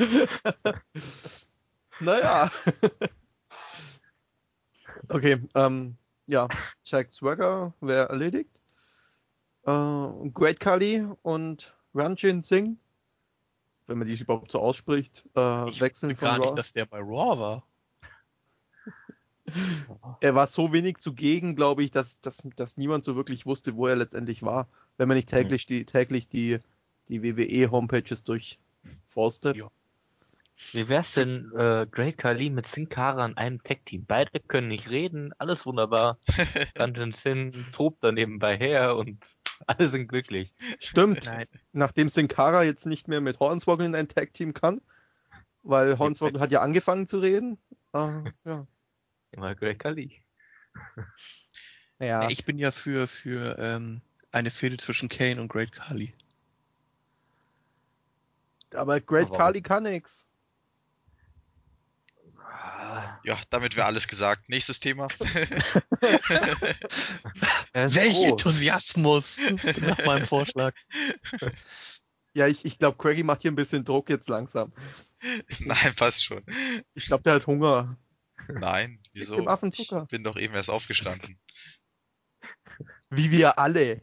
naja. 2.00 2.50
okay, 5.08 5.40
ähm, 5.54 5.96
ja, 6.26 6.48
Jack 6.84 7.12
Swagger 7.12 7.74
wäre 7.80 8.08
erledigt. 8.08 8.60
Äh, 9.64 10.08
Great 10.32 10.60
Kali 10.60 11.06
und 11.22 11.74
Ranjin 11.94 12.42
Singh, 12.42 12.76
wenn 13.86 13.98
man 13.98 14.06
die 14.06 14.14
überhaupt 14.14 14.52
so 14.52 14.60
ausspricht, 14.60 15.24
äh, 15.36 15.68
Ich 15.70 15.80
wechseln 15.80 16.16
von 16.16 16.26
gar 16.26 16.38
Raw. 16.38 16.46
nicht, 16.46 16.58
dass 16.58 16.72
der 16.72 16.86
bei 16.86 17.00
Raw 17.00 17.38
war. 17.38 17.66
er 20.20 20.34
war 20.34 20.46
so 20.46 20.72
wenig 20.72 20.98
zugegen, 20.98 21.56
glaube 21.56 21.82
ich, 21.82 21.90
dass, 21.90 22.20
dass, 22.20 22.42
dass 22.56 22.76
niemand 22.76 23.04
so 23.04 23.16
wirklich 23.16 23.46
wusste, 23.46 23.74
wo 23.74 23.86
er 23.86 23.96
letztendlich 23.96 24.42
war, 24.42 24.68
wenn 24.96 25.08
man 25.08 25.16
nicht 25.16 25.28
täglich 25.28 25.66
die, 25.66 25.84
täglich 25.84 26.28
die, 26.28 26.58
die 27.08 27.22
WWE-Homepages 27.22 28.24
durchforstet. 28.24 29.56
Ja. 29.56 29.70
Wie 30.72 30.88
wär's 30.88 31.14
denn, 31.14 31.50
äh, 31.56 31.86
Great 31.90 32.18
Khali 32.18 32.50
mit 32.50 32.66
Sin 32.66 32.88
Cara 32.88 33.24
in 33.26 33.36
einem 33.36 33.62
Tag-Team? 33.62 34.04
Beide 34.06 34.38
können 34.40 34.68
nicht 34.68 34.90
reden, 34.90 35.32
alles 35.38 35.66
wunderbar. 35.66 36.18
Dungeon 36.74 37.12
Sin 37.12 37.66
tobt 37.72 38.04
da 38.04 38.12
nebenbei 38.12 38.56
her 38.56 38.96
und 38.96 39.24
alle 39.66 39.88
sind 39.88 40.08
glücklich. 40.08 40.54
Stimmt, 40.78 41.26
Nein. 41.26 41.46
nachdem 41.72 42.08
Sin 42.08 42.28
Cara 42.28 42.62
jetzt 42.62 42.86
nicht 42.86 43.08
mehr 43.08 43.20
mit 43.20 43.40
Hornswoggle 43.40 43.86
in 43.86 43.94
ein 43.94 44.08
Tag-Team 44.08 44.54
kann, 44.54 44.80
weil 45.62 45.98
Hornswoggle 45.98 46.40
hat 46.40 46.50
ja 46.50 46.60
angefangen 46.60 47.06
zu 47.06 47.18
reden. 47.18 47.58
Äh, 47.92 48.22
ja. 48.44 48.66
Immer 49.32 49.54
Great 49.54 49.78
Khali. 49.78 50.22
ja. 51.98 52.28
Ich 52.28 52.44
bin 52.44 52.58
ja 52.58 52.70
für, 52.70 53.08
für 53.08 53.58
ähm, 53.58 54.02
eine 54.30 54.50
Fehde 54.50 54.76
zwischen 54.76 55.08
Kane 55.08 55.40
und 55.40 55.48
Great 55.48 55.72
Khali. 55.72 56.14
aber 58.74 59.00
Great? 59.00 59.32
Kali 59.32 59.62
kann 59.62 59.84
nix. 59.84 60.26
Ah, 62.52 63.20
Ja, 63.24 63.38
damit 63.50 63.76
wäre 63.76 63.86
alles 63.86 64.08
gesagt. 64.08 64.48
Nächstes 64.48 64.80
Thema. 64.80 65.06
ist 65.06 65.20
Welch. 67.72 68.24
Enthusiasmus 68.24 69.36
nach 69.80 70.04
meinem 70.04 70.26
Vorschlag. 70.26 70.74
Ja, 72.32 72.46
ich, 72.46 72.64
ich 72.64 72.78
glaube, 72.78 72.96
Craigie 72.96 73.24
macht 73.24 73.42
hier 73.42 73.50
ein 73.50 73.56
bisschen 73.56 73.84
Druck 73.84 74.08
jetzt 74.08 74.28
langsam. 74.28 74.72
Nein, 75.58 75.96
passt 75.96 76.24
schon. 76.24 76.44
Ich 76.94 77.06
glaube, 77.06 77.24
der 77.24 77.34
hat 77.34 77.48
Hunger. 77.48 77.96
Nein, 78.46 79.00
wieso? 79.12 79.34
Ich 79.34 80.08
bin 80.08 80.22
doch 80.22 80.36
eben 80.36 80.54
erst 80.54 80.70
aufgestanden. 80.70 81.40
Wie 83.08 83.32
wir 83.32 83.58
alle. 83.58 84.02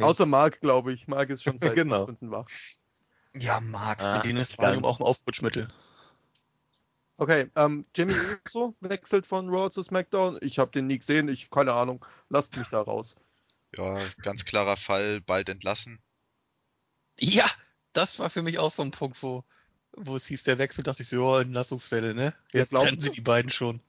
Außer 0.00 0.24
Marc, 0.24 0.60
glaube 0.60 0.92
ich. 0.92 1.08
Marc 1.08 1.30
ist 1.30 1.42
schon 1.42 1.58
seit 1.58 1.74
Genau. 1.74 2.04
Stunden 2.04 2.30
wach. 2.30 2.46
Ja, 3.34 3.58
Marc, 3.58 4.00
Ah, 4.00 4.18
für 4.18 4.22
den 4.28 4.36
ist 4.36 4.56
dann- 4.60 4.66
Valium 4.66 4.84
auch 4.84 5.00
ein 5.00 5.04
Aufputschmittel. 5.04 5.66
Okay, 7.20 7.50
ähm, 7.56 7.84
Jimmy 7.96 8.14
Uso 8.46 8.76
wechselt 8.80 9.26
von 9.26 9.48
Raw 9.50 9.70
zu 9.70 9.82
SmackDown. 9.82 10.38
Ich 10.40 10.58
habe 10.60 10.70
den 10.70 10.86
nie 10.86 10.98
gesehen, 10.98 11.28
ich 11.28 11.50
keine 11.50 11.72
Ahnung. 11.72 12.04
Lasst 12.30 12.56
mich 12.56 12.68
da 12.68 12.80
raus. 12.80 13.16
Ja, 13.76 13.98
ganz 14.22 14.44
klarer 14.44 14.76
Fall, 14.76 15.20
bald 15.20 15.48
entlassen. 15.48 15.98
Ja, 17.18 17.50
das 17.92 18.18
war 18.20 18.30
für 18.30 18.42
mich 18.42 18.58
auch 18.60 18.72
so 18.72 18.82
ein 18.82 18.92
Punkt, 18.92 19.20
wo, 19.22 19.42
wo 19.92 20.14
es 20.14 20.26
hieß, 20.26 20.44
der 20.44 20.58
Wechsel, 20.58 20.84
dachte 20.84 21.02
ich 21.02 21.08
so, 21.08 21.16
ja, 21.34 21.40
Entlassungswelle, 21.42 22.14
ne? 22.14 22.34
Ja, 22.52 22.60
Jetzt 22.60 22.70
glaub- 22.70 22.84
trennen 22.86 23.00
sie 23.00 23.10
die 23.10 23.20
beiden 23.20 23.50
schon. 23.50 23.80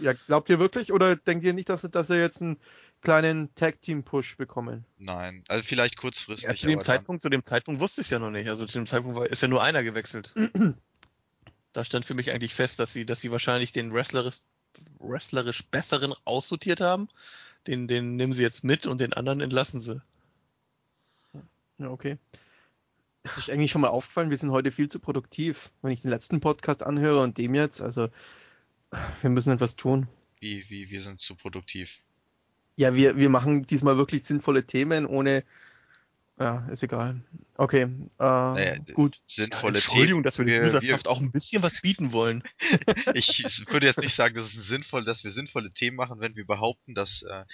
Ja, 0.00 0.14
glaubt 0.14 0.50
ihr 0.50 0.58
wirklich 0.58 0.92
oder 0.92 1.14
denkt 1.16 1.44
ihr 1.44 1.52
nicht, 1.52 1.68
dass, 1.68 1.82
dass 1.82 2.10
er 2.10 2.16
jetzt 2.20 2.42
einen 2.42 2.58
kleinen 3.02 3.54
Tag-Team-Push 3.54 4.36
bekommen? 4.38 4.84
Nein, 4.98 5.44
also 5.48 5.64
vielleicht 5.64 5.96
kurzfristig. 5.98 6.48
Ja, 6.48 6.54
zu 6.56 6.66
dem 6.66 6.78
dann- 6.78 6.84
Zeitpunkt, 6.84 7.22
zu 7.22 7.28
dem 7.28 7.44
Zeitpunkt 7.44 7.80
wusste 7.80 8.00
ich 8.00 8.08
es 8.08 8.10
ja 8.10 8.18
noch 8.18 8.30
nicht. 8.30 8.48
Also 8.48 8.66
zu 8.66 8.78
dem 8.78 8.86
Zeitpunkt 8.88 9.16
war, 9.16 9.26
ist 9.26 9.40
ja 9.42 9.48
nur 9.48 9.62
einer 9.62 9.84
gewechselt. 9.84 10.34
da 11.72 11.84
stand 11.84 12.04
für 12.04 12.14
mich 12.14 12.30
eigentlich 12.30 12.54
fest, 12.54 12.78
dass 12.78 12.92
sie, 12.92 13.06
dass 13.06 13.20
sie 13.20 13.30
wahrscheinlich 13.30 13.72
den 13.72 13.92
wrestlerisch, 13.92 14.40
wrestlerisch 14.98 15.64
besseren 15.64 16.14
aussortiert 16.24 16.80
haben. 16.80 17.08
Den, 17.66 17.86
den 17.88 18.16
nehmen 18.16 18.32
sie 18.32 18.42
jetzt 18.42 18.64
mit 18.64 18.86
und 18.86 19.00
den 19.00 19.12
anderen 19.12 19.40
entlassen 19.40 19.80
sie. 19.80 20.02
Ja, 21.78 21.90
okay. 21.90 22.18
Ist 23.24 23.38
euch 23.38 23.52
eigentlich 23.52 23.70
schon 23.70 23.80
mal 23.80 23.88
aufgefallen, 23.88 24.30
wir 24.30 24.36
sind 24.36 24.50
heute 24.50 24.72
viel 24.72 24.88
zu 24.88 24.98
produktiv. 24.98 25.70
Wenn 25.80 25.92
ich 25.92 26.02
den 26.02 26.10
letzten 26.10 26.40
Podcast 26.40 26.82
anhöre 26.82 27.22
und 27.22 27.38
dem 27.38 27.54
jetzt, 27.54 27.80
also 27.80 28.08
wir 29.20 29.30
müssen 29.30 29.52
etwas 29.52 29.76
tun. 29.76 30.08
Wie, 30.40 30.68
wie, 30.68 30.90
wir 30.90 31.00
sind 31.00 31.20
zu 31.20 31.36
produktiv. 31.36 32.00
Ja, 32.76 32.94
wir, 32.94 33.16
wir 33.16 33.28
machen 33.28 33.62
diesmal 33.64 33.96
wirklich 33.96 34.24
sinnvolle 34.24 34.66
Themen 34.66 35.06
ohne. 35.06 35.44
Ja, 36.38 36.66
ist 36.68 36.82
egal. 36.82 37.20
Okay, 37.56 37.82
äh, 37.82 37.88
Naja, 38.18 38.78
gut. 38.94 39.20
Sinnvolle 39.28 39.76
Entschuldigung, 39.76 40.22
dass 40.22 40.38
wir 40.38 40.46
der 40.46 40.64
Userschaft 40.64 41.06
auch 41.06 41.20
ein 41.20 41.30
bisschen 41.30 41.62
was 41.62 41.80
bieten 41.80 42.12
wollen. 42.12 42.42
Ich 43.14 43.64
würde 43.68 43.86
jetzt 43.86 43.98
nicht 43.98 44.14
sagen, 44.14 44.34
dass 44.34 44.54
es 44.54 44.66
sinnvoll, 44.66 45.04
dass 45.04 45.24
wir 45.24 45.30
sinnvolle 45.30 45.72
Themen 45.72 45.96
machen, 45.96 46.20
wenn 46.20 46.34
wir 46.34 46.46
behaupten, 46.46 46.94
dass 46.94 47.22
äh, 47.22 47.44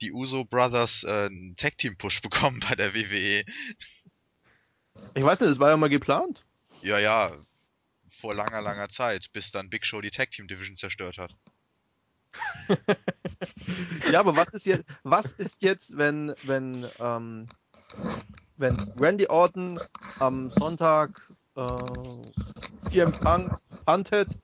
die 0.00 0.12
Uso 0.12 0.44
Brothers 0.44 1.04
äh, 1.04 1.26
einen 1.26 1.56
Tag 1.56 1.78
Team 1.78 1.96
Push 1.96 2.20
bekommen 2.20 2.60
bei 2.60 2.74
der 2.74 2.94
WWE. 2.94 3.44
Ich 5.14 5.22
weiß 5.22 5.40
nicht, 5.40 5.50
das 5.50 5.58
war 5.58 5.70
ja 5.70 5.76
mal 5.76 5.88
geplant. 5.88 6.44
Ja, 6.82 6.98
ja, 6.98 7.36
vor 8.20 8.34
langer, 8.34 8.60
langer 8.60 8.88
Zeit, 8.88 9.32
bis 9.32 9.50
dann 9.50 9.70
Big 9.70 9.84
Show 9.84 10.00
die 10.00 10.10
Tag 10.10 10.30
Team 10.30 10.48
Division 10.48 10.76
zerstört 10.76 11.18
hat. 11.18 11.34
Ja, 14.10 14.20
aber 14.20 14.36
was 14.36 14.54
ist 14.54 14.66
jetzt, 14.66 14.84
was 15.02 15.32
ist 15.32 15.62
jetzt, 15.62 15.96
wenn, 15.98 16.34
wenn, 16.44 16.86
ähm, 16.98 17.48
wenn 18.58 18.76
Randy 18.98 19.26
Orton 19.28 19.80
am 20.18 20.50
Sonntag 20.50 21.10
äh, 21.56 21.60
CM 22.80 23.12
Punk 23.12 23.52
puntet, 23.86 24.36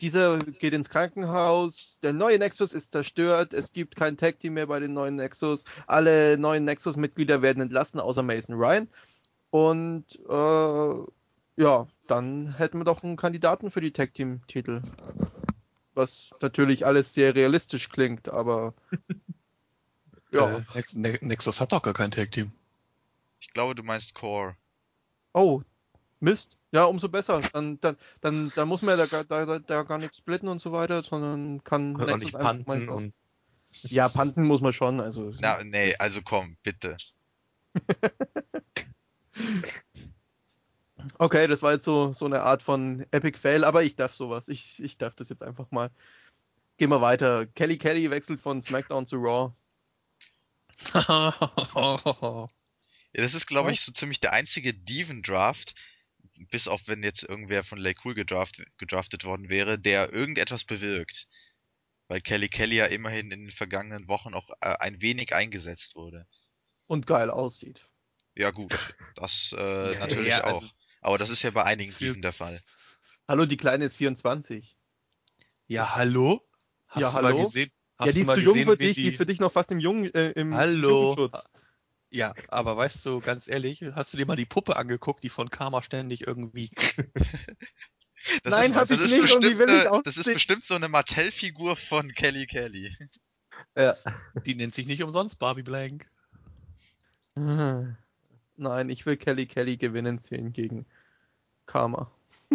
dieser 0.00 0.38
geht 0.38 0.72
ins 0.72 0.88
Krankenhaus, 0.88 1.98
der 2.02 2.12
neue 2.12 2.38
Nexus 2.38 2.72
ist 2.72 2.90
zerstört, 2.92 3.52
es 3.52 3.72
gibt 3.72 3.94
kein 3.94 4.16
Tag 4.16 4.40
Team 4.40 4.54
mehr 4.54 4.66
bei 4.66 4.80
den 4.80 4.94
neuen 4.94 5.16
Nexus, 5.16 5.64
alle 5.86 6.36
neuen 6.38 6.64
Nexus-Mitglieder 6.64 7.40
werden 7.42 7.62
entlassen, 7.62 8.00
außer 8.00 8.22
Mason 8.22 8.56
Ryan. 8.56 8.88
Und 9.50 10.18
äh, 10.28 11.62
ja, 11.62 11.86
dann 12.08 12.56
hätten 12.56 12.78
wir 12.78 12.84
doch 12.84 13.02
einen 13.04 13.16
Kandidaten 13.16 13.70
für 13.70 13.80
die 13.80 13.92
Tag 13.92 14.14
Team-Titel. 14.14 14.80
Was 15.94 16.30
natürlich 16.40 16.86
alles 16.86 17.12
sehr 17.14 17.34
realistisch 17.34 17.90
klingt, 17.90 18.30
aber 18.30 18.74
ja. 20.32 20.58
Äh, 20.74 20.82
Ne- 20.94 21.18
Nexus 21.20 21.60
hat 21.60 21.72
doch 21.72 21.82
gar 21.82 21.94
kein 21.94 22.10
Tag-Team. 22.10 22.50
Ich 23.42 23.50
glaube, 23.52 23.74
du 23.74 23.82
meinst 23.82 24.14
Core. 24.14 24.56
Oh, 25.34 25.62
Mist. 26.20 26.56
Ja, 26.70 26.84
umso 26.84 27.08
besser. 27.08 27.42
Dann, 27.52 27.80
dann, 27.80 27.96
dann, 28.20 28.52
dann 28.54 28.68
muss 28.68 28.82
man 28.82 28.96
ja 28.96 29.06
da, 29.06 29.24
da, 29.24 29.44
da, 29.44 29.58
da 29.58 29.82
gar 29.82 29.98
nicht 29.98 30.14
splitten 30.14 30.48
und 30.48 30.60
so 30.60 30.70
weiter, 30.70 31.02
sondern 31.02 31.64
kann 31.64 32.00
auch 32.00 32.16
nicht 32.16 32.36
einfach 32.36 32.64
panten 32.64 32.86
mal- 32.86 32.88
und 32.88 33.12
Ja, 33.82 34.08
panten 34.08 34.44
muss 34.44 34.60
man 34.60 34.72
schon. 34.72 35.00
Also, 35.00 35.32
Na, 35.40 35.62
nee, 35.64 35.94
also 35.96 36.20
komm, 36.22 36.56
bitte. 36.62 36.96
Okay, 41.18 41.48
das 41.48 41.62
war 41.62 41.72
jetzt 41.72 41.84
so, 41.84 42.12
so 42.12 42.26
eine 42.26 42.42
Art 42.42 42.62
von 42.62 43.04
Epic 43.10 43.36
Fail, 43.38 43.64
aber 43.64 43.82
ich 43.82 43.96
darf 43.96 44.14
sowas. 44.14 44.46
Ich, 44.48 44.80
ich 44.80 44.98
darf 44.98 45.16
das 45.16 45.30
jetzt 45.30 45.42
einfach 45.42 45.70
mal. 45.72 45.90
Gehen 46.76 46.90
wir 46.90 47.00
weiter. 47.00 47.46
Kelly 47.46 47.76
Kelly 47.76 48.08
wechselt 48.10 48.40
von 48.40 48.62
SmackDown 48.62 49.04
zu 49.04 49.16
Raw. 49.16 49.52
Ja, 53.12 53.22
das 53.22 53.34
ist, 53.34 53.46
glaube 53.46 53.72
ich, 53.72 53.80
so 53.82 53.92
ziemlich 53.92 54.20
der 54.20 54.32
einzige 54.32 54.72
Diven-Draft, 54.74 55.74
bis 56.50 56.66
auf 56.66 56.80
wenn 56.86 57.02
jetzt 57.02 57.22
irgendwer 57.22 57.62
von 57.62 57.78
Lake 57.78 58.00
Cool 58.04 58.14
gedraft, 58.14 58.62
gedraftet 58.78 59.24
worden 59.24 59.48
wäre, 59.48 59.78
der 59.78 60.12
irgendetwas 60.12 60.64
bewirkt. 60.64 61.28
Weil 62.08 62.20
Kelly 62.20 62.48
Kelly 62.48 62.76
ja 62.76 62.86
immerhin 62.86 63.30
in 63.30 63.40
den 63.46 63.50
vergangenen 63.50 64.08
Wochen 64.08 64.34
auch 64.34 64.48
äh, 64.60 64.76
ein 64.80 65.00
wenig 65.00 65.34
eingesetzt 65.34 65.94
wurde. 65.94 66.26
Und 66.86 67.06
geil 67.06 67.30
aussieht. 67.30 67.86
Ja 68.34 68.50
gut, 68.50 68.72
das 69.14 69.54
äh, 69.56 69.56
Ja, 69.94 70.00
natürlich 70.00 70.26
ja, 70.28 70.44
auch. 70.44 70.54
also- 70.62 70.70
Aber 71.00 71.18
das 71.18 71.30
ist 71.30 71.42
ja 71.42 71.50
bei 71.50 71.64
einigen 71.64 71.94
Diven 71.98 72.22
der 72.22 72.32
Fall. 72.32 72.62
Hallo, 73.28 73.46
die 73.46 73.56
Kleine 73.56 73.84
ist 73.84 73.96
24. 73.96 74.76
ja, 75.68 75.94
hallo? 75.96 76.46
Hast 76.88 77.00
Ja, 77.02 77.08
du 77.10 77.14
hallo? 77.14 77.36
Mal 77.38 77.44
gesehen, 77.46 77.70
hast 77.98 78.06
ja, 78.06 78.12
die 78.12 78.20
ist 78.20 78.32
zu 78.34 78.40
jung 78.40 78.54
gesehen, 78.54 78.68
für 78.70 78.76
dich, 78.76 78.94
die 78.94 79.06
ist 79.08 79.16
für 79.16 79.26
dich 79.26 79.38
noch 79.40 79.52
fast 79.52 79.70
im, 79.70 79.80
Jungen, 79.80 80.12
äh, 80.14 80.30
im 80.32 80.54
Hallo? 80.54 81.10
Jugendschutz. 81.10 81.44
Ja, 82.14 82.34
aber 82.48 82.76
weißt 82.76 83.06
du, 83.06 83.20
ganz 83.20 83.48
ehrlich, 83.48 83.82
hast 83.94 84.12
du 84.12 84.18
dir 84.18 84.26
mal 84.26 84.36
die 84.36 84.44
Puppe 84.44 84.76
angeguckt, 84.76 85.22
die 85.22 85.30
von 85.30 85.48
Karma 85.48 85.82
ständig 85.82 86.26
irgendwie. 86.26 86.70
Das 88.44 88.52
Nein, 88.52 88.70
ist, 88.70 88.76
hab 88.76 88.86
das 88.86 88.98
ich 88.98 89.04
ist 89.06 89.20
nicht 89.20 89.34
und 89.34 89.42
die 89.42 89.58
will 89.58 89.68
ich 89.68 89.88
auch 89.88 90.00
Das 90.04 90.16
ist 90.16 90.32
bestimmt 90.32 90.62
so 90.62 90.74
eine 90.74 90.88
Mattel-Figur 90.88 91.74
von 91.74 92.12
Kelly 92.12 92.46
Kelly. 92.46 92.96
ja. 93.74 93.96
Die 94.46 94.54
nennt 94.54 94.74
sich 94.74 94.86
nicht 94.86 95.02
umsonst 95.02 95.40
Barbie 95.40 95.64
Blank. 95.64 96.08
Ah. 97.34 97.96
Nein, 98.54 98.90
ich 98.90 99.06
will 99.06 99.16
Kelly 99.16 99.46
Kelly 99.46 99.76
gewinnen 99.76 100.18
sehen 100.18 100.52
gegen 100.52 100.86
Karma. 101.66 102.12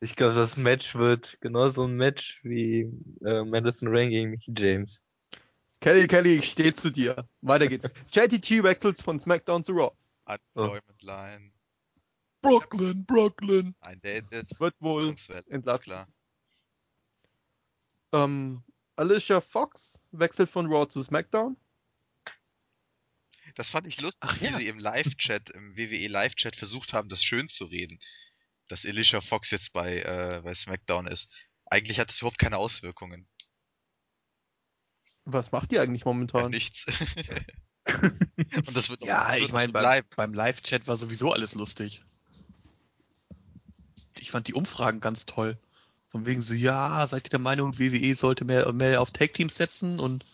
Ich 0.00 0.14
glaube, 0.14 0.34
das 0.34 0.56
Match 0.56 0.94
wird 0.94 1.38
genauso 1.40 1.84
ein 1.84 1.96
Match 1.96 2.40
wie 2.44 2.90
äh, 3.24 3.44
Madison 3.44 3.88
Rain 3.88 4.10
gegen 4.10 4.30
Mickey 4.30 4.52
James. 4.56 5.00
Kelly 5.86 6.08
Kelly, 6.08 6.38
ich 6.38 6.50
stehe 6.50 6.74
zu 6.74 6.90
dir. 6.90 7.28
Weiter 7.42 7.68
geht's. 7.68 7.86
JTT 8.12 8.64
wechselt 8.64 9.00
von 9.00 9.20
SmackDown 9.20 9.62
zu 9.62 9.70
Raw. 9.70 9.96
Unemployment 10.24 11.00
Line. 11.00 11.52
Brooklyn, 12.42 13.06
Brooklyn. 13.06 13.72
Ein 13.78 14.00
der, 14.00 14.22
der 14.22 14.42
Wird 14.58 14.74
wohl 14.80 15.14
entlassen. 15.48 15.84
klar. 15.84 16.08
Ähm, 18.12 18.64
Alicia 18.96 19.40
Fox 19.40 20.04
wechselt 20.10 20.50
von 20.50 20.66
Raw 20.66 20.88
zu 20.88 21.04
SmackDown. 21.04 21.56
Das 23.54 23.70
fand 23.70 23.86
ich 23.86 24.00
lustig, 24.00 24.28
Ach 24.28 24.40
wie 24.40 24.46
ja. 24.46 24.56
sie 24.56 24.66
im 24.66 24.80
Live-Chat, 24.80 25.50
im 25.50 25.76
WWE 25.76 26.08
Live-Chat 26.08 26.56
versucht 26.56 26.94
haben, 26.94 27.08
das 27.08 27.22
schön 27.22 27.48
zu 27.48 27.64
reden. 27.64 28.00
Dass 28.66 28.84
Alicia 28.84 29.20
Fox 29.20 29.52
jetzt 29.52 29.72
bei, 29.72 30.00
äh, 30.00 30.40
bei 30.42 30.52
SmackDown 30.52 31.06
ist. 31.06 31.28
Eigentlich 31.66 32.00
hat 32.00 32.10
es 32.10 32.18
überhaupt 32.18 32.40
keine 32.40 32.56
Auswirkungen. 32.56 33.28
Was 35.26 35.52
macht 35.52 35.70
die 35.72 35.78
eigentlich 35.78 36.02
Ja, 36.02 36.06
momentan? 36.06 36.50
nichts. 36.50 36.86
Und 38.66 38.76
das 38.76 38.88
wird 38.88 39.02
auch- 39.02 39.06
Ja, 39.06 39.36
ich 39.36 39.52
meine, 39.52 39.72
beim, 39.72 40.04
beim 40.16 40.32
Live-Chat 40.34 40.86
war 40.88 40.96
sowieso 40.96 41.32
alles 41.32 41.54
lustig. 41.54 42.02
Ich 44.18 44.30
fand 44.30 44.48
die 44.48 44.54
Umfragen 44.54 45.00
ganz 45.00 45.26
toll. 45.26 45.58
Von 46.08 46.26
wegen 46.26 46.40
so, 46.42 46.54
ja, 46.54 47.06
seid 47.06 47.26
ihr 47.26 47.30
der 47.30 47.38
Meinung, 47.38 47.78
WWE 47.78 48.14
sollte 48.14 48.44
mehr, 48.44 48.72
mehr 48.72 49.00
auf 49.00 49.10
Tag-Teams 49.10 49.54
setzen? 49.54 50.00
Und 50.00 50.24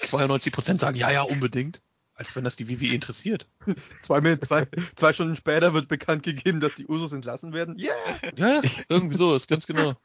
92% 0.00 0.78
sagen, 0.80 0.96
ja, 0.96 1.10
ja, 1.10 1.22
unbedingt. 1.22 1.80
Als 2.14 2.34
wenn 2.34 2.44
das 2.44 2.56
die 2.56 2.68
WWE 2.68 2.94
interessiert. 2.94 3.46
Zwei, 4.02 4.36
zwei, 4.38 4.66
zwei 4.96 5.12
Stunden 5.12 5.36
später 5.36 5.72
wird 5.72 5.86
bekannt 5.88 6.24
gegeben, 6.24 6.60
dass 6.60 6.74
die 6.74 6.86
Usos 6.86 7.12
entlassen 7.12 7.52
werden. 7.52 7.78
Yeah! 7.78 7.92
Ja, 8.36 8.60
ja, 8.62 8.70
irgendwie 8.88 9.16
so, 9.16 9.34
ist 9.36 9.48
ganz 9.48 9.66
genau. 9.66 9.94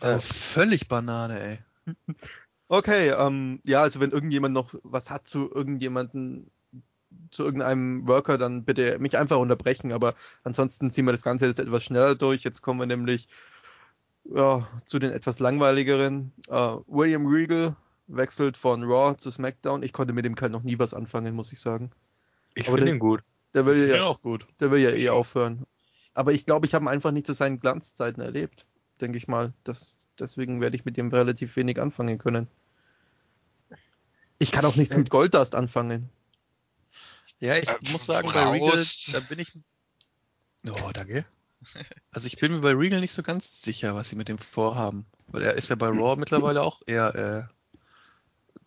Äh, 0.00 0.06
Aber 0.06 0.20
völlig 0.20 0.86
Banane, 0.88 1.40
ey. 1.86 1.94
Okay, 2.68 3.10
ähm, 3.10 3.60
ja, 3.64 3.82
also 3.82 4.00
wenn 4.00 4.12
irgendjemand 4.12 4.54
noch 4.54 4.74
was 4.82 5.10
hat 5.10 5.28
zu 5.28 5.50
irgendjemanden, 5.52 6.50
zu 7.30 7.44
irgendeinem 7.44 8.06
Worker, 8.06 8.38
dann 8.38 8.64
bitte 8.64 8.98
mich 8.98 9.18
einfach 9.18 9.38
unterbrechen, 9.38 9.92
aber 9.92 10.14
ansonsten 10.44 10.90
ziehen 10.90 11.04
wir 11.04 11.12
das 11.12 11.22
Ganze 11.22 11.46
jetzt 11.46 11.58
etwas 11.58 11.84
schneller 11.84 12.14
durch. 12.14 12.42
Jetzt 12.42 12.62
kommen 12.62 12.80
wir 12.80 12.86
nämlich 12.86 13.28
ja, 14.24 14.66
zu 14.86 14.98
den 14.98 15.10
etwas 15.10 15.38
langweiligeren. 15.38 16.32
Äh, 16.48 16.76
William 16.86 17.26
Regal 17.26 17.76
wechselt 18.06 18.56
von 18.56 18.84
Raw 18.84 19.16
zu 19.16 19.30
SmackDown. 19.30 19.82
Ich 19.82 19.92
konnte 19.92 20.12
mit 20.12 20.24
dem 20.24 20.34
Kerl 20.34 20.50
noch 20.50 20.62
nie 20.62 20.78
was 20.78 20.94
anfangen, 20.94 21.34
muss 21.34 21.52
ich 21.52 21.60
sagen. 21.60 21.90
ich 22.54 22.68
finde 22.68 22.90
ihn 22.90 22.98
gut. 22.98 23.22
Der 23.54 23.66
will 23.66 23.88
ja, 23.88 24.04
auch 24.04 24.22
gut. 24.22 24.46
der 24.60 24.70
will 24.70 24.80
ja 24.80 24.90
eh 24.90 25.10
aufhören. 25.10 25.64
Aber 26.14 26.32
ich 26.32 26.46
glaube, 26.46 26.66
ich 26.66 26.74
habe 26.74 26.84
ihn 26.84 26.88
einfach 26.88 27.10
nicht 27.10 27.26
zu 27.26 27.34
seinen 27.34 27.60
Glanzzeiten 27.60 28.22
erlebt, 28.22 28.66
denke 29.02 29.18
ich 29.18 29.28
mal. 29.28 29.52
Das, 29.64 29.96
deswegen 30.18 30.60
werde 30.60 30.76
ich 30.76 30.84
mit 30.84 30.96
dem 30.96 31.08
relativ 31.10 31.56
wenig 31.56 31.80
anfangen 31.80 32.18
können. 32.18 32.48
Ich 34.38 34.50
kann 34.50 34.64
auch 34.64 34.76
nichts 34.76 34.96
mit 34.96 35.10
Goldust 35.10 35.54
anfangen. 35.54 36.08
Ja, 37.40 37.56
ich 37.56 37.68
Äh, 37.68 37.78
muss 37.92 38.06
sagen, 38.06 38.28
bei 38.32 38.50
Regal, 38.50 38.84
da 39.12 39.20
bin 39.20 39.38
ich. 39.40 39.52
Oh, 40.68 40.90
danke. 40.92 41.24
Also 42.10 42.26
ich 42.26 42.36
bin 42.36 42.52
mir 42.52 42.60
bei 42.60 42.72
Regal 42.72 43.00
nicht 43.00 43.14
so 43.14 43.22
ganz 43.22 43.62
sicher, 43.62 43.94
was 43.94 44.08
sie 44.08 44.16
mit 44.16 44.28
dem 44.28 44.38
vorhaben. 44.38 45.06
Weil 45.28 45.42
er 45.42 45.54
ist 45.54 45.68
ja 45.70 45.76
bei 45.76 45.86
Raw 45.86 46.16
mittlerweile 46.18 46.62
auch 46.62 46.82
eher 46.86 47.14
äh, 47.14 47.78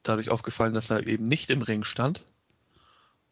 dadurch 0.02 0.30
aufgefallen, 0.30 0.74
dass 0.74 0.90
er 0.90 1.06
eben 1.06 1.26
nicht 1.26 1.49
im 1.49 1.62
Ring 1.62 1.84
stand. 1.84 2.24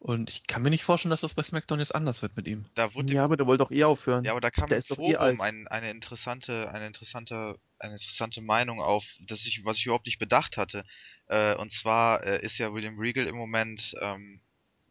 Und 0.04 0.30
ich 0.30 0.46
kann 0.48 0.62
mir 0.62 0.70
nicht 0.70 0.84
vorstellen, 0.84 1.12
dass 1.12 1.22
das 1.22 1.34
bei 1.34 1.44
SmackDown 1.44 1.80
jetzt 1.80 1.96
anders 1.96 2.22
wird 2.22 2.36
mit 2.36 2.46
ihm. 2.46 2.66
Da 2.76 2.94
wurde 2.94 3.14
Ja, 3.14 3.24
aber 3.24 3.38
der 3.38 3.48
wollte 3.48 3.64
doch 3.64 3.72
eh 3.72 3.86
aufhören. 3.86 4.26
Ja, 4.26 4.32
aber 4.34 4.42
da 4.42 4.52
kam 4.52 4.68
Der 4.68 4.76
im 4.76 4.80
ist 4.80 4.92
doch 4.92 5.00
eh 5.00 5.16
alt. 5.16 5.38
Forum 5.38 5.40
ein, 5.40 5.68
eine 5.70 5.92
interessante, 5.92 6.70
eine 6.74 6.88
interessante, 6.88 7.58
eine 7.80 7.94
interessante 7.94 8.42
Meinung 8.42 8.82
auf, 8.82 9.06
dass 9.22 9.46
ich, 9.46 9.64
was 9.64 9.78
ich 9.78 9.86
überhaupt 9.86 10.06
nicht 10.06 10.20
bedacht 10.20 10.58
hatte. 10.58 10.84
Äh, 11.28 11.56
und 11.56 11.72
zwar 11.72 12.22
äh, 12.26 12.44
ist 12.46 12.58
ja 12.58 12.74
William 12.74 13.00
Regal 13.00 13.28
im 13.28 13.38
Moment 13.38 13.96
ähm, 14.02 14.42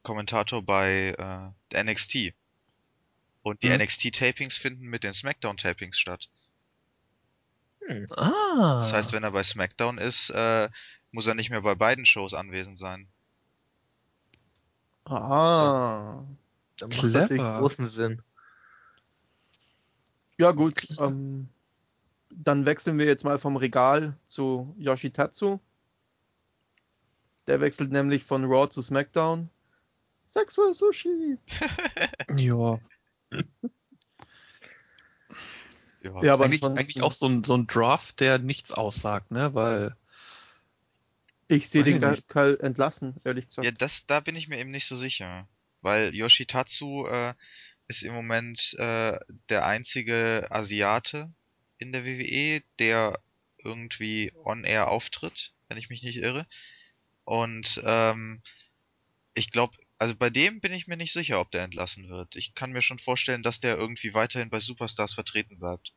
Kommentator 0.03 0.63
bei 0.63 1.15
äh, 1.19 1.53
der 1.73 1.85
NXT. 1.85 2.33
Und 3.43 3.63
die 3.63 3.69
Mhm. 3.69 3.83
NXT-Tapings 3.83 4.57
finden 4.57 4.87
mit 4.87 5.05
den 5.05 5.13
SmackDown-Tapings 5.13 5.99
statt. 5.99 6.31
Ah. 8.17 8.81
Das 8.81 8.93
heißt, 8.93 9.13
wenn 9.13 9.25
er 9.25 9.33
bei 9.33 9.43
SmackDown 9.43 9.99
ist, 9.99 10.31
äh, 10.31 10.71
muss 11.11 11.27
er 11.27 11.35
nicht 11.35 11.51
mehr 11.51 11.61
bei 11.61 11.75
beiden 11.75 12.07
Shows 12.07 12.33
anwesend 12.33 12.79
sein. 12.79 13.09
Ah. 15.05 16.25
Da 16.79 16.87
macht 16.87 17.03
das 17.03 17.13
natürlich 17.13 17.43
Clever. 17.43 17.59
großen 17.59 17.87
Sinn. 17.87 18.23
Ja, 20.39 20.53
gut. 20.53 20.89
Ähm, 20.99 21.49
dann 22.31 22.67
wechseln 22.67 22.99
wir 22.99 23.07
jetzt 23.07 23.25
mal 23.25 23.39
vom 23.39 23.57
Regal 23.57 24.17
zu 24.27 24.75
Yoshitatsu. 24.79 25.61
Der 27.47 27.61
wechselt 27.61 27.93
nämlich 27.93 28.25
von 28.25 28.45
Raw 28.45 28.69
zu 28.69 28.83
SmackDown. 28.83 29.51
Sexual 30.27 30.73
Sushi. 30.73 31.39
ja. 32.37 32.79
Ja. 36.03 36.23
Ja, 36.23 36.35
aber 36.35 36.47
eigentlich, 36.47 36.65
eigentlich 36.65 37.03
auch 37.03 37.13
so 37.13 37.27
ein, 37.27 37.45
so 37.45 37.55
ein 37.55 37.67
Draft, 37.67 38.21
der 38.21 38.39
nichts 38.39 38.73
aussagt, 38.73 39.31
ne? 39.31 39.55
Weil 39.55 39.97
Ich 41.49 41.69
sehe 41.69 41.85
den 41.85 42.01
Kerl 42.29 42.59
entlassen, 42.61 43.17
ehrlich 43.25 43.49
gesagt. 43.49 43.67
Ja, 43.67 43.73
das, 43.73 44.07
da 44.07 44.21
bin 44.21 44.37
ich 44.37 44.49
mir 44.49 44.59
eben 44.59 44.71
nicht 44.71 44.87
so 44.87 44.97
sicher. 44.97 45.49
Weil 45.81 46.15
Yoshitatsu 46.15 47.07
äh, 47.07 47.35
ist 47.89 48.03
im 48.03 48.15
Moment 48.15 48.75
äh, 48.79 49.19
der 49.49 49.67
einzige 49.67 50.47
Asiate 50.51 51.35
in 51.79 51.93
der 51.93 52.05
WWE, 52.05 52.63
der 52.79 53.19
irgendwie 53.59 54.33
on-air 54.45 54.89
auftritt, 54.89 55.53
wenn 55.69 55.79
ich 55.79 55.91
mich 55.91 56.03
nicht 56.03 56.17
irre. 56.17 56.47
Und 57.25 57.81
ähm, 57.85 58.43
ich 59.35 59.51
glaube, 59.51 59.77
also 59.99 60.15
bei 60.17 60.31
dem 60.31 60.61
bin 60.61 60.73
ich 60.73 60.87
mir 60.87 60.97
nicht 60.97 61.13
sicher, 61.13 61.41
ob 61.41 61.51
der 61.51 61.63
entlassen 61.63 62.09
wird. 62.09 62.35
Ich 62.37 62.55
kann 62.55 62.73
mir 62.73 62.83
schon 62.83 62.99
vorstellen, 62.99 63.43
dass 63.43 63.61
der 63.61 63.77
irgendwie 63.77 64.15
weiterhin 64.15 64.51
bei 64.51 64.61
Superstars 64.61 65.15
vertreten 65.15 65.59
bleibt. 65.59 65.93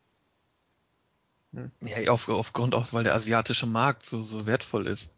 Ja, 1.81 2.11
auf, 2.11 2.27
aufgrund 2.27 2.75
auch, 2.75 2.91
weil 2.91 3.05
der 3.05 3.15
asiatische 3.15 3.65
Markt 3.65 4.03
so, 4.03 4.21
so 4.23 4.45
wertvoll 4.45 4.87
ist. 4.87 5.09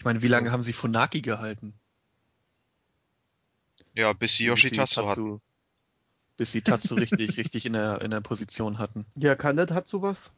Ich 0.00 0.04
meine, 0.06 0.22
wie 0.22 0.28
lange 0.28 0.50
haben 0.50 0.62
sie 0.62 0.72
Funaki 0.72 1.20
gehalten? 1.20 1.74
Ja, 3.94 4.14
bis 4.14 4.34
sie 4.38 4.46
Yoshitatsu 4.46 5.06
hatten. 5.06 5.42
Bis 6.38 6.52
sie 6.52 6.62
Tatsu 6.62 6.94
richtig, 6.94 7.36
richtig 7.36 7.66
in 7.66 7.74
der, 7.74 8.00
in 8.00 8.10
der 8.10 8.22
Position 8.22 8.78
hatten. 8.78 9.04
Ja, 9.16 9.34
kann 9.34 9.56
der 9.56 9.66
Tatsu 9.66 10.00
was? 10.00 10.32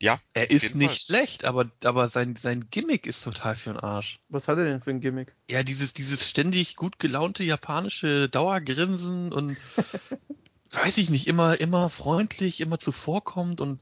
Ja, 0.00 0.20
Er 0.34 0.50
ist 0.50 0.74
nicht 0.74 1.02
schlecht, 1.02 1.46
aber, 1.46 1.70
aber 1.82 2.08
sein, 2.08 2.36
sein 2.36 2.68
Gimmick 2.70 3.06
ist 3.06 3.24
total 3.24 3.56
für 3.56 3.70
den 3.70 3.80
Arsch. 3.80 4.18
Was 4.28 4.48
hat 4.48 4.58
er 4.58 4.64
denn 4.66 4.82
für 4.82 4.90
ein 4.90 5.00
Gimmick? 5.00 5.34
Ja, 5.48 5.62
dieses, 5.62 5.94
dieses 5.94 6.28
ständig 6.28 6.76
gut 6.76 6.98
gelaunte 6.98 7.42
japanische 7.42 8.28
Dauergrinsen 8.28 9.32
und 9.32 9.56
weiß 10.72 10.98
ich 10.98 11.08
nicht, 11.08 11.26
immer, 11.26 11.58
immer 11.58 11.88
freundlich, 11.88 12.60
immer 12.60 12.78
zuvorkommt 12.78 13.62
und 13.62 13.80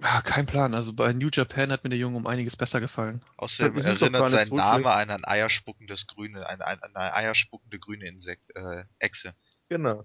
ja, 0.00 0.22
kein 0.22 0.46
Plan. 0.46 0.74
Also 0.74 0.92
bei 0.92 1.12
New 1.12 1.28
Japan 1.32 1.70
hat 1.72 1.84
mir 1.84 1.90
der 1.90 1.98
Junge 1.98 2.16
um 2.16 2.26
einiges 2.26 2.56
besser 2.56 2.80
gefallen. 2.80 3.22
Außerdem 3.36 3.74
gar 3.74 3.84
erinnert 3.84 4.30
sein 4.30 4.46
so 4.48 4.56
Name 4.56 4.82
schlecht. 4.82 4.96
an 4.96 5.10
ein 5.10 5.24
eierspuckendes 5.24 6.06
grüne, 6.06 6.46
ein, 6.48 6.60
ein, 6.62 6.82
eine 6.82 7.14
eierspuckende 7.14 7.78
grüne 7.78 8.06
Insekt, 8.06 8.54
äh, 8.56 8.84
Echse. 8.98 9.34
Genau. 9.68 10.04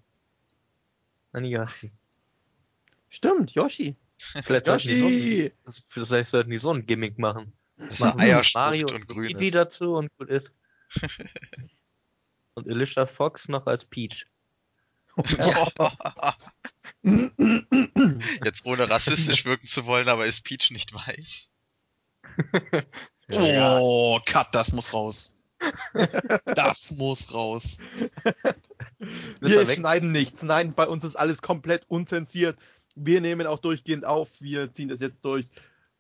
Anigashi. 1.32 1.92
Stimmt, 3.10 3.52
Yoshi. 3.52 3.96
Vielleicht 4.44 4.66
sollten, 4.68 4.88
die 4.88 4.96
so, 4.96 5.08
Yoshi! 5.10 5.52
das- 5.66 5.86
vielleicht 5.90 6.30
sollten 6.30 6.50
die 6.52 6.58
so 6.58 6.72
ein 6.74 6.86
Gimmick 6.86 7.18
machen. 7.20 7.54
Das 7.78 8.00
Machen 8.00 8.22
Eier 8.22 8.44
Mario 8.54 8.88
und 8.88 9.08
Luigi 9.10 9.48
ist. 9.48 9.56
dazu 9.56 9.96
und 9.96 10.16
gut 10.18 10.30
ist. 10.30 10.52
und 12.54 12.70
Alicia 12.70 13.06
Fox 13.06 13.50
noch 13.50 13.66
als 13.68 13.84
Peach. 13.86 14.26
Jetzt 18.46 18.66
ohne 18.66 18.90
rassistisch 18.90 19.46
wirken 19.46 19.68
zu 19.68 19.86
wollen, 19.86 20.10
aber 20.10 20.26
ist 20.26 20.44
Peach 20.44 20.72
nicht 20.72 20.94
weiß? 20.94 21.50
Oh, 23.32 24.20
Cut, 24.26 24.54
das 24.54 24.74
muss 24.74 24.92
raus. 24.94 25.32
das 26.46 26.92
muss 26.92 27.34
raus. 27.34 27.78
Wir 29.40 29.70
schneiden 29.70 30.12
nichts. 30.12 30.44
Nein, 30.44 30.74
bei 30.74 30.86
uns 30.86 31.06
ist 31.06 31.16
alles 31.16 31.42
komplett 31.42 31.86
unzensiert. 31.88 32.58
Wir 32.96 33.22
nehmen 33.22 33.48
auch 33.48 33.60
durchgehend 33.60 34.06
auf. 34.06 34.42
Wir 34.42 34.74
ziehen 34.74 34.90
das 34.90 35.00
jetzt 35.00 35.24
durch. 35.24 35.46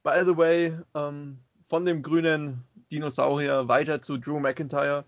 By 0.04 0.24
the 0.26 0.36
way, 0.36 0.78
ähm, 0.94 1.40
von 1.64 1.86
dem 1.86 2.04
grünen 2.04 2.66
Dinosaurier 2.92 3.70
weiter 3.70 4.02
zu 4.02 4.18
Drew 4.18 4.40
McIntyre. 4.40 5.06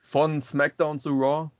Von 0.00 0.40
SmackDown 0.40 1.00
zu 1.00 1.10
Raw. 1.10 1.50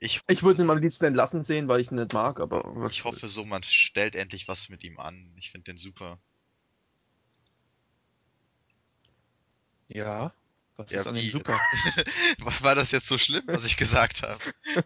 Ich, 0.00 0.22
Ich 0.28 0.42
würde 0.42 0.62
ihn 0.62 0.70
am 0.70 0.78
liebsten 0.78 1.04
entlassen 1.06 1.42
sehen, 1.44 1.68
weil 1.68 1.80
ich 1.80 1.90
ihn 1.90 1.96
nicht 1.96 2.12
mag, 2.12 2.40
aber 2.40 2.62
was 2.76 2.92
ich 2.92 3.04
hoffe 3.04 3.26
so, 3.26 3.44
man 3.44 3.62
stellt 3.62 4.14
endlich 4.14 4.46
was 4.48 4.68
mit 4.68 4.84
ihm 4.84 4.98
an. 4.98 5.32
Ich 5.36 5.50
finde 5.50 5.72
den 5.72 5.76
super. 5.78 6.20
Ja. 9.88 10.32
Was 10.76 10.90
Ja, 10.90 11.00
ist 11.00 11.06
an 11.08 11.14
dem 11.16 11.30
super? 11.30 11.58
War 12.38 12.62
war 12.62 12.74
das 12.76 12.92
jetzt 12.92 13.08
so 13.08 13.18
schlimm, 13.18 13.42
was 13.46 13.64
ich 13.64 13.76
gesagt 13.76 14.22
habe? 14.22 14.38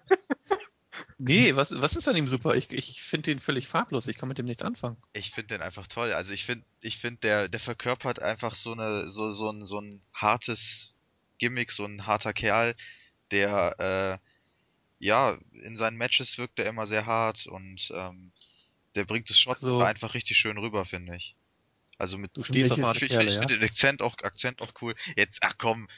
Nee, 1.18 1.56
was, 1.56 1.70
was 1.72 1.96
ist 1.96 2.08
an 2.08 2.16
ihm 2.16 2.28
super? 2.28 2.54
Ich, 2.54 2.70
ich 2.70 3.02
finde 3.02 3.30
den 3.30 3.40
völlig 3.40 3.66
farblos. 3.68 4.06
Ich 4.08 4.18
kann 4.18 4.28
mit 4.28 4.38
dem 4.38 4.46
nichts 4.46 4.62
anfangen. 4.62 4.96
Ich 5.14 5.30
finde 5.32 5.54
den 5.54 5.62
einfach 5.62 5.86
toll. 5.86 6.12
Also 6.12 6.32
ich 6.32 6.44
finde, 6.44 6.64
ich 6.80 6.98
finde, 6.98 7.20
der, 7.20 7.48
der 7.48 7.60
verkörpert 7.60 8.20
einfach 8.20 8.54
so 8.54 8.72
eine, 8.72 9.10
so, 9.10 9.32
so 9.32 9.50
ein, 9.50 9.64
so 9.66 9.80
ein 9.80 10.02
hartes 10.12 10.94
Gimmick, 11.38 11.72
so 11.72 11.84
ein 11.84 12.06
harter 12.06 12.32
Kerl, 12.32 12.74
der, 13.30 14.20
äh, 14.22 14.31
ja, 15.04 15.36
in 15.64 15.76
seinen 15.76 15.96
Matches 15.96 16.38
wirkt 16.38 16.58
er 16.60 16.66
immer 16.66 16.86
sehr 16.86 17.06
hart 17.06 17.46
und 17.46 17.90
ähm, 17.92 18.30
der 18.94 19.04
bringt 19.04 19.28
es 19.30 19.38
schon 19.38 19.52
Also- 19.54 19.82
einfach 19.82 20.14
richtig 20.14 20.36
schön 20.36 20.58
rüber, 20.58 20.84
finde 20.86 21.16
ich. 21.16 21.34
Also 21.98 22.18
mit 22.18 22.36
Du 22.36 22.42
stehst 22.42 22.72
auf 22.72 22.96
ich, 22.96 23.02
ich, 23.02 23.08
Kerle, 23.10 23.28
ich 23.28 23.34
ja? 23.34 23.40
finde 23.40 23.58
den 23.58 23.68
Akzent 23.68 24.02
auch, 24.02 24.16
Akzent 24.22 24.60
auch 24.62 24.72
cool. 24.80 24.94
Jetzt, 25.16 25.38
ach 25.42 25.54
komm. 25.58 25.88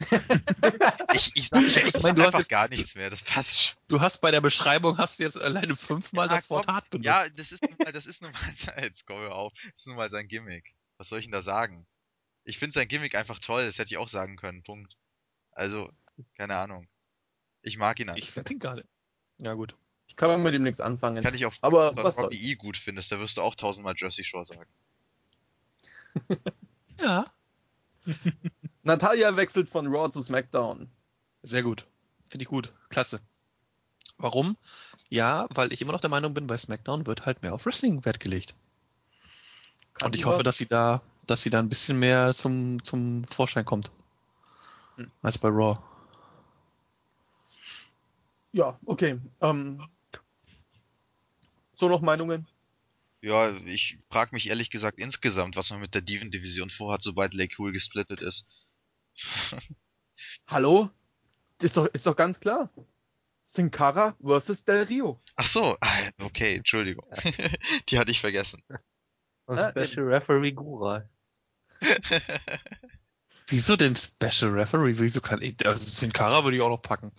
ich, 1.14 1.30
ich 1.34 1.48
sag, 1.50 1.62
ich, 1.62 1.76
Ich 1.76 1.94
ich 1.94 2.02
mein, 2.02 2.14
du 2.16 2.22
hast 2.22 2.26
einfach 2.28 2.38
jetzt- 2.40 2.48
gar 2.48 2.68
nichts 2.68 2.94
mehr, 2.94 3.10
das 3.10 3.22
passt 3.22 3.60
schon. 3.60 3.76
Du 3.88 4.00
hast 4.00 4.20
bei 4.20 4.30
der 4.30 4.40
Beschreibung 4.40 4.98
hast 4.98 5.18
du 5.18 5.22
jetzt 5.22 5.40
alleine 5.40 5.76
fünfmal 5.76 6.28
Ah, 6.28 6.36
das 6.36 6.50
Wort 6.50 6.66
komm. 6.66 6.74
hart 6.74 6.90
benutzt. 6.90 7.06
Ja, 7.06 7.28
das 7.28 7.52
ist 7.52 7.62
nun 7.62 7.76
mal, 7.78 7.92
das 7.92 8.06
ist 8.06 8.22
nun 8.22 8.32
mal, 8.32 8.40
jetzt 8.82 9.06
komm 9.06 9.18
hör 9.18 9.34
auf, 9.34 9.52
das 9.64 9.72
ist 9.76 9.86
nun 9.86 9.96
mal 9.96 10.10
sein 10.10 10.26
Gimmick. 10.28 10.74
Was 10.98 11.08
soll 11.08 11.20
ich 11.20 11.26
denn 11.26 11.32
da 11.32 11.42
sagen? 11.42 11.86
Ich 12.44 12.58
finde 12.58 12.74
sein 12.74 12.88
Gimmick 12.88 13.14
einfach 13.14 13.38
toll, 13.38 13.64
das 13.66 13.78
hätte 13.78 13.90
ich 13.92 13.98
auch 13.98 14.08
sagen 14.08 14.36
können, 14.36 14.62
Punkt. 14.64 14.96
Also, 15.52 15.92
keine 16.36 16.56
Ahnung. 16.56 16.86
Ich 17.62 17.78
mag 17.78 17.98
ihn 18.00 18.08
einfach. 18.08 18.18
Ich 18.18 18.30
finde 18.30 18.52
ihn 18.52 18.58
gar 18.58 18.74
nicht. 18.74 18.88
Ja, 19.38 19.54
gut. 19.54 19.76
Ich 20.06 20.16
kann 20.16 20.42
mit 20.42 20.54
ihm 20.54 20.62
nichts 20.62 20.80
anfangen. 20.80 21.22
Kann 21.22 21.34
ich 21.34 21.46
auch 21.46 21.54
Aber 21.62 21.96
was 21.96 22.18
Robbie 22.18 22.36
soll's. 22.36 22.52
E 22.52 22.54
gut 22.56 22.76
findest, 22.76 23.10
da 23.10 23.18
wirst 23.18 23.36
du 23.36 23.40
auch 23.40 23.54
tausendmal 23.54 23.94
Jersey 23.96 24.24
Shore 24.24 24.46
sagen. 24.46 24.70
Ja. 27.00 27.26
Natalia 28.82 29.36
wechselt 29.36 29.68
von 29.68 29.86
Raw 29.86 30.10
zu 30.10 30.22
SmackDown. 30.22 30.90
Sehr 31.42 31.62
gut. 31.62 31.86
Finde 32.28 32.42
ich 32.42 32.48
gut. 32.48 32.72
Klasse. 32.90 33.20
Warum? 34.18 34.56
Ja, 35.08 35.46
weil 35.50 35.72
ich 35.72 35.80
immer 35.80 35.92
noch 35.92 36.00
der 36.00 36.10
Meinung 36.10 36.34
bin, 36.34 36.46
bei 36.46 36.56
SmackDown 36.56 37.06
wird 37.06 37.26
halt 37.26 37.42
mehr 37.42 37.54
auf 37.54 37.66
Wrestling 37.66 38.04
Wert 38.04 38.20
gelegt. 38.20 38.54
Kann 39.94 40.06
Und 40.06 40.14
ich 40.14 40.24
hoffe, 40.24 40.38
was? 40.38 40.44
dass 40.44 40.56
sie 40.58 40.66
da, 40.66 41.02
dass 41.26 41.42
sie 41.42 41.50
da 41.50 41.58
ein 41.58 41.68
bisschen 41.68 41.98
mehr 41.98 42.34
zum, 42.34 42.84
zum 42.84 43.24
Vorschein 43.24 43.64
kommt. 43.64 43.90
Hm. 44.96 45.10
Als 45.22 45.38
bei 45.38 45.48
Raw. 45.48 45.78
Ja, 48.52 48.78
okay. 48.84 49.18
Ähm, 49.40 49.82
so 51.74 51.88
noch 51.88 52.00
Meinungen? 52.02 52.46
Ja, 53.22 53.50
ich 53.66 53.98
frage 54.10 54.34
mich 54.34 54.48
ehrlich 54.48 54.70
gesagt 54.70 54.98
insgesamt, 54.98 55.56
was 55.56 55.70
man 55.70 55.80
mit 55.80 55.94
der 55.94 56.02
Diven-Division 56.02 56.70
vorhat, 56.70 57.02
sobald 57.02 57.34
Lake 57.34 57.54
Cool 57.58 57.72
gesplittet 57.72 58.20
ist. 58.20 58.44
Hallo? 60.46 60.90
Ist 61.60 61.76
doch, 61.76 61.86
ist 61.86 62.06
doch 62.06 62.16
ganz 62.16 62.40
klar. 62.40 62.70
Sin 63.44 63.70
Cara 63.70 64.16
versus 64.22 64.64
Del 64.64 64.84
Rio. 64.84 65.20
Ach 65.36 65.46
so, 65.46 65.76
ah, 65.80 66.10
okay, 66.22 66.56
Entschuldigung. 66.56 67.06
Die 67.88 67.98
hatte 67.98 68.10
ich 68.10 68.20
vergessen. 68.20 68.62
Und 69.46 69.58
Ah, 69.58 69.70
Special 69.70 70.06
Referee 70.06 70.52
Gura. 70.52 71.08
Wieso 73.48 73.76
denn 73.76 73.96
Special 73.96 74.50
Referee? 74.50 74.94
Wieso 74.98 75.20
kann 75.20 75.42
ich, 75.42 75.64
also 75.66 75.84
Sin 75.84 76.12
Cara 76.12 76.44
würde 76.44 76.56
ich 76.56 76.62
auch 76.62 76.68
noch 76.68 76.82
packen. 76.82 77.12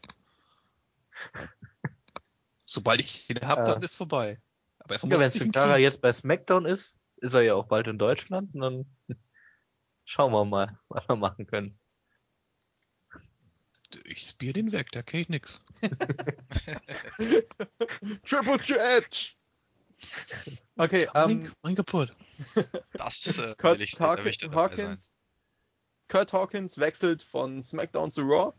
Sobald 2.65 2.99
ich 3.01 3.29
ihn 3.29 3.39
hab, 3.41 3.59
Äh. 3.59 3.63
dann 3.65 3.81
ist 3.83 3.95
vorbei. 3.95 4.41
Aber 4.79 4.95
Ja, 4.95 5.01
wenn 5.03 5.09
muss 5.09 5.35
ich 5.35 5.35
ihn 5.35 5.41
Sin 5.45 5.51
Cara 5.51 5.73
kriegen. 5.73 5.83
jetzt 5.83 6.01
bei 6.01 6.11
SmackDown 6.11 6.65
ist, 6.65 6.97
ist 7.17 7.33
er 7.33 7.41
ja 7.41 7.53
auch 7.55 7.67
bald 7.67 7.87
in 7.87 7.97
Deutschland 7.99 8.53
und 8.55 8.61
dann 8.61 8.85
schauen 10.05 10.31
wir 10.33 10.43
mal, 10.45 10.77
was 10.89 11.07
wir 11.07 11.15
machen 11.15 11.45
können. 11.47 11.79
Ich 14.05 14.27
spiele 14.29 14.53
den 14.53 14.71
weg, 14.71 14.91
der 14.91 15.03
kennt 15.03 15.29
nix. 15.29 15.59
Triple 18.25 18.57
Threat! 18.57 19.35
Okay, 20.75 21.07
Mein, 21.13 21.29
ähm, 21.29 21.53
mein 21.61 21.75
kaputt. 21.75 22.15
Das 22.93 23.37
äh, 23.37 23.55
Kurt 23.57 23.77
will 23.77 23.83
ich, 23.83 23.91
sein. 23.91 24.53
Hawkins, 24.55 25.11
Kurt 26.09 26.33
Hawkins 26.33 26.77
wechselt 26.79 27.21
von 27.23 27.61
SmackDown 27.61 28.09
zu 28.11 28.21
Raw. 28.23 28.53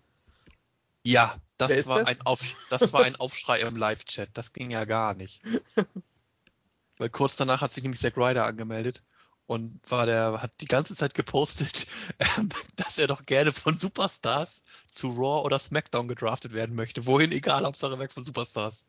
Ja, 1.05 1.36
das 1.59 1.86
war, 1.86 2.01
das? 2.01 2.09
Ein 2.09 2.20
Auf, 2.22 2.43
das 2.70 2.93
war 2.93 3.05
ein 3.05 3.16
Aufschrei 3.16 3.60
im 3.60 3.76
Live-Chat. 3.76 4.31
Das 4.35 4.52
ging 4.52 4.70
ja 4.70 4.85
gar 4.86 5.14
nicht. 5.14 5.43
Weil 6.98 7.10
kurz 7.10 7.36
danach 7.36 7.60
hat 7.60 7.72
sich 7.72 7.82
nämlich 7.82 8.01
Zack 8.01 8.16
Ryder 8.16 8.47
angemeldet 8.47 9.02
und 9.47 9.81
war 9.90 10.06
der, 10.06 10.40
hat 10.40 10.52
die 10.60 10.66
ganze 10.66 10.97
Zeit 10.97 11.14
gepostet, 11.14 11.86
ähm, 12.18 12.48
dass 12.76 12.98
er 12.98 13.06
doch 13.06 13.26
gerne 13.26 13.52
von 13.52 13.76
Superstars 13.76 14.62
zu 14.90 15.09
Raw 15.09 15.44
oder 15.44 15.59
SmackDown 15.59 16.09
gedraftet 16.09 16.52
werden 16.52 16.74
möchte. 16.74 17.06
Wohin, 17.06 17.32
egal, 17.32 17.64
Hauptsache 17.64 17.98
weg 17.98 18.12
von 18.12 18.24
Superstars. 18.24 18.85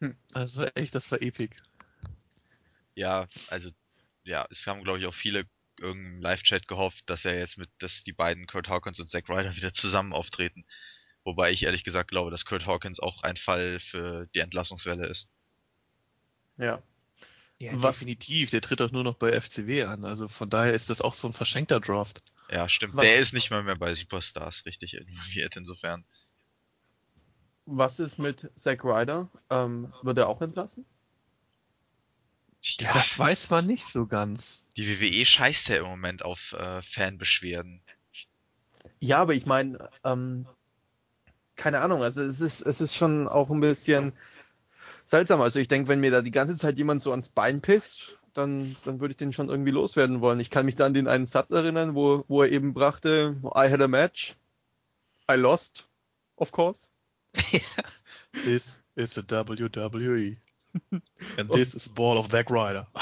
Hm. 0.00 0.16
Also 0.32 0.64
echt, 0.74 0.94
das 0.94 1.10
war 1.12 1.22
epic. 1.22 1.56
Ja, 2.94 3.28
also, 3.48 3.70
ja, 4.24 4.46
es 4.50 4.66
haben, 4.66 4.82
glaube 4.82 4.98
ich, 4.98 5.06
auch 5.06 5.14
viele 5.14 5.44
irgendeinem 5.80 6.20
Live-Chat 6.20 6.66
gehofft, 6.68 7.02
dass 7.06 7.24
er 7.24 7.38
jetzt 7.38 7.58
mit, 7.58 7.70
dass 7.78 8.02
die 8.04 8.12
beiden 8.12 8.46
Kurt 8.46 8.68
Hawkins 8.68 9.00
und 9.00 9.08
Zack 9.10 9.28
Ryder 9.28 9.54
wieder 9.56 9.72
zusammen 9.72 10.12
auftreten. 10.12 10.64
Wobei 11.24 11.50
ich 11.52 11.62
ehrlich 11.64 11.84
gesagt 11.84 12.10
glaube, 12.10 12.30
dass 12.30 12.44
Kurt 12.44 12.66
Hawkins 12.66 13.00
auch 13.00 13.22
ein 13.22 13.36
Fall 13.36 13.80
für 13.80 14.26
die 14.34 14.38
Entlassungswelle 14.40 15.06
ist. 15.06 15.28
Ja. 16.56 16.82
Ja, 17.60 17.74
definitiv. 17.76 18.50
Der 18.50 18.60
tritt 18.60 18.78
doch 18.80 18.92
nur 18.92 19.02
noch 19.02 19.14
bei 19.16 19.32
FCW 19.32 19.82
an. 19.84 20.04
Also 20.04 20.28
von 20.28 20.48
daher 20.48 20.74
ist 20.74 20.90
das 20.90 21.00
auch 21.00 21.12
so 21.14 21.26
ein 21.26 21.32
verschenkter 21.32 21.80
Draft. 21.80 22.20
Ja, 22.50 22.68
stimmt. 22.68 22.94
Was- 22.96 23.04
Der 23.04 23.18
ist 23.18 23.32
nicht 23.32 23.50
mal 23.50 23.62
mehr 23.64 23.76
bei 23.76 23.94
Superstars 23.94 24.64
richtig 24.64 24.94
involviert, 24.94 25.56
insofern. 25.56 26.04
Was 27.66 27.98
ist 27.98 28.18
mit 28.18 28.50
Zack 28.54 28.84
Ryder? 28.84 29.28
Ähm, 29.50 29.92
wird 30.02 30.18
er 30.18 30.28
auch 30.28 30.40
entlassen? 30.40 30.86
Ja, 32.78 32.92
das 32.94 33.18
weiß 33.18 33.50
man 33.50 33.66
nicht 33.66 33.86
so 33.86 34.06
ganz. 34.06 34.64
Die 34.76 34.86
WWE 34.86 35.24
scheißt 35.24 35.68
ja 35.68 35.76
im 35.76 35.86
Moment 35.86 36.24
auf 36.24 36.52
äh, 36.52 36.82
Fanbeschwerden. 36.82 37.82
Ja, 39.00 39.18
aber 39.20 39.34
ich 39.34 39.46
meine, 39.46 39.90
ähm, 40.04 40.46
keine 41.56 41.80
Ahnung, 41.80 42.02
also 42.02 42.22
es 42.22 42.40
ist, 42.40 42.62
es 42.62 42.80
ist 42.80 42.94
schon 42.94 43.28
auch 43.28 43.50
ein 43.50 43.60
bisschen 43.60 44.12
seltsam. 45.04 45.40
Also 45.40 45.58
ich 45.58 45.68
denke, 45.68 45.88
wenn 45.88 46.00
mir 46.00 46.10
da 46.10 46.22
die 46.22 46.30
ganze 46.30 46.56
Zeit 46.56 46.78
jemand 46.78 47.02
so 47.02 47.10
ans 47.10 47.28
Bein 47.28 47.60
pisst, 47.60 48.18
dann, 48.34 48.76
dann 48.84 49.00
würde 49.00 49.12
ich 49.12 49.16
den 49.16 49.32
schon 49.32 49.48
irgendwie 49.48 49.72
loswerden 49.72 50.20
wollen. 50.20 50.40
Ich 50.40 50.50
kann 50.50 50.66
mich 50.66 50.76
da 50.76 50.86
an 50.86 50.94
den 50.94 51.08
einen 51.08 51.26
Satz 51.26 51.50
erinnern, 51.50 51.94
wo, 51.94 52.24
wo 52.28 52.42
er 52.42 52.50
eben 52.50 52.74
brachte, 52.74 53.36
I 53.44 53.70
had 53.70 53.80
a 53.80 53.88
match, 53.88 54.36
I 55.30 55.34
lost, 55.34 55.88
of 56.36 56.52
course. 56.52 56.88
This 58.44 58.80
is 58.94 59.18
a 59.18 59.22
WWE. 59.22 60.36
And 61.36 61.50
this 61.52 61.74
is 61.74 61.88
ball 61.88 62.18
of 62.18 62.28
Zack 62.28 62.50
Ryder. 62.50 62.86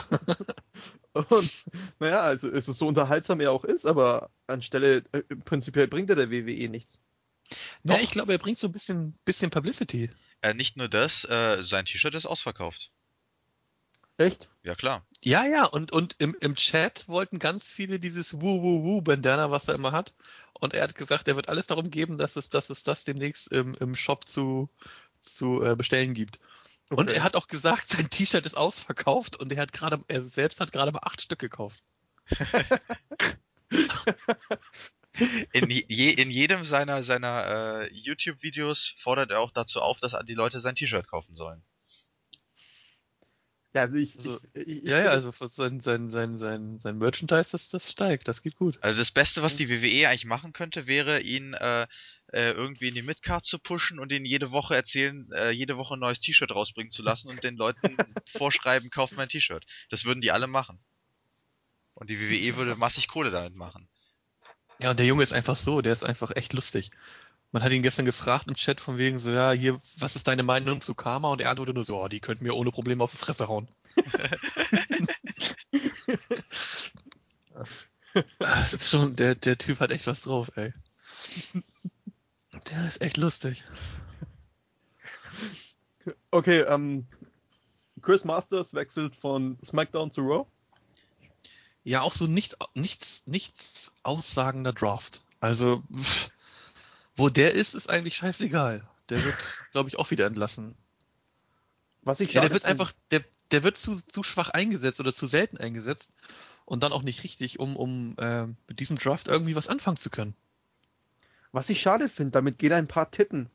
Und 1.12 1.50
naja, 1.98 2.20
also 2.20 2.50
es 2.50 2.68
ist 2.68 2.78
so 2.78 2.86
unterhaltsam 2.86 3.40
er 3.40 3.52
auch 3.52 3.64
ist, 3.64 3.86
aber 3.86 4.30
anstelle, 4.46 5.02
äh, 5.12 5.22
prinzipiell 5.44 5.88
bringt 5.88 6.10
er 6.10 6.16
der 6.16 6.30
WWE 6.30 6.68
nichts. 6.68 7.00
Ja, 7.84 7.94
Doch. 7.94 8.02
ich 8.02 8.10
glaube, 8.10 8.32
er 8.32 8.38
bringt 8.38 8.58
so 8.58 8.66
ein 8.66 8.72
bisschen, 8.72 9.14
bisschen 9.24 9.50
Publicity. 9.50 10.10
Äh, 10.42 10.54
nicht 10.54 10.76
nur 10.76 10.88
das, 10.88 11.24
äh, 11.24 11.62
sein 11.62 11.86
T-Shirt 11.86 12.14
ist 12.14 12.26
ausverkauft. 12.26 12.90
Echt? 14.18 14.48
Ja 14.62 14.74
klar. 14.74 15.06
Ja, 15.22 15.44
ja, 15.44 15.64
und, 15.64 15.92
und 15.92 16.16
im, 16.18 16.34
im 16.40 16.54
Chat 16.54 17.06
wollten 17.08 17.38
ganz 17.38 17.66
viele 17.66 17.98
dieses 17.98 18.34
Woo-Woo-Woo-Bandana, 18.34 19.50
was 19.50 19.68
er 19.68 19.74
immer 19.74 19.92
hat. 19.92 20.14
Und 20.58 20.72
er 20.72 20.84
hat 20.84 20.94
gesagt, 20.94 21.28
er 21.28 21.36
wird 21.36 21.48
alles 21.48 21.66
darum 21.66 21.90
geben, 21.90 22.16
dass 22.16 22.36
es, 22.36 22.48
dass 22.48 22.70
es 22.70 22.82
das 22.82 23.04
demnächst 23.04 23.52
im, 23.52 23.74
im 23.74 23.94
Shop 23.94 24.26
zu, 24.26 24.70
zu 25.22 25.62
äh, 25.62 25.76
bestellen 25.76 26.14
gibt. 26.14 26.40
Und 26.90 27.08
Okay. 27.10 27.14
er 27.18 27.24
hat 27.24 27.34
auch 27.36 27.48
gesagt, 27.48 27.90
sein 27.90 28.08
T-Shirt 28.10 28.46
ist 28.46 28.56
ausverkauft 28.56 29.36
und 29.36 29.52
er 29.52 29.62
hat 29.62 29.72
gerade, 29.72 29.98
er 30.08 30.24
selbst 30.28 30.60
hat 30.60 30.72
gerade 30.72 30.92
mal 30.92 31.00
acht 31.02 31.20
Stück 31.20 31.40
gekauft. 31.40 31.82
In, 35.52 35.70
je, 35.70 36.10
in 36.10 36.30
jedem 36.30 36.64
seiner, 36.64 37.02
seiner 37.02 37.80
äh, 37.80 37.92
YouTube-Videos 37.94 38.94
fordert 38.98 39.30
er 39.30 39.40
auch 39.40 39.50
dazu 39.50 39.80
auf, 39.80 39.98
dass 39.98 40.14
die 40.26 40.34
Leute 40.34 40.60
sein 40.60 40.74
T-Shirt 40.74 41.08
kaufen 41.08 41.34
sollen. 41.34 41.64
Ja, 43.76 43.82
also 43.82 43.98
ich, 43.98 44.16
Also, 44.16 44.40
ich, 44.54 44.66
ich, 44.68 44.84
Ja, 44.84 45.00
ja, 45.00 45.10
also 45.10 45.32
sein, 45.48 45.80
sein, 45.80 46.10
sein, 46.10 46.38
sein, 46.38 46.80
sein 46.82 46.96
Merchandise, 46.96 47.50
das, 47.52 47.68
das 47.68 47.90
steigt, 47.90 48.26
das 48.26 48.40
geht 48.40 48.56
gut. 48.56 48.78
Also 48.80 48.98
das 48.98 49.10
Beste, 49.10 49.42
was 49.42 49.54
die 49.54 49.68
WWE 49.68 50.08
eigentlich 50.08 50.24
machen 50.24 50.54
könnte, 50.54 50.86
wäre 50.86 51.20
ihn 51.20 51.52
äh, 51.52 51.82
äh, 52.32 52.52
irgendwie 52.52 52.88
in 52.88 52.94
die 52.94 53.02
Midcard 53.02 53.44
zu 53.44 53.58
pushen 53.58 53.98
und 53.98 54.12
ihn 54.12 54.24
jede 54.24 54.50
Woche 54.50 54.74
erzählen, 54.74 55.30
äh, 55.32 55.50
jede 55.50 55.76
Woche 55.76 55.92
ein 55.92 56.00
neues 56.00 56.20
T-Shirt 56.20 56.50
rausbringen 56.52 56.90
zu 56.90 57.02
lassen 57.02 57.28
und 57.28 57.44
den 57.44 57.56
Leuten 57.56 57.82
vorschreiben, 58.32 58.88
kauft 58.88 59.14
mein 59.14 59.28
T-Shirt. 59.28 59.66
Das 59.90 60.06
würden 60.06 60.22
die 60.22 60.30
alle 60.30 60.46
machen. 60.46 60.80
Und 61.92 62.08
die 62.08 62.18
WWE 62.18 62.56
würde 62.56 62.76
massig 62.76 63.08
Kohle 63.08 63.30
damit 63.30 63.56
machen. 63.56 63.90
Ja, 64.78 64.92
und 64.92 64.98
der 64.98 65.06
Junge 65.06 65.22
ist 65.22 65.34
einfach 65.34 65.56
so, 65.56 65.82
der 65.82 65.92
ist 65.92 66.04
einfach 66.04 66.34
echt 66.34 66.54
lustig. 66.54 66.92
Man 67.52 67.62
hat 67.62 67.73
ihn 67.73 67.82
gestern 67.82 68.06
gefragt 68.06 68.47
im 68.48 68.55
Chat 68.55 68.81
von 68.81 68.98
wegen 68.98 69.18
so, 69.18 69.31
ja, 69.31 69.52
hier, 69.52 69.81
was 69.98 70.16
ist 70.16 70.28
deine 70.28 70.43
Meinung 70.43 70.81
zu 70.81 70.94
Karma? 70.94 71.31
Und 71.31 71.40
er 71.40 71.51
antwortet 71.51 71.77
nur 71.77 71.85
so, 71.85 72.02
oh, 72.02 72.09
die 72.09 72.20
könnten 72.20 72.44
mir 72.44 72.55
ohne 72.55 72.73
Probleme 72.73 73.02
auf 73.02 73.12
die 73.12 73.16
Fresse 73.16 73.48
hauen. 73.48 73.68
das 78.39 78.73
ist 78.73 78.90
schon, 78.90 79.16
der, 79.16 79.35
der 79.35 79.59
Typ 79.59 79.81
hat 79.81 79.90
echt 79.90 80.06
was 80.06 80.23
drauf, 80.23 80.51
ey. 80.56 80.73
Der 82.70 82.89
ist 82.89 83.01
echt 83.01 83.16
lustig. 83.16 83.64
Okay, 86.31 86.60
ähm, 86.60 87.06
Chris 88.02 88.24
Masters 88.24 88.74
wechselt 88.74 89.16
von 89.16 89.59
SmackDown 89.62 90.10
zu 90.10 90.23
Raw. 90.23 90.47
Ja, 91.85 92.02
auch 92.02 92.12
so 92.12 92.27
nicht, 92.27 92.56
nichts, 92.74 93.23
nichts 93.27 93.90
aussagender 94.02 94.73
Draft. 94.73 95.23
Also, 95.40 95.82
pff, 95.93 96.31
Wo 97.16 97.28
der 97.28 97.55
ist, 97.55 97.74
ist 97.74 97.88
eigentlich 97.90 98.16
scheißegal. 98.16 98.86
Der 99.09 99.22
wird, 99.24 99.34
glaube 99.72 99.88
ich, 99.88 99.98
auch 99.98 100.10
wieder 100.10 100.26
entlassen. 100.26 100.76
Was 102.02 102.20
ich 102.20 102.32
Ja, 102.32 102.40
schade 102.43 102.48
der 102.48 102.55
wird 102.55 102.62
finde- 102.64 102.82
einfach, 102.82 102.93
der, 103.10 103.24
der 103.51 103.62
wird 103.62 103.76
zu, 103.76 104.01
zu 104.12 104.22
schwach 104.22 104.51
eingesetzt 104.51 105.01
oder 105.01 105.12
zu 105.12 105.26
selten 105.26 105.56
eingesetzt 105.59 106.10
und 106.64 106.82
dann 106.82 106.93
auch 106.93 107.02
nicht 107.02 107.24
richtig, 107.24 107.59
um, 107.59 107.76
um 107.76 108.14
äh, 108.18 108.47
mit 108.68 108.80
diesem 108.80 108.98
Draft 108.98 109.28
irgendwie 109.28 109.56
was 109.56 109.68
anfangen 109.68 109.97
zu 109.97 110.10
können. 110.10 110.34
Was 111.52 111.70
ich 111.70 111.80
schade 111.80 112.09
finde, 112.09 112.32
damit 112.32 112.59
geht 112.59 112.72
ein 112.72 112.88
paar 112.88 113.10
Titten. 113.10 113.48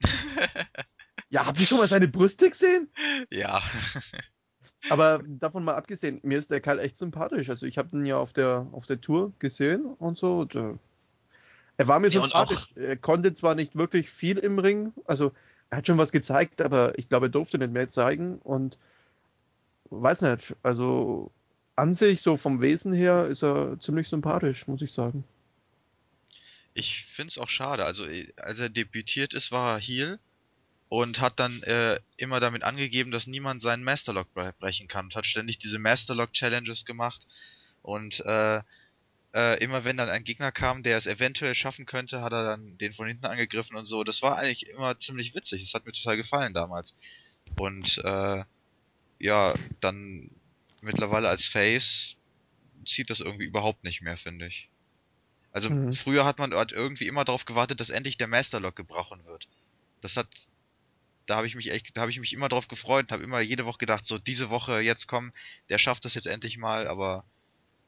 ja, 1.30 1.46
habt 1.46 1.58
ihr 1.60 1.66
schon 1.66 1.78
mal 1.78 1.88
seine 1.88 2.08
Brüste 2.08 2.48
gesehen? 2.50 2.88
ja. 3.30 3.62
Aber 4.90 5.22
davon 5.24 5.62
mal 5.64 5.76
abgesehen, 5.76 6.18
mir 6.24 6.38
ist 6.38 6.50
der 6.50 6.60
Kerl 6.60 6.80
echt 6.80 6.96
sympathisch. 6.96 7.48
Also 7.50 7.66
ich 7.66 7.78
habe 7.78 7.96
ihn 7.96 8.04
ja 8.04 8.16
auf 8.16 8.32
der, 8.32 8.66
auf 8.72 8.84
der 8.84 9.00
Tour 9.00 9.32
gesehen 9.38 9.84
und 9.84 10.18
so. 10.18 10.40
Und, 10.40 10.56
äh, 10.56 10.74
er 11.76 11.88
war 11.88 12.00
mir 12.00 12.06
und 12.06 12.12
sympathisch. 12.12 12.68
Er 12.76 12.96
konnte 12.96 13.34
zwar 13.34 13.54
nicht 13.54 13.76
wirklich 13.76 14.10
viel 14.10 14.38
im 14.38 14.58
Ring, 14.58 14.92
also 15.04 15.32
er 15.70 15.78
hat 15.78 15.86
schon 15.86 15.98
was 15.98 16.12
gezeigt, 16.12 16.60
aber 16.60 16.98
ich 16.98 17.08
glaube, 17.08 17.26
er 17.26 17.30
durfte 17.30 17.58
nicht 17.58 17.72
mehr 17.72 17.88
zeigen 17.88 18.38
und 18.38 18.78
weiß 19.90 20.22
nicht, 20.22 20.54
also 20.62 21.32
an 21.76 21.94
sich, 21.94 22.20
so 22.20 22.36
vom 22.36 22.60
Wesen 22.60 22.92
her, 22.92 23.26
ist 23.26 23.42
er 23.42 23.78
ziemlich 23.80 24.08
sympathisch, 24.08 24.66
muss 24.66 24.82
ich 24.82 24.92
sagen. 24.92 25.24
Ich 26.74 27.06
find's 27.14 27.38
auch 27.38 27.48
schade. 27.48 27.84
Also, 27.84 28.04
äh, 28.04 28.32
als 28.36 28.58
er 28.58 28.68
debütiert 28.68 29.34
ist, 29.34 29.52
war 29.52 29.76
er 29.76 29.80
Heel 29.80 30.18
und 30.88 31.20
hat 31.20 31.40
dann 31.40 31.62
äh, 31.62 31.98
immer 32.16 32.40
damit 32.40 32.62
angegeben, 32.64 33.10
dass 33.10 33.26
niemand 33.26 33.62
seinen 33.62 33.84
Masterlock 33.84 34.32
bre 34.34 34.54
brechen 34.58 34.88
kann 34.88 35.06
und 35.06 35.16
hat 35.16 35.26
ständig 35.26 35.58
diese 35.58 35.78
Masterlock 35.78 36.32
Challenges 36.32 36.84
gemacht 36.84 37.26
und 37.82 38.20
äh, 38.20 38.62
äh, 39.34 39.62
immer 39.62 39.84
wenn 39.84 39.96
dann 39.96 40.08
ein 40.10 40.24
Gegner 40.24 40.52
kam, 40.52 40.82
der 40.82 40.98
es 40.98 41.06
eventuell 41.06 41.54
schaffen 41.54 41.86
könnte, 41.86 42.20
hat 42.20 42.32
er 42.32 42.44
dann 42.44 42.76
den 42.78 42.92
von 42.92 43.08
hinten 43.08 43.26
angegriffen 43.26 43.76
und 43.76 43.86
so. 43.86 44.04
Das 44.04 44.22
war 44.22 44.36
eigentlich 44.38 44.68
immer 44.68 44.98
ziemlich 44.98 45.34
witzig. 45.34 45.62
Das 45.62 45.74
hat 45.74 45.86
mir 45.86 45.92
total 45.92 46.16
gefallen 46.16 46.54
damals. 46.54 46.94
Und 47.56 47.98
äh, 48.04 48.44
ja, 49.18 49.54
dann 49.80 50.30
mittlerweile 50.80 51.28
als 51.28 51.46
Face 51.46 52.16
zieht 52.86 53.10
das 53.10 53.20
irgendwie 53.20 53.46
überhaupt 53.46 53.84
nicht 53.84 54.02
mehr, 54.02 54.16
finde 54.18 54.46
ich. 54.46 54.68
Also 55.52 55.68
Mhm. 55.70 55.94
früher 55.94 56.24
hat 56.24 56.38
man 56.38 56.54
hat 56.54 56.72
irgendwie 56.72 57.06
immer 57.06 57.24
darauf 57.24 57.44
gewartet, 57.44 57.80
dass 57.80 57.90
endlich 57.90 58.18
der 58.18 58.26
Masterlock 58.26 58.74
gebrochen 58.76 59.24
wird. 59.24 59.48
Das 60.00 60.16
hat 60.16 60.28
da 61.26 61.36
habe 61.36 61.46
ich 61.46 61.54
mich 61.54 61.70
echt, 61.70 61.96
da 61.96 62.02
habe 62.02 62.10
ich 62.10 62.18
mich 62.18 62.32
immer 62.32 62.48
drauf 62.48 62.68
gefreut, 62.68 63.12
habe 63.12 63.22
immer 63.22 63.40
jede 63.40 63.64
Woche 63.64 63.78
gedacht, 63.78 64.04
so 64.06 64.18
diese 64.18 64.50
Woche 64.50 64.80
jetzt 64.80 65.06
kommen, 65.06 65.32
der 65.68 65.78
schafft 65.78 66.04
das 66.04 66.14
jetzt 66.14 66.26
endlich 66.26 66.58
mal, 66.58 66.88
aber 66.88 67.24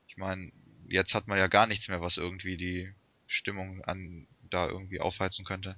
ich 0.07 0.17
meine, 0.17 0.53
jetzt 0.89 1.15
hat 1.15 1.27
man 1.29 1.39
ja 1.39 1.47
gar 1.47 1.67
nichts 1.67 1.89
mehr, 1.89 2.01
was 2.01 2.17
irgendwie 2.17 2.57
die 2.57 2.93
Stimmung 3.27 3.83
an 3.85 4.27
da 4.51 4.69
irgendwie 4.69 5.01
aufheizen 5.01 5.45
könnte. 5.45 5.77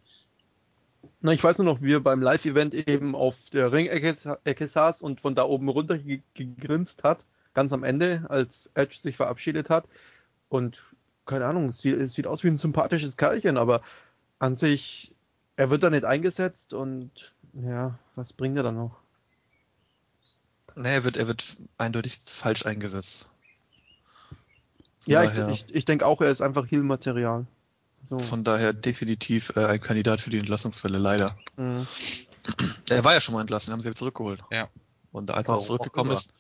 Na, 1.21 1.33
ich 1.33 1.43
weiß 1.43 1.59
nur 1.59 1.65
noch, 1.65 1.83
wie 1.83 1.95
er 1.95 2.01
beim 2.01 2.21
Live-Event 2.21 2.75
eben 2.75 3.15
auf 3.15 3.51
der 3.51 3.73
Ringecke 3.73 4.15
sa- 4.15 4.39
Ecke 4.45 4.69
saß 4.69 5.03
und 5.03 5.21
von 5.21 5.35
da 5.35 5.45
oben 5.45 5.69
runter 5.69 5.99
ge- 5.99 6.23
gegrinst 6.35 7.05
hat, 7.05 7.25
ganz 7.55 7.73
am 7.73 7.85
Ende, 7.85 8.27
als 8.29 8.71
Edge 8.75 8.97
sich 8.99 9.17
verabschiedet 9.17 9.71
hat. 9.71 9.89
Und 10.49 10.85
keine 11.25 11.47
Ahnung, 11.47 11.69
es 11.69 11.81
sieht, 11.81 11.97
es 11.99 12.15
sieht 12.15 12.27
aus 12.27 12.45
wie 12.45 12.49
ein 12.49 12.59
sympathisches 12.59 13.17
Kerlchen, 13.17 13.57
aber 13.57 13.83
an 14.39 14.55
sich, 14.55 15.15
er 15.57 15.71
wird 15.71 15.83
da 15.83 15.91
nicht 15.91 16.05
eingesetzt 16.05 16.75
und 16.75 17.35
ja, 17.55 17.99
was 18.15 18.33
bringt 18.33 18.57
er 18.57 18.63
dann 18.63 18.77
noch? 18.77 18.99
Nee, 20.77 20.95
er 20.95 21.05
wird, 21.05 21.17
er 21.17 21.27
wird 21.27 21.57
eindeutig 21.79 22.21
falsch 22.27 22.67
eingesetzt. 22.67 23.29
Ja, 25.07 25.25
ich, 25.25 25.31
daher- 25.31 25.49
ich, 25.51 25.67
ich 25.75 25.85
denke 25.85 26.07
auch, 26.07 26.21
er 26.21 26.31
ist 26.31 26.41
einfach 26.43 26.71
Heal-Material. 26.71 27.47
So. 28.03 28.19
Von 28.19 28.45
daher 28.45 28.73
definitiv 28.73 29.53
äh, 29.57 29.65
ein 29.65 29.81
Kandidat 29.81 30.21
für 30.21 30.31
die 30.31 30.39
Entlassungswelle, 30.39 30.99
leider. 30.99 31.37
Mhm. 31.57 31.87
Er 32.89 33.03
war 33.03 33.15
ja 33.15 33.21
schon 33.21 33.35
mal 33.35 33.41
entlassen, 33.41 33.73
haben 33.73 33.81
sie 33.81 33.87
wieder 33.87 33.97
zurückgeholt. 33.97 34.41
Ja. 34.53 34.69
Und 35.11 35.31
als 35.33 35.49
er 35.49 35.57
auch 35.57 35.65
zurückgekommen 35.65 36.11
immer. 36.11 36.19
ist, 36.19 36.31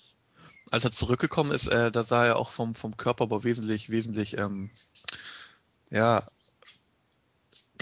als 0.70 0.84
er 0.84 0.92
zurückgekommen 0.92 1.50
ist, 1.52 1.66
äh, 1.66 1.90
da 1.90 2.04
sah 2.04 2.24
er 2.26 2.36
auch 2.36 2.52
vom, 2.52 2.74
vom 2.74 2.96
Körperbau 2.96 3.42
wesentlich, 3.42 3.90
wesentlich, 3.90 4.38
ähm, 4.38 4.70
ja, 5.90 6.28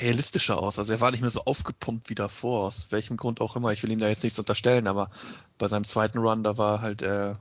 realistischer 0.01 0.59
aus. 0.59 0.78
Also 0.78 0.93
er 0.93 1.01
war 1.01 1.11
nicht 1.11 1.20
mehr 1.20 1.31
so 1.31 1.44
aufgepumpt 1.44 2.11
wie 2.11 2.15
davor, 2.15 2.65
aus 2.66 2.86
welchem 2.90 3.16
Grund 3.16 3.40
auch 3.40 3.55
immer. 3.56 3.73
Ich 3.73 3.82
will 3.82 3.93
ihm 3.93 4.01
da 4.01 4.09
jetzt 4.09 4.24
nichts 4.24 4.39
unterstellen, 4.39 4.86
aber 4.86 5.11
bei 5.59 5.69
seinem 5.69 5.85
zweiten 5.85 6.19
Run, 6.19 6.43
da 6.43 6.56
war 6.56 6.81
halt, 6.81 7.02
äh, 7.02 7.35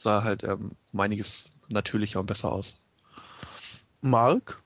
sah 0.00 0.22
halt 0.22 0.42
ähm, 0.42 0.70
um 0.92 1.00
einiges 1.00 1.48
natürlicher 1.72 2.20
und 2.20 2.26
besser 2.26 2.52
aus. 2.52 2.76
Mark? 4.00 4.62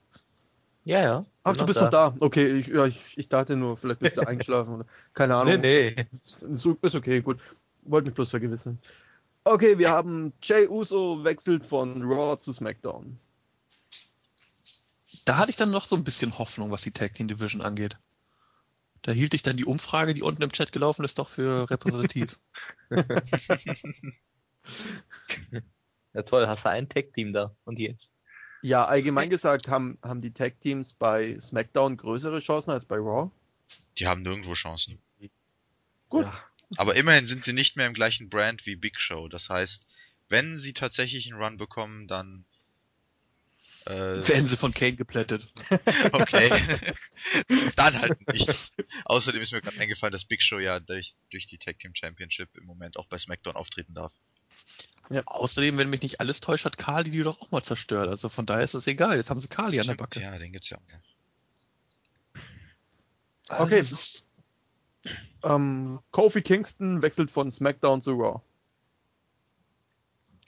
Ja, 0.84 1.02
ja. 1.02 1.26
Ach, 1.42 1.52
bin 1.52 1.60
du 1.60 1.66
bist 1.66 1.80
doch 1.80 1.90
da. 1.90 2.14
Okay, 2.20 2.52
ich, 2.52 2.68
ja, 2.68 2.86
ich, 2.86 3.00
ich 3.16 3.28
dachte 3.28 3.56
nur, 3.56 3.76
vielleicht 3.76 4.00
bist 4.00 4.16
du 4.16 4.20
eingeschlafen 4.26 4.74
oder 4.74 4.86
keine 5.14 5.36
Ahnung. 5.36 5.60
Nee, 5.60 5.94
nee. 5.96 6.06
So, 6.24 6.76
ist 6.82 6.94
okay, 6.94 7.20
gut. 7.20 7.40
Wollte 7.82 8.06
mich 8.06 8.14
bloß 8.14 8.30
vergewissern. 8.30 8.78
Okay, 9.44 9.78
wir 9.78 9.90
haben 9.90 10.32
Jay 10.42 10.66
Uso 10.66 11.22
wechselt 11.22 11.66
von 11.66 12.02
Raw 12.02 12.36
zu 12.36 12.52
SmackDown. 12.52 13.18
Da 15.24 15.36
hatte 15.36 15.50
ich 15.50 15.56
dann 15.56 15.70
noch 15.70 15.86
so 15.86 15.96
ein 15.96 16.04
bisschen 16.04 16.38
Hoffnung, 16.38 16.70
was 16.70 16.82
die 16.82 16.92
Tag 16.92 17.14
Team 17.14 17.28
Division 17.28 17.62
angeht. 17.62 17.96
Da 19.02 19.12
hielt 19.12 19.34
ich 19.34 19.42
dann 19.42 19.56
die 19.56 19.64
Umfrage, 19.64 20.14
die 20.14 20.22
unten 20.22 20.42
im 20.42 20.52
Chat 20.52 20.72
gelaufen 20.72 21.04
ist, 21.04 21.18
doch 21.18 21.28
für 21.28 21.70
repräsentativ. 21.70 22.38
Ja 26.16 26.22
toll, 26.22 26.46
hast 26.46 26.64
du 26.64 26.70
ein 26.70 26.88
Tech-Team 26.88 27.34
da. 27.34 27.54
Und 27.66 27.78
jetzt? 27.78 28.10
Ja, 28.62 28.86
allgemein 28.86 29.28
gesagt 29.28 29.68
haben, 29.68 29.98
haben 30.02 30.22
die 30.22 30.32
Tag 30.32 30.58
Teams 30.60 30.94
bei 30.94 31.38
SmackDown 31.38 31.98
größere 31.98 32.40
Chancen 32.40 32.70
als 32.70 32.86
bei 32.86 32.96
Raw. 32.96 33.30
Die 33.98 34.06
haben 34.06 34.22
nirgendwo 34.22 34.54
Chancen. 34.54 34.98
Gut. 36.08 36.24
Ja. 36.24 36.44
Aber 36.78 36.96
immerhin 36.96 37.26
sind 37.26 37.44
sie 37.44 37.52
nicht 37.52 37.76
mehr 37.76 37.86
im 37.86 37.92
gleichen 37.92 38.30
Brand 38.30 38.64
wie 38.64 38.76
Big 38.76 38.98
Show. 38.98 39.28
Das 39.28 39.50
heißt, 39.50 39.86
wenn 40.30 40.56
sie 40.56 40.72
tatsächlich 40.72 41.30
einen 41.30 41.38
Run 41.38 41.58
bekommen, 41.58 42.08
dann 42.08 42.46
äh, 43.84 44.26
Werden 44.26 44.48
sie 44.48 44.56
von 44.56 44.72
Kane 44.72 44.96
geplättet. 44.96 45.46
okay. 46.12 46.48
dann 47.76 48.00
halt 48.00 48.26
nicht. 48.32 48.72
Außerdem 49.04 49.42
ist 49.42 49.52
mir 49.52 49.60
gerade 49.60 49.78
eingefallen, 49.78 50.12
dass 50.12 50.24
Big 50.24 50.42
Show 50.42 50.60
ja 50.60 50.80
durch, 50.80 51.14
durch 51.30 51.46
die 51.46 51.58
Tag 51.58 51.78
Team 51.78 51.94
Championship 51.94 52.56
im 52.56 52.64
Moment 52.64 52.96
auch 52.96 53.06
bei 53.06 53.18
SmackDown 53.18 53.54
auftreten 53.54 53.92
darf. 53.92 54.12
Außerdem, 55.26 55.76
wenn 55.78 55.88
mich 55.90 56.02
nicht 56.02 56.20
alles 56.20 56.40
täuscht, 56.40 56.64
hat 56.64 56.78
Kali 56.78 57.10
die 57.10 57.22
doch 57.22 57.40
auch 57.40 57.50
mal 57.52 57.62
zerstört. 57.62 58.08
Also 58.08 58.28
von 58.28 58.44
daher 58.46 58.64
ist 58.64 58.74
es 58.74 58.86
egal. 58.86 59.16
Jetzt 59.16 59.30
haben 59.30 59.40
sie 59.40 59.48
Kali 59.48 59.78
an 59.80 59.86
der 59.86 59.94
Backe. 59.94 60.20
Ja, 60.20 60.36
den 60.38 60.52
gibt's 60.52 60.68
ja 60.70 60.78
auch 60.78 60.82
noch. 60.92 62.42
Also 63.48 63.64
Okay. 63.64 63.78
es 63.78 63.92
ist- 63.92 64.24
Ähm, 65.44 66.00
Kofi 66.10 66.42
Kingston 66.42 67.02
wechselt 67.02 67.30
von 67.30 67.52
SmackDown 67.52 68.02
zu 68.02 68.12
Raw. 68.12 68.40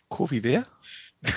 Kofi 0.08 0.42
wer? 0.42 0.66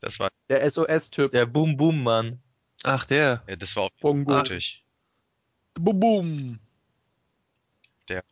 Das 0.00 0.20
war, 0.20 0.30
Der 0.48 0.62
SOS-Typ. 0.70 1.32
Der 1.32 1.44
Boom 1.46 1.76
Boom 1.76 2.02
Mann. 2.04 2.40
Ach, 2.84 3.04
der. 3.04 3.42
äh, 3.46 3.56
das 3.56 3.74
war 3.74 3.84
auch 3.84 3.90
Bongo. 4.00 4.36
mutig. 4.36 4.84
Boom, 5.74 5.98
boom. 6.00 6.58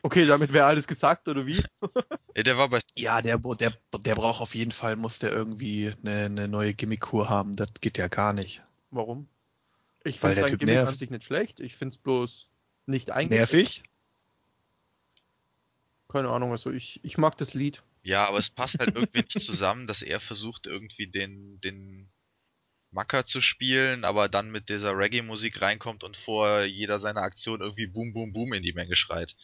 Okay, 0.03 0.27
damit 0.27 0.53
wäre 0.53 0.67
alles 0.67 0.87
gesagt, 0.87 1.29
oder 1.29 1.47
wie? 1.47 1.65
Äh, 2.35 2.43
der 2.43 2.57
war 2.57 2.69
bei, 2.69 2.81
Ja, 2.97 3.21
der, 3.23 3.39
der, 3.39 3.73
der 3.99 4.15
braucht 4.15 4.41
auf 4.41 4.55
jeden 4.55 4.73
Fall, 4.73 4.97
muss 4.97 5.19
der 5.19 5.33
irgendwie 5.33 5.95
eine, 6.03 6.25
eine 6.27 6.49
neue 6.49 6.75
Gimmick-Kur 6.75 7.29
haben. 7.29 7.57
Das 7.57 7.69
geht 7.81 7.99
ja 7.99 8.09
gar 8.09 8.33
nicht. 8.33 8.63
Warum? 8.91 9.29
Ich 10.05 10.23
Weil 10.23 10.35
finde 10.35 10.35
der 10.35 10.45
sein 10.45 10.51
Typ 10.53 10.61
Gimmick 10.61 10.75
nervt. 10.77 10.89
an 10.93 10.95
sich 10.99 11.11
nicht 11.11 11.25
schlecht. 11.25 11.61
Ich 11.61 11.77
finde 11.77 11.95
es 11.95 11.99
bloß 11.99 12.51
nicht 12.87 13.11
eingesetzt. 13.11 13.53
Nervig? 13.53 13.83
Keine 16.09 16.29
Ahnung, 16.31 16.53
also 16.53 16.71
ich, 16.71 17.01
ich 17.03 17.19
mag 17.19 17.37
das 17.39 17.55
Lied. 17.55 17.83
ja, 18.03 18.27
aber 18.27 18.39
es 18.39 18.51
passt 18.51 18.79
halt 18.79 18.95
irgendwie 18.95 19.23
nicht 19.23 19.41
zusammen, 19.41 19.87
dass 19.87 20.03
er 20.03 20.21
versucht 20.21 20.67
irgendwie 20.67 21.07
den, 21.09 21.61
den 21.61 22.13
Macker 22.91 23.25
zu 23.25 23.41
spielen, 23.41 24.05
aber 24.05 24.29
dann 24.29 24.51
mit 24.53 24.69
dieser 24.69 24.97
Reggae-Musik 24.97 25.61
reinkommt 25.61 26.05
und 26.05 26.17
vor 26.17 26.63
jeder 26.63 27.01
seiner 27.01 27.23
Aktionen 27.23 27.63
irgendwie 27.63 27.89
Boom, 27.89 28.13
Boom, 28.13 28.33
Boom 28.33 28.53
in 28.53 28.63
die 28.63 28.73
Menge 28.75 28.95
schreit. 28.97 29.35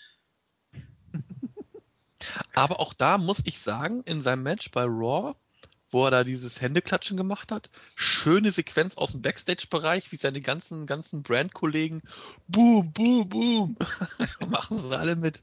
Aber 2.54 2.80
auch 2.80 2.94
da 2.94 3.18
muss 3.18 3.40
ich 3.44 3.58
sagen, 3.58 4.02
in 4.04 4.22
seinem 4.22 4.42
Match 4.42 4.70
bei 4.70 4.84
Raw, 4.84 5.34
wo 5.90 6.04
er 6.04 6.10
da 6.10 6.24
dieses 6.24 6.60
Händeklatschen 6.60 7.16
gemacht 7.16 7.50
hat, 7.50 7.70
schöne 7.96 8.52
Sequenz 8.52 8.96
aus 8.96 9.12
dem 9.12 9.22
Backstage-Bereich, 9.22 10.12
wie 10.12 10.16
seine 10.16 10.40
ganzen, 10.40 10.86
ganzen 10.86 11.22
Brand-Kollegen 11.22 12.02
Boom, 12.46 12.92
Boom, 12.92 13.28
Boom 13.28 13.76
machen 14.48 14.78
sie 14.78 14.96
alle 14.96 15.16
mit. 15.16 15.42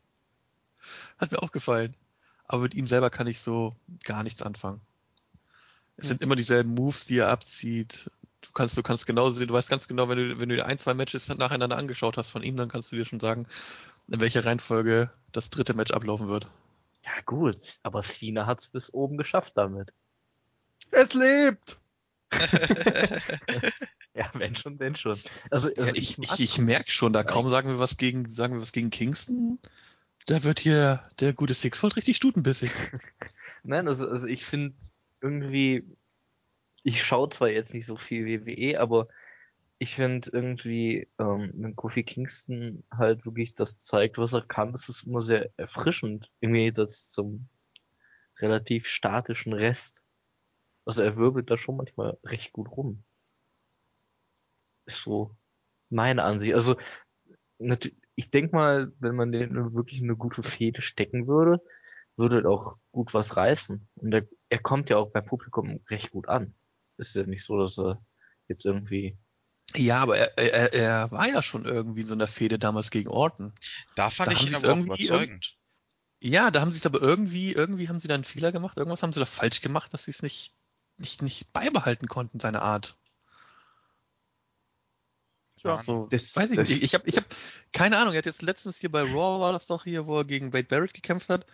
Hat 1.18 1.32
mir 1.32 1.44
auch 1.44 1.52
gefallen. 1.52 1.96
Aber 2.46 2.64
mit 2.64 2.76
ihm 2.76 2.88
selber 2.88 3.10
kann 3.10 3.28
ich 3.28 3.42
so 3.42 3.76
gar 4.06 4.24
nichts 4.24 4.42
anfangen. 4.42 4.80
Es 5.98 6.08
sind 6.08 6.22
immer 6.22 6.36
dieselben 6.36 6.74
Moves, 6.74 7.06
die 7.06 7.18
er 7.18 7.30
abzieht. 7.30 8.10
Du 8.42 8.52
kannst, 8.54 8.78
du 8.78 8.84
kannst 8.84 9.08
genau 9.08 9.32
sehen, 9.32 9.48
du 9.48 9.54
weißt 9.54 9.68
ganz 9.68 9.88
genau, 9.88 10.08
wenn 10.08 10.18
du, 10.18 10.40
wenn 10.40 10.48
du 10.48 10.56
dir 10.56 10.66
ein, 10.66 10.78
zwei 10.78 10.94
Matches 10.94 11.28
nacheinander 11.28 11.76
angeschaut 11.76 12.18
hast 12.18 12.30
von 12.30 12.44
ihm, 12.44 12.56
dann 12.56 12.70
kannst 12.70 12.92
du 12.92 12.96
dir 12.96 13.04
schon 13.04 13.20
sagen, 13.20 13.48
in 14.08 14.20
welcher 14.20 14.46
Reihenfolge 14.46 15.12
das 15.32 15.50
dritte 15.50 15.74
Match 15.74 15.92
ablaufen 15.92 16.28
wird. 16.28 16.48
Ja 17.04 17.22
gut, 17.26 17.58
aber 17.84 18.04
Cena 18.04 18.46
hat's 18.46 18.68
bis 18.68 18.94
oben 18.94 19.18
geschafft 19.18 19.54
damit. 19.56 19.94
Es 20.92 21.14
lebt! 21.14 21.78
Ja, 24.18 24.32
wenn 24.34 24.56
schon, 24.56 24.80
wenn 24.80 24.96
schon. 24.96 25.20
Also, 25.52 25.70
also 25.70 25.82
Ja, 25.84 25.92
ich, 25.94 26.18
ich, 26.18 26.40
ich 26.40 26.58
merke 26.58 26.90
schon, 26.90 27.14
da 27.14 27.24
kaum 27.24 27.50
sagen 27.50 27.70
wir 27.70 27.78
was 27.78 27.98
gegen, 27.98 28.28
sagen 28.34 28.56
wir 28.56 28.62
was 28.62 28.72
gegen 28.72 28.90
Kingston, 28.90 29.60
da 30.26 30.44
wird 30.44 30.60
hier 30.60 31.08
der 31.20 31.34
gute 31.34 31.54
Sixfold 31.54 31.96
richtig 31.96 32.18
stutenbissig. 32.18 32.72
Nein, 33.64 33.88
also, 33.88 34.10
also 34.10 34.26
ich 34.26 34.44
finde 34.44 34.76
irgendwie, 35.22 35.84
ich 36.82 37.04
schaue 37.04 37.30
zwar 37.30 37.50
jetzt 37.50 37.76
nicht 37.76 37.86
so 37.86 37.96
viel 37.96 38.26
WWE, 38.26 38.80
aber 38.80 39.08
ich 39.80 39.96
finde 39.96 40.30
irgendwie, 40.34 41.08
ähm, 41.20 41.52
wenn 41.56 41.76
Kofi 41.76 42.04
Kingston 42.04 42.84
halt 42.92 43.26
wirklich 43.26 43.54
das 43.54 43.78
zeigt, 43.78 44.18
was 44.18 44.34
er 44.34 44.42
kann, 44.42 44.74
ist 44.74 44.90
es 44.90 45.04
immer 45.04 45.22
sehr 45.22 45.52
erfrischend. 45.58 46.32
Irgendwie 46.40 46.66
jetzt 46.66 47.12
zum 47.12 47.48
relativ 48.40 48.88
statischen 48.88 49.54
Rest. 49.54 50.04
Also 50.86 51.04
er 51.04 51.18
wirbelt 51.18 51.50
da 51.52 51.58
schon 51.58 51.78
manchmal 51.78 52.18
recht 52.24 52.54
gut 52.54 52.72
rum. 52.72 53.04
Ist 54.86 55.04
so 55.04 55.36
meine 55.90 56.24
Ansicht. 56.24 56.56
Also 56.56 56.76
ich 58.16 58.32
denk 58.32 58.54
mal, 58.54 58.92
wenn 59.00 59.16
man 59.16 59.32
den 59.32 59.74
wirklich 59.74 60.02
eine 60.02 60.16
gute 60.16 60.44
Fehde 60.44 60.82
stecken 60.82 61.28
würde, 61.28 61.62
würde 62.16 62.42
er 62.42 62.50
auch 62.50 62.78
gut 62.92 63.14
was 63.14 63.38
reißen. 63.38 63.88
Und 63.96 64.14
er, 64.14 64.28
er 64.50 64.60
kommt 64.60 64.90
ja 64.90 64.98
auch 64.98 65.12
beim 65.12 65.26
Publikum 65.26 65.82
recht 65.90 66.12
gut 66.12 66.28
an. 66.28 66.56
Ist 66.98 67.16
ja 67.16 67.24
nicht 67.24 67.44
so, 67.44 67.60
dass 67.60 67.78
er 67.78 68.02
jetzt 68.48 68.66
irgendwie. 68.66 69.18
Ja, 69.76 70.00
aber 70.02 70.18
er, 70.18 70.38
er, 70.38 70.74
er 70.74 71.12
war 71.12 71.28
ja 71.28 71.44
schon 71.44 71.66
irgendwie 71.66 72.02
in 72.02 72.08
so 72.08 72.14
einer 72.14 72.28
Fehde 72.28 72.58
damals 72.58 72.90
gegen 72.90 73.10
Orton. 73.10 73.54
Da 73.96 74.10
fand 74.10 74.32
Da 74.32 74.36
ich 74.36 74.48
ihn 74.48 74.56
aber 74.56 74.68
irgendwie 74.68 75.06
überzeugend. 75.06 75.56
Ja, 76.20 76.50
da 76.52 76.62
haben 76.62 76.72
sie 76.72 76.80
es 76.80 76.86
aber 76.86 77.02
irgendwie, 77.02 77.52
irgendwie 77.52 77.90
haben 77.90 78.00
sie 78.00 78.08
da 78.08 78.16
einen 78.16 78.24
Fehler 78.24 78.52
gemacht, 78.52 78.78
irgendwas 78.78 79.04
haben 79.04 79.14
sie 79.14 79.20
da 79.20 79.26
falsch 79.26 79.62
gemacht, 79.62 79.94
dass 79.94 80.06
sie 80.06 80.12
es 80.12 80.22
nicht, 80.24 80.54
nicht, 80.98 81.22
nicht 81.22 81.52
beibehalten 81.54 82.08
konnten, 82.08 82.40
seine 82.40 82.62
Art. 82.62 82.98
Ja, 85.64 85.82
So, 85.84 86.08
Das- 86.10 86.36
weiß 86.36 86.52
ich 86.52 86.56
das- 86.58 86.70
nicht. 86.70 86.84
Ich, 86.84 86.94
habe 86.94 87.10
ich 87.10 87.18
hab 87.18 87.26
keine 87.74 87.98
Ahnung. 87.98 88.14
Er 88.14 88.20
hat 88.20 88.26
jetzt 88.26 88.42
letztens 88.42 88.78
hier 88.78 88.92
bei 88.92 89.02
Raw 89.02 89.42
war 89.42 89.52
das 89.54 89.68
doch 89.68 89.84
hier, 89.84 90.06
wo 90.08 90.20
er 90.20 90.26
gegen 90.26 90.54
Wade 90.54 90.68
Barrett 90.68 90.94
gekämpft 90.94 91.30
hat. 91.30 91.46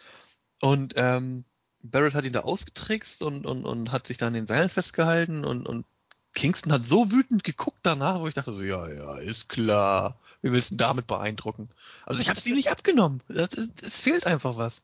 Und 0.62 0.94
ähm, 0.98 1.46
Barrett 1.82 2.14
hat 2.14 2.26
ihn 2.26 2.34
da 2.34 2.42
ausgetrickst 2.42 3.22
und, 3.24 3.46
und, 3.46 3.66
und 3.66 3.92
hat 3.92 4.08
sich 4.08 4.18
da 4.18 4.28
an 4.28 4.34
den 4.34 4.48
Seilen 4.48 4.70
festgehalten 4.70 5.44
und, 5.46 5.68
und 5.68 5.86
Kingston 6.34 6.72
hat 6.72 6.88
so 6.88 7.12
wütend 7.12 7.44
geguckt 7.44 7.80
danach, 7.84 8.20
wo 8.20 8.28
ich 8.28 8.34
dachte 8.34 8.56
so, 8.56 8.62
ja, 8.62 8.90
ja, 8.90 9.18
ist 9.18 9.50
klar. 9.50 10.18
Du 10.42 10.52
denn 10.52 10.78
damit 10.78 11.08
beeindrucken? 11.08 11.70
Also 12.06 12.22
ich 12.22 12.30
habe 12.30 12.40
es 12.40 12.46
ihm 12.46 12.56
nicht 12.56 12.70
abgenommen. 12.70 13.22
Das 13.30 13.50
Es 13.82 14.00
fehlt 14.02 14.28
einfach 14.28 14.58
was. 14.58 14.84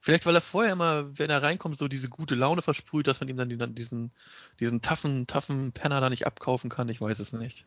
Vielleicht, 0.00 0.24
weil 0.26 0.34
er 0.34 0.40
vorher 0.40 0.72
immer, 0.72 1.18
wenn 1.18 1.28
er 1.28 1.42
reinkommt, 1.42 1.78
so 1.78 1.88
diese 1.88 2.08
gute 2.08 2.34
Laune 2.34 2.62
versprüht, 2.62 3.06
dass 3.06 3.20
man 3.20 3.28
ihm 3.28 3.36
dann, 3.36 3.48
die- 3.48 3.58
dann 3.58 3.74
diesen, 3.74 4.12
diesen 4.58 4.80
taffen, 4.80 5.26
taffen 5.26 5.72
Penner 5.72 6.00
da 6.00 6.08
nicht 6.08 6.26
abkaufen 6.26 6.70
kann. 6.70 6.88
Ich 6.88 7.00
weiß 7.00 7.18
es 7.18 7.32
nicht. 7.32 7.66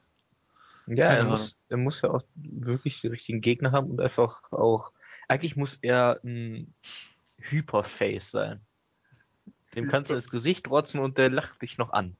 Ja, 0.88 1.06
er 1.08 1.26
muss, 1.26 1.56
er 1.70 1.78
muss 1.78 2.02
ja 2.02 2.10
auch 2.10 2.24
wirklich 2.36 3.02
die 3.02 3.08
richtigen 3.08 3.42
Gegner 3.42 3.72
haben 3.72 3.90
und 3.92 4.02
einfach 4.02 4.52
auch, 4.52 4.92
eigentlich 5.28 5.56
muss 5.56 5.78
er 5.82 6.20
ein 6.24 6.74
Hyperface 7.38 8.32
sein. 8.32 8.62
Dem 9.76 9.88
kannst 9.88 10.12
du 10.12 10.16
ins 10.16 10.30
Gesicht 10.30 10.70
rotzen 10.70 11.00
und 11.00 11.18
der 11.18 11.30
lacht 11.30 11.62
dich 11.62 11.78
noch 11.78 11.92
an. 11.92 12.16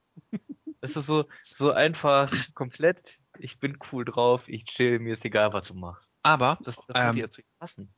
Es 0.84 0.96
ist 0.98 1.06
so, 1.06 1.26
so 1.44 1.72
einfach 1.72 2.32
komplett, 2.56 3.20
ich 3.40 3.60
bin 3.60 3.78
cool 3.92 4.06
drauf, 4.06 4.48
ich 4.50 4.66
chill, 4.66 5.00
mir 5.00 5.14
ist 5.14 5.26
egal, 5.26 5.54
was 5.54 5.68
du 5.68 5.74
machst. 5.76 6.12
Aber 6.24 6.60
Das, 6.64 6.78
das 6.88 6.98
Ähm, 6.98 7.18
ja 7.18 7.30
zu 7.30 7.42
ihm 7.42 7.48
passen. 7.60 7.94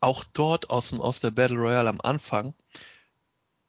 auch 0.00 0.24
dort 0.24 0.70
aus, 0.70 0.90
dem, 0.90 1.00
aus 1.00 1.20
der 1.20 1.30
Battle 1.30 1.58
Royale 1.58 1.88
am 1.90 2.00
Anfang, 2.00 2.54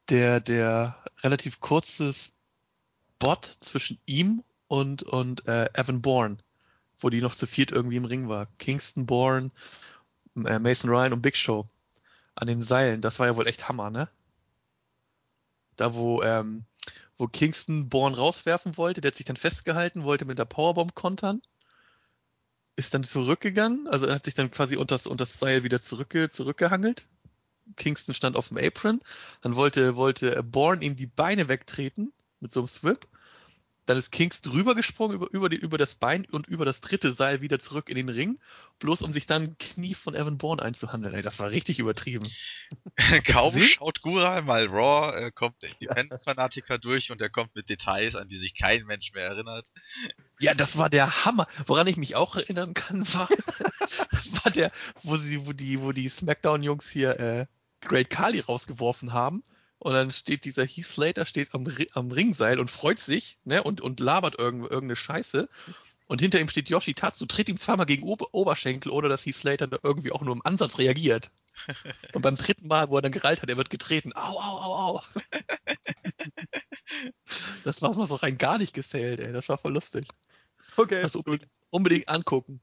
der, 0.10 0.40
der 0.40 1.04
relativ 1.24 1.60
kurze 1.60 2.14
Spot 2.14 3.38
zwischen 3.60 4.00
ihm 4.06 4.44
und, 4.68 5.04
und 5.04 5.48
äh, 5.48 5.70
Evan 5.74 6.02
Bourne, 6.02 6.38
wo 7.00 7.10
die 7.10 7.22
noch 7.22 7.36
zu 7.36 7.48
viert 7.48 7.72
irgendwie 7.72 7.98
im 7.98 8.06
Ring 8.06 8.30
war. 8.30 8.48
Kingston 8.60 9.06
Bourne, 9.06 9.52
äh, 10.46 10.60
Mason 10.60 10.90
Ryan 10.90 11.14
und 11.14 11.22
Big 11.22 11.36
Show 11.38 11.68
an 12.36 12.48
den 12.48 12.64
Seilen, 12.64 13.02
das 13.02 13.20
war 13.20 13.28
ja 13.28 13.36
wohl 13.36 13.48
echt 13.48 13.68
Hammer, 13.68 13.90
ne? 13.90 14.10
Da, 15.76 15.94
wo, 15.94 16.22
ähm, 16.24 16.66
wo 17.22 17.28
Kingston 17.28 17.88
Bourne 17.88 18.18
rauswerfen 18.18 18.78
wollte, 18.78 19.00
der 19.00 19.12
hat 19.12 19.16
sich 19.18 19.28
dann 19.28 19.36
festgehalten, 19.36 20.04
wollte 20.04 20.26
mit 20.26 20.40
der 20.40 20.46
Powerbomb 20.46 20.96
kontern, 20.96 21.44
ist 22.76 22.96
dann 22.96 23.04
zurückgegangen, 23.04 23.88
also 23.88 24.08
er 24.08 24.16
hat 24.16 24.26
sich 24.26 24.34
dann 24.34 24.50
quasi 24.50 24.76
unter 24.76 24.98
das, 24.98 25.40
Seil 25.40 25.64
wieder 25.64 25.84
zurückge, 25.84 26.32
zurückgehangelt. 26.32 27.08
Kingston 27.78 28.16
stand 28.16 28.36
auf 28.36 28.48
dem 28.48 28.58
Apron, 28.58 29.02
dann 29.42 29.56
wollte, 29.56 29.96
wollte 29.96 30.42
Bourne 30.42 30.84
ihm 30.84 30.96
die 30.96 31.06
Beine 31.06 31.48
wegtreten 31.48 32.12
mit 32.40 32.54
so 32.54 32.62
einem 32.62 32.68
Swip. 32.68 33.08
Dann 33.92 33.98
ist 33.98 34.10
Kingston 34.10 34.54
rübergesprungen 34.54 35.18
über, 35.18 35.28
über, 35.34 35.50
die, 35.50 35.58
über 35.58 35.78
das 35.78 35.96
Bein 35.96 36.26
und 36.32 36.48
über 36.48 36.64
das 36.64 36.80
dritte 36.80 37.12
Seil 37.12 37.42
wieder 37.42 37.60
zurück 37.60 37.90
in 37.90 37.96
den 37.96 38.08
Ring, 38.08 38.40
bloß 38.80 39.02
um 39.02 39.12
sich 39.12 39.26
dann 39.26 39.58
Knie 39.58 39.96
von 39.96 40.16
Evan 40.16 40.38
Bourne 40.38 40.64
einzuhandeln. 40.64 41.14
Ey, 41.14 41.22
das 41.22 41.40
war 41.40 41.52
richtig 41.52 41.78
übertrieben. 41.78 42.32
Kaum 43.28 43.52
Sie? 43.52 43.68
schaut 43.68 44.00
Gura 44.00 44.40
mal 44.44 44.68
Raw, 44.68 45.14
äh, 45.14 45.32
kommt 45.32 45.62
der 45.62 45.72
Independent-Fanatiker 45.72 46.78
durch 46.78 47.12
und 47.12 47.22
er 47.22 47.30
kommt 47.30 47.54
mit 47.54 47.68
Details, 47.68 48.16
an 48.16 48.30
die 48.30 48.38
sich 48.38 48.56
kein 48.56 48.86
Mensch 48.86 49.12
mehr 49.12 49.26
erinnert. 49.26 49.70
Ja, 50.40 50.54
das 50.54 50.78
war 50.78 50.90
der 50.90 51.26
Hammer. 51.26 51.50
Woran 51.66 51.88
ich 51.88 51.98
mich 51.98 52.16
auch 52.16 52.38
erinnern 52.38 52.74
kann, 52.74 53.06
war, 53.14 53.28
das 54.12 54.32
war 54.42 54.54
der, 54.54 54.72
wo 55.04 55.18
sie, 55.18 55.46
wo 55.46 55.52
die, 55.52 55.82
wo 55.82 55.92
die 55.92 56.08
Smackdown-Jungs 56.08 56.90
hier 56.90 57.20
äh, 57.20 57.46
Great 57.82 58.10
Kali 58.10 58.40
rausgeworfen 58.40 59.12
haben. 59.12 59.44
Und 59.82 59.94
dann 59.94 60.12
steht 60.12 60.46
dieser 60.46 60.64
Heath 60.64 60.86
Slater 60.86 61.26
steht 61.26 61.56
am, 61.56 61.66
am 61.94 62.12
Ringseil 62.12 62.60
und 62.60 62.70
freut 62.70 63.00
sich, 63.00 63.40
ne, 63.46 63.64
und, 63.64 63.82
und 63.82 64.00
labert 64.00 64.38
irgend, 64.38 64.62
irgendeine 64.62 64.96
Scheiße. 64.96 65.50
Und 66.06 66.22
hinter 66.22 66.40
ihm 66.40 66.50
steht 66.50 66.70
Yoshi 66.70 66.94
Tatsu, 66.94 67.26
tritt 67.26 67.50
ihm 67.50 67.58
zweimal 67.58 67.88
gegen 67.88 68.04
Ober 68.04 68.28
Oberschenkel, 68.32 68.92
ohne 68.92 69.10
dass 69.10 69.26
Heath 69.26 69.38
Slater 69.38 69.66
da 69.66 69.80
irgendwie 69.82 70.12
auch 70.12 70.22
nur 70.22 70.36
im 70.36 70.46
Ansatz 70.46 70.78
reagiert. 70.78 71.32
Und 72.14 72.22
beim 72.22 72.36
dritten 72.36 72.68
Mal, 72.68 72.90
wo 72.90 72.98
er 72.98 73.02
dann 73.02 73.12
gereilt 73.12 73.42
hat, 73.42 73.50
er 73.50 73.58
wird 73.58 73.72
getreten. 73.72 74.14
Au, 74.14 74.40
au, 74.40 74.60
au, 74.60 74.98
au. 74.98 75.02
Das 77.64 77.82
war 77.82 77.96
mal 77.96 78.06
so 78.06 78.16
rein 78.16 78.38
gar 78.38 78.60
nicht 78.60 78.76
gezählt, 78.76 79.20
ey. 79.20 79.34
Das 79.34 79.50
war 79.50 79.58
voll 79.58 79.74
lustig. 79.74 80.08
Okay, 80.78 81.02
Also 81.02 81.20
unbedingt, 81.20 81.50
unbedingt 81.72 82.08
angucken. 82.08 82.62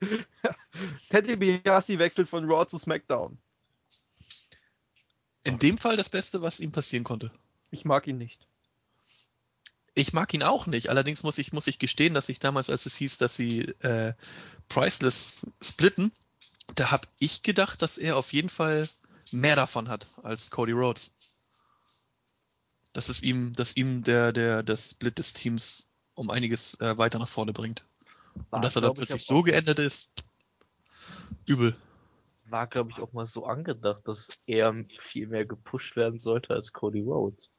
Teddy 1.10 1.36
Biasi 1.36 2.00
wechselt 2.00 2.28
von 2.28 2.50
Raw 2.50 2.66
zu 2.66 2.78
SmackDown. 2.78 3.38
In 5.46 5.60
dem 5.60 5.78
Fall 5.78 5.96
das 5.96 6.08
Beste, 6.08 6.42
was 6.42 6.58
ihm 6.58 6.72
passieren 6.72 7.04
konnte. 7.04 7.30
Ich 7.70 7.84
mag 7.84 8.08
ihn 8.08 8.18
nicht. 8.18 8.48
Ich 9.94 10.12
mag 10.12 10.34
ihn 10.34 10.42
auch 10.42 10.66
nicht. 10.66 10.88
Allerdings 10.88 11.22
muss 11.22 11.38
ich, 11.38 11.52
muss 11.52 11.68
ich 11.68 11.78
gestehen, 11.78 12.14
dass 12.14 12.28
ich 12.28 12.40
damals, 12.40 12.68
als 12.68 12.84
es 12.84 12.96
hieß, 12.96 13.18
dass 13.18 13.36
sie 13.36 13.60
äh, 13.80 14.12
Priceless 14.68 15.46
splitten, 15.62 16.10
da 16.74 16.90
habe 16.90 17.06
ich 17.20 17.44
gedacht, 17.44 17.80
dass 17.80 17.96
er 17.96 18.16
auf 18.16 18.32
jeden 18.32 18.50
Fall 18.50 18.88
mehr 19.30 19.54
davon 19.54 19.88
hat 19.88 20.08
als 20.22 20.50
Cody 20.50 20.72
Rhodes. 20.72 21.12
Dass 22.92 23.08
es 23.08 23.22
ihm, 23.22 23.52
dass 23.52 23.76
ihm 23.76 24.02
der, 24.02 24.32
der, 24.32 24.64
das 24.64 24.90
Split 24.90 25.18
des 25.18 25.32
Teams 25.32 25.86
um 26.14 26.28
einiges 26.28 26.74
äh, 26.80 26.98
weiter 26.98 27.20
nach 27.20 27.28
vorne 27.28 27.52
bringt. 27.52 27.84
Und 28.50 28.62
dass 28.62 28.74
er 28.74 28.82
dann 28.82 28.94
plötzlich 28.94 29.24
so 29.24 29.42
geendet 29.42 29.78
ist, 29.78 30.08
übel. 31.46 31.76
War, 32.48 32.66
glaube 32.68 32.90
ich, 32.92 33.00
auch 33.00 33.12
mal 33.12 33.26
so 33.26 33.44
angedacht, 33.46 34.06
dass 34.06 34.42
er 34.46 34.72
viel 34.98 35.26
mehr 35.26 35.44
gepusht 35.44 35.96
werden 35.96 36.20
sollte 36.20 36.54
als 36.54 36.72
Cody 36.72 37.00
Rhodes. 37.00 37.50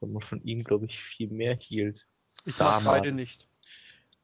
Weil 0.00 0.10
man 0.10 0.22
von 0.22 0.42
ihm, 0.44 0.62
glaube 0.62 0.86
ich, 0.86 0.98
viel 1.00 1.28
mehr 1.30 1.56
hielt. 1.56 2.06
Ich 2.44 2.56
mag 2.58 2.78
Damals. 2.78 3.02
beide 3.02 3.12
nicht. 3.12 3.48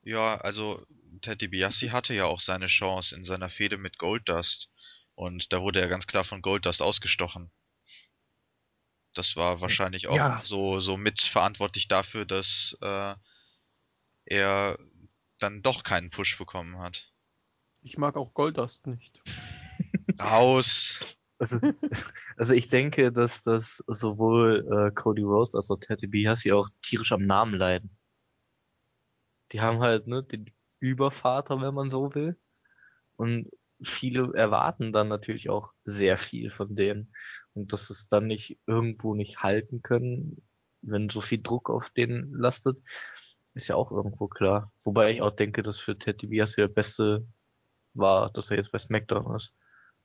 Ja, 0.02 0.36
also 0.36 0.84
Ted 1.22 1.40
DiBiase 1.40 1.90
hatte 1.90 2.14
ja 2.14 2.26
auch 2.26 2.40
seine 2.40 2.66
Chance 2.66 3.16
in 3.16 3.24
seiner 3.24 3.48
Fehde 3.48 3.76
mit 3.78 3.98
Goldust. 3.98 4.70
Und 5.16 5.52
da 5.52 5.60
wurde 5.62 5.80
er 5.80 5.88
ganz 5.88 6.06
klar 6.06 6.24
von 6.24 6.42
Goldust 6.42 6.82
ausgestochen. 6.82 7.50
Das 9.14 9.36
war 9.36 9.60
wahrscheinlich 9.60 10.08
auch 10.08 10.16
Ja. 10.16 10.40
so, 10.44 10.80
so 10.80 10.96
mitverantwortlich 10.96 11.88
dafür, 11.88 12.24
dass 12.24 12.76
äh, 12.80 13.14
er 14.26 14.78
dann 15.38 15.62
doch 15.62 15.84
keinen 15.84 16.10
Push 16.10 16.36
bekommen 16.38 16.78
hat. 16.78 17.10
Ich 17.82 17.96
mag 17.98 18.16
auch 18.16 18.34
Goldust 18.34 18.86
nicht. 18.86 19.20
Raus! 20.20 21.00
Also, 21.38 21.58
also 22.36 22.54
ich 22.54 22.68
denke, 22.68 23.12
dass 23.12 23.42
das 23.42 23.82
sowohl 23.86 24.66
äh, 24.70 24.94
Cody 24.94 25.22
Rhodes 25.22 25.54
als 25.54 25.70
auch 25.70 25.78
Ted 25.78 26.02
DiBiase 26.02 26.54
auch 26.54 26.68
tierisch 26.82 27.12
am 27.12 27.26
Namen 27.26 27.54
leiden. 27.54 27.96
Die 29.52 29.60
haben 29.60 29.80
halt 29.80 30.06
ne 30.06 30.22
den 30.22 30.50
Übervater, 30.80 31.60
wenn 31.60 31.74
man 31.74 31.90
so 31.90 32.14
will, 32.14 32.36
und 33.16 33.50
viele 33.82 34.32
erwarten 34.34 34.92
dann 34.92 35.08
natürlich 35.08 35.50
auch 35.50 35.72
sehr 35.84 36.16
viel 36.16 36.50
von 36.50 36.74
denen 36.74 37.14
und 37.54 37.72
dass 37.72 37.90
es 37.90 38.08
dann 38.08 38.26
nicht 38.26 38.58
irgendwo 38.66 39.14
nicht 39.14 39.42
halten 39.42 39.82
können, 39.82 40.42
wenn 40.82 41.08
so 41.08 41.20
viel 41.20 41.42
Druck 41.42 41.70
auf 41.70 41.90
denen 41.90 42.32
lastet, 42.34 42.78
ist 43.54 43.68
ja 43.68 43.76
auch 43.76 43.92
irgendwo 43.92 44.28
klar. 44.28 44.72
Wobei 44.82 45.12
ich 45.12 45.22
auch 45.22 45.30
denke, 45.30 45.62
dass 45.62 45.80
für 45.80 45.98
Ted 45.98 46.22
DiBiase 46.22 46.56
der 46.56 46.68
Beste 46.68 47.26
war, 47.94 48.30
dass 48.32 48.50
er 48.50 48.56
jetzt 48.56 48.72
bei 48.72 48.78
SmackDown 48.78 49.34
ist 49.36 49.54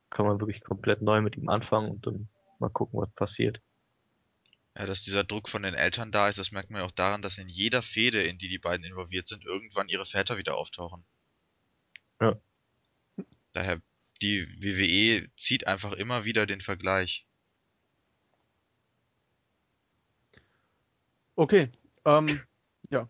kann 0.09 0.25
man 0.25 0.39
wirklich 0.39 0.63
komplett 0.63 1.01
neu 1.01 1.21
mit 1.21 1.35
ihm 1.35 1.49
anfangen 1.49 1.91
und 1.91 2.05
dann 2.05 2.29
mal 2.59 2.69
gucken, 2.69 2.99
was 2.99 3.11
passiert. 3.11 3.61
Ja, 4.75 4.85
dass 4.85 5.03
dieser 5.03 5.23
Druck 5.23 5.49
von 5.49 5.63
den 5.63 5.73
Eltern 5.73 6.11
da 6.11 6.29
ist, 6.29 6.39
das 6.39 6.51
merkt 6.51 6.69
man 6.69 6.81
ja 6.81 6.87
auch 6.87 6.91
daran, 6.91 7.21
dass 7.21 7.37
in 7.37 7.49
jeder 7.49 7.81
Fehde, 7.81 8.23
in 8.23 8.37
die 8.37 8.47
die 8.47 8.59
beiden 8.59 8.85
involviert 8.85 9.27
sind, 9.27 9.45
irgendwann 9.45 9.89
ihre 9.89 10.05
Väter 10.05 10.37
wieder 10.37 10.57
auftauchen. 10.57 11.03
Ja. 12.21 12.35
Daher, 13.53 13.81
die 14.21 14.47
WWE 14.61 15.29
zieht 15.37 15.67
einfach 15.67 15.93
immer 15.93 16.25
wieder 16.25 16.45
den 16.45 16.61
Vergleich. 16.61 17.25
Okay, 21.35 21.69
ähm, 22.05 22.41
ja. 22.89 23.07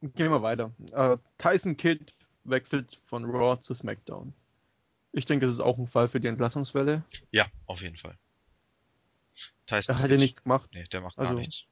Gehen 0.00 0.30
wir 0.30 0.42
weiter. 0.42 0.72
Äh, 0.92 1.16
Tyson 1.38 1.76
Kidd 1.76 2.12
wechselt 2.44 3.00
von 3.04 3.24
Raw 3.24 3.60
zu 3.60 3.74
SmackDown. 3.74 4.32
Ich 5.12 5.24
denke, 5.26 5.46
es 5.46 5.52
ist 5.52 5.60
auch 5.60 5.78
ein 5.78 5.86
Fall 5.86 6.08
für 6.08 6.20
die 6.20 6.28
Entlassungswelle. 6.28 7.02
Ja, 7.30 7.46
auf 7.66 7.80
jeden 7.80 7.96
Fall. 7.96 8.16
Tyson 9.66 9.96
Er 9.96 10.02
hat 10.02 10.10
ja 10.10 10.16
nichts 10.16 10.42
gemacht. 10.42 10.70
Nee, 10.74 10.84
der 10.84 11.00
macht 11.00 11.18
Also- 11.18 11.32
gar 11.32 11.38
nichts. 11.40 11.64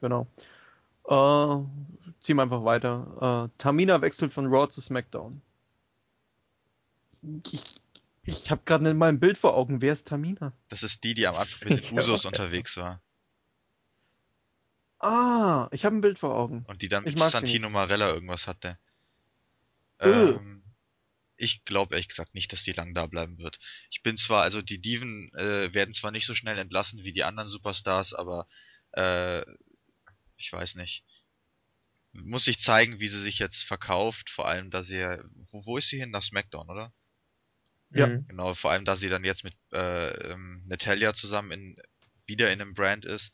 Genau. 0.00 0.26
Äh, 1.04 1.64
ziehen 2.20 2.36
wir 2.36 2.42
einfach 2.42 2.64
weiter. 2.64 3.48
Äh, 3.50 3.58
Tamina 3.58 4.00
wechselt 4.02 4.32
von 4.32 4.46
Raw 4.46 4.68
zu 4.68 4.80
SmackDown. 4.80 5.40
Ich, 7.50 7.64
ich 8.22 8.50
habe 8.50 8.62
gerade 8.64 8.84
nicht 8.84 8.96
mal 8.96 9.08
ein 9.08 9.18
Bild 9.20 9.38
vor 9.38 9.54
Augen. 9.56 9.80
Wer 9.80 9.92
ist 9.94 10.06
Tamina? 10.08 10.52
Das 10.68 10.82
ist 10.82 11.02
die, 11.02 11.14
die 11.14 11.26
am 11.26 11.34
Anfang 11.34 11.68
mit 11.70 11.90
den. 11.90 11.98
Usos 11.98 12.24
unterwegs 12.26 12.76
war. 12.76 13.00
Ah, 15.00 15.68
ich 15.72 15.84
habe 15.84 15.96
ein 15.96 16.00
Bild 16.00 16.18
vor 16.18 16.34
Augen. 16.34 16.64
Und 16.68 16.82
die 16.82 16.88
dann 16.88 17.04
mit 17.04 17.18
Santino. 17.18 17.70
Marella 17.70 18.08
irgendwas 18.12 18.46
hatte. 18.46 18.78
Öh. 20.00 20.32
Ähm, 20.32 20.57
ich 21.38 21.64
glaube 21.64 21.94
ehrlich 21.94 22.08
gesagt 22.08 22.34
nicht, 22.34 22.52
dass 22.52 22.64
die 22.64 22.72
lang 22.72 22.94
da 22.94 23.06
bleiben 23.06 23.38
wird. 23.38 23.58
Ich 23.90 24.02
bin 24.02 24.16
zwar, 24.16 24.42
also 24.42 24.60
die 24.60 24.80
Diven 24.80 25.32
äh, 25.34 25.72
werden 25.72 25.94
zwar 25.94 26.10
nicht 26.10 26.26
so 26.26 26.34
schnell 26.34 26.58
entlassen 26.58 27.04
wie 27.04 27.12
die 27.12 27.24
anderen 27.24 27.48
Superstars, 27.48 28.12
aber 28.12 28.46
äh, 28.92 29.42
ich 30.36 30.52
weiß 30.52 30.74
nicht. 30.74 31.04
Muss 32.12 32.44
sich 32.44 32.58
zeigen, 32.58 33.00
wie 33.00 33.08
sie 33.08 33.20
sich 33.20 33.38
jetzt 33.38 33.62
verkauft, 33.62 34.30
vor 34.30 34.48
allem 34.48 34.70
da 34.70 34.82
sie 34.82 34.96
ja, 34.96 35.22
wo, 35.50 35.64
wo 35.64 35.76
ist 35.76 35.88
sie 35.88 36.00
hin? 36.00 36.10
Nach 36.10 36.22
SmackDown, 36.22 36.68
oder? 36.68 36.92
Ja. 37.90 38.08
Mhm. 38.08 38.26
Genau, 38.26 38.54
vor 38.54 38.70
allem 38.72 38.84
da 38.84 38.96
sie 38.96 39.08
dann 39.08 39.24
jetzt 39.24 39.44
mit 39.44 39.54
äh, 39.72 40.32
ähm, 40.32 40.62
Natalia 40.66 41.14
zusammen 41.14 41.52
in, 41.52 41.76
wieder 42.26 42.52
in 42.52 42.60
einem 42.60 42.74
Brand 42.74 43.04
ist. 43.04 43.32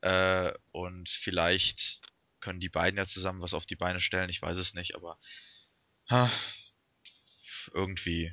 Äh, 0.00 0.52
und 0.70 1.08
vielleicht 1.08 2.00
können 2.40 2.60
die 2.60 2.68
beiden 2.68 2.96
ja 2.96 3.06
zusammen 3.06 3.42
was 3.42 3.54
auf 3.54 3.66
die 3.66 3.76
Beine 3.76 4.00
stellen, 4.00 4.30
ich 4.30 4.42
weiß 4.42 4.56
es 4.56 4.74
nicht, 4.74 4.94
aber 4.96 5.18
ha, 6.10 6.30
irgendwie. 7.74 8.32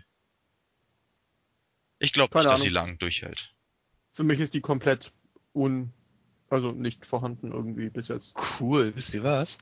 Ich 1.99 2.13
glaube 2.13 2.37
nicht, 2.37 2.45
dass 2.45 2.53
Ahnung. 2.53 2.63
sie 2.63 2.69
lang 2.69 2.97
durchhält. 2.97 3.53
Für 4.11 4.23
mich 4.23 4.39
ist 4.39 4.53
die 4.53 4.61
komplett 4.61 5.11
un, 5.53 5.93
also 6.49 6.71
nicht 6.71 7.05
vorhanden 7.05 7.51
irgendwie 7.51 7.89
bis 7.89 8.07
jetzt. 8.07 8.35
Cool, 8.59 8.95
wisst 8.95 9.13
ihr 9.13 9.23
was? 9.23 9.57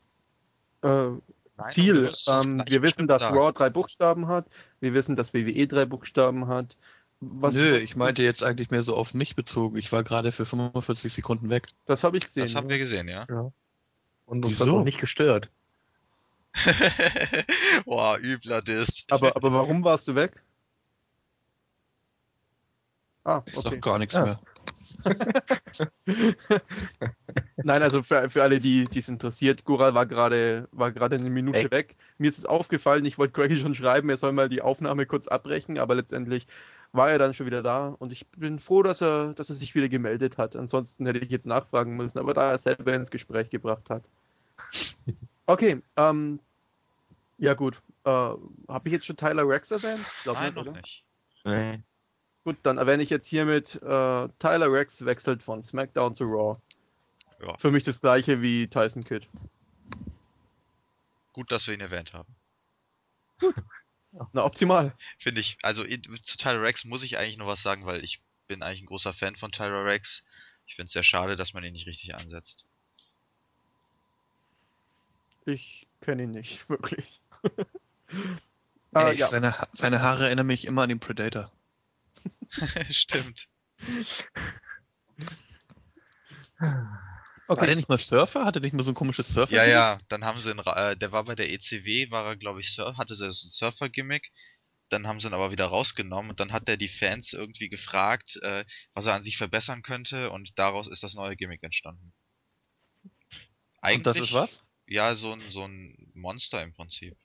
Äh, 0.83 1.09
Nein, 1.57 1.73
Ziel. 1.73 2.11
Ähm, 2.27 2.63
wir 2.67 2.81
wissen, 2.81 3.07
dass. 3.07 3.21
Raw 3.23 3.51
drei 3.51 3.69
Buchstaben 3.69 4.27
hat. 4.27 4.47
Wir 4.79 4.93
wissen, 4.93 5.15
dass 5.15 5.33
WWE 5.33 5.67
drei 5.67 5.85
Buchstaben 5.85 6.47
hat. 6.47 6.77
Was 7.19 7.55
Nö, 7.55 7.77
ich 7.79 7.95
meinte 7.95 8.21
jetzt 8.21 8.43
eigentlich 8.43 8.69
mehr 8.69 8.83
so 8.83 8.95
auf 8.95 9.15
mich 9.15 9.35
bezogen. 9.35 9.75
Ich 9.77 9.91
war 9.91 10.03
gerade 10.03 10.31
für 10.31 10.45
45 10.45 11.11
Sekunden 11.11 11.49
weg. 11.49 11.67
Das 11.85 12.03
habe 12.03 12.17
ich 12.17 12.25
gesehen. 12.25 12.43
Das 12.43 12.53
haben 12.53 12.65
ja. 12.65 12.69
wir 12.69 12.77
gesehen, 12.77 13.07
ja. 13.07 13.25
Und 14.25 14.45
uns 14.45 14.53
Wieso? 14.53 14.65
hat 14.65 14.73
auch 14.73 14.83
nicht 14.83 14.99
gestört. 14.99 15.49
Boah, 17.85 18.17
übler 18.19 18.61
Diss. 18.61 19.05
aber, 19.09 19.35
aber 19.35 19.51
warum 19.53 19.83
warst 19.83 20.07
du 20.07 20.15
weg? 20.15 20.41
Ah, 23.25 23.43
Ich 23.45 23.55
okay. 23.57 23.69
sag 23.71 23.81
gar 23.81 23.99
nichts 23.99 24.13
Ja. 24.15 24.23
mehr. 24.23 24.39
Nein, 27.63 27.83
also 27.83 28.01
für, 28.03 28.29
für 28.29 28.43
alle, 28.43 28.59
die 28.59 28.87
es 28.95 29.07
interessiert, 29.09 29.65
Gural 29.65 29.93
war 29.93 30.05
gerade 30.05 30.67
war 30.71 30.91
gerade 30.91 31.15
eine 31.17 31.29
Minute 31.29 31.63
Weg. 31.63 31.71
weg. 31.71 31.95
Mir 32.17 32.29
ist 32.29 32.37
es 32.37 32.45
aufgefallen, 32.45 33.05
ich 33.05 33.17
wollte 33.17 33.33
Greggy 33.33 33.59
schon 33.59 33.75
schreiben, 33.75 34.09
er 34.09 34.17
soll 34.17 34.31
mal 34.31 34.49
die 34.49 34.61
Aufnahme 34.61 35.05
kurz 35.05 35.27
abbrechen, 35.27 35.77
aber 35.77 35.95
letztendlich 35.95 36.47
war 36.93 37.11
er 37.11 37.19
dann 37.19 37.33
schon 37.33 37.45
wieder 37.45 37.61
da 37.63 37.89
und 37.99 38.11
ich 38.11 38.27
bin 38.31 38.59
froh, 38.59 38.81
dass 38.83 39.01
er, 39.01 39.33
dass 39.33 39.49
er 39.49 39.55
sich 39.55 39.75
wieder 39.75 39.89
gemeldet 39.89 40.37
hat. 40.37 40.55
Ansonsten 40.55 41.05
hätte 41.05 41.19
ich 41.19 41.29
jetzt 41.29 41.45
nachfragen 41.45 41.95
müssen, 41.97 42.17
aber 42.19 42.33
da 42.33 42.51
er 42.51 42.57
selber 42.59 42.93
ins 42.93 43.11
Gespräch 43.11 43.49
gebracht 43.49 43.89
hat. 43.89 44.03
Okay, 45.45 45.81
ähm, 45.95 46.39
ja 47.37 47.53
gut. 47.53 47.81
Äh, 48.03 48.09
Habe 48.09 48.81
ich 48.85 48.91
jetzt 48.91 49.05
schon 49.05 49.17
Tyler 49.17 49.47
Rex 49.47 49.71
erwähnt? 49.71 50.05
Glaub 50.23 50.35
Nein, 50.35 50.53
nicht, 50.53 50.55
noch 50.55 50.61
oder? 50.63 50.81
nicht. 50.81 51.03
Nee. 51.45 51.83
Gut, 52.43 52.57
dann 52.63 52.77
erwähne 52.77 53.03
ich 53.03 53.09
jetzt 53.09 53.27
hiermit, 53.27 53.75
äh, 53.75 54.29
Tyler 54.39 54.71
Rex 54.71 55.03
wechselt 55.05 55.43
von 55.43 55.63
SmackDown 55.63 56.15
zu 56.15 56.25
Raw. 56.25 56.61
Ja. 57.41 57.57
Für 57.57 57.71
mich 57.71 57.83
das 57.83 58.01
gleiche 58.01 58.41
wie 58.41 58.67
Tyson 58.67 59.03
Kidd. 59.03 59.27
Gut, 61.33 61.51
dass 61.51 61.67
wir 61.67 61.73
ihn 61.73 61.81
erwähnt 61.81 62.13
haben. 62.13 62.35
Na, 64.33 64.43
optimal. 64.43 64.95
Finde 65.19 65.41
ich, 65.41 65.57
also 65.61 65.83
zu 65.83 66.37
Tyler 66.37 66.61
Rex 66.61 66.85
muss 66.85 67.03
ich 67.03 67.17
eigentlich 67.17 67.37
noch 67.37 67.47
was 67.47 67.61
sagen, 67.61 67.85
weil 67.85 68.03
ich 68.03 68.21
bin 68.47 68.63
eigentlich 68.63 68.81
ein 68.81 68.87
großer 68.87 69.13
Fan 69.13 69.35
von 69.35 69.51
Tyler 69.51 69.85
Rex. 69.85 70.23
Ich 70.65 70.75
finde 70.75 70.87
es 70.87 70.93
sehr 70.93 71.03
schade, 71.03 71.35
dass 71.35 71.53
man 71.53 71.63
ihn 71.63 71.73
nicht 71.73 71.87
richtig 71.87 72.15
ansetzt. 72.15 72.65
Ich 75.47 75.87
kenne 76.01 76.23
ihn 76.23 76.31
nicht, 76.31 76.69
wirklich. 76.69 77.21
Ey, 78.93 79.15
ja. 79.15 79.29
seine, 79.29 79.57
Ha- 79.57 79.69
seine 79.73 80.01
Haare 80.01 80.25
erinnern 80.25 80.47
mich 80.47 80.65
immer 80.65 80.81
an 80.83 80.89
den 80.89 80.99
Predator. 80.99 81.51
Stimmt. 82.91 83.47
War 86.59 87.55
der 87.55 87.57
Okay. 87.65 87.75
nicht 87.75 87.87
mal 87.87 87.97
Surfer? 87.97 88.43
Hatte 88.43 88.59
der 88.59 88.67
nicht 88.67 88.75
mal 88.75 88.83
so 88.83 88.91
ein 88.91 88.95
komisches 88.95 89.29
Surfer? 89.29 89.55
Ja, 89.55 89.63
ja, 89.63 89.99
dann 90.09 90.25
haben 90.25 90.41
sie 90.41 90.51
ihn, 90.51 90.59
äh, 90.59 90.97
der 90.97 91.11
war 91.13 91.23
bei 91.23 91.35
der 91.35 91.49
ECW, 91.49 92.11
war 92.11 92.25
er 92.25 92.35
glaube 92.35 92.59
ich, 92.59 92.73
Sur 92.73 92.97
hatte 92.97 93.15
so 93.15 93.23
ein 93.25 93.31
Surfer-Gimmick. 93.31 94.29
Dann 94.89 95.07
haben 95.07 95.19
sie 95.21 95.27
ihn 95.27 95.33
aber 95.33 95.51
wieder 95.51 95.67
rausgenommen 95.67 96.31
und 96.31 96.39
dann 96.41 96.51
hat 96.51 96.67
er 96.67 96.75
die 96.75 96.89
Fans 96.89 97.31
irgendwie 97.33 97.69
gefragt, 97.69 98.37
äh, 98.41 98.65
was 98.93 99.05
er 99.05 99.13
an 99.13 99.23
sich 99.23 99.37
verbessern 99.37 99.81
könnte 99.81 100.29
und 100.31 100.57
daraus 100.59 100.87
ist 100.87 101.03
das 101.03 101.13
neue 101.13 101.35
Gimmick 101.37 101.63
entstanden. 101.63 102.13
Und 103.81 104.05
das 104.05 104.17
ist 104.17 104.33
was? 104.33 104.61
Ja, 104.87 105.15
so 105.15 105.33
ein, 105.33 105.41
so 105.51 105.63
ein 105.63 106.11
Monster 106.13 106.63
im 106.63 106.73
Prinzip. 106.73 107.17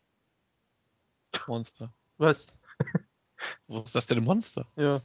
Monster. 1.47 1.95
Was? 2.19 2.59
Wo 3.67 3.83
ist 3.83 3.95
das 3.95 4.07
denn 4.07 4.19
ein 4.19 4.25
Monster? 4.25 4.67
Ja. 4.77 5.03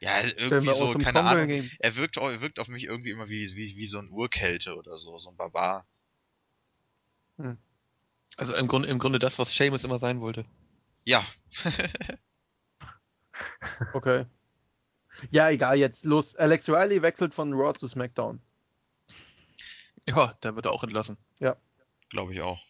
Ja, 0.00 0.22
irgendwie 0.22 0.74
so, 0.74 0.92
keine 0.92 1.04
Conquer 1.04 1.24
Ahnung. 1.24 1.70
Er 1.78 1.96
wirkt, 1.96 2.16
er 2.16 2.40
wirkt 2.40 2.60
auf 2.60 2.68
mich 2.68 2.84
irgendwie 2.84 3.10
immer 3.10 3.28
wie, 3.28 3.54
wie, 3.54 3.76
wie 3.76 3.86
so 3.88 3.98
ein 3.98 4.10
Urkälte 4.10 4.76
oder 4.76 4.96
so, 4.96 5.18
so 5.18 5.30
ein 5.30 5.36
Barbar. 5.36 5.86
Also 8.36 8.54
im 8.54 8.68
Grunde, 8.68 8.88
im 8.88 8.98
Grunde 8.98 9.18
das, 9.18 9.38
was 9.38 9.54
Seamus 9.54 9.84
immer 9.84 9.98
sein 9.98 10.20
wollte. 10.20 10.44
Ja. 11.04 11.26
Okay. 13.92 14.26
Ja, 15.30 15.48
egal, 15.50 15.78
jetzt 15.78 16.04
los. 16.04 16.34
Alex 16.36 16.68
Riley 16.68 17.02
wechselt 17.02 17.34
von 17.34 17.52
Raw 17.52 17.72
zu 17.72 17.86
SmackDown. 17.86 18.40
Ja, 20.08 20.34
der 20.42 20.56
wird 20.56 20.66
auch 20.66 20.82
entlassen. 20.82 21.18
Glaube 22.08 22.32
ich 22.32 22.40
auch. 22.40 22.62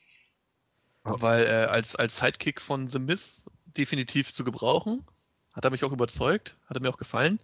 Ja. 1.04 1.20
Weil 1.20 1.46
äh, 1.46 1.66
als, 1.66 1.94
als 1.94 2.18
Sidekick 2.18 2.60
von 2.60 2.90
The 2.90 2.98
Miz 2.98 3.42
definitiv 3.76 4.32
zu 4.32 4.44
gebrauchen. 4.44 5.04
Hat 5.52 5.64
er 5.64 5.70
mich 5.70 5.84
auch 5.84 5.92
überzeugt, 5.92 6.56
hat 6.66 6.76
er 6.76 6.80
mir 6.80 6.90
auch 6.90 6.98
gefallen. 6.98 7.40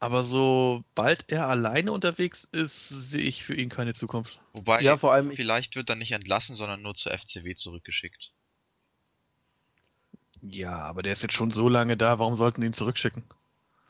Aber 0.00 0.24
sobald 0.24 1.24
er 1.28 1.48
alleine 1.48 1.92
unterwegs 1.92 2.46
ist, 2.50 2.88
sehe 2.88 3.22
ich 3.22 3.44
für 3.44 3.54
ihn 3.54 3.68
keine 3.68 3.94
Zukunft. 3.94 4.40
Wobei, 4.52 4.80
Ja, 4.80 4.98
vor 4.98 5.12
allem, 5.12 5.30
ich, 5.30 5.36
vielleicht 5.36 5.76
wird 5.76 5.88
er 5.88 5.96
nicht 5.96 6.12
entlassen, 6.12 6.56
sondern 6.56 6.82
nur 6.82 6.94
zur 6.94 7.12
FCW 7.12 7.54
zurückgeschickt. 7.54 8.32
Ja, 10.40 10.80
aber 10.80 11.02
der 11.02 11.12
ist 11.12 11.22
jetzt 11.22 11.34
schon 11.34 11.52
so 11.52 11.68
lange 11.68 11.96
da, 11.96 12.18
warum 12.18 12.36
sollten 12.36 12.60
die 12.60 12.66
ihn 12.66 12.74
zurückschicken? 12.74 13.24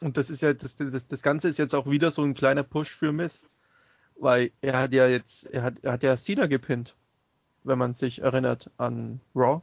und 0.01 0.17
das 0.17 0.29
ist 0.31 0.43
ja, 0.43 0.53
das, 0.53 0.77
das, 0.77 1.07
das 1.07 1.23
Ganze 1.23 1.49
ist 1.49 1.59
jetzt 1.59 1.75
auch 1.75 1.89
wieder 1.89 2.11
so 2.11 2.23
ein 2.23 2.35
kleiner 2.35 2.63
Push 2.65 2.91
für 2.91 3.13
Miss. 3.13 3.49
Weil 4.17 4.53
er 4.61 4.79
hat 4.79 4.93
ja 4.93 5.07
jetzt, 5.07 5.45
er 5.47 5.63
hat, 5.63 5.75
er 5.83 5.93
hat 5.93 6.03
ja 6.03 6.17
Cena 6.17 6.47
gepinnt, 6.47 6.95
wenn 7.65 7.79
man 7.79 7.95
sich 7.95 8.21
erinnert 8.21 8.71
an 8.77 9.21
Raw. 9.35 9.63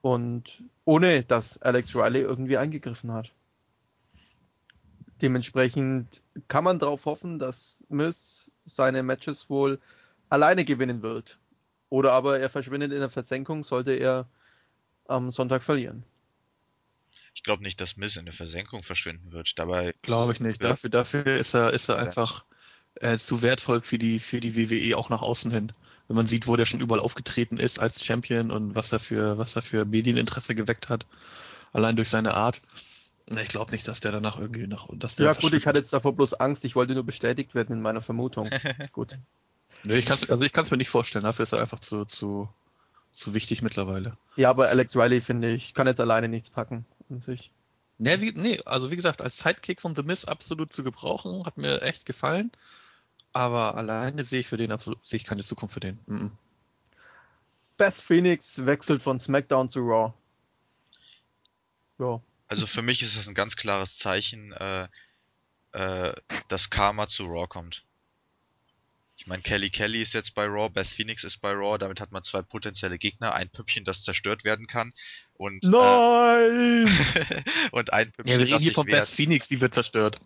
Und 0.00 0.62
ohne 0.84 1.22
dass 1.22 1.62
Alex 1.62 1.94
Riley 1.94 2.22
irgendwie 2.22 2.58
eingegriffen 2.58 3.12
hat. 3.12 3.32
Dementsprechend 5.20 6.22
kann 6.48 6.64
man 6.64 6.80
darauf 6.80 7.06
hoffen, 7.06 7.38
dass 7.38 7.84
Miss 7.88 8.50
seine 8.66 9.04
Matches 9.04 9.48
wohl 9.48 9.78
alleine 10.28 10.64
gewinnen 10.64 11.02
wird. 11.02 11.38
Oder 11.88 12.12
aber 12.12 12.40
er 12.40 12.50
verschwindet 12.50 12.90
in 12.92 12.98
der 12.98 13.10
Versenkung, 13.10 13.62
sollte 13.62 13.92
er 13.92 14.26
am 15.06 15.30
Sonntag 15.30 15.62
verlieren. 15.62 16.04
Ich 17.34 17.42
glaube 17.42 17.62
nicht, 17.62 17.80
dass 17.80 17.96
Miz 17.96 18.16
in 18.16 18.24
der 18.24 18.34
Versenkung 18.34 18.82
verschwinden 18.82 19.32
wird. 19.32 19.52
Dabei 19.56 19.94
Glaube 20.02 20.32
ich 20.32 20.40
nicht. 20.40 20.62
Dafür, 20.62 20.90
dafür 20.90 21.26
ist 21.36 21.54
er, 21.54 21.72
ist 21.72 21.88
er 21.88 21.98
einfach 21.98 22.44
äh, 22.96 23.18
zu 23.18 23.42
wertvoll 23.42 23.82
für 23.82 23.98
die, 23.98 24.18
für 24.18 24.40
die 24.40 24.56
WWE 24.56 24.96
auch 24.96 25.08
nach 25.08 25.22
außen 25.22 25.50
hin. 25.50 25.72
Wenn 26.08 26.16
man 26.16 26.26
sieht, 26.26 26.46
wo 26.46 26.56
der 26.56 26.66
schon 26.66 26.80
überall 26.80 27.00
aufgetreten 27.00 27.58
ist 27.58 27.78
als 27.78 28.04
Champion 28.04 28.50
und 28.50 28.74
was 28.74 28.92
er 28.92 28.98
für, 28.98 29.38
was 29.38 29.56
er 29.56 29.62
für 29.62 29.84
Medieninteresse 29.84 30.54
geweckt 30.54 30.88
hat. 30.88 31.06
Allein 31.72 31.96
durch 31.96 32.10
seine 32.10 32.34
Art. 32.34 32.60
Ne, 33.30 33.42
ich 33.42 33.48
glaube 33.48 33.70
nicht, 33.70 33.86
dass 33.88 34.00
der 34.00 34.12
danach 34.12 34.38
irgendwie 34.38 34.66
noch. 34.66 34.88
Dass 34.92 35.16
der 35.16 35.26
Ja, 35.26 35.32
gut, 35.32 35.54
ich 35.54 35.66
hatte 35.66 35.78
jetzt 35.78 35.92
davor 35.92 36.14
bloß 36.14 36.34
Angst, 36.34 36.64
ich 36.64 36.74
wollte 36.74 36.94
nur 36.94 37.04
bestätigt 37.04 37.54
werden 37.54 37.76
in 37.76 37.82
meiner 37.82 38.02
Vermutung. 38.02 38.50
gut. 38.92 39.18
Nee, 39.84 39.98
ich 39.98 40.06
kann's, 40.06 40.28
also 40.28 40.44
ich 40.44 40.52
kann 40.52 40.64
es 40.64 40.70
mir 40.70 40.76
nicht 40.76 40.90
vorstellen. 40.90 41.24
Dafür 41.24 41.44
ist 41.44 41.52
er 41.52 41.60
einfach 41.60 41.78
zu, 41.78 42.04
zu, 42.04 42.48
zu 43.12 43.34
wichtig 43.34 43.62
mittlerweile. 43.62 44.16
Ja, 44.36 44.50
aber 44.50 44.68
Alex 44.68 44.96
Riley, 44.96 45.20
finde 45.20 45.52
ich, 45.52 45.74
kann 45.74 45.86
jetzt 45.86 46.00
alleine 46.00 46.28
nichts 46.28 46.50
packen 46.50 46.84
an 47.10 47.20
sich. 47.20 47.52
Nee, 47.98 48.20
wie, 48.20 48.32
nee, 48.32 48.60
also 48.64 48.90
wie 48.90 48.96
gesagt, 48.96 49.22
als 49.22 49.38
Sidekick 49.38 49.80
von 49.80 49.94
The 49.94 50.02
Miz 50.02 50.24
absolut 50.24 50.72
zu 50.72 50.82
gebrauchen, 50.82 51.44
hat 51.46 51.56
mir 51.56 51.82
echt 51.82 52.04
gefallen. 52.04 52.50
Aber 53.32 53.76
alleine 53.76 54.24
sehe 54.24 54.40
ich 54.40 54.48
für 54.48 54.56
den 54.56 54.72
absolut, 54.72 55.06
sehe 55.06 55.16
ich 55.16 55.24
keine 55.24 55.44
Zukunft 55.44 55.74
für 55.74 55.80
den. 55.80 55.98
Mhm. 56.06 56.32
Beth 57.78 57.94
Phoenix 57.94 58.64
wechselt 58.64 59.02
von 59.02 59.18
SmackDown 59.18 59.70
zu 59.70 59.80
Raw. 59.80 60.12
Ja. 61.98 62.20
Also 62.48 62.66
für 62.66 62.82
mich 62.82 63.02
ist 63.02 63.16
das 63.16 63.26
ein 63.26 63.34
ganz 63.34 63.56
klares 63.56 63.96
Zeichen, 63.96 64.52
äh, 64.52 64.88
äh, 65.72 66.14
dass 66.48 66.68
Karma 66.68 67.08
zu 67.08 67.24
Raw 67.24 67.46
kommt. 67.46 67.84
Ich 69.22 69.28
meine, 69.28 69.40
Kelly 69.42 69.70
Kelly 69.70 70.02
ist 70.02 70.14
jetzt 70.14 70.34
bei 70.34 70.46
Raw, 70.46 70.68
Beth 70.68 70.88
Phoenix 70.88 71.22
ist 71.22 71.36
bei 71.40 71.52
Raw, 71.52 71.78
damit 71.78 72.00
hat 72.00 72.10
man 72.10 72.24
zwei 72.24 72.42
potenzielle 72.42 72.98
Gegner, 72.98 73.32
ein 73.36 73.48
Püppchen, 73.50 73.84
das 73.84 74.02
zerstört 74.02 74.42
werden 74.42 74.66
kann 74.66 74.92
und, 75.34 75.62
Nein! 75.62 76.88
äh, 77.14 77.42
und 77.70 77.92
ein 77.92 78.08
Ja, 78.08 78.12
Püppchen, 78.16 78.26
wir 78.26 78.38
reden 78.40 78.50
das 78.50 78.62
hier 78.64 78.72
von 78.72 78.86
Beth. 78.86 79.06
Phoenix, 79.06 79.46
die 79.46 79.60
wird 79.60 79.74
zerstört. 79.74 80.18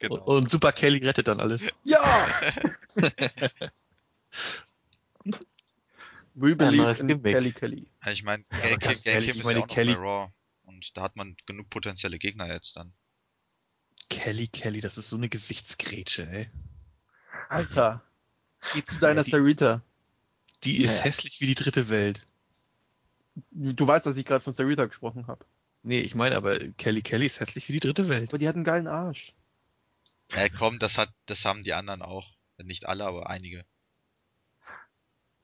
Genau. 0.00 0.16
Und, 0.16 0.20
und 0.22 0.50
Super 0.50 0.72
Kelly 0.72 0.98
rettet 1.06 1.28
dann 1.28 1.38
alles. 1.38 1.62
Ja! 1.84 2.00
We 6.34 6.48
Ja, 6.50 6.54
believe 6.56 6.82
neues 6.82 7.00
in 7.00 7.06
Gimmick. 7.06 7.34
Kelly 7.34 7.52
Kelly. 7.52 7.86
Ja, 8.04 8.10
ich 8.10 8.24
meine, 8.24 8.42
Kim 8.80 8.90
ich 8.96 9.06
ist 9.06 9.44
meine, 9.44 9.60
ja 9.60 9.64
auch 9.64 9.68
noch 9.68 9.74
Kelly- 9.74 9.94
bei 9.94 10.00
Raw 10.00 10.32
und 10.64 10.96
da 10.96 11.02
hat 11.02 11.14
man 11.14 11.36
genug 11.46 11.70
potenzielle 11.70 12.18
Gegner 12.18 12.52
jetzt 12.52 12.76
dann. 12.76 12.92
Kelly 14.10 14.48
Kelly, 14.48 14.80
das 14.80 14.98
ist 14.98 15.08
so 15.08 15.16
eine 15.16 15.28
Gesichtsgrätsche, 15.28 16.26
ey. 16.28 16.50
Alter. 17.52 18.02
Geh 18.74 18.84
zu 18.84 18.98
deiner 18.98 19.22
die- 19.24 19.30
Sarita. 19.30 19.82
Die 20.64 20.78
ist 20.84 20.96
Ja. 20.98 21.02
hässlich 21.04 21.40
wie 21.40 21.46
die 21.46 21.54
dritte 21.54 21.88
Welt. 21.88 22.26
Du 23.50 23.86
weißt, 23.86 24.06
dass 24.06 24.16
ich 24.16 24.24
gerade 24.24 24.42
von 24.44 24.52
Sarita 24.52 24.84
gesprochen 24.86 25.26
habe. 25.26 25.44
Nee, 25.82 26.00
ich 26.00 26.14
meine 26.14 26.36
aber, 26.36 26.58
Kelly 26.74 27.02
Kelly 27.02 27.26
ist 27.26 27.40
hässlich 27.40 27.68
wie 27.68 27.72
die 27.72 27.80
dritte 27.80 28.08
Welt. 28.08 28.30
Aber 28.30 28.38
die 28.38 28.46
hat 28.48 28.54
einen 28.54 28.64
geilen 28.64 28.86
Arsch. 28.86 29.32
Ja, 30.30 30.48
komm, 30.48 30.78
das 30.78 30.96
hat, 30.96 31.10
das 31.26 31.44
haben 31.44 31.64
die 31.64 31.72
anderen 31.74 32.02
auch. 32.02 32.28
Nicht 32.62 32.86
alle, 32.86 33.04
aber 33.04 33.28
einige. 33.28 33.64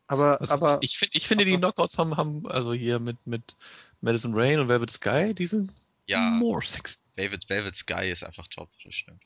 Aber, 0.07 0.41
Also 0.41 0.55
aber 0.55 0.79
ich, 0.83 0.97
find, 0.99 1.15
ich 1.15 1.27
finde, 1.27 1.45
die 1.45 1.57
Knockouts 1.57 1.99
haben, 1.99 2.17
haben 2.17 2.47
also 2.47 2.73
hier 2.73 2.99
mit, 2.99 3.19
mit 3.27 3.57
Madison 4.01 4.33
Rain 4.35 4.61
und 4.61 4.69
Velvet 4.69 4.91
Sky, 4.91 5.35
die 5.35 5.47
sind 5.47 5.75
Ja, 6.07 6.21
more 6.31 6.65
six. 6.65 7.01
Velvet, 7.17 7.49
Velvet 7.49 7.75
Sky 7.75 8.11
ist 8.11 8.23
einfach 8.23 8.47
top, 8.49 8.71
das 8.85 8.95
stimmt. 8.95 9.23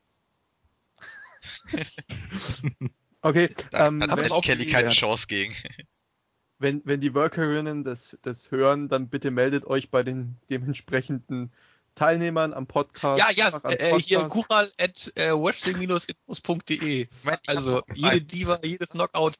okay, 3.22 3.54
Da 3.70 3.88
ähm, 3.88 4.02
hat 4.02 4.30
auch 4.30 4.42
Kelly 4.44 4.64
die- 4.66 4.70
keine 4.72 4.88
ja. 4.88 4.94
Chance 4.94 5.26
gegen. 5.26 5.54
wenn, 6.58 6.82
wenn 6.84 7.00
die 7.00 7.14
Workerinnen 7.14 7.84
das, 7.84 8.16
das 8.22 8.50
hören, 8.50 8.88
dann 8.88 9.08
bitte 9.08 9.30
meldet 9.30 9.64
euch 9.66 9.90
bei 9.90 10.02
den 10.02 10.36
dementsprechenden 10.50 11.52
Teilnehmern 11.94 12.54
am 12.54 12.66
Podcast. 12.66 13.18
Ja, 13.20 13.30
ja, 13.30 13.52
am 13.52 13.70
äh, 13.72 13.98
hier 14.00 14.20
Podcast. 14.20 14.30
kural 14.48 14.72
at 14.78 15.12
äh, 15.14 15.32
wrestling-infos.de. 15.32 17.08
Also 17.46 17.82
jede 17.94 18.22
Diva, 18.22 18.58
jedes 18.62 18.90
Knockout. 18.90 19.34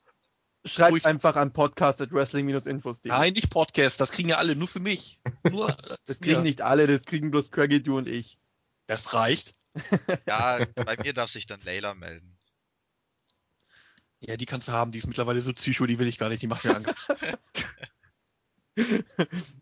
Schreibt 0.64 0.92
ruhig- 0.92 1.04
einfach 1.06 1.34
an 1.36 1.52
podcast 1.52 2.00
at 2.02 2.12
wrestling-infos.de. 2.12 3.10
Nein, 3.10 3.32
nicht 3.32 3.50
Podcast, 3.50 4.00
das 4.00 4.12
kriegen 4.12 4.28
ja 4.28 4.36
alle, 4.36 4.54
nur 4.54 4.68
für 4.68 4.78
mich. 4.80 5.18
Nur, 5.50 5.70
äh, 5.70 5.96
Das 6.06 6.20
kriegen 6.20 6.34
ja, 6.36 6.40
nicht 6.42 6.60
alle, 6.62 6.86
das 6.86 7.04
kriegen 7.04 7.30
bloß 7.32 7.50
Craigie, 7.50 7.82
du 7.82 7.96
und 7.96 8.06
ich. 8.08 8.38
Das 8.86 9.12
reicht. 9.14 9.54
Ja, 10.26 10.64
bei 10.74 10.96
mir 10.96 11.12
darf 11.12 11.30
sich 11.30 11.46
dann 11.46 11.60
Layla 11.62 11.94
melden. 11.94 12.38
Ja, 14.20 14.36
die 14.36 14.46
kannst 14.46 14.68
du 14.68 14.72
haben, 14.72 14.92
die 14.92 14.98
ist 14.98 15.06
mittlerweile 15.06 15.40
so 15.40 15.52
psycho, 15.52 15.86
die 15.86 15.98
will 15.98 16.06
ich 16.06 16.18
gar 16.18 16.28
nicht, 16.28 16.42
die 16.42 16.46
macht 16.46 16.64
mir 16.64 16.76
Angst. 16.76 17.12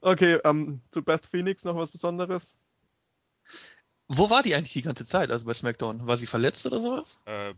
Okay, 0.00 0.38
ähm, 0.44 0.82
zu 0.92 1.02
Beth 1.02 1.26
Phoenix 1.26 1.64
noch 1.64 1.74
was 1.74 1.90
Besonderes? 1.90 2.56
Wo 4.06 4.30
war 4.30 4.44
die 4.44 4.54
eigentlich 4.54 4.72
die 4.72 4.82
ganze 4.82 5.04
Zeit, 5.04 5.32
also 5.32 5.44
bei 5.44 5.54
SmackDown? 5.54 6.06
War 6.06 6.16
sie 6.16 6.26
verletzt 6.28 6.64
oder 6.66 6.78
sowas? 6.78 7.18
Äh, 7.24 7.54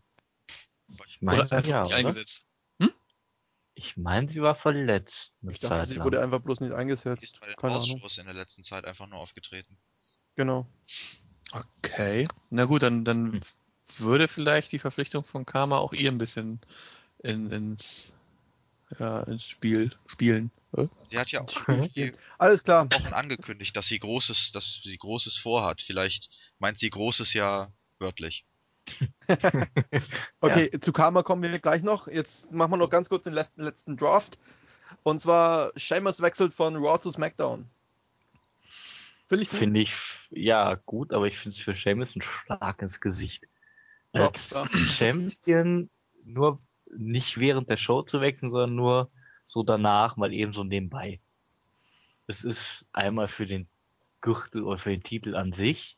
Ich 1.06 1.20
meine, 1.20 1.44
oder 1.44 1.60
ja, 1.66 1.82
nicht 1.84 1.92
eingesetzt? 1.94 2.46
Ich 3.74 3.96
meine, 3.96 4.28
sie 4.28 4.42
war 4.42 4.54
verletzt 4.54 5.34
Ich 5.42 5.58
dachte, 5.58 5.68
Zeit 5.78 5.88
sie 5.88 5.94
lang. 5.94 6.04
wurde 6.04 6.22
einfach 6.22 6.40
bloß 6.40 6.60
nicht 6.60 6.72
die 6.72 6.76
eingesetzt. 6.76 7.22
ist 7.22 7.40
bei 7.40 7.46
den 7.46 7.56
Keine 7.56 7.74
Ahnung. 7.74 8.02
In 8.18 8.24
der 8.26 8.34
letzten 8.34 8.62
Zeit 8.62 8.84
einfach 8.84 9.06
nur 9.06 9.18
aufgetreten. 9.18 9.76
Genau. 10.36 10.66
Okay. 11.52 12.28
Na 12.50 12.64
gut, 12.64 12.82
dann, 12.82 13.04
dann 13.04 13.32
Hm. 13.32 13.40
würde 13.98 14.28
vielleicht 14.28 14.72
die 14.72 14.78
Verpflichtung 14.78 15.24
von 15.24 15.46
Karma 15.46 15.78
auch 15.78 15.92
ihr 15.92 16.10
ein 16.10 16.18
bisschen 16.18 16.60
in, 17.18 17.50
ins, 17.50 18.12
ja, 18.98 19.20
ins 19.20 19.44
Spiel 19.44 19.92
spielen. 20.06 20.50
Äh? 20.76 20.86
Sie 21.10 21.18
hat 21.18 21.30
ja 21.30 21.42
auch. 21.42 21.50
Alles 22.38 22.64
klar. 22.64 22.90
Wochen 22.90 23.12
angekündigt, 23.12 23.76
dass 23.76 23.86
sie 23.86 23.98
Großes, 23.98 24.52
dass 24.52 24.80
sie 24.82 24.96
Großes 24.96 25.38
vorhat. 25.38 25.82
Vielleicht 25.82 26.30
meint 26.58 26.78
sie 26.78 26.90
Großes 26.90 27.34
ja 27.34 27.70
wörtlich. 27.98 28.44
Okay, 30.40 30.70
zu 30.80 30.92
Karma 30.92 31.22
kommen 31.22 31.42
wir 31.42 31.58
gleich 31.60 31.82
noch. 31.82 32.08
Jetzt 32.08 32.52
machen 32.52 32.72
wir 32.72 32.76
noch 32.78 32.90
ganz 32.90 33.08
kurz 33.08 33.22
den 33.22 33.32
letzten, 33.32 33.62
letzten 33.62 33.96
Draft. 33.96 34.38
Und 35.04 35.20
zwar, 35.20 35.72
Sheamus 35.76 36.20
wechselt 36.20 36.52
von 36.52 36.76
Raw 36.76 36.98
zu 36.98 37.12
SmackDown. 37.12 37.70
Finde 39.32 39.44
ich 39.44 39.50
gut. 39.50 39.58
Finde 39.58 39.80
ich, 39.80 40.28
ja, 40.30 40.74
gut, 40.74 41.14
aber 41.14 41.26
ich 41.26 41.38
finde 41.38 41.56
es 41.56 41.58
für 41.58 41.74
Sheamus 41.74 42.14
ein 42.14 42.20
Schlag 42.20 42.82
ins 42.82 43.00
Gesicht. 43.00 43.44
Ja, 44.12 44.26
Als 44.26 44.50
klar. 44.50 44.68
Champion 44.74 45.88
nur 46.22 46.60
nicht 46.94 47.40
während 47.40 47.70
der 47.70 47.78
Show 47.78 48.02
zu 48.02 48.20
wechseln, 48.20 48.50
sondern 48.50 48.74
nur 48.74 49.10
so 49.46 49.62
danach, 49.62 50.18
mal 50.18 50.34
eben 50.34 50.52
so 50.52 50.64
nebenbei. 50.64 51.18
Es 52.26 52.44
ist 52.44 52.84
einmal 52.92 53.26
für 53.26 53.46
den 53.46 53.68
Gürtel 54.20 54.64
oder 54.64 54.76
für 54.76 54.90
den 54.90 55.02
Titel 55.02 55.34
an 55.34 55.54
sich 55.54 55.96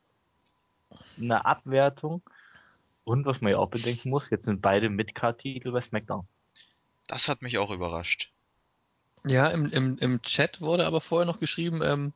eine 1.18 1.44
Abwertung. 1.44 2.22
Und 3.02 3.26
was 3.26 3.40
man 3.40 3.50
ja 3.50 3.58
auch 3.58 3.68
bedenken 3.68 4.10
muss, 4.10 4.30
jetzt 4.30 4.44
sind 4.44 4.62
beide 4.62 4.88
Midcard-Titel 4.88 5.72
bei 5.72 5.80
SmackDown. 5.80 6.28
Das 7.08 7.26
hat 7.26 7.42
mich 7.42 7.58
auch 7.58 7.72
überrascht. 7.72 8.30
Ja, 9.24 9.48
im, 9.48 9.70
im, 9.72 9.98
im 9.98 10.22
Chat 10.22 10.60
wurde 10.60 10.86
aber 10.86 11.00
vorher 11.00 11.26
noch 11.26 11.40
geschrieben, 11.40 11.82
ähm, 11.82 12.12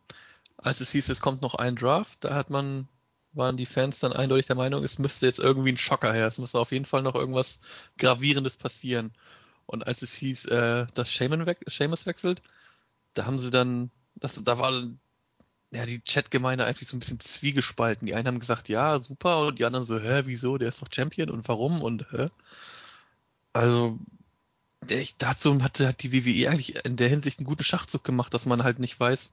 als 0.59 0.81
es 0.81 0.91
hieß, 0.93 1.09
es 1.09 1.21
kommt 1.21 1.43
noch 1.43 1.55
ein 1.57 1.77
Draft, 1.77 2.19
da 2.25 2.35
hat 2.35 2.51
man, 2.51 2.89
waren 3.33 3.57
die 3.57 3.67
Fans 3.67 4.01
dann 4.01 4.13
eindeutig 4.13 4.47
der 4.47 4.57
Meinung, 4.57 4.85
es 4.85 4.99
müsste 4.99 5.27
jetzt 5.27 5.39
irgendwie 5.39 5.73
ein 5.73 5.79
Schocker 5.79 6.13
her, 6.13 6.27
es 6.27 6.39
müsste 6.39 6.59
auf 6.59 6.73
jeden 6.73 6.85
Fall 6.87 7.03
noch 7.03 7.15
irgendwas 7.15 7.61
Gravierendes 7.99 8.57
passieren. 8.57 9.13
Und 9.67 9.87
als 9.87 10.03
es 10.03 10.13
hieß, 10.15 10.47
äh, 10.47 10.87
dass 10.95 11.11
Sheamus, 11.13 11.47
we 11.47 11.57
Sheamus 11.69 12.07
wechselt, 12.07 12.43
da 13.15 13.27
haben 13.27 13.41
sie 13.41 13.51
dann, 13.51 13.91
das, 14.17 14.41
da 14.45 14.59
war 14.59 14.73
ja 15.73 15.87
die 15.87 16.01
Chatgemeinde 16.01 16.65
eigentlich 16.67 16.89
so 16.89 16.97
ein 16.97 17.01
bisschen 17.01 17.21
zwiegespalten. 17.21 18.07
Die 18.07 18.15
einen 18.15 18.27
haben 18.29 18.41
gesagt, 18.41 18.69
ja, 18.69 19.01
super, 19.01 19.47
und 19.49 19.59
die 19.59 19.65
anderen 19.65 19.87
so, 19.87 19.99
hä, 20.01 20.23
wieso, 20.27 20.59
der 20.59 20.69
ist 20.71 20.83
doch 20.83 20.89
Champion 20.93 21.31
und 21.31 21.47
warum 21.49 21.83
und 21.83 22.11
hä? 22.13 22.31
Also, 23.53 23.99
der- 24.83 25.07
dazu 25.19 25.63
hat, 25.63 25.81
hat 25.81 26.03
die 26.03 26.13
WWE 26.13 26.51
eigentlich 26.51 26.85
in 26.85 26.97
der 26.97 27.09
Hinsicht 27.11 27.39
einen 27.41 27.47
guten 27.47 27.65
Schachzug 27.65 28.05
gemacht, 28.05 28.35
dass 28.35 28.47
man 28.47 28.65
halt 28.65 28.79
nicht 28.81 28.99
weiß, 29.01 29.33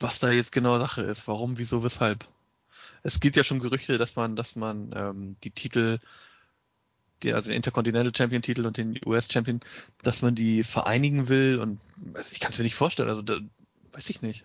was 0.00 0.18
da 0.18 0.30
jetzt 0.30 0.52
genau 0.52 0.78
Sache 0.78 1.02
ist, 1.02 1.26
warum, 1.26 1.58
wieso, 1.58 1.82
weshalb. 1.82 2.26
Es 3.02 3.20
gibt 3.20 3.36
ja 3.36 3.44
schon 3.44 3.60
Gerüchte, 3.60 3.98
dass 3.98 4.16
man, 4.16 4.36
dass 4.36 4.56
man 4.56 4.92
ähm, 4.94 5.36
die 5.44 5.50
Titel, 5.50 5.98
die, 7.22 7.32
also 7.32 7.50
den 7.50 7.56
Intercontinental 7.56 8.14
Champion 8.14 8.42
Titel 8.42 8.66
und 8.66 8.76
den 8.76 8.98
US 9.06 9.30
Champion, 9.30 9.60
dass 10.02 10.22
man 10.22 10.34
die 10.34 10.64
vereinigen 10.64 11.28
will 11.28 11.58
und 11.58 11.80
also 12.14 12.32
ich 12.32 12.40
kann 12.40 12.52
es 12.52 12.58
mir 12.58 12.64
nicht 12.64 12.74
vorstellen, 12.74 13.08
also 13.08 13.22
da, 13.22 13.38
weiß 13.92 14.10
ich 14.10 14.22
nicht. 14.22 14.44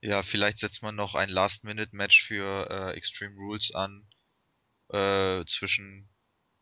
Ja, 0.00 0.22
vielleicht 0.22 0.58
setzt 0.58 0.82
man 0.82 0.94
noch 0.94 1.16
ein 1.16 1.28
Last-Minute-Match 1.28 2.22
für 2.22 2.70
äh, 2.70 2.96
Extreme 2.96 3.34
Rules 3.34 3.74
an 3.74 4.06
äh, 4.90 5.44
zwischen 5.46 6.08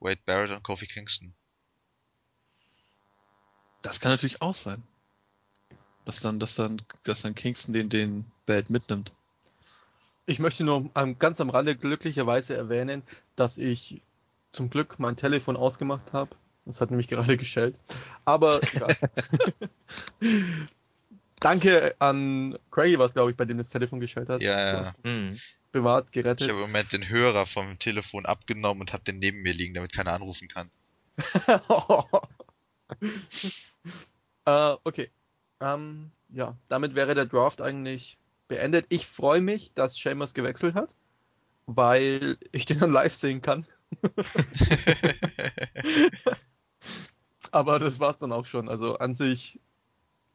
Wade 0.00 0.20
Barrett 0.24 0.50
und 0.50 0.62
Kofi 0.62 0.86
Kingston. 0.86 1.34
Das 3.82 4.00
kann 4.00 4.10
natürlich 4.10 4.40
auch 4.40 4.54
sein. 4.54 4.82
Dass 6.06 6.20
dann, 6.20 6.38
dass 6.38 6.54
dann, 6.54 6.80
dass 7.04 7.20
dann 7.22 7.34
Kingston 7.34 7.74
den, 7.74 7.90
den 7.90 8.24
Belt 8.46 8.70
mitnimmt. 8.70 9.12
Ich 10.24 10.38
möchte 10.38 10.64
nur 10.64 10.88
ganz 11.18 11.40
am 11.40 11.50
Rande 11.50 11.76
glücklicherweise 11.76 12.56
erwähnen, 12.56 13.02
dass 13.34 13.58
ich 13.58 14.00
zum 14.52 14.70
Glück 14.70 14.98
mein 14.98 15.16
Telefon 15.16 15.56
ausgemacht 15.56 16.12
habe. 16.12 16.30
Das 16.64 16.80
hat 16.80 16.90
nämlich 16.90 17.08
gerade 17.08 17.36
geschellt. 17.36 17.76
Aber. 18.24 18.60
Danke 21.40 21.94
an 21.98 22.58
Craigie, 22.70 22.98
was 22.98 23.12
glaube 23.12 23.30
ich, 23.32 23.36
bei 23.36 23.44
dem 23.44 23.58
das 23.58 23.68
Telefon 23.68 24.00
geschellt 24.00 24.28
hat. 24.30 24.40
Ja, 24.40 24.82
ja. 24.82 24.94
Hm. 25.04 25.38
Bewahrt, 25.70 26.06
Ich 26.06 26.12
gerettet. 26.12 26.48
habe 26.48 26.60
im 26.60 26.66
Moment 26.66 26.92
den 26.92 27.08
Hörer 27.08 27.46
vom 27.46 27.78
Telefon 27.78 28.24
abgenommen 28.24 28.80
und 28.80 28.92
habe 28.94 29.04
den 29.04 29.18
neben 29.18 29.42
mir 29.42 29.52
liegen, 29.52 29.74
damit 29.74 29.92
keiner 29.92 30.14
anrufen 30.14 30.48
kann. 30.48 30.70
äh, 34.46 34.76
okay. 34.84 35.10
Ähm, 35.60 36.10
ja, 36.30 36.56
damit 36.68 36.94
wäre 36.94 37.14
der 37.14 37.26
Draft 37.26 37.62
eigentlich 37.62 38.18
beendet. 38.48 38.86
Ich 38.88 39.06
freue 39.06 39.40
mich, 39.40 39.72
dass 39.74 39.98
Sheamus 39.98 40.34
gewechselt 40.34 40.74
hat, 40.74 40.94
weil 41.66 42.36
ich 42.52 42.66
den 42.66 42.78
dann 42.78 42.92
live 42.92 43.14
sehen 43.14 43.42
kann. 43.42 43.66
Aber 47.50 47.78
das 47.78 48.00
war's 48.00 48.18
dann 48.18 48.32
auch 48.32 48.46
schon. 48.46 48.68
Also 48.68 48.98
an 48.98 49.14
sich, 49.14 49.60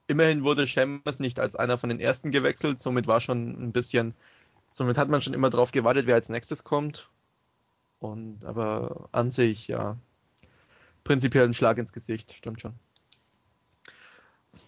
immerhin 0.07 0.43
wurde 0.43 0.67
Sheamus 0.67 1.19
nicht 1.19 1.39
als 1.39 1.55
einer 1.55 1.77
von 1.77 1.89
den 1.89 1.99
ersten 1.99 2.31
gewechselt, 2.31 2.79
somit 2.79 3.07
war 3.07 3.21
schon 3.21 3.61
ein 3.61 3.71
bisschen, 3.71 4.15
somit 4.71 4.97
hat 4.97 5.09
man 5.09 5.21
schon 5.21 5.33
immer 5.33 5.49
drauf 5.49 5.71
gewartet, 5.71 6.07
wer 6.07 6.15
als 6.15 6.29
nächstes 6.29 6.63
kommt. 6.63 7.09
Und 7.99 8.45
aber 8.45 9.09
an 9.11 9.29
sich, 9.29 9.67
ja, 9.67 9.97
prinzipiell 11.03 11.45
ein 11.45 11.53
Schlag 11.53 11.77
ins 11.77 11.91
Gesicht, 11.91 12.33
stimmt 12.33 12.61
schon. 12.61 12.73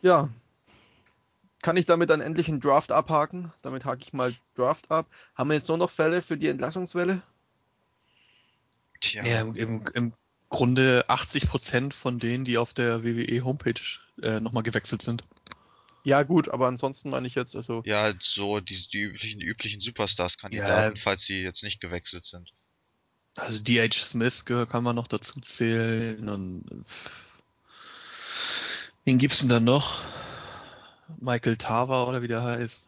Ja. 0.02 0.30
Kann 1.64 1.78
ich 1.78 1.86
damit 1.86 2.10
dann 2.10 2.20
endlich 2.20 2.50
einen 2.50 2.60
Draft 2.60 2.92
abhaken? 2.92 3.54
Damit 3.62 3.86
hake 3.86 4.04
ich 4.04 4.12
mal 4.12 4.36
Draft 4.56 4.92
ab. 4.92 5.08
Haben 5.34 5.50
wir 5.50 5.56
jetzt 5.56 5.70
nur 5.70 5.78
noch 5.78 5.90
Fälle 5.90 6.22
für 6.22 6.38
die 6.38 6.50
Entlassungswelle? 6.50 7.22
Tja, 9.00 9.24
Ja, 9.26 9.42
im, 9.42 9.86
im, 9.94 10.14
Grunde 10.50 11.06
80 11.08 11.48
Prozent 11.48 11.94
von 11.94 12.20
denen, 12.20 12.46
die 12.46 12.58
auf 12.60 12.74
der 12.74 13.04
WWE 13.04 13.44
Homepage 13.44 13.82
äh, 14.22 14.40
nochmal 14.40 14.62
gewechselt 14.62 15.02
sind. 15.02 15.24
Ja, 16.04 16.22
gut, 16.24 16.50
aber 16.50 16.68
ansonsten 16.68 17.10
meine 17.10 17.26
ich 17.28 17.34
jetzt, 17.34 17.56
also, 17.56 17.82
ja, 17.86 18.02
halt 18.02 18.22
so 18.22 18.60
die, 18.60 18.88
die 18.90 19.02
üblichen, 19.02 19.42
üblichen 19.42 19.80
Superstars-Kandidaten, 19.80 20.98
Ja. 20.98 21.02
falls 21.02 21.24
sie 21.24 21.42
jetzt 21.42 21.64
nicht 21.64 21.80
gewechselt 21.80 22.26
sind. 22.26 22.54
Also 23.36 23.58
D.H. 23.58 24.04
Smith 24.04 24.46
kann 24.46 24.84
man 24.84 24.96
noch 24.96 25.08
dazu 25.08 25.40
zählen 25.40 26.30
und 26.30 26.86
wen 29.06 29.18
gibt's 29.18 29.40
denn 29.40 29.50
da 29.50 29.60
noch? 29.60 30.04
Michael 31.20 31.58
Tava 31.58 32.04
oder 32.04 32.22
wie 32.22 32.28
der 32.28 32.44
heißt. 32.44 32.88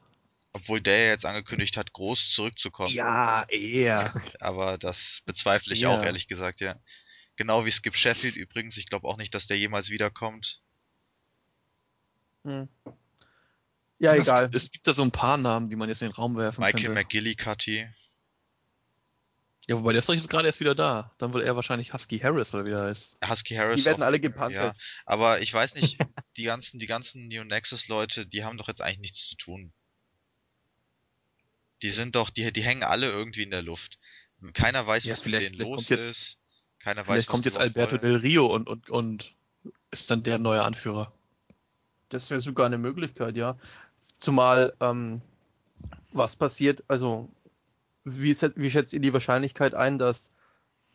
Obwohl 0.54 0.80
der 0.82 1.10
jetzt 1.10 1.26
angekündigt 1.26 1.76
hat, 1.78 1.92
groß 1.92 2.32
zurückzukommen. 2.34 2.94
Ja, 2.94 3.44
er. 3.50 4.14
Aber 4.40 4.78
das 4.78 5.22
bezweifle 5.26 5.74
ich 5.74 5.82
Ja. 5.82 5.90
auch, 5.90 6.04
ehrlich 6.04 6.28
gesagt, 6.28 6.62
ja. 6.62 6.78
Genau 7.36 7.66
wie 7.66 7.72
Skip 7.72 7.96
Sheffield 7.98 8.38
übrigens. 8.38 8.78
Ich 8.78 8.86
glaube 8.88 9.08
auch 9.08 9.18
nicht, 9.18 9.34
dass 9.34 9.48
der 9.48 9.58
jemals 9.58 9.90
wiederkommt. 9.90 10.62
hm. 12.46 12.70
ja, 14.00 14.14
Es- 14.14 14.22
egal. 14.22 14.50
Es 14.54 14.72
gibt 14.72 14.88
da 14.88 14.94
so 14.94 15.02
ein 15.02 15.12
paar 15.12 15.36
Namen, 15.38 15.70
die 15.70 15.76
man 15.76 15.90
jetzt 15.90 16.02
in 16.02 16.08
den 16.08 16.16
Raum 16.16 16.38
werfen 16.38 16.62
Michael 16.62 16.84
könnte. 16.84 16.94
McGillicuddy. 17.02 17.88
Ja, 19.68 19.76
wobei 19.78 19.94
der 19.94 20.00
ist 20.00 20.08
doch 20.10 20.14
jetzt 20.14 20.30
gerade 20.30 20.48
erst 20.48 20.60
wieder 20.60 20.76
da. 20.76 21.12
Dann 21.18 21.34
wird 21.34 21.44
er 21.44 21.56
wahrscheinlich 21.56 21.92
Husky 21.94 22.20
Harris 22.20 22.54
oder 22.54 22.66
wie 22.66 22.70
der 22.70 22.84
heißt. 22.84 23.18
Husky 23.28 23.56
Harris. 23.56 23.80
Die 23.80 23.86
werden 23.86 24.04
auch- 24.04 24.08
alle 24.08 24.20
gepantet. 24.20 24.58
Ja, 24.62 24.74
aber 25.06 25.42
ich 25.42 25.52
weiß 25.54 25.74
nicht, 25.76 25.98
die 26.38 26.44
ganzen, 26.44 26.80
die 26.80 26.86
ganzen 26.86 27.28
New 27.28 27.44
Nexus 27.44 27.88
Leute, 27.88 28.28
die 28.28 28.44
haben 28.44 28.58
doch 28.58 28.68
jetzt 28.68 28.82
eigentlich 28.82 29.00
nichts 29.00 29.28
zu 29.28 29.36
tun. 29.38 29.74
Die 31.82 31.90
sind 31.92 32.16
doch, 32.16 32.30
die, 32.30 32.52
die 32.54 32.64
hängen 32.64 32.84
alle 32.84 33.10
irgendwie 33.10 33.44
in 33.44 33.52
der 33.52 33.62
Luft. 33.62 33.98
Keiner 34.54 34.86
weiß, 34.86 35.04
Ja, 35.06 35.14
was 35.14 35.20
mit 35.20 35.24
vielleicht- 35.26 35.46
denen 35.48 35.56
vielleicht 35.56 35.70
los 35.70 35.78
kommt 35.78 35.90
jetzt- 35.90 36.12
ist. 36.12 36.38
Keiner 36.80 37.02
weiß, 37.02 37.06
Vielleicht 37.08 37.28
was 37.28 37.32
kommt 37.32 37.46
jetzt 37.46 37.58
Alberto 37.60 37.94
wollen. 37.94 38.02
Del 38.02 38.16
Rio 38.18 38.46
und, 38.46 38.68
und, 38.70 38.90
und 38.92 39.34
ist 39.90 40.12
dann 40.12 40.22
der 40.22 40.38
neue 40.38 40.62
Anführer. 40.64 41.12
Das 42.10 42.30
wäre 42.30 42.40
sogar 42.40 42.68
eine 42.68 42.78
Möglichkeit, 42.78 43.36
ja. 43.36 43.58
Zumal, 44.20 44.74
ähm, 44.80 45.22
was 46.14 46.36
passiert, 46.36 46.84
also, 46.88 47.30
wie, 48.06 48.36
wie 48.56 48.72
schätzt 48.72 48.94
ihr 48.94 49.02
die 49.02 49.14
Wahrscheinlichkeit 49.14 49.74
ein, 49.74 49.98
dass 49.98 50.32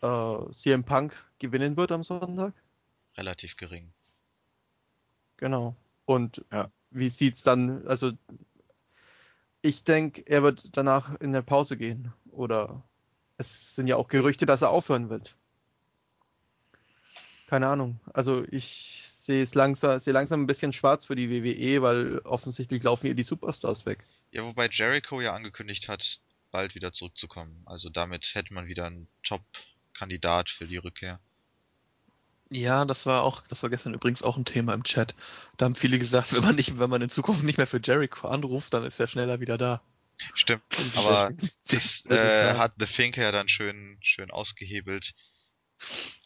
äh, 0.01 0.53
CM 0.53 0.85
Punk 0.85 1.15
gewinnen 1.39 1.77
wird 1.77 1.93
am 1.93 2.05
Sonntag? 2.05 2.55
Relativ 3.17 3.57
gering. 3.57 3.93
Genau. 5.37 5.75
Und 6.07 6.45
Ja. 6.53 6.71
wie 6.91 7.11
sieht's 7.11 7.43
dann, 7.43 7.87
also, 7.87 8.13
ich 9.63 9.85
denke, 9.85 10.23
er 10.27 10.43
wird 10.43 10.77
danach 10.77 11.21
in 11.21 11.33
der 11.33 11.43
Pause 11.43 11.77
gehen. 11.77 12.13
Oder 12.31 12.83
es 13.37 13.75
sind 13.75 13.87
ja 13.87 13.97
auch 13.97 14.09
Gerüchte, 14.09 14.47
dass 14.47 14.63
er 14.63 14.71
aufhören 14.71 15.11
wird. 15.11 15.37
Keine 17.47 17.67
Ahnung. 17.67 17.99
Also 18.15 18.45
ich 18.51 19.03
sehe 19.07 19.43
es 19.43 19.55
langsam, 19.55 19.99
sehe 19.99 20.13
langsam 20.13 20.43
ein 20.43 20.47
bisschen 20.47 20.73
schwarz 20.73 21.07
für 21.07 21.17
die 21.17 21.31
WWE, 21.31 21.83
weil 21.83 22.19
offensichtlich 22.21 22.83
laufen 22.83 23.07
ihr 23.07 23.15
die 23.15 23.23
Superstars 23.23 23.87
weg. 23.87 24.07
Ja, 24.31 24.45
wobei 24.45 24.69
Jericho 24.71 25.21
ja 25.21 25.35
angekündigt 25.35 25.89
hat, 25.89 26.21
bald 26.51 26.75
wieder 26.75 26.93
zurückzukommen. 26.93 27.63
Also 27.67 27.89
damit 27.89 28.35
hätte 28.35 28.55
man 28.55 28.67
wieder 28.67 28.87
einen 28.87 29.09
Top-Kandidat 29.23 30.51
für 30.51 30.67
die 30.67 30.77
Rückkehr. 30.77 31.21
Ja, 32.51 32.85
das 32.85 33.07
war 33.07 33.23
auch, 33.23 33.47
das 33.47 33.63
war 33.63 33.71
gestern 33.71 33.95
übrigens 33.95 34.23
auch 34.23 34.37
ein 34.37 34.45
Thema 34.45 34.75
im 34.75 34.83
Chat. 34.83 35.15
Da 35.57 35.67
haben 35.67 35.77
viele 35.77 35.99
gesagt, 35.99 36.33
wenn 36.33 36.43
man 36.43 36.57
nicht, 36.57 36.79
wenn 36.79 36.91
man 36.91 37.03
in 37.03 37.11
Zukunft 37.11 37.45
nicht 37.45 37.59
mehr 37.59 37.69
für 37.69 37.81
Jericho 37.83 38.27
anruft, 38.27 38.75
dann 38.75 38.85
ist 38.85 38.99
er 38.99 39.07
schneller 39.07 39.39
wieder 39.41 39.57
da. 39.57 39.83
Stimmt, 40.35 40.63
aber 40.97 41.33
das 41.69 42.05
äh, 42.07 42.55
hat 42.55 42.75
The 42.79 42.87
Finker 42.87 43.23
ja 43.23 43.33
dann 43.33 43.49
schön, 43.49 43.99
schön 44.03 44.31
ausgehebelt, 44.31 45.15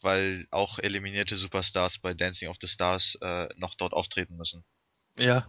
weil 0.00 0.48
auch 0.50 0.78
eliminierte 0.78 1.36
Superstars 1.36 1.98
bei 1.98 2.14
Dancing 2.14 2.48
of 2.48 2.56
the 2.60 2.66
Stars 2.68 3.16
äh, 3.20 3.48
noch 3.56 3.74
dort 3.74 3.92
auftreten 3.92 4.36
müssen. 4.36 4.64
Ja, 5.18 5.46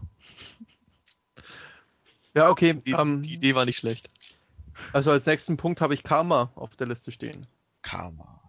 Ja, 2.36 2.50
okay. 2.50 2.74
die, 2.86 2.92
ähm, 2.92 3.24
die 3.24 3.34
Idee 3.34 3.56
war 3.56 3.66
nicht 3.66 3.78
schlecht. 3.78 4.10
Also 4.94 5.12
als 5.12 5.26
nächsten 5.26 5.58
Punkt 5.58 5.82
habe 5.82 5.94
ich 5.94 6.04
Karma 6.04 6.52
auf 6.56 6.76
der 6.76 6.88
Liste 6.88 7.12
stehen. 7.12 7.48
Karma. 7.82 8.42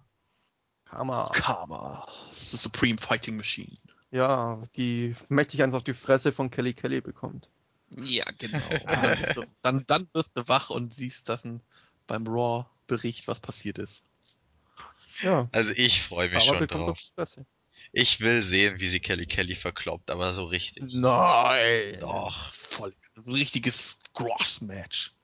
Karma. 0.84 1.30
Karma. 1.32 2.06
The 2.32 2.56
Supreme 2.56 2.98
Fighting 2.98 3.36
Machine. 3.36 3.76
Ja, 4.10 4.60
die 4.76 5.14
mächtig 5.28 5.62
eins 5.62 5.74
auf 5.74 5.82
die 5.82 5.92
Fresse 5.92 6.32
von 6.32 6.50
Kelly 6.50 6.74
Kelly 6.74 7.00
bekommt. 7.00 7.50
Ja, 7.90 8.24
genau. 8.38 8.58
Dann, 8.86 9.18
bist 9.18 9.36
du, 9.36 9.44
dann, 9.62 9.84
dann 9.86 10.08
wirst 10.12 10.36
du 10.36 10.48
wach 10.48 10.70
und 10.70 10.94
siehst 10.94 11.28
dann 11.28 11.60
beim 12.06 12.26
Raw-Bericht, 12.26 13.28
was 13.28 13.40
passiert 13.40 13.78
ist. 13.78 14.02
Ja, 15.22 15.48
Also 15.52 15.72
ich 15.72 16.02
freue 16.02 16.28
mich 16.28 16.44
Karma 16.44 16.58
schon 16.58 16.66
drauf. 16.68 16.98
die. 17.18 17.42
Ich 17.92 18.20
will 18.20 18.42
sehen, 18.42 18.80
wie 18.80 18.88
sie 18.88 19.00
Kelly 19.00 19.26
Kelly 19.26 19.54
verkloppt, 19.54 20.10
aber 20.10 20.34
so 20.34 20.44
richtig. 20.44 20.92
Nein. 20.94 21.98
Doch. 22.00 22.52
Voll. 22.52 22.94
So 23.14 23.30
ein 23.32 23.36
richtiges 23.36 23.98
Cross-Match. 24.14 25.14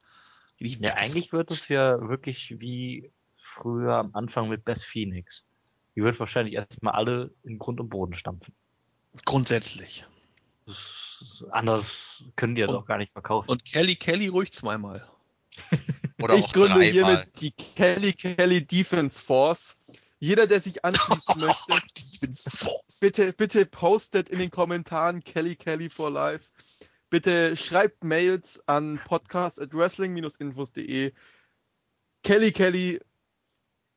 Ja, 0.62 0.94
eigentlich 0.94 1.32
wird 1.32 1.50
es 1.50 1.68
ja 1.68 2.08
wirklich 2.08 2.60
wie 2.60 3.10
früher 3.36 3.94
am 3.94 4.10
Anfang 4.14 4.48
mit 4.48 4.64
Best 4.64 4.84
Phoenix. 4.84 5.44
Die 5.96 6.02
wird 6.02 6.18
wahrscheinlich 6.20 6.54
erstmal 6.54 6.94
alle 6.94 7.32
in 7.42 7.58
Grund 7.58 7.80
und 7.80 7.88
Boden 7.88 8.14
stampfen. 8.14 8.54
Grundsätzlich. 9.24 10.06
Das, 10.66 11.44
anders 11.50 12.24
können 12.36 12.54
die 12.54 12.60
ja 12.60 12.66
doch 12.66 12.86
gar 12.86 12.98
nicht 12.98 13.12
verkaufen. 13.12 13.50
Und 13.50 13.64
Kelly 13.64 13.96
Kelly 13.96 14.28
ruhig 14.28 14.52
zweimal. 14.52 15.06
Oder 16.22 16.34
ich 16.34 16.44
auch 16.44 16.52
gründe 16.52 16.78
dreimal. 16.78 16.92
hiermit 16.92 17.40
die 17.40 17.50
Kelly 17.50 18.12
Kelly 18.12 18.64
Defense 18.64 19.20
Force. 19.20 19.76
Jeder, 20.18 20.46
der 20.46 20.60
sich 20.60 20.84
anschließen 20.84 21.36
möchte, 21.40 21.82
bitte, 23.00 23.32
bitte 23.32 23.66
postet 23.66 24.28
in 24.28 24.38
den 24.38 24.50
Kommentaren 24.50 25.24
Kelly 25.24 25.56
Kelly 25.56 25.90
for 25.90 26.10
Life. 26.10 26.50
Bitte 27.12 27.58
schreibt 27.58 28.04
Mails 28.04 28.66
an 28.66 28.98
podcast 29.04 29.60
at 29.60 29.74
wrestling-infos.de. 29.74 31.12
Kelly 32.24 32.52
Kelly, 32.52 33.00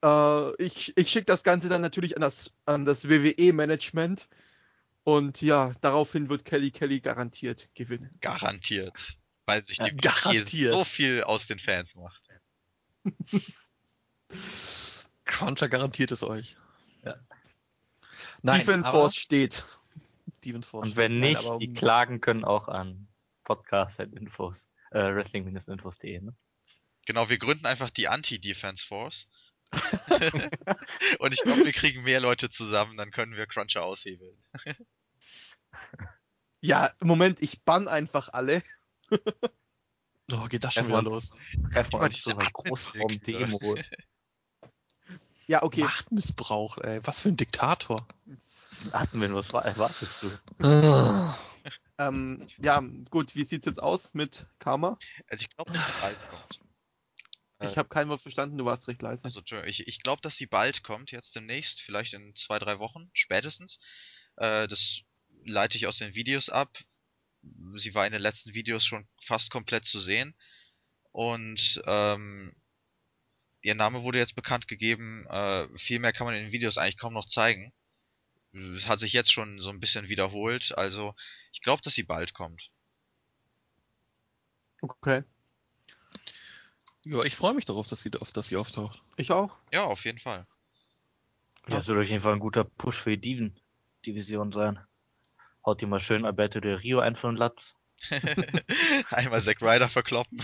äh, 0.03 0.61
ich, 0.61 0.91
ich 0.97 1.09
schicke 1.09 1.23
das 1.23 1.43
Ganze 1.43 1.69
dann 1.69 1.81
natürlich 1.81 2.17
an 2.17 2.21
das, 2.21 2.51
an 2.65 2.83
das 2.83 3.07
WWE-Management. 3.07 4.27
Und 5.05 5.41
ja, 5.41 5.71
daraufhin 5.79 6.27
wird 6.27 6.43
Kelly 6.43 6.71
Kelly 6.71 6.99
garantiert 6.99 7.69
gewinnen. 7.73 8.11
Garantiert. 8.19 9.17
Weil 9.45 9.63
sich 9.63 9.77
die 9.77 9.95
Ja, 10.01 10.71
so 10.71 10.83
viel 10.83 11.23
aus 11.23 11.47
den 11.47 11.59
Fans 11.59 11.95
macht. 11.95 12.21
Cruncher 15.23 15.69
garantiert 15.69 16.11
es 16.11 16.21
euch. 16.21 16.57
Ja. 17.05 17.15
Defense 18.43 18.85
aber- 18.89 18.91
Force 18.99 19.15
steht. 19.15 19.63
Defense 20.45 20.69
Force. 20.69 20.83
Und 20.87 20.95
wenn 20.95 21.19
nicht, 21.19 21.43
die 21.59 21.73
klagen 21.73 22.21
können 22.21 22.43
auch 22.43 22.67
an 22.67 23.07
podcast.infos, 23.43 24.67
äh, 24.91 24.99
wrestling-infos.de, 24.99 26.21
ne? 26.21 26.35
Genau, 27.05 27.29
wir 27.29 27.37
gründen 27.37 27.65
einfach 27.65 27.91
die 27.91 28.07
Anti-Defense 28.07 28.85
Force. 28.85 29.29
Und 31.19 31.33
ich 31.33 31.41
glaube, 31.41 31.65
wir 31.65 31.73
kriegen 31.73 32.03
mehr 32.03 32.19
Leute 32.19 32.49
zusammen, 32.49 32.97
dann 32.97 33.11
können 33.11 33.35
wir 33.35 33.47
Cruncher 33.47 33.83
aushebeln. 33.83 34.37
Ja, 36.61 36.89
Moment, 36.99 37.43
ich 37.43 37.61
bann 37.63 37.87
einfach 37.87 38.29
alle. 38.29 38.63
Oh, 40.31 40.47
geht 40.47 40.63
das 40.63 40.73
schon 40.73 40.87
wieder 40.87 41.03
wir 41.03 41.11
los. 41.11 41.31
treffen 41.71 41.91
wir 41.91 42.01
uns 42.01 42.25
einer 42.25 42.37
Admin-Klick, 42.37 42.53
Großraum-Demo. 42.53 43.75
Ja, 45.47 45.63
okay. 45.63 45.83
Machtmissbrauch, 45.83 46.77
ey. 46.79 46.99
Was 47.03 47.21
für 47.21 47.29
ein 47.29 47.37
Diktator. 47.37 48.07
Admin, 48.91 49.35
was 49.35 49.53
war- 49.53 49.65
erwartest 49.65 50.23
du? 50.23 50.31
Ähm, 51.97 52.45
ja, 52.61 52.83
gut, 53.09 53.35
wie 53.35 53.45
sieht's 53.45 53.65
jetzt 53.65 53.81
aus 53.81 54.13
mit 54.13 54.45
Karma? 54.59 54.99
Also 55.29 55.43
ich 55.43 55.49
glaube, 55.55 55.71
dass 55.71 55.85
sie 55.85 55.93
bald 56.01 56.19
kommt. 56.27 56.59
Äh, 57.59 57.67
Ich 57.67 57.77
habe 57.77 57.87
kein 57.87 58.09
Wort 58.09 58.21
verstanden, 58.21 58.57
du 58.57 58.65
warst 58.65 58.87
recht 58.89 59.01
leise. 59.01 59.23
Also, 59.25 59.39
Entschuldigung, 59.39 59.69
ich, 59.69 59.87
ich 59.87 60.01
glaube, 60.03 60.21
dass 60.21 60.35
sie 60.35 60.45
bald 60.45 60.83
kommt, 60.83 61.11
jetzt 61.11 61.35
demnächst, 61.35 61.81
vielleicht 61.81 62.13
in 62.13 62.35
zwei, 62.35 62.59
drei 62.59 62.79
Wochen, 62.79 63.09
spätestens. 63.13 63.79
Äh, 64.35 64.67
das 64.67 65.01
leite 65.45 65.77
ich 65.77 65.87
aus 65.87 65.97
den 65.97 66.15
Videos 66.15 66.49
ab. 66.49 66.77
sie 67.77 67.93
war 67.93 68.05
in 68.05 68.11
den 68.13 68.21
letzten 68.21 68.53
Videos 68.53 68.85
schon 68.85 69.07
fast 69.23 69.49
komplett 69.49 69.85
zu 69.85 69.99
sehen. 70.01 70.35
Und 71.11 71.81
ähm, 71.85 72.53
ihr 73.65 73.75
Name 73.75 74.03
wurde 74.03 74.19
jetzt 74.19 74.35
bekannt 74.35 74.67
gegeben. 74.67 75.25
Äh, 75.27 75.67
viel 75.77 75.99
mehr 75.99 76.13
kann 76.13 76.25
man 76.25 76.35
in 76.35 76.43
den 76.43 76.51
Videos 76.51 76.77
eigentlich 76.77 76.99
kaum 76.99 77.13
noch 77.13 77.27
zeigen. 77.27 77.73
Es 78.53 78.87
hat 78.87 78.99
sich 78.99 79.11
jetzt 79.11 79.33
schon 79.33 79.59
so 79.59 79.71
ein 79.71 79.79
bisschen 79.79 80.07
wiederholt. 80.07 80.77
Also 80.77 81.15
ich 81.51 81.61
glaube, 81.61 81.81
dass 81.81 81.95
sie 81.95 82.03
bald 82.03 82.33
kommt. 82.33 82.69
Okay. 84.81 85.23
Ja, 87.03 87.23
ich 87.23 87.35
freue 87.35 87.55
mich 87.55 87.65
darauf, 87.65 87.87
dass 87.87 88.01
sie, 88.01 88.11
auf, 88.19 88.31
dass 88.31 88.47
sie 88.47 88.57
auftaucht. 88.57 89.01
Ich 89.17 89.31
auch. 89.31 89.57
Ja, 89.73 89.83
auf 89.83 90.05
jeden 90.05 90.19
Fall. 90.19 90.45
Ja, 91.67 91.77
das 91.77 91.87
wird 91.87 91.99
auf 91.99 92.07
jeden 92.07 92.21
Fall 92.21 92.33
ein 92.33 92.39
guter 92.39 92.63
Push 92.63 93.01
für 93.01 93.17
die 93.17 93.21
Diven 93.21 93.59
Division 94.05 94.51
sein. 94.51 94.79
Haut 95.65 95.81
die 95.81 95.87
mal 95.87 95.99
schön 95.99 96.25
Alberto 96.25 96.59
de 96.59 96.75
Rio 96.75 96.99
ein 96.99 97.15
von 97.15 97.35
Latz 97.35 97.73
Einmal 99.09 99.41
Zack 99.41 99.61
Ryder 99.61 99.89
verkloppen. 99.89 100.43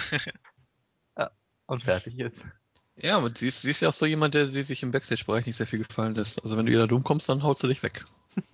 und 1.68 1.84
fertig 1.84 2.18
ist. 2.18 2.46
Ja, 2.98 3.18
aber 3.18 3.32
sie 3.36 3.48
ist, 3.48 3.62
sie 3.62 3.72
ist 3.72 3.82
ja 3.82 3.90
auch 3.90 3.94
so 3.94 4.06
jemand, 4.06 4.34
der, 4.34 4.48
der 4.48 4.64
sich 4.64 4.84
im 4.84 4.92
Backstage-Bereich 4.92 5.46
nicht 5.46 5.56
sehr 5.56 5.68
viel 5.68 5.84
gefallen 5.84 6.16
lässt. 6.16 6.44
Also 6.44 6.58
wenn 6.58 6.66
du 6.66 6.72
ihr 6.72 6.80
da 6.80 6.88
dumm 6.88 7.04
kommst, 7.04 7.30
dann 7.30 7.44
haut 7.44 7.60
sie 7.60 7.68
dich 7.68 7.84
weg. 7.84 8.06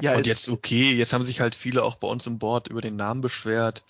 Ja, 0.00 0.16
und 0.16 0.26
jetzt, 0.26 0.48
okay, 0.48 0.92
jetzt 0.92 1.12
haben 1.12 1.24
sich 1.24 1.40
halt 1.40 1.54
viele 1.54 1.82
auch 1.82 1.96
bei 1.96 2.06
uns 2.06 2.26
im 2.26 2.38
Board 2.38 2.68
über 2.68 2.82
den 2.82 2.94
Namen 2.94 3.20
beschwert. 3.20 3.82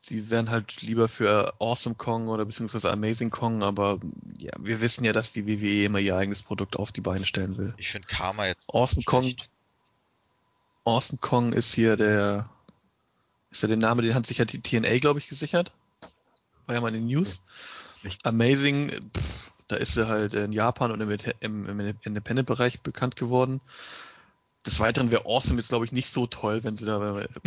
Sie 0.00 0.30
wären 0.30 0.50
halt 0.50 0.82
lieber 0.82 1.08
für 1.08 1.54
Awesome 1.58 1.96
Kong 1.96 2.28
oder 2.28 2.44
beziehungsweise 2.44 2.92
Amazing 2.92 3.30
Kong, 3.30 3.64
aber 3.64 3.98
ja, 4.38 4.52
wir 4.60 4.80
wissen 4.80 5.04
ja, 5.04 5.12
dass 5.12 5.32
die 5.32 5.46
WWE 5.46 5.86
immer 5.86 5.98
ihr 5.98 6.14
eigenes 6.14 6.42
Produkt 6.42 6.76
auf 6.76 6.92
die 6.92 7.00
Beine 7.00 7.26
stellen 7.26 7.56
will. 7.56 7.74
Ich 7.78 7.90
finde 7.90 8.06
Karma 8.06 8.46
jetzt 8.46 8.62
Awesome 8.68 9.02
Kong. 9.02 9.34
Awesome 10.84 11.18
Kong 11.20 11.52
ist 11.52 11.74
hier 11.74 11.96
der, 11.96 12.48
ist 13.50 13.62
ja 13.62 13.68
der 13.68 13.78
Name, 13.78 14.02
den 14.02 14.14
hat 14.14 14.26
sich 14.26 14.38
ja 14.38 14.44
die 14.44 14.60
TNA, 14.60 14.98
glaube 14.98 15.18
ich, 15.18 15.26
gesichert. 15.26 15.72
War 16.66 16.76
ja 16.76 16.80
mal 16.80 16.88
in 16.88 16.94
den 16.94 17.06
News. 17.06 17.28
Nicht. 17.28 17.42
Amazing, 18.22 19.10
pff, 19.16 19.52
da 19.68 19.76
ist 19.76 19.96
er 19.96 20.08
halt 20.08 20.34
in 20.34 20.52
Japan 20.52 20.90
und 20.92 21.00
im, 21.00 21.10
im, 21.40 21.80
im 21.80 21.98
Independent-Bereich 22.02 22.80
bekannt 22.82 23.16
geworden. 23.16 23.60
Des 24.64 24.80
Weiteren 24.80 25.10
wäre 25.10 25.26
Awesome 25.26 25.58
jetzt, 25.58 25.68
glaube 25.68 25.84
ich, 25.84 25.92
nicht 25.92 26.12
so 26.12 26.26
toll, 26.26 26.64
wenn 26.64 26.76
sie 26.76 26.84
da, 26.84 26.96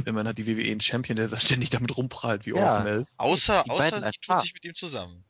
immerhin 0.06 0.28
hat 0.28 0.38
die 0.38 0.48
WWE 0.48 0.72
einen 0.72 0.82
Champion, 0.82 1.18
der 1.18 1.28
da 1.28 1.40
ständig 1.40 1.70
damit 1.70 1.96
rumprallt, 1.98 2.46
wie 2.46 2.52
Ja. 2.52 2.66
awesome 2.66 2.90
er 2.90 2.98
ist. 2.98 3.20
Außer, 3.20 3.64
Die 3.66 3.72
außer 3.72 3.92
beiden 3.92 4.04
sie 4.04 4.20
tut 4.22 4.40
sich 4.42 4.54
mit 4.54 4.66
ihm 4.66 4.74
zusammen. 4.74 5.26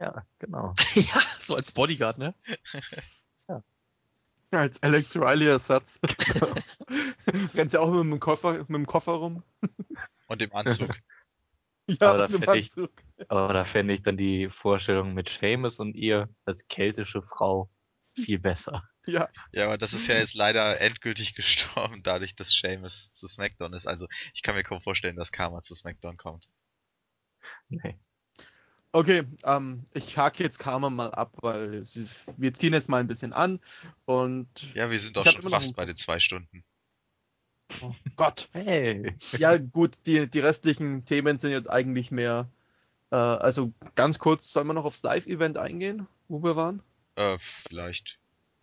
Ja, 0.00 0.24
genau. 0.40 0.74
ja, 0.94 1.22
so 1.40 1.54
als 1.54 1.72
Bodyguard, 1.72 2.18
ne? 2.18 2.34
Als 4.50 4.80
Alex 4.82 5.16
Riley-Ersatz. 5.16 5.98
Rennt 7.54 7.72
ja 7.72 7.80
auch 7.80 7.90
mit 7.90 8.00
dem 8.12 8.20
Koffer, 8.20 8.52
mit 8.58 8.68
dem 8.70 8.86
Koffer 8.86 9.12
rum. 9.12 9.42
Und 10.28 10.42
im 10.42 10.54
Anzug. 10.54 10.96
Ja, 11.86 11.96
Aber 12.10 12.18
da 12.18 12.28
find 12.28 12.54
ich-. 12.54 12.70
Aber 13.28 13.52
da 13.52 13.64
fände 13.64 13.94
ich 13.94 14.02
dann 14.02 14.16
die 14.16 14.48
Vorstellung 14.48 15.14
mit 15.14 15.28
Seamus 15.28 15.80
und 15.80 15.94
ihr 15.94 16.28
als 16.44 16.66
keltische 16.68 17.22
Frau 17.22 17.70
viel 18.14 18.38
besser. 18.38 18.82
Ja, 19.06 19.28
ja, 19.52 19.66
aber 19.66 19.76
das 19.76 19.92
ist 19.92 20.06
ja 20.06 20.14
jetzt 20.14 20.32
leider 20.32 20.80
endgültig 20.80 21.34
gestorben, 21.34 22.02
dadurch, 22.02 22.36
dass 22.36 22.58
Seamus 22.58 23.12
zu 23.12 23.28
SmackDown 23.28 23.74
ist. 23.74 23.86
Also 23.86 24.08
ich 24.32 24.40
kann 24.40 24.54
mir 24.54 24.62
kaum 24.62 24.80
vorstellen, 24.80 25.16
dass 25.16 25.30
Karma 25.30 25.60
zu 25.60 25.74
SmackDown 25.74 26.16
kommt. 26.16 26.48
Nee. 27.68 27.98
okay. 28.92 29.24
Ähm, 29.44 29.84
ich 29.92 30.16
hake 30.16 30.42
jetzt 30.42 30.58
Karma 30.58 30.88
mal 30.88 31.10
ab, 31.10 31.36
weil 31.42 31.82
wir 32.38 32.54
ziehen 32.54 32.72
jetzt 32.72 32.88
mal 32.88 33.00
ein 33.00 33.06
bisschen 33.06 33.34
an. 33.34 33.60
Und 34.06 34.74
Ja, 34.74 34.90
wir 34.90 34.98
sind 34.98 35.14
doch 35.18 35.26
schon 35.26 35.50
fast 35.50 35.76
bei 35.76 35.84
den 35.84 35.96
zwei 35.96 36.18
Stunden. 36.18 36.64
Oh 37.82 37.92
Gott. 38.16 38.48
Hey. 38.52 39.14
Ja, 39.38 39.56
gut, 39.56 40.06
die, 40.06 40.28
die 40.28 40.40
restlichen 40.40 41.04
Themen 41.04 41.38
sind 41.38 41.50
jetzt 41.50 41.70
eigentlich 41.70 42.10
mehr. 42.10 42.48
Äh, 43.10 43.16
also 43.16 43.72
ganz 43.94 44.18
kurz, 44.18 44.52
sollen 44.52 44.66
wir 44.66 44.74
noch 44.74 44.84
aufs 44.84 45.02
Live-Event 45.02 45.58
eingehen, 45.58 46.06
wo 46.28 46.42
wir 46.42 46.56
waren? 46.56 46.82
Äh, 47.16 47.38
vielleicht 47.66 48.18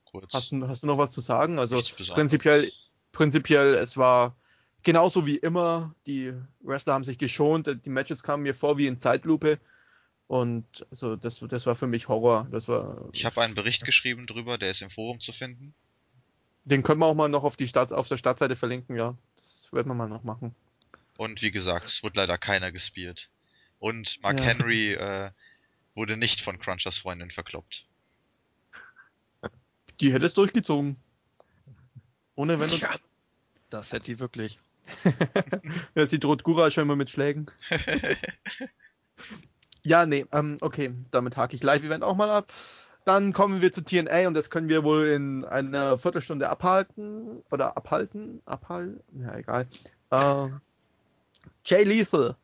kurz. 0.05 0.33
Hast 0.33 0.51
du, 0.51 0.67
hast 0.67 0.83
du 0.83 0.87
noch 0.87 0.97
was 0.97 1.11
zu 1.11 1.21
sagen? 1.21 1.59
Also 1.59 1.81
prinzipiell, 2.13 2.71
prinzipiell, 3.11 3.75
es 3.75 3.97
war 3.97 4.35
genauso 4.83 5.25
wie 5.25 5.37
immer. 5.37 5.95
Die 6.05 6.33
Wrestler 6.61 6.93
haben 6.93 7.03
sich 7.03 7.17
geschont, 7.17 7.85
die 7.85 7.89
Matches 7.89 8.23
kamen 8.23 8.43
mir 8.43 8.53
vor 8.53 8.77
wie 8.77 8.87
in 8.87 8.99
Zeitlupe. 8.99 9.59
Und 10.27 10.65
also 10.89 11.17
das, 11.17 11.39
das 11.39 11.65
war 11.65 11.75
für 11.75 11.87
mich 11.87 12.07
Horror. 12.07 12.47
Das 12.51 12.67
war. 12.67 13.09
Ich 13.11 13.25
habe 13.25 13.41
einen 13.41 13.53
Bericht 13.53 13.83
geschrieben 13.83 14.27
drüber, 14.27 14.57
der 14.57 14.71
ist 14.71 14.81
im 14.81 14.89
Forum 14.89 15.19
zu 15.19 15.33
finden. 15.33 15.73
Den 16.63 16.83
können 16.83 16.99
wir 16.99 17.07
auch 17.07 17.15
mal 17.15 17.27
noch 17.27 17.43
auf 17.43 17.55
die 17.55 17.67
Stadt, 17.67 17.91
auf 17.91 18.07
der 18.07 18.17
Startseite 18.17 18.55
verlinken, 18.55 18.95
ja. 18.95 19.17
Das 19.35 19.69
werden 19.71 19.87
wir 19.87 19.95
mal 19.95 20.07
noch 20.09 20.23
machen. 20.23 20.55
Und 21.17 21.41
wie 21.41 21.51
gesagt, 21.51 21.87
es 21.87 22.03
wurde 22.03 22.19
leider 22.19 22.37
keiner 22.37 22.71
gespielt. 22.71 23.29
Und 23.79 24.19
Mark 24.21 24.39
Ja. 24.39 24.45
Henry 24.45 24.93
äh, 24.93 25.31
wurde 25.95 26.17
nicht 26.17 26.41
von 26.41 26.59
Crunchers 26.59 26.97
Freundin 26.97 27.31
verkloppt. 27.31 27.85
Die 29.99 30.13
hätte 30.13 30.25
es 30.25 30.33
durchgezogen. 30.33 30.97
Ohne 32.35 32.59
wenn 32.59 32.69
und 32.69 32.79
Tja, 32.79 32.95
das 33.69 33.91
hätte 33.91 34.05
die 34.05 34.19
wirklich. 34.19 34.57
Ja, 35.95 36.07
sie 36.07 36.19
droht 36.19 36.43
Gura 36.43 36.71
schon 36.71 36.83
immer 36.83 36.95
mit 36.95 37.09
Schlägen. 37.09 37.47
Ja, 39.83 40.05
nee, 40.05 40.25
ähm, 40.31 40.57
okay, 40.61 40.93
damit 41.09 41.37
hake 41.37 41.55
ich 41.55 41.63
Live-Event 41.63 42.03
auch 42.03 42.15
mal 42.15 42.29
ab. 42.29 42.53
Dann 43.05 43.33
kommen 43.33 43.61
wir 43.61 43.71
zu 43.71 43.83
TNA 43.83 44.27
und 44.27 44.33
das 44.35 44.49
können 44.49 44.69
wir 44.69 44.83
wohl 44.83 45.07
in 45.07 45.43
einer 45.45 45.97
Viertelstunde 45.97 46.49
abhalten. 46.49 47.43
Oder 47.51 47.75
abhalten? 47.75 48.41
Abhalten? 48.45 49.01
Ja, 49.21 49.37
egal. 49.37 49.67
Äh, 50.11 50.49
Jay 51.65 51.83
Lethal. 51.83 52.35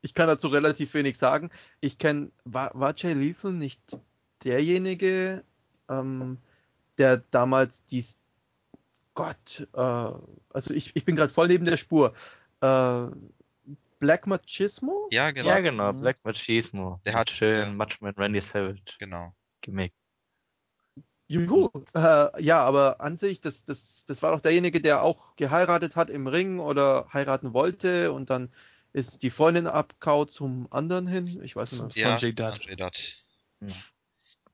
Ich 0.00 0.14
kann 0.14 0.28
dazu 0.28 0.48
relativ 0.48 0.94
wenig 0.94 1.18
sagen. 1.18 1.50
Ich 1.80 1.98
kenne, 1.98 2.30
war, 2.44 2.70
war 2.74 2.94
Jay 2.96 3.12
Lethal 3.12 3.52
nicht 3.52 3.80
derjenige, 4.44 5.44
ähm, 5.88 6.38
der 6.98 7.18
damals 7.30 7.84
die 7.84 8.04
Gott, 9.14 9.66
äh, 9.74 9.80
also 9.80 10.74
ich, 10.74 10.94
ich 10.94 11.04
bin 11.04 11.16
gerade 11.16 11.32
voll 11.32 11.48
neben 11.48 11.64
der 11.64 11.76
Spur. 11.76 12.14
Äh, 12.60 13.06
Black 13.98 14.26
Machismo? 14.26 15.08
Ja, 15.10 15.30
genau. 15.30 15.48
Ja, 15.48 15.60
genau. 15.60 15.92
Mhm. 15.92 16.00
Black 16.00 16.24
Machismo. 16.24 17.00
Der 17.04 17.14
hat- 17.14 17.30
schön 17.30 17.58
ja. 17.58 17.72
Matchman 17.72 18.14
Randy 18.16 18.40
Savage 18.40 18.96
Genau. 18.98 19.34
Gimmick. 19.60 19.92
Juhu. 21.26 21.68
Äh, 21.94 22.42
ja, 22.42 22.60
aber 22.60 23.00
an 23.00 23.18
sich, 23.18 23.40
das, 23.40 23.64
das, 23.64 24.04
das 24.06 24.22
war 24.22 24.32
doch 24.32 24.40
derjenige, 24.40 24.80
der 24.80 25.02
auch 25.02 25.36
geheiratet 25.36 25.94
hat 25.94 26.08
im 26.08 26.26
Ring 26.26 26.58
oder 26.58 27.08
heiraten 27.12 27.52
wollte 27.52 28.12
und 28.12 28.30
dann 28.30 28.50
ist 28.94 29.22
die 29.22 29.30
Freundin 29.30 29.66
abkaut 29.66 30.30
zum 30.30 30.66
anderen 30.70 31.06
hin. 31.06 31.40
Ich 31.42 31.54
weiß 31.54 31.72
nicht 31.72 31.82
mehr. 31.82 31.90
Ja, 31.94 32.10
Sanjay 32.10 32.32
Dutt. 32.32 32.52
Sanjay 32.52 32.76
Dutt. 32.76 33.24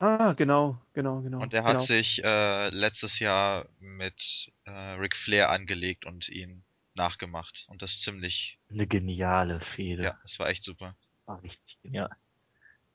Ah, 0.00 0.32
genau, 0.32 0.76
genau, 0.92 1.22
genau. 1.22 1.40
Und 1.40 1.54
er 1.54 1.62
hat 1.62 1.74
genau. 1.74 1.84
sich 1.84 2.22
äh, 2.24 2.68
letztes 2.70 3.20
Jahr 3.20 3.68
mit 3.78 4.50
äh, 4.64 4.70
Ric 4.70 5.14
Flair 5.14 5.50
angelegt 5.50 6.04
und 6.04 6.28
ihn 6.28 6.64
nachgemacht. 6.96 7.64
Und 7.68 7.82
das 7.82 8.00
ziemlich, 8.00 8.58
Eine 8.70 8.86
geniale 8.86 9.60
Fehde. 9.60 10.02
ja, 10.04 10.18
das 10.22 10.38
war 10.38 10.48
echt 10.48 10.62
super. 10.62 10.94
War 11.26 11.42
richtig 11.42 11.80
genial. 11.82 12.10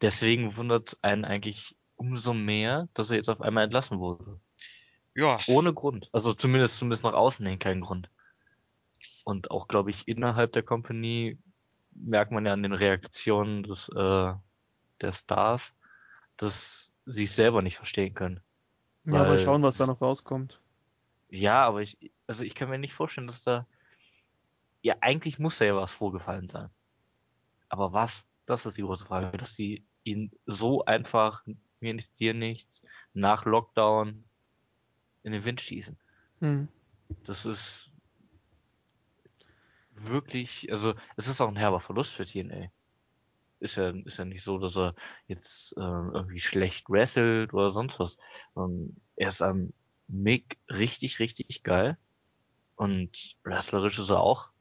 Deswegen 0.02 0.56
wundert 0.56 0.98
einen 1.02 1.26
eigentlich 1.26 1.76
umso 1.96 2.34
mehr, 2.34 2.88
dass 2.94 3.10
er 3.10 3.18
jetzt 3.18 3.30
auf 3.30 3.42
einmal 3.42 3.66
entlassen 3.66 4.00
wurde. 4.00 4.40
Ja, 5.16 5.40
Ohne 5.48 5.74
Grund. 5.74 6.10
Also 6.14 6.34
zumindest, 6.34 6.78
zumindest 6.78 7.04
nach 7.04 7.14
außen 7.14 7.46
hin 7.46 7.60
kein 7.60 7.82
Grund. 7.82 8.10
Und 9.26 9.52
auch, 9.52 9.68
glaube 9.68 9.90
ich, 9.92 10.08
innerhalb 10.08 10.54
der 10.54 10.64
Company 10.64 11.38
merkt 11.92 12.32
man 12.32 12.46
ja 12.46 12.54
an 12.54 12.64
den 12.64 12.74
Reaktionen 12.74 13.64
des, 13.64 13.90
äh, 13.90 14.34
der 15.02 15.12
Stars, 15.12 15.76
dass 16.38 16.94
sie 17.06 17.26
es 17.26 17.36
selber 17.36 17.62
nicht 17.62 17.76
verstehen 17.76 18.14
können. 18.14 18.40
Ja, 19.04 19.12
mal 19.14 19.30
weil- 19.30 19.40
schauen, 19.40 19.62
was 19.64 19.78
da 19.78 19.86
noch 19.88 20.02
rauskommt. 20.02 20.62
Ja, 21.30 21.64
aber 21.66 21.82
ich, 21.82 21.98
also 22.28 22.44
ich 22.44 22.56
kann 22.56 22.70
mir 22.70 22.80
nicht 22.80 22.94
vorstellen, 22.94 23.28
dass 23.28 23.44
da, 23.44 23.68
ja, 24.82 24.96
eigentlich 25.02 25.40
muss 25.40 25.58
da 25.58 25.66
ja 25.66 25.76
was 25.76 25.92
vorgefallen 25.92 26.48
sein. 26.48 26.70
Aber 27.70 27.94
was? 27.94 28.28
Das 28.46 28.66
ist 28.66 28.78
die 28.78 28.82
große 28.82 29.06
Frage, 29.06 29.38
dass 29.38 29.56
sie 29.56 29.86
ihn 30.04 30.32
so 30.46 30.86
einfach, 30.86 31.46
mir 31.80 31.94
nichts, 31.94 32.14
dir 32.14 32.34
nichts, 32.34 32.82
nach 33.14 33.46
Lockdown 33.46 34.24
in 35.24 35.32
den 35.32 35.46
Wind 35.46 35.62
schießen. 35.62 35.98
Hm. 36.40 36.68
Das 37.24 37.46
ist 37.46 37.92
wirklich, 39.92 40.72
also 40.72 40.96
es 41.16 41.28
ist 41.28 41.42
auch 41.42 41.50
ein 41.50 41.56
herber 41.56 41.80
Verlust 41.80 42.14
für 42.14 42.26
TNA. 42.26 42.72
Ist 43.60 43.76
ja, 43.76 43.90
ist 43.90 44.18
ja 44.18 44.26
nicht 44.26 44.44
so, 44.44 44.58
dass 44.58 44.78
er 44.78 44.96
jetzt 45.28 45.74
äh, 45.76 45.82
irgendwie 45.82 46.40
schlecht 46.40 46.90
wrestelt 46.90 47.54
oder 47.54 47.72
sonst 47.72 48.00
was. 48.00 48.18
Ähm, 48.56 48.96
er 49.18 49.28
ist 49.28 49.42
am 49.42 49.74
Mick 50.08 50.58
richtig, 50.70 51.20
richtig 51.20 51.64
geil. 51.64 51.98
Und 52.76 53.36
wrestlerisch 53.44 54.00
ist 54.00 54.10
er 54.10 54.22
auch 54.22 54.52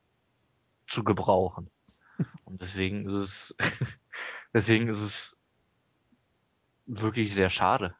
zu 0.89 1.05
gebrauchen. 1.05 1.71
Und 2.45 2.61
deswegen 2.63 3.07
ist 3.07 3.15
es, 3.15 3.57
deswegen 4.53 4.89
ist 4.89 5.01
es 5.01 5.37
wirklich 6.87 7.35
sehr 7.35 7.51
schade. 7.51 7.95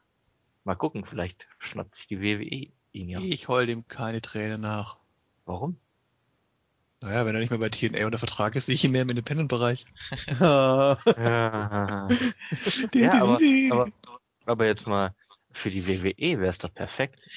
Mal 0.65 0.75
gucken, 0.75 1.05
vielleicht 1.05 1.47
schnappt 1.57 1.95
sich 1.95 2.07
die 2.07 2.21
WWE 2.21 2.71
ihn 2.91 3.09
ja. 3.09 3.19
Ich 3.21 3.47
heul 3.47 3.65
dem 3.65 3.87
keine 3.87 4.21
Träne 4.21 4.57
nach. 4.57 4.97
Warum? 5.45 5.79
Naja, 7.01 7.25
wenn 7.25 7.33
er 7.33 7.39
nicht 7.39 7.49
mehr 7.49 7.59
bei 7.59 7.69
TNA 7.69 8.05
unter 8.05 8.19
Vertrag 8.19 8.55
ist, 8.55 8.65
sehe 8.65 8.75
ich 8.75 8.83
ihn 8.83 8.91
mehr 8.91 9.03
im 9.03 9.09
Independent-Bereich. 9.09 9.85
Ja, 10.39 10.97
ja 12.93 13.13
aber, 13.21 13.39
aber, 13.71 13.91
aber 14.45 14.65
jetzt 14.65 14.85
mal, 14.85 15.15
für 15.49 15.69
die 15.69 15.87
WWE 15.87 16.39
wäre 16.39 16.49
es 16.49 16.57
doch 16.57 16.73
perfekt. 16.73 17.29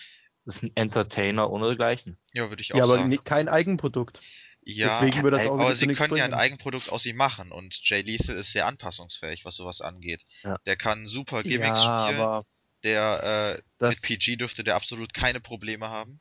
Das 0.45 0.57
ist 0.57 0.65
ein 0.65 0.73
Entertainer 0.75 1.49
ohnegleichen. 1.49 2.19
Ja, 2.33 2.49
würde 2.49 2.61
ich 2.63 2.75
auch 2.75 2.79
ja, 2.79 2.85
aber 2.85 2.97
sagen. 2.97 3.09
ni- 3.09 3.19
kein 3.19 3.49
Eigenprodukt. 3.49 4.21
Ja, 4.65 5.01
Deswegen 5.01 5.25
würde 5.25 5.39
das 5.39 5.47
auch 5.47 5.59
aber 5.59 5.75
sie 5.75 5.87
können 5.89 6.17
ja 6.17 6.25
ein 6.25 6.31
bringen. 6.31 6.41
Eigenprodukt 6.41 6.91
aus 6.91 7.05
ihm 7.05 7.17
machen 7.17 7.51
und 7.51 7.81
Jay 7.83 8.03
Lethal 8.03 8.37
ist 8.37 8.53
sehr 8.53 8.67
anpassungsfähig, 8.67 9.45
was 9.45 9.57
sowas 9.57 9.81
angeht. 9.81 10.23
Ja. 10.45 10.59
Der 10.67 10.77
kann 10.77 11.07
super 11.07 11.39
Ja, 11.39 11.43
Gimmicks 11.43 11.81
spielen. 11.81 12.21
aber 12.21 12.45
Der 12.85 13.63
äh, 13.81 13.89
mit 13.89 14.03
PG 14.03 14.37
dürfte 14.37 14.63
der 14.65 14.77
absolut 14.77 15.13
keine 15.15 15.41
Probleme 15.41 15.89
haben. 15.89 16.21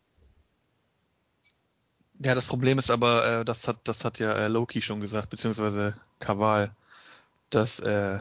Ja, 2.23 2.35
das 2.35 2.45
Problem 2.45 2.77
ist 2.79 2.91
aber, 2.91 3.41
äh, 3.41 3.45
das 3.45 3.67
hat, 3.67 3.77
das 3.85 4.05
hat 4.05 4.19
ja 4.19 4.31
äh, 4.33 4.47
Loki 4.47 4.81
schon 4.81 5.01
gesagt, 5.01 5.29
beziehungsweise 5.29 5.95
Kaval, 6.19 6.75
dass 7.49 7.79
äh, 7.79 8.19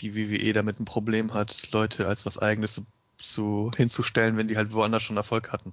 die 0.00 0.14
WWE 0.14 0.52
damit 0.52 0.80
ein 0.80 0.86
Problem 0.86 1.34
hat, 1.34 1.70
Leute 1.72 2.06
als 2.08 2.24
was 2.26 2.38
Eigenes 2.38 2.74
zu, 2.74 2.86
zu 3.18 3.70
hinzustellen, 3.76 4.36
wenn 4.36 4.48
die 4.48 4.56
halt 4.56 4.72
woanders 4.72 5.02
schon 5.02 5.16
Erfolg 5.16 5.52
hatten. 5.52 5.72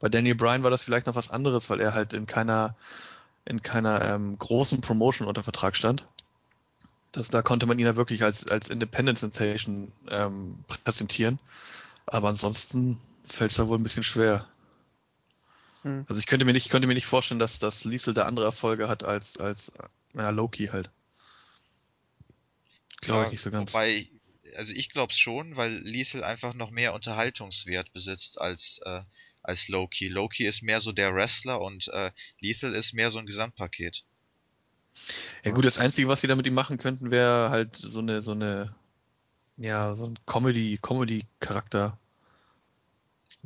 Bei 0.00 0.08
Daniel 0.08 0.34
Bryan 0.34 0.62
war 0.62 0.70
das 0.70 0.82
vielleicht 0.82 1.06
noch 1.06 1.14
was 1.14 1.30
anderes, 1.30 1.68
weil 1.70 1.80
er 1.80 1.94
halt 1.94 2.12
in 2.12 2.26
keiner 2.26 2.76
in 3.44 3.62
keiner 3.62 4.04
ähm, 4.04 4.38
großen 4.38 4.80
Promotion 4.82 5.26
unter 5.26 5.42
Vertrag 5.42 5.74
stand. 5.74 6.06
Das, 7.12 7.28
da 7.28 7.40
konnte 7.40 7.64
man 7.66 7.78
ihn 7.78 7.86
ja 7.86 7.96
wirklich 7.96 8.22
als, 8.22 8.46
als 8.46 8.68
Independent 8.68 9.18
Sensation 9.18 9.90
ähm, 10.10 10.58
präsentieren. 10.66 11.38
Aber 12.06 12.28
ansonsten 12.28 13.00
fällt 13.26 13.52
es 13.52 13.56
da 13.56 13.68
wohl 13.68 13.78
ein 13.78 13.82
bisschen 13.82 14.04
schwer. 14.04 14.46
Hm. 15.82 16.04
Also 16.08 16.18
ich 16.18 16.26
könnte 16.26 16.44
mir 16.44 16.52
nicht, 16.52 16.66
ich 16.66 16.70
könnte 16.70 16.86
mir 16.86 16.94
nicht 16.94 17.06
vorstellen, 17.06 17.40
dass, 17.40 17.58
dass 17.58 17.84
Liesel 17.84 18.12
da 18.12 18.24
andere 18.24 18.44
Erfolge 18.46 18.88
hat 18.88 19.04
als, 19.04 19.38
als 19.38 19.72
ja, 20.14 20.30
Loki 20.30 20.66
halt. 20.66 20.90
Glaube 23.00 23.20
Ja, 23.20 23.26
ich 23.26 23.32
nicht 23.32 23.42
so 23.42 23.50
ganz. 23.50 23.72
Wobei, 23.72 24.10
also 24.56 24.72
ich 24.72 24.90
glaube 24.90 25.12
es 25.12 25.18
schon, 25.18 25.56
weil 25.56 25.72
Lethal 25.72 26.24
einfach 26.24 26.52
noch 26.52 26.70
mehr 26.70 26.94
Unterhaltungswert 26.94 27.92
besitzt 27.92 28.40
als, 28.40 28.80
äh, 28.84 29.02
als 29.48 29.68
Loki. 29.68 30.08
Loki 30.08 30.46
ist 30.46 30.62
mehr 30.62 30.80
so 30.80 30.92
der 30.92 31.14
Wrestler 31.14 31.60
und 31.60 31.88
äh, 31.88 32.12
Lethal 32.40 32.74
ist 32.74 32.92
mehr 32.92 33.10
so 33.10 33.18
ein 33.18 33.26
Gesamtpaket. 33.26 34.04
Ja 35.44 35.52
gut, 35.52 35.64
das 35.64 35.78
Einzige, 35.78 36.08
was 36.08 36.20
sie 36.20 36.26
da 36.26 36.36
mit 36.36 36.46
ihm 36.46 36.54
machen 36.54 36.78
könnten, 36.78 37.10
wäre 37.10 37.50
halt 37.50 37.76
so 37.76 38.00
eine, 38.00 38.22
so 38.22 38.32
eine, 38.32 38.74
ja, 39.56 39.94
so 39.94 40.06
ein 40.06 40.18
Comedy, 40.26 40.78
Comedy-Charakter. 40.80 41.98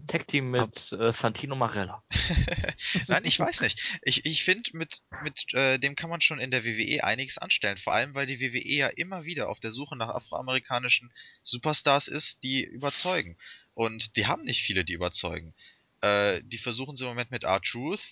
Tag-Team 0.07 0.51
mit 0.51 0.93
äh, 0.93 1.13
Santino 1.13 1.55
Marella. 1.55 2.03
Nein, 3.09 3.25
ich 3.25 3.39
weiß 3.39 3.61
nicht. 3.61 3.79
Ich, 4.03 4.25
ich 4.25 4.43
finde, 4.43 4.71
mit, 4.73 5.03
mit 5.23 5.45
äh, 5.53 5.79
dem 5.79 5.97
kann 5.97 6.09
man 6.09 6.23
schon 6.23 6.41
in 6.41 6.51
der 6.51 6.65
WWE 6.65 7.05
einiges 7.05 7.39
anstellen. 7.39 7.77
Vor 7.77 7.93
allem, 7.93 8.15
weil 8.15 8.27
die 8.27 8.41
WWE 8.41 8.67
ja 8.67 8.89
immer 8.89 9.25
wieder 9.25 9.51
auf 9.51 9.61
der 9.61 9.71
Suche 9.71 9.97
nach 9.97 10.09
afroamerikanischen 10.09 11.13
Superstars 11.43 12.09
ist, 12.09 12.43
die 12.43 12.65
überzeugen. 12.65 13.37
Und 13.75 14.17
die 14.17 14.27
haben 14.27 14.45
nicht 14.45 14.63
viele, 14.63 14.85
die 14.85 14.95
überzeugen. 14.95 15.55
Äh, 16.03 16.43
die 16.45 16.59
versuchen 16.59 16.97
sie 16.97 17.05
im 17.05 17.11
Moment 17.11 17.31
mit 17.31 17.45
R-Truth. 17.45 18.03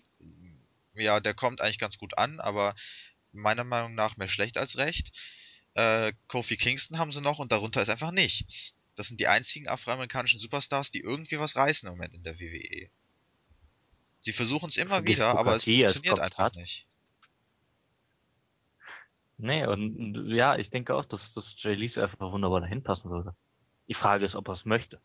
Ja, 0.95 1.21
der 1.21 1.35
kommt 1.35 1.61
eigentlich 1.61 1.79
ganz 1.79 1.99
gut 1.99 2.17
an, 2.17 2.41
aber 2.41 2.75
meiner 3.33 3.65
Meinung 3.65 3.95
nach 3.95 4.17
mehr 4.17 4.29
schlecht 4.29 4.57
als 4.57 4.77
recht. 4.77 5.13
Äh, 5.75 6.13
Kofi 6.29 6.57
Kingston 6.57 6.99
haben 6.99 7.13
sie 7.13 7.21
noch 7.21 7.39
und 7.39 7.53
darunter 7.53 7.83
ist 7.83 7.89
einfach 7.89 8.13
nichts. 8.13 8.75
Das 8.97 9.09
sind 9.09 9.21
die 9.21 9.29
einzigen 9.29 9.69
afroamerikanischen 9.69 10.41
Superstars, 10.41 10.91
die 10.91 11.01
irgendwie 11.01 11.39
was 11.39 11.57
reißen 11.57 11.89
im 11.89 11.95
Moment 11.95 12.15
in 12.15 12.23
der 12.23 12.39
WWE. 12.39 12.91
Sie 14.21 14.33
versuchen 14.33 14.69
es 14.69 14.77
immer 14.77 15.05
wieder, 15.05 15.29
aber 15.39 15.57
es 15.57 15.65
funktioniert 15.65 16.21
einfach 16.21 16.51
Kommentat. 16.51 16.57
nicht. 16.57 16.87
Nee, 19.39 19.67
und 19.67 20.29
ja, 20.29 20.57
ich 20.57 20.69
denke 20.69 20.95
auch, 20.95 21.07
dass, 21.07 21.33
dass 21.33 21.55
Jay 21.57 21.75
Lethal 21.75 22.05
einfach 22.05 22.31
wunderbar 22.31 22.61
dahin 22.61 22.83
passen 22.83 23.11
würde. 23.11 23.35
Die 23.89 23.95
Frage 23.95 24.27
ist, 24.27 24.37
ob 24.37 24.49
er 24.49 24.55
es 24.55 24.67
möchte. 24.67 25.01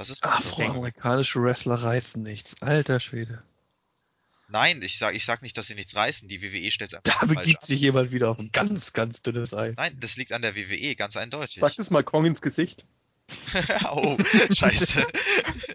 Das 0.00 0.08
ist 0.08 0.24
Afroamerikanische 0.24 1.42
Wrestler 1.42 1.74
reißen 1.74 2.22
nichts. 2.22 2.60
Alter 2.62 3.00
Schwede. 3.00 3.42
Nein, 4.48 4.80
ich 4.80 4.96
sag, 4.98 5.14
ich 5.14 5.26
sag 5.26 5.42
nicht, 5.42 5.58
dass 5.58 5.66
sie 5.66 5.74
nichts 5.74 5.94
reißen. 5.94 6.26
Die 6.26 6.40
WWE 6.40 6.70
stellt 6.70 6.94
einfach 6.94 7.20
Da 7.20 7.26
begibt 7.26 7.66
sich 7.66 7.82
jemand 7.82 8.10
wieder 8.10 8.30
auf 8.30 8.38
ein 8.38 8.50
ganz, 8.50 8.94
ganz 8.94 9.20
dünnes 9.20 9.52
Eis. 9.52 9.74
Nein, 9.76 9.98
das 10.00 10.16
liegt 10.16 10.32
an 10.32 10.40
der 10.40 10.56
WWE, 10.56 10.96
ganz 10.96 11.18
eindeutig. 11.18 11.60
sag 11.60 11.76
das 11.76 11.90
mal 11.90 12.02
Kong 12.02 12.24
ins 12.24 12.40
Gesicht. 12.40 12.86
oh, 13.92 14.16
scheiße. 14.50 15.06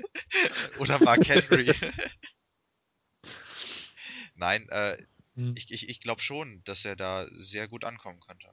Oder 0.80 0.98
Mark 1.04 1.28
Henry. 1.28 1.72
Nein, 4.34 4.68
äh, 4.70 4.98
Hm. 5.36 5.54
ich, 5.56 5.70
ich, 5.72 5.90
ich 5.90 6.00
glaube 6.00 6.22
schon, 6.22 6.64
dass 6.64 6.84
er 6.84 6.96
da 6.96 7.28
sehr 7.32 7.68
gut 7.68 7.84
ankommen 7.84 8.20
könnte. 8.22 8.48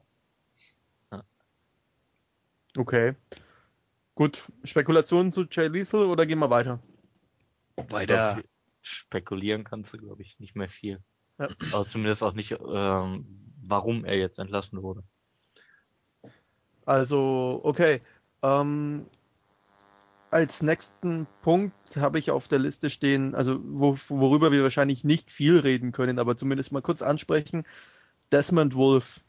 Okay. 2.77 3.15
Gut, 4.15 4.43
Spekulationen 4.65 5.33
zu 5.33 5.45
Jay 5.51 5.69
Lethal 5.69 6.05
oder 6.07 6.27
gehen 6.27 6.39
wir 6.39 6.51
weiter? 6.51 6.81
Weiter. 7.77 8.35
Glaub, 8.35 8.45
Spekulieren 8.83 9.65
kannst 9.65 9.95
du, 9.95 9.99
glaube 9.99 10.23
ich, 10.23 10.39
nicht 10.39 10.57
mehr 10.57 10.69
viel. 10.69 10.99
Ja. 11.39 11.49
Aber 11.73 11.87
zumindest 11.87 12.23
auch 12.23 12.35
nicht, 12.35 12.53
ähm, 12.53 13.39
warum 13.65 14.05
er 14.05 14.19
jetzt 14.19 14.39
entlassen 14.39 14.83
wurde. 14.83 15.03
Also, 16.85 17.61
okay. 17.63 18.03
Ähm, 18.43 19.07
als 20.31 20.63
nächsten 20.63 21.27
Punkt 21.43 21.97
habe 21.97 22.19
ich 22.19 22.31
auf 22.31 22.49
der 22.49 22.59
Liste 22.59 22.91
stehen, 22.91 23.35
also 23.35 23.61
wo, 23.63 23.97
worüber 24.09 24.51
wir 24.51 24.63
wahrscheinlich 24.63 25.05
nicht 25.05 25.31
viel 25.31 25.59
reden 25.59 25.93
können, 25.93 26.19
aber 26.19 26.37
zumindest 26.37 26.73
mal 26.73 26.83
kurz 26.83 27.03
ansprechen. 27.03 27.65
Desmond 28.33 28.75
Wolf. 28.75 29.21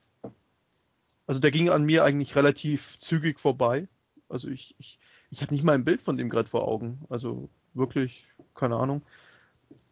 Also 1.27 1.39
der 1.39 1.51
ging 1.51 1.69
an 1.69 1.83
mir 1.83 2.03
eigentlich 2.03 2.35
relativ 2.35 2.99
zügig 2.99 3.39
vorbei. 3.39 3.87
Also 4.33 4.49
ich, 4.49 4.73
ich, 4.79 4.97
ich 5.29 5.43
habe 5.43 5.53
nicht 5.53 5.63
mal 5.63 5.73
ein 5.73 5.85
Bild 5.85 6.01
von 6.01 6.17
dem 6.17 6.27
gerade 6.27 6.49
vor 6.49 6.67
Augen. 6.67 7.05
Also 7.07 7.51
wirklich, 7.75 8.25
keine 8.55 8.77
Ahnung. 8.77 9.03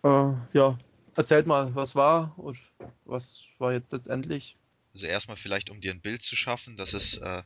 Äh, 0.03 0.33
ja, 0.53 0.79
erzählt 1.15 1.45
mal, 1.45 1.75
was 1.75 1.93
war 1.93 2.33
und 2.39 2.57
was 3.05 3.45
war 3.59 3.71
jetzt 3.71 3.91
letztendlich? 3.91 4.57
Also 4.95 5.05
erstmal 5.05 5.37
vielleicht, 5.37 5.69
um 5.69 5.79
dir 5.79 5.91
ein 5.91 6.01
Bild 6.01 6.23
zu 6.23 6.35
schaffen, 6.35 6.75
das 6.75 6.95
ist, 6.95 7.17
äh, 7.17 7.43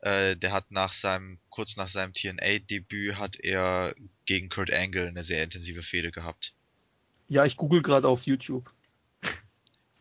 äh, 0.00 0.36
der 0.36 0.50
hat 0.50 0.72
nach 0.72 0.92
seinem, 0.92 1.38
kurz 1.48 1.76
nach 1.76 1.88
seinem 1.88 2.12
TNA-Debüt 2.12 3.16
hat 3.16 3.36
er 3.36 3.94
gegen 4.24 4.48
Kurt 4.48 4.72
Angle 4.72 5.06
eine 5.06 5.22
sehr 5.22 5.44
intensive 5.44 5.84
Fehde 5.84 6.10
gehabt. 6.10 6.54
Ja, 7.28 7.44
ich 7.44 7.56
google 7.56 7.82
gerade 7.82 8.08
auf 8.08 8.26
YouTube. 8.26 8.68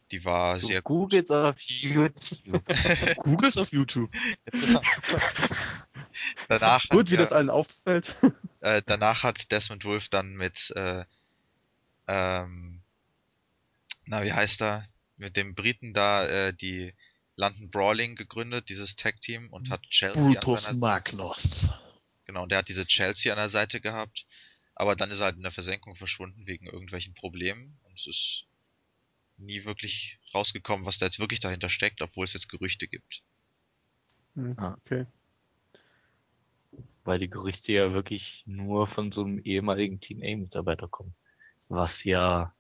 Die 0.10 0.26
war 0.26 0.57
Du 0.57 0.68
sehr 0.68 0.81
googelst 0.81 1.31
auf 1.31 1.60
YouTube. 1.60 2.64
Googles 3.18 3.57
auf 3.57 3.72
YouTube. 3.72 4.10
danach 6.47 6.88
Gut, 6.89 7.02
hat 7.02 7.11
wie 7.11 7.15
er- 7.15 7.19
das 7.19 7.31
allen 7.31 7.49
auffällt. 7.49 8.15
äh, 8.61 8.81
danach 8.85 9.23
hat 9.23 9.52
Desmond 9.52 9.84
Wolf 9.85 10.10
dann 10.10 10.34
mit, 10.34 10.72
äh, 10.76 11.06
ähm, 12.07 12.81
na, 14.06 14.23
wie 14.23 14.34
heißt 14.34 14.61
er? 14.61 14.88
Mit 15.18 15.38
dem 15.38 15.56
Briten 15.56 15.93
da, 15.93 16.27
äh, 16.27 16.53
die 16.53 16.93
London 17.38 17.69
Brawling 17.69 18.15
gegründet, 18.15 18.69
dieses 18.69 18.95
Tag-Team, 18.95 19.52
und 19.52 19.69
hat 19.69 19.81
Chelsea 19.89 20.22
an 20.22 20.34
Brutus 20.34 20.64
seiner 20.64 20.77
Magnus. 20.77 21.69
Genau, 22.26 22.43
und 22.43 22.52
der 22.52 22.60
hat 22.60 22.69
diese 22.69 22.85
Chelsea 22.85 23.31
an 23.31 23.38
der 23.38 23.49
Seite 23.49 23.81
gehabt, 23.81 24.26
aber 24.73 24.95
dann 24.95 25.11
ist 25.11 25.19
er 25.19 25.26
halt 25.26 25.38
in 25.38 25.43
der 25.43 25.52
Versenkung 25.52 25.95
verschwunden 25.95 26.47
wegen 26.47 26.65
irgendwelchen 26.65 27.14
Problemen 27.14 27.77
und 27.84 27.99
es 27.99 28.07
ist 28.07 28.43
nie 29.38 29.65
wirklich 29.65 30.19
rausgekommen, 30.34 30.85
was 30.85 30.97
da 30.97 31.06
jetzt 31.06 31.19
wirklich 31.19 31.39
dahinter 31.39 31.69
steckt, 31.69 32.02
obwohl 32.02 32.26
es 32.26 32.34
jetzt 32.34 32.49
Gerüchte 32.49 32.88
gibt. 32.88 33.22
Ah. 34.57 34.76
okay. 34.85 35.06
Weil 37.06 37.19
die 37.19 37.30
Gerüchte 37.30 37.72
ja 37.72 37.94
wirklich 37.94 38.44
nur 38.45 38.88
von 38.88 39.11
so 39.11 39.23
einem 39.23 39.40
ehemaligen 39.40 40.02
TNA-Mitarbeiter 40.02 40.88
kommen. 40.88 41.15
Was 41.69 42.03
ja 42.03 42.53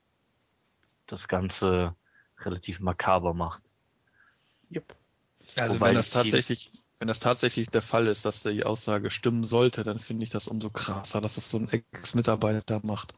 das 1.07 1.27
Ganze 1.27 1.95
relativ 2.39 2.79
makaber 2.79 3.33
macht. 3.33 3.63
Yep. 4.71 4.95
Also 5.55 5.75
Wobei 5.75 5.89
wenn 5.89 5.95
das 5.95 6.09
tatsächlich, 6.09 6.71
wenn 6.99 7.07
das 7.07 7.19
tatsächlich 7.19 7.69
der 7.69 7.81
Fall 7.81 8.07
ist, 8.07 8.25
dass 8.25 8.41
die 8.41 8.63
Aussage 8.63 9.11
stimmen 9.11 9.43
sollte, 9.43 9.83
dann 9.83 9.99
finde 9.99 10.23
ich 10.23 10.29
das 10.29 10.47
umso 10.47 10.69
krasser, 10.69 11.21
dass 11.21 11.35
das 11.35 11.49
so 11.49 11.57
ein 11.57 11.69
Ex-Mitarbeiter 11.69 12.81
macht. 12.83 13.13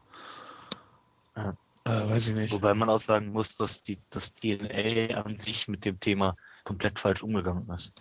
Ja. 1.36 1.56
Äh, 1.84 2.08
weiß 2.10 2.28
ich 2.28 2.34
nicht. 2.34 2.52
Wobei 2.52 2.74
man 2.74 2.90
auch 2.90 3.00
sagen 3.00 3.32
muss, 3.32 3.56
dass 3.56 3.82
die, 3.82 3.98
das 4.10 4.34
TNA 4.34 5.14
an 5.22 5.38
sich 5.38 5.68
mit 5.68 5.84
dem 5.84 6.00
Thema 6.00 6.36
komplett 6.64 6.98
falsch 6.98 7.22
umgegangen 7.22 7.68
ist. 7.70 7.94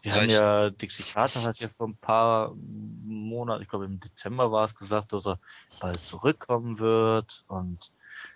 Sie 0.00 0.12
haben 0.12 0.28
ja, 0.30 0.70
Dixie 0.70 1.02
Carter 1.12 1.42
hat 1.42 1.58
ja 1.58 1.68
vor 1.68 1.88
ein 1.88 1.96
paar 1.96 2.54
Monaten, 2.54 3.62
ich 3.62 3.68
glaube 3.68 3.86
im 3.86 4.00
Dezember 4.00 4.52
war 4.52 4.64
es 4.64 4.74
gesagt, 4.76 5.12
dass 5.12 5.26
er 5.26 5.40
bald 5.80 6.00
zurückkommen 6.00 6.78
wird 6.78 7.44
und 7.48 7.92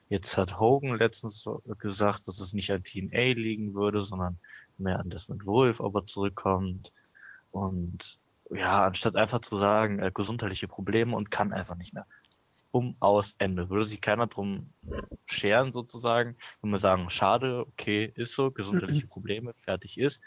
jetzt 0.08 0.36
hat 0.36 0.58
Hogan 0.58 0.96
letztens 0.96 1.44
gesagt, 1.78 2.28
dass 2.28 2.40
es 2.40 2.52
nicht 2.52 2.70
an 2.72 2.82
TNA 2.84 3.34
liegen 3.34 3.74
würde, 3.74 4.02
sondern 4.02 4.38
mehr 4.78 4.98
an 5.00 5.10
Desmond 5.10 5.46
Wolf, 5.46 5.80
ob 5.80 5.94
er 5.96 6.06
zurückkommt 6.06 6.92
und 7.52 8.18
ja, 8.50 8.84
anstatt 8.86 9.16
einfach 9.16 9.40
zu 9.40 9.56
sagen, 9.58 10.00
er 10.00 10.06
hat 10.06 10.14
gesundheitliche 10.14 10.68
Probleme 10.68 11.16
und 11.16 11.30
kann 11.30 11.52
einfach 11.52 11.76
nicht 11.76 11.94
mehr. 11.94 12.06
um 12.70 12.96
aus 13.00 13.34
Ende. 13.38 13.70
Würde 13.70 13.86
sich 13.86 14.00
keiner 14.00 14.26
drum 14.26 14.72
scheren 15.26 15.72
sozusagen. 15.72 16.36
Wenn 16.62 16.70
wir 16.70 16.78
sagen, 16.78 17.10
schade, 17.10 17.66
okay, 17.68 18.12
ist 18.16 18.34
so, 18.34 18.50
gesundheitliche 18.50 19.06
Probleme, 19.08 19.54
fertig 19.64 19.98
ist. 19.98 20.20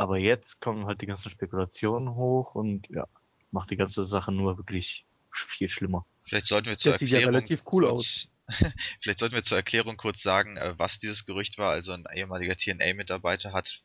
Aber 0.00 0.16
jetzt 0.16 0.62
kommen 0.62 0.86
halt 0.86 1.02
die 1.02 1.06
ganzen 1.06 1.28
Spekulationen 1.28 2.14
hoch 2.14 2.54
und 2.54 2.88
ja, 2.88 3.06
macht 3.50 3.70
die 3.70 3.76
ganze 3.76 4.06
Sache 4.06 4.32
nur 4.32 4.56
wirklich 4.56 5.04
viel 5.30 5.68
schlimmer. 5.68 6.06
Vielleicht 6.22 6.46
sollten 6.46 6.68
wir 6.70 6.78
zur 6.78 6.92
Das 6.92 7.00
sieht 7.00 7.10
ja 7.10 7.16
Erklärung 7.18 7.34
relativ 7.34 7.62
cool 7.70 7.86
kurz, 7.86 8.28
vielleicht 9.02 9.18
sollten 9.18 9.34
wir 9.34 9.42
zur 9.42 9.58
Erklärung 9.58 9.98
kurz 9.98 10.22
sagen, 10.22 10.56
äh, 10.56 10.72
was 10.78 11.00
dieses 11.00 11.26
Gerücht 11.26 11.58
war. 11.58 11.72
Also 11.72 11.92
ein 11.92 12.06
ehemaliger 12.14 12.56
TNA-Mitarbeiter 12.56 13.52
hat 13.52 13.82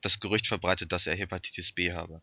das 0.00 0.18
Gerücht 0.18 0.48
verbreitet, 0.48 0.90
dass 0.90 1.06
er 1.06 1.14
Hepatitis 1.14 1.70
B 1.70 1.92
habe. 1.92 2.22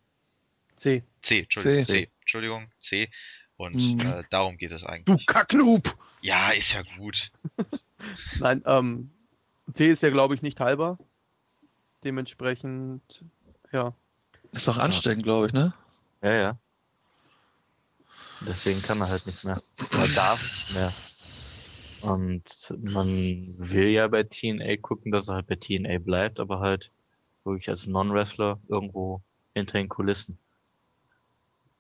C. 0.76 1.04
C, 1.22 1.40
Entschuldigung, 1.40 1.86
C, 1.86 1.92
C. 1.94 2.12
Entschuldigung, 2.20 2.70
C. 2.82 3.10
Und 3.56 3.76
Mhm. 3.76 4.02
äh, 4.02 4.24
darum 4.32 4.58
geht 4.58 4.72
es 4.72 4.82
Du 4.82 4.88
eigentlich. 4.90 5.26
Kacknoob! 5.28 5.98
Ja, 6.20 6.50
ist 6.50 6.74
ja 6.74 6.82
gut. 6.98 7.32
Nein, 8.40 8.64
ähm, 8.66 9.12
C 9.76 9.88
ist 9.88 10.04
ja, 10.04 10.10
glaube 10.10 10.36
ich, 10.36 10.42
nicht 10.42 10.60
heilbar. 10.60 11.00
Dementsprechend, 12.04 13.24
ja. 13.72 13.94
Ist 14.52 14.68
doch 14.68 14.78
ansteckend, 14.78 15.24
glaube 15.24 15.48
ich, 15.48 15.54
ne? 15.54 15.74
Ja, 16.22 16.34
ja. 16.34 16.58
Deswegen 18.42 18.82
kann 18.82 19.02
er 19.02 19.10
halt 19.10 19.26
nicht 19.26 19.44
mehr. 19.44 19.62
Er 19.92 20.08
darf 20.10 20.42
nicht 20.42 20.74
mehr. 20.74 20.94
Und 22.02 22.44
man 22.80 23.56
will 23.58 23.90
ja 23.90 24.08
bei 24.08 24.24
TNA 24.24 24.78
gucken, 24.78 25.12
dass 25.12 25.28
er 25.28 25.36
halt 25.36 25.48
bei 25.48 25.56
TNA 25.56 26.00
bleibt, 26.00 26.40
aber 26.40 26.60
halt 26.60 26.92
wirklich 27.44 27.70
als 27.70 27.86
Non-Wrestler 27.86 28.60
irgendwo 28.70 29.22
hinter 29.54 29.78
den 29.78 29.90
Kulissen. 29.90 30.38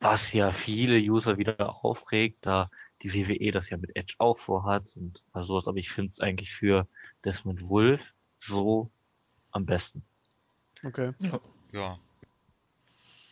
Was 0.02 0.34
ja 0.34 0.52
viele 0.52 0.98
User 0.98 1.38
wieder 1.38 1.84
aufregt, 1.84 2.46
da 2.46 2.70
die 3.02 3.14
WWE 3.14 3.52
das 3.52 3.70
ja 3.70 3.78
mit 3.78 3.96
Edge 3.96 4.16
auch 4.18 4.40
vorhat 4.40 4.96
und 4.96 5.24
sowas, 5.34 5.68
aber 5.68 5.78
ich 5.78 5.92
finde 5.92 6.10
es 6.12 6.20
eigentlich 6.20 6.52
für 6.52 6.88
Desmond 7.24 7.68
Wolf 7.70 8.14
so 8.38 8.90
am 9.52 9.66
besten. 9.66 10.04
Okay. 10.84 11.14
Ja. 11.72 11.98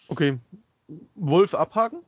Okay. 0.07 0.39
Wolf 1.15 1.53
abhaken? 1.53 2.01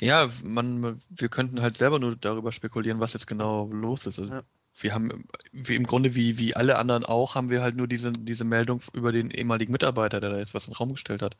Ja, 0.00 0.30
man, 0.42 1.00
wir 1.10 1.28
könnten 1.28 1.60
halt 1.60 1.76
selber 1.76 1.98
nur 1.98 2.16
darüber 2.16 2.52
spekulieren, 2.52 3.00
was 3.00 3.12
jetzt 3.12 3.26
genau 3.26 3.66
los 3.66 4.06
ist. 4.06 4.18
Also 4.18 4.32
Ja. 4.32 4.42
Wir 4.82 4.94
haben, 4.94 5.28
wie 5.52 5.74
im 5.76 5.84
Grunde 5.86 6.14
wie, 6.14 6.38
wie 6.38 6.56
alle 6.56 6.78
anderen 6.78 7.04
auch, 7.04 7.34
haben 7.34 7.50
wir 7.50 7.60
halt 7.60 7.76
nur 7.76 7.86
diese, 7.86 8.12
diese 8.12 8.44
Meldung 8.44 8.80
über 8.94 9.12
den 9.12 9.30
ehemaligen 9.30 9.72
Mitarbeiter, 9.72 10.20
der 10.20 10.30
da 10.30 10.38
jetzt 10.38 10.54
was 10.54 10.64
in 10.66 10.70
den 10.72 10.76
Raum 10.76 10.92
gestellt 10.92 11.20
hat. 11.20 11.36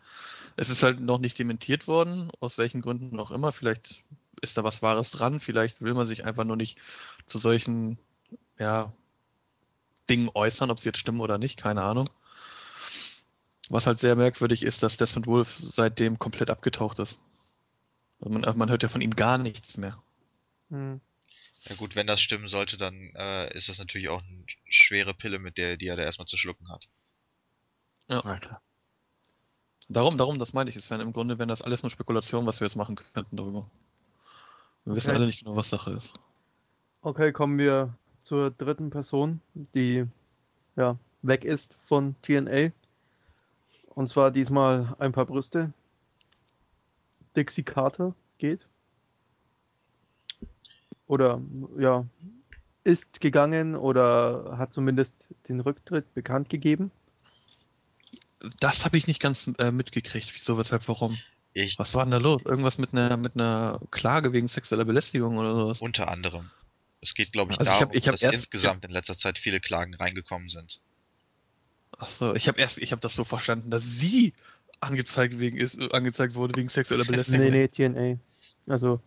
Es 0.56 0.68
ist 0.68 0.82
halt 0.82 1.00
noch 1.00 1.18
nicht 1.18 1.38
dementiert 1.38 1.86
worden, 1.88 2.30
aus 2.40 2.58
welchen 2.58 2.82
Gründen 2.82 3.18
auch 3.18 3.30
immer. 3.30 3.52
Vielleicht 3.52 4.04
ist 4.42 4.58
da 4.58 4.64
was 4.64 4.82
Wahres 4.82 5.10
dran, 5.10 5.40
vielleicht 5.40 5.80
will 5.80 5.94
man 5.94 6.06
sich 6.06 6.24
einfach 6.26 6.44
nur 6.44 6.56
nicht 6.56 6.76
zu 7.26 7.38
solchen, 7.38 7.98
ja, 8.58 8.92
Dingen 10.10 10.30
äußern, 10.34 10.70
ob 10.70 10.80
sie 10.80 10.88
jetzt 10.88 10.98
stimmen 10.98 11.20
oder 11.20 11.38
nicht, 11.38 11.56
keine 11.56 11.82
Ahnung. 11.82 12.10
Was 13.70 13.86
halt 13.86 14.00
sehr 14.00 14.16
merkwürdig 14.16 14.64
ist, 14.64 14.82
dass 14.82 14.96
Desmond 14.96 15.26
Wolf 15.26 15.48
seitdem 15.60 16.18
komplett 16.18 16.50
abgetaucht 16.50 16.98
ist. 16.98 17.18
Also 18.20 18.36
man, 18.36 18.58
man 18.58 18.68
hört 18.68 18.82
ja 18.82 18.88
von 18.88 19.00
ihm 19.00 19.14
gar 19.14 19.38
nichts 19.38 19.76
mehr. 19.76 20.02
Hm. 20.70 21.00
Ja 21.64 21.76
gut, 21.76 21.94
wenn 21.94 22.06
das 22.06 22.20
stimmen 22.20 22.48
sollte, 22.48 22.76
dann 22.76 23.12
äh, 23.14 23.56
ist 23.56 23.68
das 23.68 23.78
natürlich 23.78 24.08
auch 24.08 24.22
eine 24.22 24.44
schwere 24.68 25.14
Pille, 25.14 25.38
mit 25.38 25.56
der, 25.56 25.76
die 25.76 25.86
er 25.86 25.96
da 25.96 26.02
erstmal 26.02 26.26
zu 26.26 26.36
schlucken 26.36 26.68
hat. 26.68 26.88
Alter. 28.08 28.60
Darum, 29.88 30.18
darum, 30.18 30.38
das 30.38 30.52
meine 30.52 30.68
ich. 30.70 30.76
Es 30.76 30.90
wären 30.90 31.00
im 31.00 31.12
Grunde, 31.12 31.38
wenn 31.38 31.48
das 31.48 31.62
alles 31.62 31.82
nur 31.82 31.90
Spekulation, 31.90 32.46
was 32.46 32.60
wir 32.60 32.66
jetzt 32.66 32.76
machen 32.76 32.96
könnten 32.96 33.36
darüber. 33.36 33.70
Wir 34.84 34.96
wissen 34.96 35.10
Okay. 35.10 35.16
alle 35.16 35.26
nicht 35.26 35.40
genau, 35.40 35.54
was 35.54 35.70
Sache 35.70 35.92
ist. 35.92 36.12
Okay, 37.02 37.32
kommen 37.32 37.58
wir 37.58 37.94
zur 38.18 38.50
dritten 38.50 38.90
Person, 38.90 39.40
die 39.54 40.06
ja 40.76 40.96
weg 41.22 41.44
ist 41.44 41.78
von 41.86 42.16
TNA. 42.22 42.72
Und 44.00 44.06
zwar 44.08 44.30
diesmal 44.30 44.96
ein 44.98 45.12
paar 45.12 45.26
Brüste. 45.26 45.74
Dixie 47.36 47.64
Carter 47.64 48.14
geht. 48.38 48.60
Oder 51.06 51.42
ja, 51.78 52.06
ist 52.82 53.20
gegangen 53.20 53.76
oder 53.76 54.54
hat 54.56 54.72
zumindest 54.72 55.12
den 55.50 55.60
Rücktritt 55.60 56.14
bekannt 56.14 56.48
gegeben. 56.48 56.90
Das 58.58 58.86
habe 58.86 58.96
ich 58.96 59.06
nicht 59.06 59.20
ganz 59.20 59.50
äh, 59.58 59.70
mitgekriegt. 59.70 60.32
Wieso, 60.34 60.56
weshalb, 60.56 60.88
warum? 60.88 61.18
Ich 61.52 61.78
Was 61.78 61.92
war 61.92 62.02
denn 62.06 62.12
da 62.12 62.16
los? 62.16 62.42
Irgendwas 62.46 62.78
mit 62.78 62.94
einer 62.94 63.18
mit 63.18 63.34
einer 63.34 63.80
Klage 63.90 64.32
wegen 64.32 64.48
sexueller 64.48 64.86
Belästigung 64.86 65.36
oder 65.36 65.54
sowas? 65.54 65.80
unter 65.82 66.08
anderem. 66.08 66.50
Es 67.02 67.12
geht, 67.12 67.32
glaube 67.32 67.52
ich, 67.52 67.58
Also 67.58 67.68
ich 67.68 67.74
hab- 67.74 67.80
darum, 67.80 67.96
ich 67.98 68.06
hab 68.08 68.12
dass 68.14 68.22
erst- 68.22 68.34
insgesamt 68.36 68.82
in 68.86 68.92
letzter 68.92 69.18
Zeit 69.18 69.38
viele 69.38 69.60
Klagen 69.60 69.92
reingekommen 69.92 70.48
sind. 70.48 70.80
Ach 72.00 72.08
so, 72.08 72.34
ich 72.34 72.48
habe 72.48 72.58
erst, 72.58 72.78
ich 72.78 72.92
habe 72.92 73.02
das 73.02 73.14
so 73.14 73.24
verstanden, 73.24 73.70
dass 73.70 73.82
sie 73.84 74.32
angezeigt 74.80 75.38
wegen 75.38 75.58
ist, 75.58 75.78
äh, 75.78 75.90
angezeigt 75.92 76.34
wurde 76.34 76.56
wegen 76.56 76.70
sexueller 76.70 77.04
Belästigung. 77.04 77.50
Nee, 77.50 77.50
nee, 77.50 77.68
TNA. 77.68 78.18
Also, 78.66 79.00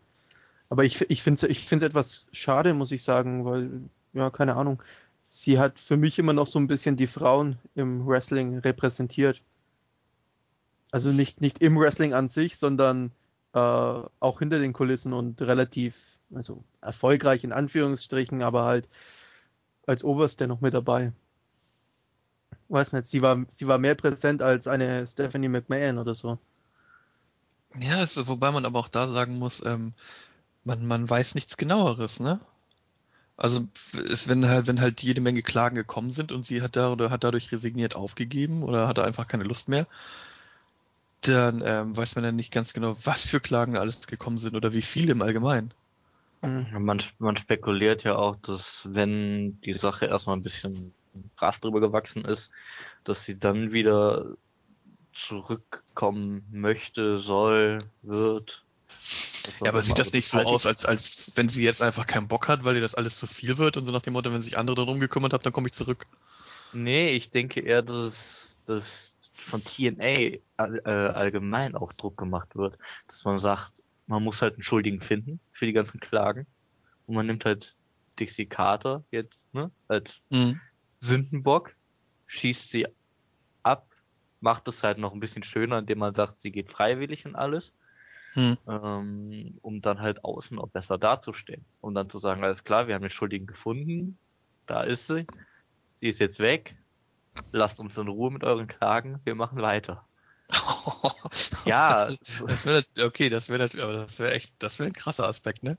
aber 0.70 0.84
ich, 0.84 1.02
ich 1.10 1.24
finde 1.24 1.48
es 1.48 1.52
ich 1.52 1.66
find's 1.66 1.84
etwas 1.84 2.28
schade, 2.32 2.76
muss 2.76 2.92
ich 2.92 3.02
sagen, 3.02 3.46
weil, 3.46 3.82
ja, 4.14 4.30
keine 4.30 4.56
Ahnung. 4.56 4.82
Sie 5.20 5.58
hat 5.58 5.80
für 5.80 5.98
mich 5.98 6.20
immer 6.20 6.34
noch 6.34 6.46
so 6.46 6.60
ein 6.60 6.68
bisschen 6.68 6.96
die 6.96 7.08
Frauen 7.08 7.58
im 7.74 8.06
Wrestling 8.06 8.60
repräsentiert. 8.60 9.42
Also 10.92 11.12
nicht, 11.12 11.42
nicht 11.42 11.64
im 11.64 11.76
Wrestling 11.80 12.14
an 12.14 12.30
sich, 12.30 12.58
sondern 12.58 13.12
äh, 13.54 13.58
auch 13.58 14.40
hinter 14.40 14.60
den 14.60 14.74
Kulissen 14.74 15.14
und 15.14 15.42
relativ, 15.42 15.96
also 16.36 16.64
erfolgreich 16.82 17.44
in 17.44 17.54
Anführungsstrichen, 17.54 18.44
aber 18.44 18.66
halt 18.66 18.88
als 19.88 20.04
Oberste 20.04 20.48
noch 20.48 20.62
mit 20.62 20.76
dabei. 20.76 21.12
Weiß 22.70 22.94
nicht, 22.94 23.08
sie 23.08 23.22
war, 23.22 23.46
sie 23.52 23.68
war 23.68 23.78
mehr 23.78 23.96
präsent 23.96 24.42
als 24.42 24.68
eine 24.68 25.06
Stephanie 25.06 25.50
McMahon 25.50 25.98
oder 25.98 26.16
so. 26.16 26.40
Ja, 27.80 28.02
es, 28.04 28.28
wobei 28.28 28.52
man 28.52 28.66
aber 28.66 28.80
auch 28.80 28.88
da 28.88 29.12
sagen 29.12 29.40
muss, 29.40 29.62
ähm, 29.66 29.94
man, 30.64 30.86
man 30.86 31.10
weiß 31.10 31.36
nichts 31.36 31.58
genaueres, 31.58 32.20
ne? 32.20 32.40
Also 33.36 33.68
es, 33.94 34.28
wenn 34.28 34.48
halt, 34.48 34.68
wenn 34.68 34.80
halt 34.80 35.02
jede 35.02 35.22
Menge 35.22 35.42
Klagen 35.42 35.76
gekommen 35.76 36.12
sind 36.12 36.32
und 36.32 36.46
sie 36.46 36.62
hat 36.62 36.76
da 36.76 36.92
oder 36.92 37.10
hat 37.10 37.24
dadurch 37.24 37.52
resigniert 37.52 37.96
aufgegeben 37.96 38.64
oder 38.64 38.88
hatte 38.88 39.04
einfach 39.04 39.28
keine 39.28 39.44
Lust 39.44 39.70
mehr, 39.70 39.88
dann 41.22 41.64
ähm, 41.66 41.96
weiß 41.98 42.16
man 42.16 42.26
ja 42.26 42.32
nicht 42.32 42.52
ganz 42.52 42.74
genau, 42.74 42.98
was 43.04 43.22
für 43.26 43.40
Klagen 43.40 43.78
alles 43.78 44.06
gekommen 44.08 44.40
sind 44.40 44.56
oder 44.56 44.74
wie 44.74 44.82
viele 44.82 45.14
im 45.14 45.22
Allgemeinen. 45.22 45.74
Man, 46.42 47.02
man 47.20 47.38
spekuliert 47.38 48.04
ja 48.04 48.18
auch, 48.18 48.36
dass 48.36 48.88
wenn 48.92 49.60
die 49.62 49.74
Sache 49.74 50.08
erstmal 50.08 50.36
ein 50.36 50.44
bisschen 50.44 50.94
Gras 51.38 51.60
drüber 51.60 51.80
gewachsen 51.80 52.26
ist, 52.26 52.52
dass 53.04 53.24
sie 53.26 53.38
dann 53.38 53.72
wieder 53.72 54.36
zurückkommen 55.12 56.46
möchte, 56.52 57.20
soll, 57.20 57.80
wird. 58.02 58.64
Ja, 59.62 59.70
aber 59.70 59.82
sieht 59.82 60.00
das 60.00 60.14
nicht 60.14 60.28
so 60.28 60.40
aus, 60.40 60.66
als, 60.66 60.86
als 60.86 61.32
wenn 61.36 61.50
sie 61.50 61.64
jetzt 61.64 61.82
einfach 61.82 62.08
keinen 62.08 62.28
Bock 62.28 62.48
hat, 62.48 62.64
weil 62.64 62.76
ihr 62.76 62.82
das 62.82 62.96
alles 62.96 63.18
zu 63.18 63.28
viel 63.28 63.58
wird 63.58 63.78
und 63.78 63.86
so 63.86 63.92
nach 63.92 64.02
dem 64.02 64.14
Motto, 64.14 64.32
wenn 64.32 64.42
sich 64.42 64.58
andere 64.58 64.76
darum 64.76 65.00
gekümmert 65.00 65.34
haben, 65.34 65.44
dann 65.44 65.54
komme 65.54 65.68
ich 65.68 65.74
zurück. 65.74 66.06
Nee, 66.72 67.10
ich 67.10 67.30
denke 67.30 67.60
eher, 67.60 67.82
dass, 67.82 68.64
dass 68.66 69.16
von 69.36 69.64
TNA 69.64 70.38
all, 70.58 70.82
äh, 70.86 70.90
allgemein 70.90 71.76
auch 71.76 71.94
Druck 71.94 72.18
gemacht 72.18 72.56
wird, 72.56 72.78
dass 73.08 73.26
man 73.26 73.38
sagt, 73.38 73.84
man 74.08 74.24
muss 74.24 74.42
halt 74.42 74.56
einen 74.56 74.64
Schuldigen 74.64 75.02
finden 75.02 75.40
für 75.52 75.66
die 75.66 75.74
ganzen 75.74 76.00
Klagen. 76.00 76.48
Und 77.06 77.16
man 77.16 77.26
nimmt 77.26 77.46
halt 77.46 77.76
Dixie 78.20 78.46
Carter 78.46 79.04
jetzt, 79.12 79.54
ne, 79.54 79.72
als 79.88 80.22
Mhm. 80.30 80.60
Sündenbock, 81.04 81.76
schießt 82.28 82.72
sie 82.72 82.88
ab, 83.62 83.88
macht 84.40 84.68
es 84.70 84.84
halt 84.84 84.98
noch 84.98 85.14
ein 85.14 85.20
bisschen 85.20 85.44
schöner, 85.44 85.80
indem 85.80 86.00
man 86.00 86.14
sagt, 86.14 86.40
sie 86.40 86.52
geht 86.52 86.72
freiwillig 86.72 87.26
und 87.26 87.36
alles, 87.36 87.74
Hm. 88.34 88.58
ähm, 88.68 89.60
um 89.62 89.82
dann 89.82 90.00
halt 90.00 90.24
außen 90.24 90.58
auch 90.60 90.70
besser 90.70 90.98
dazustehen. 90.98 91.66
Um 91.82 91.94
dann 91.94 92.10
zu 92.10 92.20
sagen, 92.20 92.44
alles 92.44 92.64
klar, 92.64 92.88
wir 92.88 92.96
haben 92.96 93.02
den 93.02 93.10
Schuldigen 93.10 93.48
gefunden, 93.48 94.18
da 94.66 94.82
ist 94.82 95.08
sie, 95.08 95.26
sie 95.96 96.08
ist 96.08 96.20
jetzt 96.20 96.40
weg, 96.40 96.76
lasst 97.52 97.82
uns 97.82 97.98
in 97.98 98.08
Ruhe 98.08 98.32
mit 98.32 98.46
euren 98.46 98.68
Klagen, 98.68 99.20
wir 99.26 99.36
machen 99.36 99.62
weiter. 99.62 100.08
Ja, 101.66 102.12
Das 102.48 102.66
wäre 102.66 102.86
okay, 103.02 103.30
das 103.30 103.50
wäre 103.50 103.64
aber 103.84 103.94
das 103.94 104.20
wäre 104.20 104.34
echt, 104.34 104.54
das 104.60 104.80
wäre 104.80 104.90
ein 104.90 104.94
krasser 104.94 105.28
Aspekt, 105.28 105.64
ne? 105.64 105.78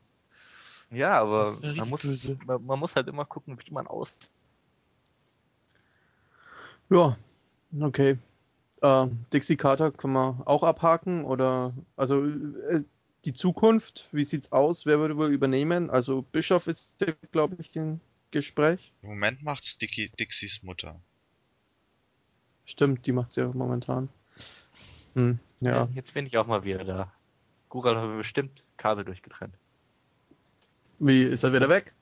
ja, 0.91 1.19
aber 1.21 1.61
wär 1.63 1.75
man 1.75 1.89
muss, 1.89 2.03
man, 2.47 2.65
man 2.65 2.79
muss 2.79 2.97
halt 2.97 3.09
immer 3.09 3.25
gucken, 3.25 3.59
wie 3.59 3.73
man 3.73 3.87
aus. 3.87 4.19
Ja, 6.91 7.17
okay. 7.81 8.19
Äh, 8.83 9.07
Dixie 9.33 9.57
Carter 9.57 9.91
können 9.91 10.13
wir 10.15 10.43
auch 10.47 10.63
abhaken 10.63 11.25
oder 11.25 11.73
also 11.97 12.25
äh, 12.25 12.83
die 13.25 13.33
Zukunft, 13.33 14.09
wie 14.13 14.25
sieht's 14.25 14.53
aus? 14.53 14.85
Wer 14.85 14.99
würde 14.99 15.17
wohl 15.17 15.31
übernehmen? 15.33 15.91
Also 15.91 16.23
Bischof 16.23 16.67
ist, 16.67 16.95
glaube 17.33 17.57
ich, 17.59 17.75
im 17.75 18.01
Gespräch. 18.31 18.93
Im 19.03 19.11
Moment 19.11 19.43
macht's 19.43 19.79
Dicky, 19.79 20.11
Dixies 20.19 20.61
Mutter. 20.63 21.01
Stimmt, 22.67 23.07
die 23.07 23.13
macht's 23.13 23.37
ja 23.37 23.49
momentan. 23.53 24.09
Hm, 25.15 25.39
ja. 25.61 25.89
Jetzt 25.95 26.13
bin 26.15 26.27
ich 26.27 26.37
auch 26.37 26.47
mal 26.47 26.65
wieder 26.65 26.85
da. 26.85 27.13
Gural 27.69 27.97
haben 27.97 28.11
wir 28.11 28.19
bestimmt 28.19 28.65
Kabel 28.77 29.05
durchgetrennt. 29.05 29.55
Wie, 30.99 31.23
ist 31.23 31.43
er 31.43 31.53
wieder 31.53 31.69
weg? 31.69 31.93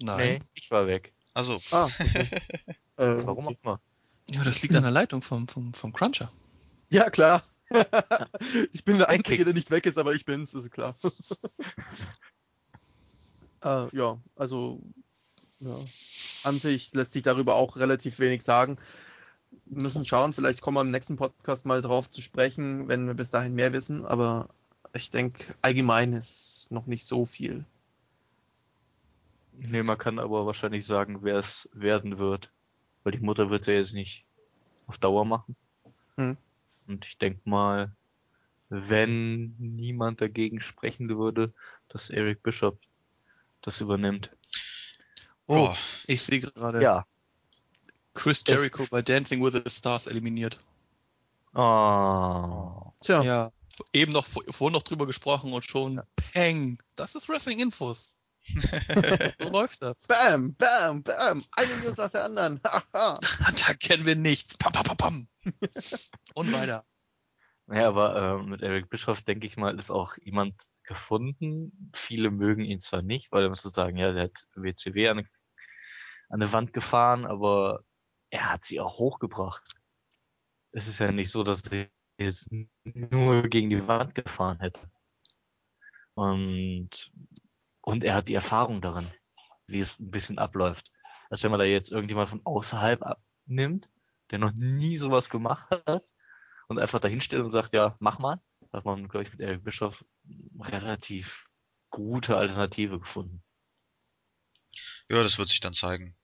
Nein. 0.00 0.18
Nee, 0.18 0.40
ich 0.54 0.70
war 0.70 0.86
weg. 0.86 1.12
Also, 1.34 1.58
Ah, 1.70 1.88
okay. 2.00 2.28
äh, 2.96 3.16
Warum 3.24 3.46
okay. 3.46 3.56
auch 3.60 3.64
immer. 3.64 3.80
Ja, 4.30 4.44
das 4.44 4.62
liegt 4.62 4.74
an 4.74 4.82
der 4.82 4.92
Leitung 4.92 5.22
vom, 5.22 5.46
vom, 5.46 5.74
vom 5.74 5.92
Cruncher. 5.92 6.32
Ja, 6.90 7.10
klar. 7.10 7.44
ich 8.72 8.84
bin 8.84 8.98
der 8.98 9.08
Ein 9.08 9.18
Einzige, 9.18 9.44
der 9.44 9.54
nicht 9.54 9.70
weg 9.70 9.86
ist, 9.86 9.98
aber 9.98 10.14
ich 10.14 10.24
bin's, 10.24 10.52
das 10.52 10.64
ist 10.64 10.70
klar. 10.70 10.96
äh, 13.64 13.96
ja, 13.96 14.18
also 14.36 14.80
ja. 15.60 15.78
an 16.44 16.58
sich 16.58 16.92
lässt 16.92 17.12
sich 17.12 17.22
darüber 17.22 17.54
auch 17.54 17.76
relativ 17.76 18.18
wenig 18.18 18.42
sagen. 18.42 18.78
Wir 19.66 19.82
müssen 19.82 20.04
schauen, 20.04 20.32
vielleicht 20.32 20.60
kommen 20.60 20.76
wir 20.76 20.82
im 20.82 20.90
nächsten 20.90 21.16
Podcast 21.16 21.66
mal 21.66 21.82
drauf 21.82 22.10
zu 22.10 22.20
sprechen, 22.20 22.88
wenn 22.88 23.06
wir 23.06 23.14
bis 23.14 23.30
dahin 23.30 23.54
mehr 23.54 23.72
wissen, 23.72 24.04
aber 24.04 24.48
ich 24.94 25.10
denke, 25.10 25.44
allgemein 25.62 26.12
ist 26.12 26.68
noch 26.70 26.86
nicht 26.86 27.04
so 27.04 27.24
viel. 27.24 27.64
Nee, 29.58 29.82
man 29.82 29.98
kann 29.98 30.18
aber 30.18 30.46
wahrscheinlich 30.46 30.86
sagen, 30.86 31.18
wer 31.22 31.38
es 31.38 31.68
werden 31.72 32.18
wird. 32.18 32.50
Weil 33.06 33.12
die 33.12 33.20
Mutter 33.20 33.50
wird 33.50 33.68
ja 33.68 33.74
jetzt 33.74 33.92
nicht 33.94 34.24
auf 34.88 34.98
Dauer 34.98 35.24
machen. 35.24 35.54
Hm. 36.16 36.36
Und 36.88 37.06
ich 37.06 37.16
denke 37.18 37.38
mal, 37.48 37.92
wenn 38.68 39.54
niemand 39.60 40.20
dagegen 40.20 40.60
sprechen 40.60 41.08
würde, 41.16 41.52
dass 41.88 42.10
Eric 42.10 42.42
Bishop 42.42 42.80
das 43.62 43.80
übernimmt. 43.80 44.32
Oh, 45.46 45.54
ja, 45.66 45.76
ich 46.08 46.20
sehe 46.20 46.40
gerade 46.40 46.82
Ja. 46.82 47.06
Chris 48.14 48.42
Es- 48.44 48.52
Jericho 48.52 48.82
bei 48.90 49.02
Dancing 49.02 49.40
with 49.40 49.52
the 49.52 49.70
Stars 49.70 50.08
eliminiert. 50.08 50.58
Oh. 51.54 52.90
Tja, 53.00 53.22
Ja. 53.22 53.52
Eben 53.92 54.10
noch 54.10 54.26
vor- 54.26 54.42
vorhin 54.50 54.72
noch 54.72 54.82
drüber 54.82 55.06
gesprochen 55.06 55.52
und 55.52 55.64
schon 55.64 56.02
Peng. 56.16 56.82
Das 56.96 57.14
ist 57.14 57.28
Wrestling 57.28 57.60
Infos. 57.60 58.10
So 59.38 59.48
läuft 59.50 59.82
das. 59.82 59.96
bam, 60.06 60.54
bam, 60.54 61.02
bam, 61.02 61.44
eine 61.52 61.76
News 61.78 61.96
nach 61.96 62.10
der 62.10 62.24
anderen. 62.24 62.60
Da 62.92 63.74
kennen 63.78 64.06
wir 64.06 64.16
nichts. 64.16 64.56
Pam, 64.58 64.72
pam, 64.72 64.84
pam, 64.84 64.96
pam. 64.96 65.28
Und 66.34 66.52
weiter. 66.52 66.84
Naja, 67.66 67.88
aber 67.88 68.40
ähm, 68.40 68.50
mit 68.50 68.62
Eric 68.62 68.88
Bischoff, 68.90 69.22
denke 69.22 69.46
ich 69.46 69.56
mal, 69.56 69.76
ist 69.76 69.90
auch 69.90 70.16
jemand 70.18 70.54
gefunden. 70.84 71.90
Viele 71.92 72.30
mögen 72.30 72.64
ihn 72.64 72.78
zwar 72.78 73.02
nicht, 73.02 73.32
weil 73.32 73.42
er 73.42 73.48
muss 73.48 73.62
so 73.62 73.70
sagen, 73.70 73.96
ja, 73.96 74.12
der 74.12 74.24
hat 74.24 74.46
WCW 74.54 75.08
an, 75.08 75.18
an 75.18 75.26
eine 76.30 76.52
Wand 76.52 76.72
gefahren, 76.72 77.26
aber 77.26 77.80
er 78.30 78.52
hat 78.52 78.64
sie 78.64 78.78
auch 78.78 78.98
hochgebracht. 78.98 79.74
Es 80.70 80.86
ist 80.86 81.00
ja 81.00 81.10
nicht 81.10 81.32
so, 81.32 81.42
dass 81.42 81.62
er 81.72 81.88
jetzt 82.18 82.48
nur 82.84 83.42
gegen 83.48 83.70
die 83.70 83.86
Wand 83.88 84.14
gefahren 84.14 84.60
hätte. 84.60 84.88
Und, 86.14 87.10
und 87.86 88.02
er 88.02 88.14
hat 88.14 88.26
die 88.26 88.34
Erfahrung 88.34 88.80
darin, 88.80 89.08
wie 89.68 89.78
es 89.78 90.00
ein 90.00 90.10
bisschen 90.10 90.38
abläuft. 90.38 90.90
Als 91.30 91.42
wenn 91.44 91.52
man 91.52 91.60
da 91.60 91.66
jetzt 91.66 91.92
irgendjemand 91.92 92.28
von 92.28 92.40
außerhalb 92.44 93.00
abnimmt, 93.02 93.90
der 94.30 94.40
noch 94.40 94.52
nie 94.52 94.96
sowas 94.96 95.30
gemacht 95.30 95.70
hat, 95.86 96.04
und 96.68 96.80
einfach 96.80 96.98
dahinstellt 96.98 97.44
und 97.44 97.52
sagt, 97.52 97.72
ja, 97.74 97.96
mach 98.00 98.18
mal, 98.18 98.40
da 98.72 98.78
hat 98.78 98.84
man, 98.84 99.06
glaube 99.06 99.22
ich, 99.22 99.30
mit 99.30 99.40
Eric 99.40 99.62
Bischoff 99.62 100.04
relativ 100.58 101.46
gute 101.90 102.36
Alternative 102.36 102.98
gefunden. 102.98 103.44
ja, 105.08 105.22
das 105.22 105.38
wird 105.38 105.48
sich 105.48 105.60
dann 105.60 105.72
zeigen. 105.72 106.16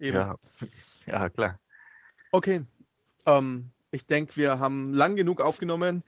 Eben. 0.00 0.16
Ja, 0.16 0.36
ja, 1.06 1.28
klar. 1.30 1.60
Okay. 2.32 2.66
Ähm, 3.26 3.70
ich 3.92 4.06
denke, 4.06 4.34
wir 4.34 4.58
haben 4.58 4.92
lang 4.92 5.14
genug 5.14 5.40
aufgenommen. 5.40 6.02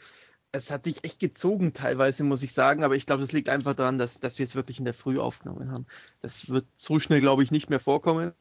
Es 0.54 0.70
hat 0.70 0.86
dich 0.86 1.02
echt 1.02 1.18
gezogen 1.18 1.72
teilweise, 1.72 2.22
muss 2.22 2.44
ich 2.44 2.52
sagen, 2.52 2.84
aber 2.84 2.94
ich 2.94 3.06
glaube, 3.06 3.22
das 3.22 3.32
liegt 3.32 3.48
einfach 3.48 3.74
daran, 3.74 3.98
dass, 3.98 4.20
dass 4.20 4.38
wir 4.38 4.44
es 4.44 4.54
wirklich 4.54 4.78
in 4.78 4.84
der 4.84 4.94
Früh 4.94 5.18
aufgenommen 5.18 5.72
haben. 5.72 5.86
Das 6.20 6.48
wird 6.48 6.64
so 6.76 7.00
schnell, 7.00 7.18
glaube 7.20 7.42
ich, 7.42 7.50
nicht 7.50 7.70
mehr 7.70 7.80
vorkommen. 7.80 8.32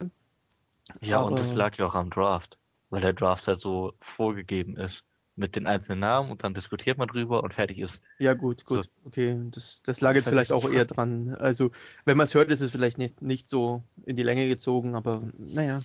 Ja, 1.02 1.22
und 1.24 1.40
das 1.40 1.50
Aber- 1.50 1.58
lag 1.58 1.76
ja 1.78 1.88
auch 1.88 1.96
am 1.96 2.12
Draft, 2.12 2.60
weil 2.92 3.02
der 3.02 3.14
Draft 3.14 3.48
halt 3.48 3.60
so 3.60 3.94
vorgegeben 4.00 4.78
ist 4.78 5.04
mit 5.36 5.56
den 5.56 5.66
einzelnen 5.66 6.02
Namen 6.02 6.30
und 6.30 6.44
dann 6.44 6.54
diskutiert 6.54 7.00
man 7.00 7.08
drüber 7.08 7.42
und 7.44 7.56
fertig 7.56 7.80
ist. 7.80 8.00
Ja, 8.20 8.36
gut, 8.36 8.64
gut. 8.66 8.88
Okay, 9.06 9.36
das, 9.50 9.82
das 9.84 10.00
lag 10.00 10.14
jetzt 10.14 10.28
Das 10.28 10.32
vielleicht 10.32 10.52
auch 10.52 10.62
so 10.62 10.70
eher 10.70 10.86
dran. 10.86 11.34
Also, 11.40 11.72
wenn 12.06 12.16
man 12.16 12.26
es 12.26 12.36
hört, 12.36 12.52
ist 12.52 12.62
es 12.62 12.70
vielleicht 12.72 13.00
nicht, 13.00 13.24
nicht 13.24 13.50
so 13.50 13.82
in 14.06 14.16
die 14.18 14.22
Länge 14.24 14.48
gezogen, 14.48 14.94
aber 14.94 15.24
naja. 15.40 15.82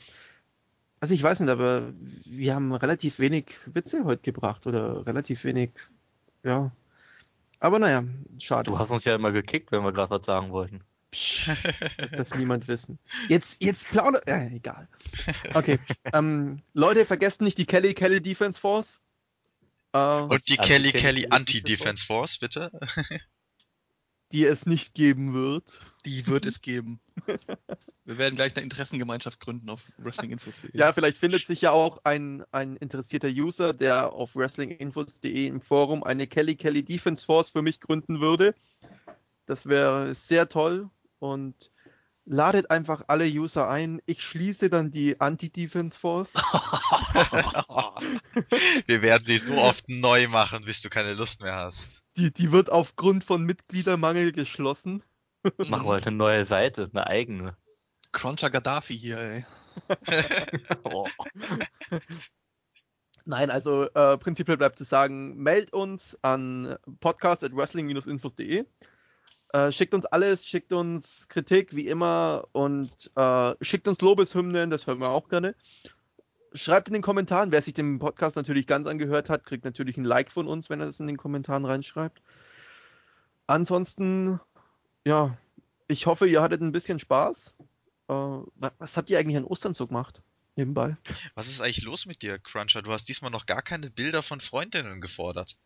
Also, 1.01 1.15
ich 1.15 1.23
weiß 1.23 1.41
nicht, 1.41 1.49
aber 1.49 1.95
wir 2.27 2.55
haben 2.55 2.75
relativ 2.75 3.19
wenig 3.19 3.47
Witze 3.65 4.05
heute 4.05 4.21
gebracht 4.21 4.67
oder 4.67 5.07
relativ 5.07 5.45
wenig, 5.45 5.71
ja. 6.49 6.73
Aber 7.61 7.79
naja, 7.79 8.05
schade. 8.39 8.71
Du 8.71 8.79
hast 8.79 8.91
uns 8.91 9.05
ja 9.05 9.15
immer 9.15 9.33
gekickt, 9.33 9.73
wenn 9.73 9.83
wir 9.83 9.93
gerade 9.93 10.11
was 10.11 10.25
sagen 10.27 10.51
wollten. 10.53 10.81
Psch, 11.11 11.49
das 11.97 12.11
darf 12.11 12.35
niemand 12.35 12.69
wissen. 12.69 12.99
Jetzt, 13.29 13.49
jetzt 13.61 13.89
plauder. 13.89 14.21
Äh, 14.29 14.55
egal. 14.57 14.89
Okay. 15.55 15.79
ähm, 16.13 16.61
Leute, 16.75 17.07
vergesst 17.07 17.41
nicht 17.41 17.59
die 17.59 17.67
Kelly 17.67 17.95
Kelly 17.95 18.21
Defense 18.21 18.61
Force. 18.61 19.01
Äh, 19.93 20.21
Und 20.21 20.47
die 20.49 20.57
Kelly- 20.57 20.93
Kelly 20.93 20.93
Kelly 20.93 21.27
Anti-Defense 21.31 22.05
Force, 22.07 22.39
bitte. 22.39 22.71
die 24.33 24.45
es 24.45 24.67
nicht 24.67 24.95
geben 24.95 25.35
wird. 25.35 25.81
Die 26.05 26.27
wird 26.27 26.47
es 26.47 26.61
geben. 26.61 27.01
Wir 28.05 28.19
werden 28.19 28.37
gleich 28.37 28.57
eine 28.57 28.65
Interessengemeinschaft 28.65 29.41
gründen 29.41 29.69
auf 29.69 29.83
wrestlinginfos.de. 29.99 30.71
Ja, 30.73 30.93
vielleicht 30.93 31.19
findet 31.19 31.47
sich 31.47 31.61
ja 31.61 31.73
auch 31.73 32.01
ein, 32.05 32.45
ein 32.53 32.77
interessierter 32.77 33.29
User, 33.29 33.75
der 33.75 34.13
auf 34.13 34.35
wrestlinginfos.de 34.35 35.47
im 35.47 35.61
Forum 35.61 36.03
eine 36.03 36.27
Kelly 36.27 36.57
Kelly 36.57 36.83
Defense 36.83 37.27
Force 37.27 37.51
für 37.51 37.63
mich 37.63 37.81
gründen 37.81 38.21
würde. 38.21 38.55
Das 39.47 39.67
wäre 39.67 40.15
sehr 40.15 40.49
toll 40.49 40.89
und 41.19 41.55
ladet 42.25 42.71
einfach 42.71 43.05
alle 43.09 43.27
User 43.27 43.69
ein. 43.69 44.01
Ich 44.07 44.23
schließe 44.23 44.71
dann 44.71 44.91
die 44.91 45.21
Anti-Defense 45.21 45.99
Force. 45.99 46.33
Wir 48.87 49.03
werden 49.03 49.25
die 49.27 49.39
so 49.39 49.55
oft 49.55 49.89
neu 49.89 50.29
machen, 50.29 50.65
bis 50.65 50.81
du 50.83 50.91
keine 50.91 51.15
Lust 51.15 51.41
mehr 51.41 51.57
hast. 51.57 52.03
Die, 52.19 52.33
die 52.33 52.51
wird 52.51 52.71
aufgrund 52.71 53.23
von 53.23 53.45
Mitgliedermangel 53.45 54.33
geschlossen. 54.33 55.05
Machen 55.59 55.87
wir 55.87 55.93
halt 55.93 56.07
eine 56.09 56.17
neue 56.17 56.45
Seite, 56.45 56.89
eine 56.93 57.07
eigene. 57.07 57.57
Cruncher 58.11 58.51
Gaddafi 58.51 58.99
hier, 58.99 59.19
ey. 59.19 59.47
Oh. 60.83 61.07
Nein, 63.25 63.51
also 63.51 63.85
äh, 63.85 64.19
prinzipiell 64.19 64.57
bleibt 64.57 64.79
zu 64.79 64.85
sagen, 64.85 65.37
meldet 65.37 65.73
uns 65.73 66.19
an 66.23 66.77
podcast.wrestling-infos.de. 66.99 68.65
Äh, 69.53 69.73
schickt 69.73 69.95
uns 69.95 70.05
alles, 70.07 70.45
schickt 70.45 70.73
uns 70.73 71.29
Kritik 71.29 71.77
wie 71.77 71.87
immer 71.87 72.47
und 72.53 72.91
äh, 73.15 73.55
schickt 73.61 73.87
uns 73.87 74.01
Lobeshymnen, 74.01 74.71
das 74.71 74.87
hören 74.87 74.99
wir 74.99 75.11
auch 75.11 75.29
gerne. 75.29 75.55
Schreibt 76.55 76.89
in 76.89 76.95
den 76.95 77.03
Kommentaren, 77.03 77.53
wer 77.53 77.63
sich 77.63 77.75
den 77.75 77.99
Podcast 77.99 78.37
natürlich 78.37 78.67
ganz 78.67 78.87
angehört 78.89 79.29
hat, 79.29 79.45
kriegt 79.45 79.65
natürlich 79.65 79.97
ein 79.97 80.05
Like 80.05 80.31
von 80.31 80.47
uns, 80.47 80.71
wenn 80.71 80.81
er 80.81 80.87
das 80.87 80.99
in 81.01 81.07
den 81.07 81.17
Kommentaren 81.19 81.65
reinschreibt. 81.65 82.23
Ansonsten, 83.47 84.41
ja, 85.05 85.37
ich 85.89 86.07
hoffe, 86.07 86.27
ihr 86.27 86.43
hattet 86.43 86.61
ein 86.61 86.73
bisschen 86.73 86.99
Spaß. 86.99 87.55
Äh, 88.09 88.13
wa- 88.13 88.73
was 88.79 88.97
habt 88.97 89.11
ihr 89.11 89.19
eigentlich 89.19 89.37
an 89.37 89.45
Ostern 89.45 89.75
so 89.75 89.87
gemacht? 89.87 90.23
Nebenbei. 90.57 90.97
Was 91.35 91.49
ist 91.49 91.61
eigentlich 91.61 91.85
los 91.85 92.07
mit 92.07 92.23
dir, 92.23 92.39
Cruncher? 92.39 92.83
Du 92.83 92.91
hast 92.91 93.09
diesmal 93.09 93.31
noch 93.31 93.47
gar 93.47 93.63
keine 93.63 93.91
Bilder 93.91 94.23
von 94.23 94.41
Freundinnen 94.41 95.01
gefordert. 95.01 95.57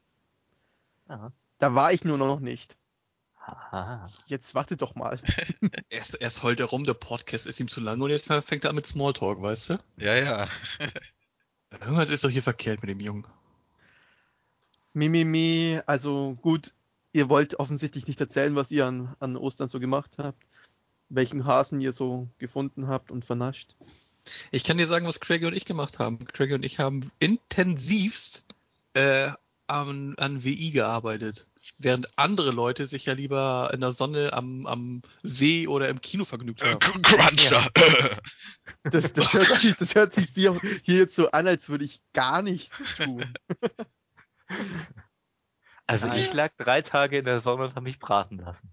Ja. 1.09 1.33
Da 1.59 1.75
war 1.75 1.93
ich 1.93 2.05
nur 2.05 2.19
noch 2.19 2.41
nicht. 2.41 2.77
Aha. 3.45 4.09
Jetzt 4.27 4.55
warte 4.55 4.77
doch 4.77 4.95
mal. 4.95 5.19
Erst, 5.91 6.21
erst 6.21 6.43
heult 6.43 6.61
er 6.61 6.67
rum, 6.67 6.85
der 6.85 6.95
Podcast 6.95 7.47
ist 7.47 7.59
ihm 7.59 7.69
zu 7.69 7.81
lang 7.81 8.01
und 8.01 8.11
jetzt 8.11 8.27
fängt 8.27 8.65
er 8.65 8.71
an 8.71 8.77
mit 8.77 8.87
Smalltalk, 8.87 9.43
weißt 9.43 9.71
du? 9.71 9.79
Ja, 9.97 10.15
ja. 10.15 10.49
Irgendwas 11.71 12.11
ist 12.11 12.25
doch 12.25 12.31
hier 12.31 12.43
verkehrt 12.43 12.83
mit 12.83 12.91
dem 12.91 13.01
Jungen. 13.01 13.27
Mimimi, 14.93 15.81
also 15.87 16.35
gut, 16.43 16.73
ihr 17.13 17.29
wollt 17.29 17.59
offensichtlich 17.59 18.07
nicht 18.07 18.21
erzählen, 18.21 18.55
was 18.55 18.71
ihr 18.71 18.87
an, 18.87 19.15
an 19.21 19.37
Ostern 19.37 19.69
so 19.69 19.81
gemacht 19.81 20.13
habt. 20.19 20.49
Welchen 21.09 21.45
Hasen 21.45 21.81
ihr 21.81 21.93
so 21.93 22.29
gefunden 22.39 22.89
habt 22.89 23.11
und 23.11 23.25
vernascht. 23.25 23.75
Ich 24.51 24.65
kann 24.65 24.79
dir 24.79 24.87
sagen, 24.87 25.07
was 25.07 25.21
Craig 25.21 25.43
und 25.45 25.55
ich 25.55 25.65
gemacht 25.65 25.99
haben. 25.99 26.25
Craig 26.25 26.53
und 26.53 26.65
ich 26.65 26.79
haben 26.79 27.11
intensivst 27.19 28.45
äh, 28.95 29.31
an, 29.67 30.15
an 30.17 30.45
WI 30.45 30.71
gearbeitet. 30.71 31.47
Während 31.79 32.19
andere 32.19 32.51
Leute 32.51 32.87
sich 32.87 33.07
ja 33.07 33.13
lieber 33.13 33.71
in 33.73 33.81
der 33.81 33.93
Sonne 33.93 34.33
am, 34.33 34.67
am 34.67 35.03
See 35.23 35.67
oder 35.67 35.89
im 35.89 36.01
Kino 36.01 36.25
vergnügt 36.25 36.63
Äh, 36.63 36.77
haben. 36.81 37.03
Cruncher! 37.03 37.71
Das, 38.85 39.13
das, 39.13 39.33
hört, 39.33 39.61
sich, 39.61 39.75
das 39.75 39.95
hört 39.95 40.13
sich 40.13 40.31
hier 40.31 40.61
jetzt 40.85 41.15
so 41.15 41.31
an, 41.31 41.47
als 41.47 41.69
würde 41.69 41.85
ich 41.85 42.01
gar 42.13 42.43
nichts 42.43 42.95
tun. 42.95 43.25
Also 45.87 46.07
Nein. 46.07 46.21
ich 46.21 46.33
lag 46.33 46.53
drei 46.57 46.81
Tage 46.81 47.19
in 47.19 47.25
der 47.25 47.41
Sonne 47.41 47.65
und 47.65 47.71
habe 47.71 47.83
mich 47.83 47.99
braten 47.99 48.39
lassen. 48.39 48.73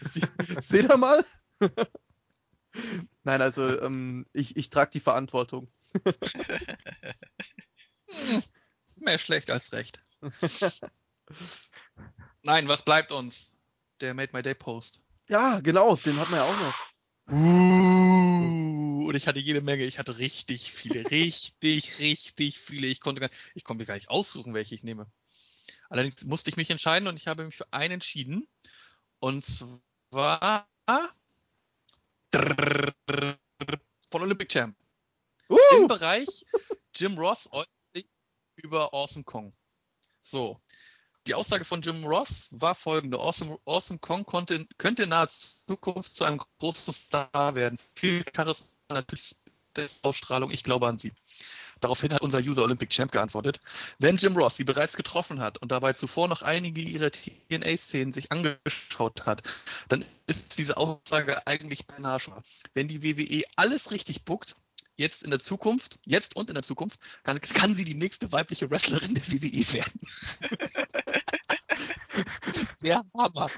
Sie, 0.00 0.22
seht 0.60 0.90
ihr 0.90 0.96
mal? 0.96 1.24
Nein, 3.22 3.40
also 3.40 3.80
ähm, 3.80 4.26
ich, 4.32 4.56
ich 4.56 4.68
trage 4.68 4.90
die 4.90 5.00
Verantwortung. 5.00 5.70
Mehr 8.96 9.18
schlecht 9.18 9.50
als 9.50 9.72
recht. 9.72 10.04
Nein, 12.42 12.68
was 12.68 12.84
bleibt 12.84 13.12
uns? 13.12 13.52
Der 14.00 14.14
Made 14.14 14.30
My 14.32 14.42
Day 14.42 14.54
Post. 14.54 15.00
Ja, 15.28 15.60
genau, 15.60 15.96
den 15.96 16.18
hat 16.18 16.30
man 16.30 16.40
ja 16.40 16.44
auch 16.44 16.60
noch. 16.60 16.94
Uh, 17.30 19.08
und 19.08 19.14
ich 19.14 19.26
hatte 19.26 19.38
jede 19.38 19.62
Menge. 19.62 19.84
Ich 19.84 19.98
hatte 19.98 20.18
richtig 20.18 20.72
viele, 20.72 21.04
richtig, 21.10 21.98
richtig 21.98 22.58
viele. 22.58 22.86
Ich 22.86 23.00
konnte 23.00 23.20
gar, 23.20 23.30
ich 23.54 23.64
konnte 23.64 23.82
mir 23.82 23.86
gar 23.86 23.94
nicht 23.94 24.10
aussuchen, 24.10 24.52
welche 24.52 24.74
ich 24.74 24.82
nehme. 24.82 25.10
Allerdings 25.88 26.24
musste 26.24 26.50
ich 26.50 26.56
mich 26.56 26.70
entscheiden 26.70 27.08
und 27.08 27.16
ich 27.16 27.26
habe 27.26 27.44
mich 27.44 27.56
für 27.56 27.72
einen 27.72 27.94
entschieden. 27.94 28.46
Und 29.20 29.44
zwar 29.46 30.68
von 34.10 34.22
Olympic 34.22 34.48
Champ. 34.52 34.76
Im 35.48 35.84
Uh, 35.84 35.88
Bereich 35.88 36.44
Jim 36.94 37.16
Ross 37.16 37.48
über 38.56 38.92
Awesome 38.92 39.24
Kong. 39.24 39.52
So. 40.22 40.60
Die 41.26 41.34
Aussage 41.34 41.64
von 41.64 41.80
Jim 41.80 42.04
Ross 42.04 42.48
war 42.50 42.74
folgende. 42.74 43.18
Awesome, 43.18 43.58
awesome 43.64 43.98
Kong 43.98 44.26
konnte, 44.26 44.66
könnte 44.76 45.04
in 45.04 45.08
naher 45.08 45.28
Zukunft 45.66 46.14
zu 46.14 46.24
einem 46.24 46.40
großen 46.58 46.92
Star 46.92 47.54
werden. 47.54 47.78
Viel 47.94 48.24
Charisma, 48.34 48.66
natürlich 48.90 49.34
Ausstrahlung. 50.02 50.50
Ich 50.50 50.62
glaube 50.64 50.86
an 50.86 50.98
sie. 50.98 51.12
Daraufhin 51.80 52.12
hat 52.12 52.22
unser 52.22 52.38
User 52.38 52.62
Olympic 52.62 52.92
Champ 52.92 53.10
geantwortet. 53.10 53.60
Wenn 53.98 54.16
Jim 54.16 54.36
Ross 54.36 54.56
sie 54.56 54.64
bereits 54.64 54.94
getroffen 54.94 55.40
hat 55.40 55.58
und 55.58 55.72
dabei 55.72 55.92
zuvor 55.94 56.28
noch 56.28 56.42
einige 56.42 56.80
ihrer 56.80 57.10
TNA-Szenen 57.10 58.12
sich 58.12 58.30
angeschaut 58.30 59.26
hat, 59.26 59.42
dann 59.88 60.04
ist 60.26 60.56
diese 60.56 60.76
Aussage 60.76 61.46
eigentlich 61.46 61.86
beinahe 61.86 62.20
schon. 62.20 62.34
Wenn 62.74 62.88
die 62.88 63.02
WWE 63.02 63.44
alles 63.56 63.90
richtig 63.90 64.24
bookt, 64.24 64.54
jetzt 64.96 65.22
in 65.22 65.30
der 65.30 65.40
Zukunft, 65.40 65.98
jetzt 66.04 66.36
und 66.36 66.50
in 66.50 66.54
der 66.54 66.62
Zukunft, 66.62 66.98
dann 67.24 67.40
kann 67.40 67.74
sie 67.74 67.84
die 67.84 67.94
nächste 67.94 68.30
weibliche 68.32 68.70
Wrestlerin 68.70 69.14
der 69.14 69.26
WWE 69.26 69.72
werden. 69.72 70.00
Der 72.82 73.02
Hammer. 73.16 73.50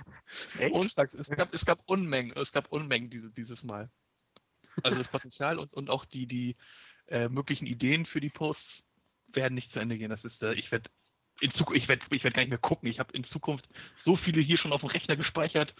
Echt? 0.59 0.75
Und 0.75 0.87
es 0.87 1.29
gab, 1.29 1.53
es 1.53 1.65
gab 1.65 1.81
Unmengen, 1.87 2.35
es 2.37 2.53
gab 2.53 2.73
Unmengen 2.73 3.11
diese, 3.11 3.31
dieses 3.31 3.63
Mal. 3.63 3.91
Also 4.83 4.99
das 4.99 5.09
Potenzial 5.09 5.59
und, 5.59 5.73
und 5.73 5.91
auch 5.91 6.05
die, 6.05 6.27
die 6.27 6.57
äh, 7.09 7.29
möglichen 7.29 7.67
Ideen 7.67 8.07
für 8.07 8.21
die 8.21 8.31
Posts 8.31 8.83
werden 9.29 9.55
nicht 9.55 9.73
zu 9.73 9.79
Ende 9.79 9.99
gehen. 9.99 10.11
Das 10.11 10.25
ist, 10.25 10.43
äh, 10.43 10.55
ich 10.55 10.71
werde 10.71 10.91
in 11.41 11.53
Zukunft, 11.53 11.83
ich 11.83 11.89
werde, 11.89 12.03
ich 12.11 12.25
werde 12.25 12.35
gar 12.35 12.43
nicht 12.43 12.51
mehr 12.51 12.59
gucken. 12.59 12.89
Ich 12.89 12.99
habe 12.99 13.13
in 13.13 13.25
Zukunft 13.25 13.67
so 14.05 14.17
viele 14.17 14.41
hier 14.41 14.59
schon 14.59 14.73
auf 14.73 14.81
dem 14.81 14.91
Rechner 14.91 15.17
gespeichert. 15.17 15.75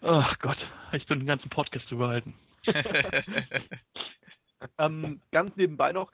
Ach 0.00 0.38
Gott, 0.38 0.58
ich 0.92 1.06
bin 1.06 1.20
den 1.20 1.26
ganzen 1.26 1.50
Podcast 1.50 1.90
überhalten. 1.90 2.34
Ähm, 4.78 5.20
ganz 5.30 5.56
nebenbei 5.56 5.92
noch, 5.92 6.10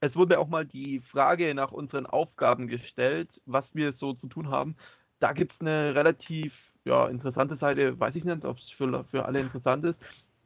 es 0.00 0.14
wurde 0.14 0.38
auch 0.38 0.48
mal 0.48 0.64
die 0.64 1.00
Frage 1.10 1.54
nach 1.54 1.72
unseren 1.72 2.06
Aufgaben 2.06 2.68
gestellt, 2.68 3.28
was 3.46 3.64
wir 3.72 3.92
so 3.94 4.14
zu 4.14 4.28
tun 4.28 4.50
haben. 4.50 4.76
Da 5.18 5.32
gibt 5.32 5.52
es 5.54 5.60
eine 5.60 5.94
relativ 5.94 6.52
ja, 6.84 7.08
interessante 7.08 7.56
Seite, 7.56 7.98
weiß 7.98 8.14
ich 8.14 8.24
nicht, 8.24 8.44
ob 8.44 8.58
es 8.58 8.70
für, 8.70 9.04
für 9.10 9.24
alle 9.24 9.40
interessant 9.40 9.84
ist. 9.84 9.98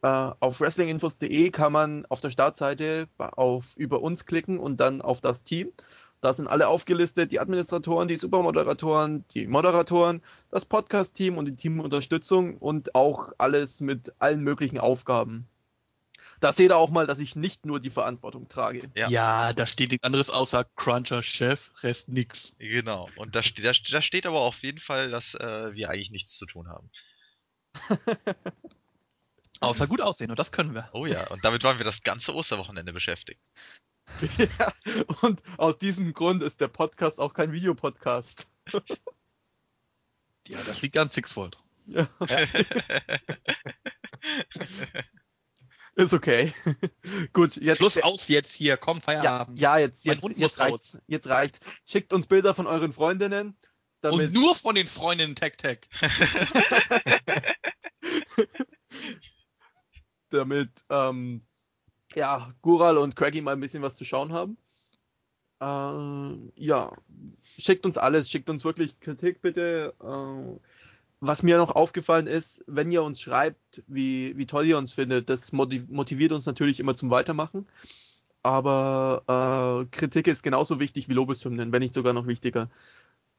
Äh, 0.03 0.31
auf 0.41 0.61
wrestlinginfos.de 0.61 1.51
kann 1.51 1.73
man 1.73 2.07
auf 2.07 2.21
der 2.21 2.31
Startseite 2.31 3.09
auf 3.19 3.65
über 3.77 4.03
uns 4.03 4.27
klicken 4.27 4.59
und 4.59 4.81
dann 4.81 5.03
auf 5.03 5.21
das 5.21 5.45
Team. 5.45 5.71
Da 6.23 6.33
sind 6.33 6.47
alle 6.47 6.69
aufgelistet, 6.69 7.33
die 7.33 7.41
Administratoren, 7.41 8.09
die 8.09 8.17
Supermoderatoren, 8.17 9.25
die 9.35 9.47
Moderatoren, 9.47 10.23
das 10.51 10.65
Podcast-Team 10.65 11.37
und 11.37 11.47
die 11.47 11.57
Teamunterstützung 11.57 12.59
und 12.59 12.95
auch 12.95 13.33
alles 13.39 13.81
mit 13.81 14.13
allen 14.21 14.43
möglichen 14.43 14.79
Aufgaben. 14.79 15.49
Da 16.43 16.53
seht 16.53 16.71
ihr 16.71 16.77
auch 16.77 16.91
mal, 16.91 17.07
dass 17.07 17.21
ich 17.21 17.37
nicht 17.37 17.67
nur 17.67 17.79
die 17.79 17.91
Verantwortung 17.91 18.49
trage. 18.49 18.91
Ja. 18.97 19.53
da 19.53 19.65
steht 19.65 19.93
nichts 19.93 20.03
anderes 20.03 20.29
außer 20.29 20.65
Cruncher, 20.75 21.23
Chef, 21.23 21.71
Rest 21.85 22.09
nix. 22.09 22.53
Genau. 22.59 23.09
Und 23.15 23.37
da, 23.37 23.45
ste 23.45 23.63
da, 23.63 23.71
da 23.71 24.03
steht 24.03 24.27
aber 24.27 24.41
auf 24.41 24.61
jeden 24.61 24.81
Fall, 24.81 25.13
dass 25.13 25.35
äh, 25.35 25.73
wir 25.73 25.89
eigentlich 25.89 26.11
nichts 26.11 26.37
zu 26.37 26.47
tun 26.47 26.67
haben. 26.67 26.91
Außer 29.61 29.87
gut 29.87 30.01
aussehen 30.01 30.31
und 30.31 30.39
das 30.41 30.51
können 30.51 30.75
wir. 30.75 30.91
Oh 30.93 31.07
ja, 31.07 31.29
und 31.29 31.45
damit 31.45 31.63
waren 31.63 31.79
wir 31.79 31.85
das 31.85 32.03
ganze 32.03 32.35
Osterwochenende 32.35 32.93
beschäftigt. 32.93 33.41
ja, 34.37 34.73
und 35.21 35.41
aus 35.59 35.79
diesem 35.79 36.13
Grund 36.13 36.43
ist 36.43 36.61
der 36.61 36.67
Podcast 36.67 37.21
auch 37.21 37.35
kein 37.35 37.53
Videopodcast. 37.53 38.51
Ja, 40.49 40.59
das 40.67 40.83
liegt 40.83 40.97
an 40.97 41.09
Sixfold. 41.09 41.57
Ja, 41.87 42.09
ist 45.95 46.13
okay. 46.13 46.53
Gut, 47.33 47.57
jetzt. 47.57 47.79
Schluss 47.79 47.99
aus 48.03 48.29
jetzt 48.29 48.53
hier, 48.53 48.77
komm, 48.77 48.99
ja, 48.99 49.03
Feierabend. 49.03 49.59
ja, 49.59 49.79
jetzt, 49.79 50.07
Mein 50.07 50.15
jetzt, 50.17 50.25
jetzt 50.25 50.39
muss 50.39 50.59
raus. 50.59 50.71
reicht's. 50.71 50.99
Jetzt 51.07 51.29
reicht's. 51.29 51.61
Schickt 51.85 52.13
uns 52.13 52.27
Bilder 52.27 52.55
von 52.55 52.67
euren 52.67 52.93
Freundinnen, 52.93 53.57
damit, 54.01 54.29
Und 54.29 54.33
nur 54.35 54.55
von 54.57 54.75
den 54.75 54.87
Freundinnen 54.87 55.37
Tech 55.37 55.57
Tech. 55.57 55.81
damit 60.31 60.71
ähm, 60.91 61.47
ja, 62.15 62.49
Gural 62.63 62.99
und 62.99 63.17
Craggy 63.17 63.41
mal 63.41 63.53
ein 63.53 63.61
bisschen 63.61 63.83
was 63.83 63.97
zu 63.97 64.05
schauen 64.05 64.33
haben. 64.33 64.57
Äh, 65.61 66.51
ja, 66.57 66.93
schickt 67.59 67.87
uns 67.87 67.97
alles, 67.97 68.31
schickt 68.31 68.51
uns 68.51 68.65
wirklich 68.65 68.99
Kritik 69.01 69.41
bitte. 69.41 69.95
Äh, 70.03 70.59
was 71.25 71.45
mir 71.45 71.57
noch 71.57 71.71
aufgefallen 71.71 72.27
ist, 72.27 72.65
wenn 72.67 72.91
ihr 72.91 73.05
uns 73.05 73.21
schreibt, 73.21 73.85
wie, 73.87 74.37
wie 74.37 74.47
toll 74.47 74.67
ihr 74.67 74.77
uns 74.77 74.93
findet, 74.93 75.31
das 75.31 75.53
motiv- 75.53 75.89
motiviert 75.89 76.33
uns 76.33 76.47
natürlich 76.47 76.81
immer 76.81 76.97
zum 76.97 77.11
Weitermachen. 77.11 77.69
Aber 78.43 79.87
äh, 79.87 79.97
Kritik 79.97 80.27
ist 80.27 80.43
genauso 80.43 80.81
wichtig 80.81 81.09
wie 81.09 81.13
Lobeshymnen, 81.13 81.71
wenn 81.71 81.81
nicht 81.81 81.95
sogar 81.95 82.13
noch 82.13 82.27
wichtiger. 82.27 82.69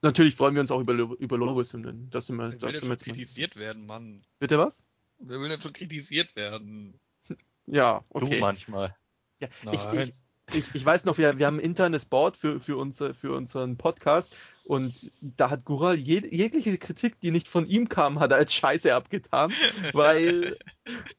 Natürlich 0.01 0.35
freuen 0.35 0.53
wir 0.55 0.61
uns 0.61 0.71
auch 0.71 0.79
über, 0.79 0.93
über 0.93 1.37
Lobeshymnen. 1.37 2.09
Das 2.09 2.27
sind 2.27 2.37
wir, 2.37 2.51
will 2.51 2.57
das 2.57 2.71
denn 2.71 2.79
sind 2.79 2.89
wir 2.89 2.95
kritisiert 2.95 3.57
werden, 3.57 3.85
Mann? 3.85 4.23
Bitte 4.39 4.57
was? 4.57 4.85
Wer 5.19 5.41
will 5.41 5.49
denn 5.49 5.61
schon 5.61 5.73
kritisiert 5.73 6.35
werden? 6.37 6.99
Ja, 7.65 8.03
Du 8.13 8.25
okay. 8.25 8.41
manchmal. 8.41 8.95
Ja, 9.39 9.47
Nein. 9.63 10.13
ich, 10.49 10.55
ich, 10.55 10.69
ich, 10.69 10.75
ich 10.75 10.85
weiß 10.85 11.05
noch, 11.05 11.17
wir, 11.17 11.37
wir 11.37 11.47
haben 11.47 11.57
ein 11.57 11.63
internes 11.63 12.03
Board 12.03 12.35
für, 12.35 12.59
für, 12.59 12.75
unser, 12.75 13.13
für 13.13 13.33
unseren 13.33 13.77
Podcast 13.77 14.35
und 14.65 15.11
da 15.21 15.49
hat 15.49 15.65
Gural 15.65 15.97
je, 15.97 16.21
jegliche 16.29 16.77
Kritik, 16.77 17.19
die 17.19 17.31
nicht 17.31 17.47
von 17.47 17.67
ihm 17.67 17.89
kam, 17.89 18.19
hat 18.19 18.31
er 18.31 18.37
als 18.37 18.53
Scheiße 18.53 18.93
abgetan, 18.95 19.53
weil, 19.93 20.57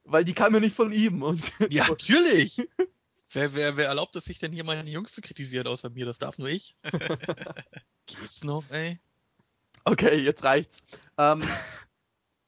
weil 0.05 0.25
die 0.25 0.33
kam 0.35 0.55
ja 0.55 0.61
nicht 0.61 0.75
von 0.75 0.93
ihm. 0.93 1.23
Und, 1.23 1.53
Ja, 1.71 1.89
natürlich. 1.89 2.63
wer, 3.33 3.55
wer, 3.55 3.77
wer 3.77 3.87
erlaubt 3.87 4.17
es 4.17 4.25
sich 4.25 4.39
denn 4.39 4.53
hier 4.53 4.65
meine 4.65 4.89
Jungs 4.89 5.13
zu 5.13 5.21
kritisieren 5.21 5.67
außer 5.67 5.91
mir? 5.91 6.07
Das 6.07 6.19
darf 6.19 6.39
nur 6.39 6.49
ich. 6.49 6.75
Geht's 8.07 8.45
noch, 8.45 8.71
ey? 8.71 8.99
Okay, 9.85 10.17
jetzt 10.21 10.43
reicht's. 10.45 10.79
Ähm, 11.19 11.47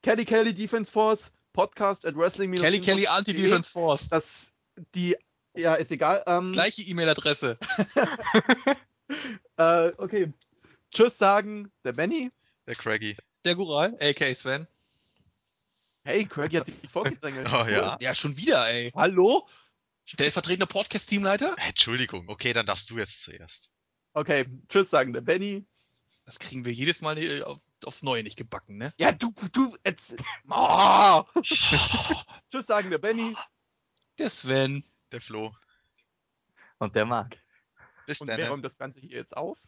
Kelly 0.02 0.24
Kelly 0.24 0.54
Defense 0.54 0.90
Force, 0.90 1.32
Podcast 1.52 2.06
at 2.06 2.16
Wrestling 2.16 2.52
Kelly 2.54 2.80
Kelly 2.80 3.06
Anti-Defense 3.06 3.70
Force. 3.70 4.08
Das, 4.08 4.52
die, 4.94 5.16
ja, 5.54 5.74
ist 5.74 5.92
egal. 5.92 6.22
Ähm, 6.26 6.52
Gleiche 6.52 6.82
E-Mail-Adresse. 6.82 7.58
äh, 9.58 9.92
okay. 9.98 10.32
Tschüss 10.92 11.18
sagen, 11.18 11.72
der 11.84 11.92
Benny. 11.92 12.30
Der 12.66 12.74
Craggy. 12.74 13.16
Der 13.44 13.54
Gural, 13.54 13.96
a.k.a. 14.00 14.34
Sven. 14.34 14.66
Hey, 16.06 16.24
Craig 16.24 16.54
hat 16.56 16.66
sich 16.66 16.74
vorgedrängelt. 16.88 17.48
Oh 17.52 17.66
ja. 17.66 17.96
Ja, 18.00 18.14
schon 18.14 18.36
wieder, 18.36 18.68
ey. 18.68 18.92
Hallo? 18.94 19.48
Stellvertretender 20.04 20.66
Podcast-Teamleiter? 20.66 21.56
Entschuldigung, 21.58 22.28
okay, 22.28 22.52
dann 22.52 22.64
darfst 22.64 22.88
du 22.90 22.98
jetzt 22.98 23.24
zuerst. 23.24 23.70
Okay, 24.12 24.46
tschüss 24.68 24.88
sagen, 24.88 25.12
der 25.12 25.20
Benny. 25.20 25.66
Das 26.24 26.38
kriegen 26.38 26.64
wir 26.64 26.72
jedes 26.72 27.00
Mal 27.00 27.18
äh, 27.18 27.42
auf, 27.42 27.58
aufs 27.84 28.04
Neue 28.04 28.22
nicht 28.22 28.36
gebacken, 28.36 28.76
ne? 28.76 28.94
Ja, 28.98 29.10
du, 29.10 29.34
du, 29.52 29.76
jetzt. 29.84 30.16
Oh. 30.48 31.24
tschüss 31.42 32.66
sagen, 32.66 32.90
der 32.90 32.98
Benny. 32.98 33.36
Der 34.18 34.30
Sven. 34.30 34.84
Der 35.10 35.20
Flo. 35.20 35.56
Und 36.78 36.94
der 36.94 37.04
Marc. 37.04 37.36
Bis 38.06 38.20
Und 38.20 38.28
dann. 38.28 38.38
wer 38.38 38.50
räumt 38.50 38.64
das 38.64 38.78
Ganze 38.78 39.00
hier 39.00 39.18
jetzt 39.18 39.36
auf? 39.36 39.58